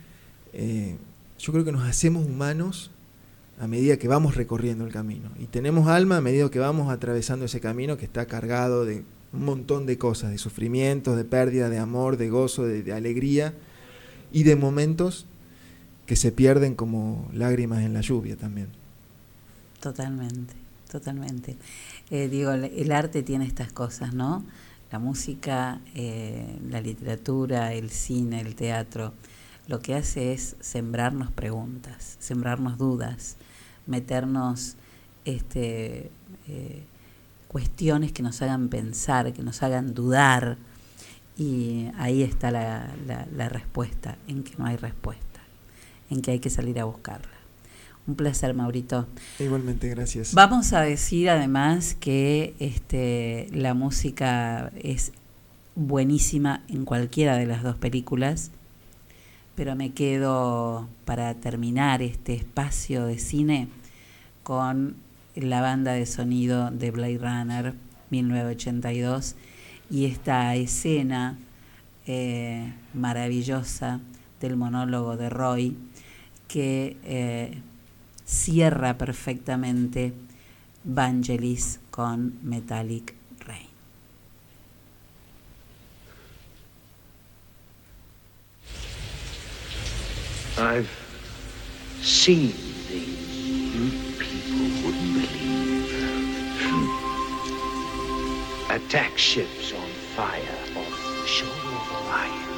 eh, 0.55 0.97
yo 1.39 1.53
creo 1.53 1.67
que 1.67 1.73
nos 1.73 1.87
hacemos 1.87 2.25
humanos 2.25 2.91
a 3.61 3.67
medida 3.67 3.99
que 3.99 4.09
vamos 4.09 4.37
recorriendo 4.37 4.87
el 4.87 4.93
camino. 4.93 5.31
Y 5.39 5.47
tenemos 5.47 5.87
alma 5.87 6.17
a 6.17 6.21
medida 6.23 6.51
que 6.51 6.59
vamos 6.59 6.91
atravesando 6.91 7.45
ese 7.45 7.61
camino 7.61 7.99
que 7.99 8.07
está 8.07 8.25
cargado 8.25 8.87
de 8.87 9.05
un 9.33 9.45
montón 9.45 9.87
de 9.87 9.99
cosas, 9.99 10.31
de 10.31 10.39
sufrimientos, 10.39 11.17
de 11.17 11.25
pérdida, 11.25 11.69
de 11.71 11.79
amor, 11.79 12.17
de 12.17 12.29
gozo, 12.29 12.65
de, 12.65 12.93
alegría 12.93 13.55
y 14.33 14.43
de 14.43 14.57
momentos 14.57 15.27
que 16.07 16.17
se 16.17 16.33
pierden 16.33 16.75
como 16.75 17.29
lágrimas 17.33 17.83
en 17.83 17.95
la 17.95 18.01
lluvia 18.01 18.37
también. 18.37 18.69
Totalmente, 19.81 20.55
totalmente. 20.91 21.57
Eh, 22.11 22.29
digo, 22.29 22.53
el- 22.53 22.65
el 22.65 22.93
arte 22.93 23.23
tiene 23.23 23.47
estas 23.47 23.73
cosas, 23.73 24.15
¿no? 24.15 24.45
La 24.91 24.99
música, 24.99 25.81
eh, 25.95 26.59
la 26.69 26.81
literatura, 26.81 27.73
el 27.73 27.91
cine, 27.91 28.41
el 28.43 28.55
teatro, 28.55 29.15
lo 29.67 29.81
que 29.81 29.95
hace 29.95 30.33
es 30.33 30.57
sembrarnos 30.61 31.31
preguntas, 31.33 32.17
sembrarnos 32.21 32.77
dudas, 32.79 33.37
meternos 33.87 34.77
este, 35.25 36.11
eh, 36.49 36.83
cuestiones 37.53 38.13
que 38.13 38.23
nos 38.23 38.41
hagan 38.43 38.69
pensar, 38.69 39.33
que 39.33 39.43
nos 39.43 39.63
hagan 39.63 39.95
dudar. 39.95 40.57
Y 41.39 41.87
ahí 41.99 42.23
está 42.23 42.51
la, 42.51 42.91
la- 43.07 43.27
la 43.37 43.49
respuesta, 43.49 44.17
en 44.27 44.43
que 44.43 44.53
no 44.59 44.67
hay 44.67 44.77
respuesta, 44.77 45.41
en 46.11 46.21
que 46.23 46.33
hay 46.33 46.39
que 46.41 46.51
salir 46.51 46.79
a 46.81 46.85
buscarla. 46.85 47.29
Un 48.07 48.17
placer, 48.17 48.53
Maurito. 48.55 49.07
Igualmente, 49.39 49.89
gracias. 49.89 50.35
Vamos 50.35 50.73
a 50.73 50.81
decir 50.81 51.31
además 51.31 51.95
que 52.01 52.55
este, 52.59 53.49
la 53.53 53.75
música 53.75 54.73
es 54.83 55.13
buenísima 55.77 56.63
en 56.69 56.85
cualquiera 56.85 57.37
de 57.37 57.47
las 57.47 57.63
dos 57.63 57.77
películas, 57.77 58.51
pero 59.55 59.77
me 59.77 59.93
quedo 59.93 60.89
para 61.05 61.35
terminar 61.35 62.03
este 62.03 62.35
espacio 62.35 63.05
de 63.07 63.19
cine 63.19 63.69
con 64.43 64.97
la 65.35 65.61
banda 65.61 65.93
de 65.93 66.07
sonido 66.07 66.71
de 66.71 66.91
Blade 66.91 67.19
Runner 67.19 67.75
1982 68.11 69.35
y 69.91 70.07
esta 70.07 70.55
escena 70.55 71.39
eh, 72.07 72.73
maravillosa 72.95 74.01
del 74.41 74.57
monólogo 74.57 75.17
de 75.17 75.31
Roy 75.31 75.77
que 76.49 76.97
eh, 77.05 77.59
cierra 78.25 78.99
perfectamente 78.99 80.13
Vangelis 80.85 81.81
con 81.91 82.39
Metallic 82.43 83.15
Rain. 83.47 83.69
Attack 98.73 99.19
ships 99.19 99.75
on 99.75 99.87
fire 100.17 100.41
off 100.77 101.21
the 101.21 101.27
shore 101.27 101.51
of 101.51 101.93
Orion. 101.93 102.49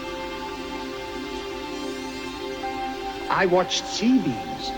I 3.29 3.47
watched 3.51 3.85
sea 3.85 4.19
beams 4.21 4.71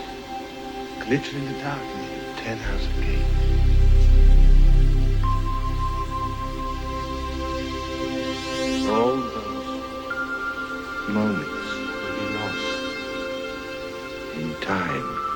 glitter 1.05 1.37
in 1.37 1.45
the 1.45 1.59
dark 1.61 1.83
near 1.95 2.33
Ten 2.37 2.57
House 2.57 2.87
Gate. 3.01 3.21
All 8.89 9.15
those 9.15 9.77
moments 11.07 11.67
will 12.01 12.15
be 12.17 12.25
lost 12.39 12.67
in 14.37 14.47
time. 14.61 15.26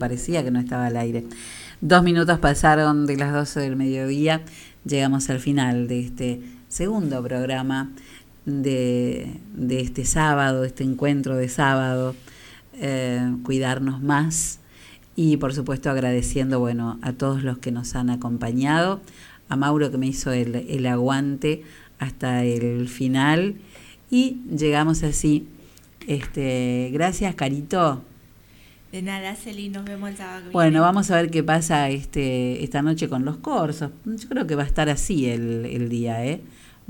Parecía 0.00 0.42
que 0.42 0.50
no 0.50 0.58
estaba 0.58 0.86
al 0.86 0.96
aire. 0.96 1.24
Dos 1.80 2.02
minutos 2.02 2.40
pasaron 2.40 3.06
de 3.06 3.16
las 3.16 3.32
12 3.32 3.60
del 3.60 3.76
mediodía. 3.76 4.42
Llegamos 4.84 5.30
al 5.30 5.38
final 5.38 5.86
de 5.86 6.00
este 6.00 6.40
segundo 6.68 7.22
programa 7.22 7.92
de, 8.46 9.38
de 9.54 9.80
este 9.80 10.04
sábado, 10.04 10.64
este 10.64 10.82
encuentro 10.82 11.36
de 11.36 11.48
sábado. 11.48 12.16
Eh, 12.82 13.36
cuidarnos 13.42 14.00
más 14.00 14.58
y 15.14 15.36
por 15.36 15.52
supuesto 15.52 15.90
agradeciendo 15.90 16.60
bueno 16.60 16.98
a 17.02 17.12
todos 17.12 17.42
los 17.42 17.58
que 17.58 17.72
nos 17.72 17.94
han 17.94 18.08
acompañado 18.08 19.02
a 19.50 19.56
Mauro 19.56 19.90
que 19.90 19.98
me 19.98 20.06
hizo 20.06 20.32
el, 20.32 20.54
el 20.54 20.86
aguante 20.86 21.62
hasta 21.98 22.42
el 22.42 22.88
final 22.88 23.56
y 24.10 24.38
llegamos 24.50 25.02
así 25.02 25.46
este 26.06 26.88
gracias 26.94 27.34
Carito 27.34 28.02
De 28.92 29.02
nada, 29.02 29.36
Celi, 29.36 29.68
nos 29.68 29.84
vemos 29.84 30.10
el 30.10 30.16
sábado. 30.16 30.50
bueno 30.52 30.80
vamos 30.82 31.10
a 31.10 31.16
ver 31.16 31.30
qué 31.30 31.42
pasa 31.44 31.88
este 31.90 32.64
esta 32.64 32.82
noche 32.82 33.08
con 33.08 33.24
los 33.24 33.36
corsos 33.36 33.92
yo 34.04 34.28
creo 34.28 34.46
que 34.48 34.56
va 34.56 34.64
a 34.64 34.66
estar 34.66 34.88
así 34.88 35.26
el, 35.26 35.64
el 35.64 35.88
día 35.88 36.24
¿eh? 36.26 36.40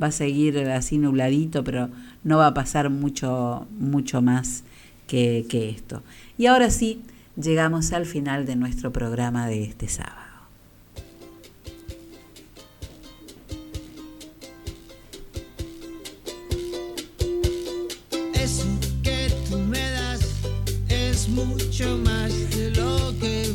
va 0.03 0.07
a 0.07 0.13
seguir 0.13 0.59
así 0.71 0.97
nubladito 0.97 1.63
pero 1.63 1.91
no 2.25 2.39
va 2.39 2.47
a 2.47 2.55
pasar 2.55 2.89
mucho 2.89 3.67
mucho 3.79 4.23
más 4.23 4.65
que, 5.11 5.45
que 5.49 5.71
esto. 5.71 6.05
Y 6.39 6.47
ahora 6.47 6.71
sí, 6.71 7.03
llegamos 7.37 7.93
al 7.93 8.07
final 8.07 8.47
de 8.47 8.55
nuestro 8.55 8.93
programa 8.93 9.49
de 9.49 9.65
este 9.65 9.89
sábado. 9.89 10.20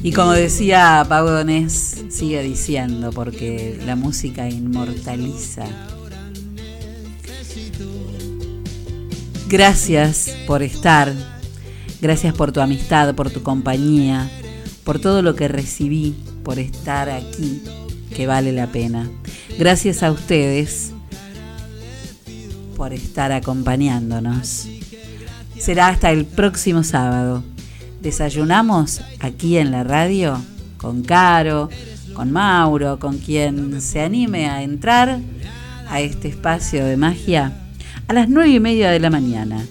Y 0.06 0.12
como 0.12 0.34
decía 0.34 1.04
Pau 1.10 1.28
Donés, 1.28 2.06
sigue 2.10 2.44
diciendo, 2.44 3.10
porque 3.12 3.82
la 3.88 3.95
música 3.95 4.48
inmortaliza. 4.48 5.66
Gracias 9.50 10.36
por 10.45 10.62
estar, 10.62 11.12
gracias 12.02 12.36
por 12.36 12.52
tu 12.52 12.62
amistad, 12.62 13.16
por 13.16 13.32
tu 13.32 13.42
compañía, 13.42 14.30
por 14.84 15.00
todo 15.00 15.24
lo 15.24 15.34
que 15.36 15.48
recibí, 15.48 16.16
por 16.44 16.60
estar 16.60 17.10
aquí, 17.10 17.64
que 18.16 18.28
vale 18.28 18.52
la 18.52 18.68
pena. 18.68 19.10
Gracias 19.58 20.04
a 20.04 20.12
ustedes 20.12 20.92
por 22.78 22.94
estar 22.94 23.32
acompañándonos. 23.32 24.68
Será 25.58 25.88
hasta 25.88 26.12
el 26.12 26.26
próximo 26.26 26.84
sábado. 26.84 27.44
Desayunamos 28.06 29.01
aquí 29.19 29.58
en 29.58 29.72
la 29.72 29.84
radio 29.84 30.40
con 30.77 31.01
Caro, 31.01 31.69
con 32.14 32.32
Mauro, 32.32 33.00
con 33.00 33.17
quien 33.17 33.82
se 33.82 34.00
anime 34.00 34.48
a 34.48 34.61
entrar 34.61 35.19
a 35.90 36.01
este 36.01 36.27
espacio 36.27 36.85
de 36.85 36.98
magia 36.98 37.51
a 38.08 38.14
las 38.14 38.30
nueve 38.30 38.51
y 38.51 38.59
media 38.59 38.92
de 38.92 39.00
la 39.00 39.09
mañana. 39.09 39.66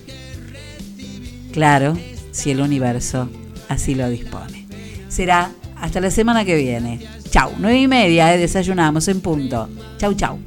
Claro, 1.52 1.96
si 2.32 2.50
el 2.50 2.60
universo 2.60 3.30
así 3.68 3.94
lo 3.94 4.10
dispone. 4.10 4.66
Será 5.06 5.52
hasta 5.76 6.00
la 6.00 6.10
semana 6.10 6.44
que 6.44 6.56
viene. 6.56 7.06
Chau, 7.30 7.52
nueve 7.60 7.82
y 7.82 7.86
media, 7.86 8.34
eh, 8.34 8.38
desayunamos 8.38 9.06
en 9.06 9.20
punto. 9.20 9.68
Chau, 9.96 10.12
chau. 10.14 10.40